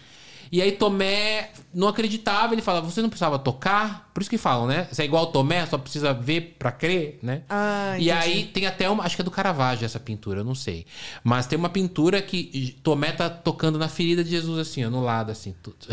E 0.54 0.62
aí 0.62 0.72
Tomé 0.72 1.50
não 1.74 1.88
acreditava, 1.88 2.54
ele 2.54 2.62
falava, 2.62 2.88
você 2.88 3.02
não 3.02 3.10
precisava 3.10 3.40
tocar? 3.40 4.12
Por 4.14 4.22
isso 4.22 4.30
que 4.30 4.38
falam, 4.38 4.68
né? 4.68 4.88
Você 4.92 5.02
é 5.02 5.06
igual 5.06 5.26
Tomé, 5.28 5.66
só 5.66 5.80
precisa 5.80 6.14
ver 6.14 6.58
pra 6.60 6.72
crer, 6.72 7.18
né? 7.24 7.42
Ah, 7.50 7.96
e 7.98 8.12
aí 8.12 8.46
tem 8.46 8.68
até 8.68 8.88
uma, 8.88 9.04
acho 9.04 9.16
que 9.16 9.24
é 9.24 9.26
do 9.26 9.32
Caravaggio 9.32 9.84
essa 9.84 10.00
pintura, 10.00 10.42
eu 10.42 10.44
não 10.44 10.54
sei. 10.54 10.86
Mas 11.24 11.48
tem 11.48 11.58
uma 11.58 11.70
pintura 11.70 12.22
que 12.22 12.78
Tomé 12.84 13.12
tá 13.12 13.32
tocando 13.32 13.80
na 13.80 13.88
ferida 13.88 14.24
de 14.24 14.30
Jesus 14.30 14.60
assim, 14.60 14.86
ó, 14.86 14.92
no 14.92 15.02
lado 15.02 15.32
assim, 15.32 15.56
tudo. 15.64 15.88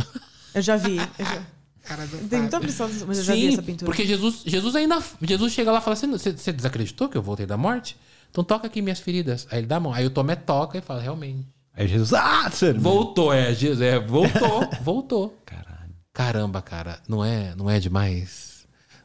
Eu 0.55 0.60
já 0.60 0.77
vi. 0.77 0.98
Eu 1.18 1.24
já... 1.24 1.43
Tem 2.28 2.40
muita 2.40 2.60
pressão, 2.60 2.88
mas 3.06 3.18
eu 3.18 3.24
já 3.24 3.34
vi 3.34 3.48
essa 3.48 3.62
pintura. 3.62 3.86
porque 3.90 4.06
Jesus, 4.06 4.42
Jesus 4.44 4.74
ainda. 4.76 5.02
Jesus 5.22 5.52
chega 5.52 5.72
lá 5.72 5.78
e 5.78 5.82
fala 5.82 5.94
assim: 5.94 6.10
você, 6.10 6.32
você 6.32 6.52
desacreditou 6.52 7.08
que 7.08 7.16
eu 7.16 7.22
voltei 7.22 7.46
da 7.46 7.56
morte? 7.56 7.96
Então 8.30 8.44
toca 8.44 8.66
aqui 8.66 8.80
minhas 8.80 9.00
feridas. 9.00 9.46
Aí 9.50 9.58
ele 9.58 9.66
dá 9.66 9.76
a 9.76 9.80
mão. 9.80 9.92
Aí 9.92 10.06
o 10.06 10.10
Tomé 10.10 10.36
toca 10.36 10.78
e 10.78 10.80
fala: 10.80 11.00
realmente. 11.00 11.46
Aí 11.74 11.86
Jesus, 11.88 12.12
ah, 12.12 12.50
sério. 12.50 12.80
Voltou, 12.80 13.32
é, 13.32 13.54
Jesus, 13.54 13.80
é, 13.80 13.98
voltou, 13.98 14.68
voltou. 14.82 15.38
Caralho. 15.44 15.90
Caramba, 16.12 16.60
cara, 16.60 17.00
não 17.08 17.24
é, 17.24 17.54
não 17.56 17.70
é 17.70 17.78
demais? 17.78 18.49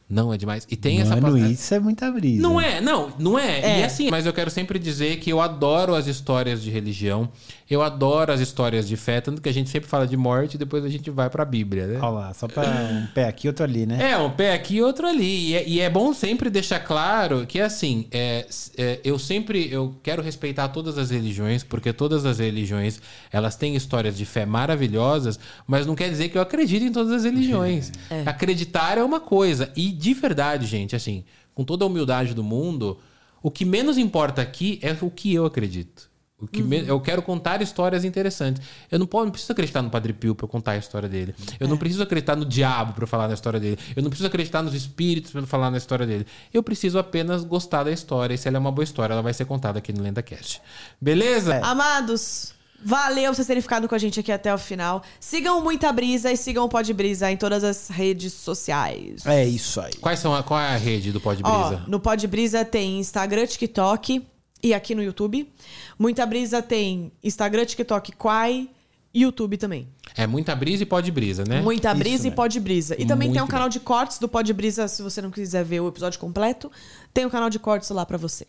Não 0.08 0.32
é 0.32 0.38
demais. 0.38 0.66
E 0.70 0.76
tem 0.76 1.00
essa 1.00 1.16
Mano, 1.16 1.36
essa 1.36 1.48
isso 1.48 1.74
é 1.74 1.80
muita 1.80 2.10
brisa. 2.12 2.40
não 2.40 2.60
é, 2.60 2.80
não, 2.80 3.12
não 3.18 3.38
é. 3.38 3.60
É. 3.60 3.80
E 3.80 3.82
assim, 3.82 4.08
mas 4.08 4.24
eu 4.24 4.32
quero 4.32 4.50
sempre 4.50 4.78
dizer 4.78 5.16
que 5.18 5.30
eu 5.30 5.40
adoro 5.40 5.94
as 5.96 6.06
histórias 6.06 6.62
de 6.62 6.70
religião, 6.70 7.28
eu 7.68 7.82
adoro 7.82 8.32
as 8.32 8.38
histórias 8.38 8.86
de 8.86 8.96
fé, 8.96 9.20
tanto 9.20 9.42
que 9.42 9.48
a 9.48 9.52
gente 9.52 9.68
sempre 9.68 9.88
fala 9.88 10.06
de 10.06 10.16
morte 10.16 10.54
e 10.54 10.58
depois 10.58 10.84
a 10.84 10.88
gente 10.88 11.10
vai 11.10 11.28
pra 11.28 11.44
Bíblia, 11.44 11.88
né? 11.88 11.98
Olha 12.00 12.08
lá, 12.10 12.34
só 12.34 12.46
pra 12.46 12.62
um 12.62 13.06
pé 13.12 13.26
aqui, 13.26 13.48
outro 13.48 13.64
ali, 13.64 13.84
né? 13.84 14.12
É, 14.12 14.16
um 14.16 14.30
pé 14.30 14.54
aqui 14.54 14.76
e 14.76 14.82
outro 14.82 15.08
ali. 15.08 15.48
E 15.50 15.54
é, 15.56 15.68
e 15.68 15.80
é 15.80 15.90
bom 15.90 16.14
sempre 16.14 16.50
deixar 16.50 16.78
claro 16.78 17.44
que, 17.44 17.60
assim, 17.60 18.06
é, 18.12 18.46
é, 18.78 19.00
eu 19.02 19.18
sempre 19.18 19.68
eu 19.72 19.96
quero 20.04 20.22
respeitar 20.22 20.68
todas 20.68 20.98
as 20.98 21.10
religiões, 21.10 21.64
porque 21.64 21.92
todas 21.92 22.24
as 22.24 22.38
religiões 22.38 23.00
elas 23.32 23.56
têm 23.56 23.74
histórias 23.74 24.16
de 24.16 24.24
fé 24.24 24.46
maravilhosas, 24.46 25.36
mas 25.66 25.84
não 25.84 25.96
quer 25.96 26.08
dizer 26.08 26.28
que 26.28 26.38
eu 26.38 26.42
acredito 26.42 26.84
em 26.84 26.92
todas 26.92 27.10
as 27.10 27.24
religiões. 27.24 27.90
Acreditar 28.24 28.98
é 28.98 29.02
uma 29.02 29.18
coisa. 29.18 29.72
E 29.76 29.95
de 29.96 30.14
verdade, 30.14 30.66
gente, 30.66 30.94
assim, 30.94 31.24
com 31.54 31.64
toda 31.64 31.84
a 31.84 31.88
humildade 31.88 32.34
do 32.34 32.44
mundo, 32.44 32.98
o 33.42 33.50
que 33.50 33.64
menos 33.64 33.96
importa 33.98 34.42
aqui 34.42 34.78
é 34.82 34.96
o 35.00 35.10
que 35.10 35.32
eu 35.34 35.44
acredito. 35.46 36.14
O 36.38 36.46
que 36.46 36.62
me- 36.62 36.86
Eu 36.86 37.00
quero 37.00 37.22
contar 37.22 37.62
histórias 37.62 38.04
interessantes. 38.04 38.60
Eu 38.90 38.98
não, 38.98 39.06
posso, 39.06 39.24
não 39.24 39.30
preciso 39.32 39.52
acreditar 39.52 39.80
no 39.80 39.88
Padre 39.88 40.12
Pio 40.12 40.34
pra 40.34 40.44
eu 40.44 40.48
contar 40.48 40.72
a 40.72 40.76
história 40.76 41.08
dele. 41.08 41.34
Eu 41.58 41.66
não 41.66 41.78
preciso 41.78 42.02
acreditar 42.02 42.36
no 42.36 42.44
diabo 42.44 42.92
pra 42.92 43.04
eu 43.04 43.08
falar 43.08 43.26
na 43.26 43.32
história 43.32 43.58
dele. 43.58 43.78
Eu 43.96 44.02
não 44.02 44.10
preciso 44.10 44.26
acreditar 44.26 44.62
nos 44.62 44.74
espíritos 44.74 45.30
pra 45.32 45.40
eu 45.40 45.46
falar 45.46 45.70
na 45.70 45.78
história 45.78 46.06
dele. 46.06 46.26
Eu 46.52 46.62
preciso 46.62 46.98
apenas 46.98 47.42
gostar 47.42 47.84
da 47.84 47.90
história. 47.90 48.34
E 48.34 48.38
se 48.38 48.46
ela 48.48 48.58
é 48.58 48.60
uma 48.60 48.70
boa 48.70 48.84
história, 48.84 49.14
ela 49.14 49.22
vai 49.22 49.32
ser 49.32 49.46
contada 49.46 49.78
aqui 49.78 49.94
no 49.94 50.02
LendaCast. 50.02 50.60
Beleza? 51.00 51.58
Amados, 51.64 52.52
valeu 52.86 53.34
vocês 53.34 53.48
terem 53.48 53.60
ficado 53.60 53.88
com 53.88 53.94
a 53.96 53.98
gente 53.98 54.20
aqui 54.20 54.30
até 54.30 54.54
o 54.54 54.58
final. 54.58 55.02
Sigam 55.18 55.60
Muita 55.60 55.92
Brisa 55.92 56.30
e 56.30 56.36
sigam 56.36 56.64
o 56.64 56.68
Pode 56.68 56.94
Brisa 56.94 57.28
em 57.28 57.36
todas 57.36 57.64
as 57.64 57.88
redes 57.88 58.32
sociais. 58.32 59.26
É 59.26 59.44
isso 59.44 59.80
aí. 59.80 59.92
Quais 59.94 60.20
são 60.20 60.32
a, 60.32 60.40
qual 60.44 60.60
é 60.60 60.68
a 60.68 60.76
rede 60.76 61.10
do 61.10 61.20
Pode 61.20 61.42
Ó, 61.44 61.68
Brisa? 61.68 61.84
no 61.88 61.98
Pode 61.98 62.28
Brisa 62.28 62.64
tem 62.64 63.00
Instagram, 63.00 63.44
TikTok 63.44 64.24
e 64.62 64.72
aqui 64.72 64.94
no 64.94 65.02
YouTube. 65.02 65.52
Muita 65.98 66.24
Brisa 66.24 66.62
tem 66.62 67.10
Instagram, 67.24 67.64
TikTok, 67.64 68.12
Quai 68.12 68.70
e 69.12 69.22
YouTube 69.22 69.56
também. 69.56 69.88
É 70.14 70.24
muita 70.24 70.54
brisa 70.54 70.84
e 70.84 70.86
Pode 70.86 71.10
Brisa, 71.10 71.42
né? 71.44 71.60
Muita 71.62 71.88
Isso 71.88 71.98
Brisa 71.98 72.28
e. 72.28 72.30
Pode 72.30 72.60
Brisa. 72.60 72.94
E 72.96 73.04
também 73.04 73.32
tem 73.32 73.38
um 73.38 73.44
Muito 73.44 73.50
canal 73.50 73.68
de 73.68 73.80
cortes 73.80 74.18
do 74.20 74.28
Pode 74.28 74.52
Brisa, 74.52 74.86
se 74.86 75.02
você 75.02 75.20
não 75.20 75.32
quiser 75.32 75.64
ver 75.64 75.80
o 75.80 75.88
episódio 75.88 76.20
completo. 76.20 76.70
Tem 77.12 77.26
um 77.26 77.30
canal 77.30 77.50
de 77.50 77.58
cortes 77.58 77.90
lá 77.90 78.06
pra 78.06 78.16
você. 78.16 78.46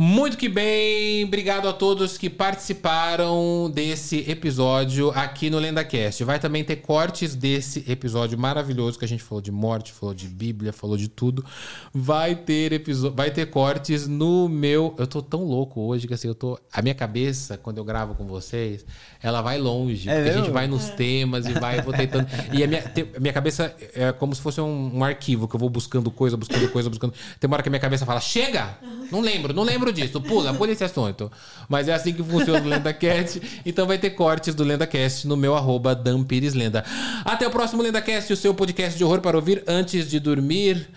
Muito 0.00 0.38
que 0.38 0.48
bem, 0.48 1.24
obrigado 1.24 1.68
a 1.68 1.72
todos 1.72 2.16
que 2.16 2.30
participaram 2.30 3.68
desse 3.68 4.18
episódio 4.30 5.10
aqui 5.10 5.50
no 5.50 5.58
LendaCast. 5.58 6.22
Vai 6.22 6.38
também 6.38 6.62
ter 6.62 6.76
cortes 6.76 7.34
desse 7.34 7.84
episódio 7.90 8.38
maravilhoso 8.38 8.96
que 8.96 9.04
a 9.04 9.08
gente 9.08 9.24
falou 9.24 9.42
de 9.42 9.50
morte, 9.50 9.90
falou 9.92 10.14
de 10.14 10.28
Bíblia, 10.28 10.72
falou 10.72 10.96
de 10.96 11.08
tudo. 11.08 11.44
Vai 11.92 12.36
ter 12.36 12.72
episódio, 12.72 13.16
vai 13.16 13.32
ter 13.32 13.46
cortes 13.46 14.06
no 14.06 14.48
meu. 14.48 14.94
Eu 14.96 15.06
tô 15.08 15.20
tão 15.20 15.42
louco 15.42 15.80
hoje 15.80 16.06
que 16.06 16.14
assim, 16.14 16.28
eu 16.28 16.34
tô. 16.34 16.56
A 16.72 16.80
minha 16.80 16.94
cabeça, 16.94 17.58
quando 17.58 17.78
eu 17.78 17.84
gravo 17.84 18.14
com 18.14 18.24
vocês, 18.24 18.86
ela 19.20 19.42
vai 19.42 19.58
longe. 19.58 20.08
É 20.08 20.14
porque 20.14 20.30
a 20.30 20.38
gente 20.38 20.50
vai 20.52 20.68
nos 20.68 20.90
temas 20.90 21.44
e 21.46 21.52
vai, 21.54 21.80
eu 21.80 21.82
vou 21.82 21.92
tentando. 21.92 22.28
E 22.52 22.62
a 22.62 22.68
minha, 22.68 22.82
te- 22.82 23.08
a 23.16 23.18
minha 23.18 23.32
cabeça 23.32 23.74
é 23.92 24.12
como 24.12 24.32
se 24.32 24.40
fosse 24.40 24.60
um, 24.60 24.98
um 24.98 25.02
arquivo 25.02 25.48
que 25.48 25.56
eu 25.56 25.60
vou 25.60 25.68
buscando 25.68 26.08
coisa, 26.08 26.36
buscando 26.36 26.68
coisa, 26.70 26.88
buscando. 26.88 27.14
Tem 27.40 27.48
uma 27.48 27.56
hora 27.56 27.64
que 27.64 27.68
a 27.68 27.72
minha 27.72 27.80
cabeça 27.80 28.06
fala: 28.06 28.20
chega! 28.20 28.78
Não 29.10 29.20
lembro, 29.20 29.52
não 29.52 29.62
lembro 29.64 29.87
disso. 29.92 30.20
Pula, 30.20 30.54
pula 30.54 30.72
esse 30.72 30.84
assunto. 30.84 31.30
Mas 31.68 31.88
é 31.88 31.94
assim 31.94 32.12
que 32.12 32.22
funciona 32.22 32.60
o 32.60 32.68
LendaCast. 32.68 33.40
Então 33.64 33.86
vai 33.86 33.98
ter 33.98 34.10
cortes 34.10 34.54
do 34.54 34.64
LendaCast 34.64 35.26
no 35.26 35.36
meu 35.36 35.54
arroba 35.54 35.94
Dan 35.94 36.24
Pires 36.24 36.54
Lenda. 36.54 36.84
Até 37.24 37.46
o 37.46 37.50
próximo 37.50 37.82
LendaCast, 37.82 38.32
o 38.32 38.36
seu 38.36 38.54
podcast 38.54 38.96
de 38.96 39.04
horror 39.04 39.20
para 39.20 39.36
ouvir 39.36 39.62
antes 39.66 40.08
de 40.08 40.18
dormir. 40.20 40.88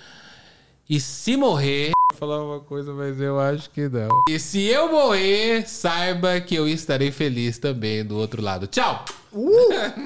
E 0.90 1.00
se 1.00 1.38
morrer. 1.38 1.92
Vou 2.12 2.20
falar 2.20 2.44
uma 2.44 2.60
coisa, 2.60 2.94
mas 2.94 3.20
eu 3.22 3.40
acho 3.40 3.70
que 3.70 3.88
não. 3.88 4.10
E 4.30 4.38
se 4.38 4.66
eu 4.66 4.92
morrer, 4.92 5.68
saiba 5.68 6.40
que 6.42 6.56
eu 6.56 6.68
estarei 6.68 7.12
feliz 7.12 7.58
também 7.58 8.04
do 8.04 8.18
outro 8.18 8.42
lado. 8.42 8.68
Tchau! 8.68 9.06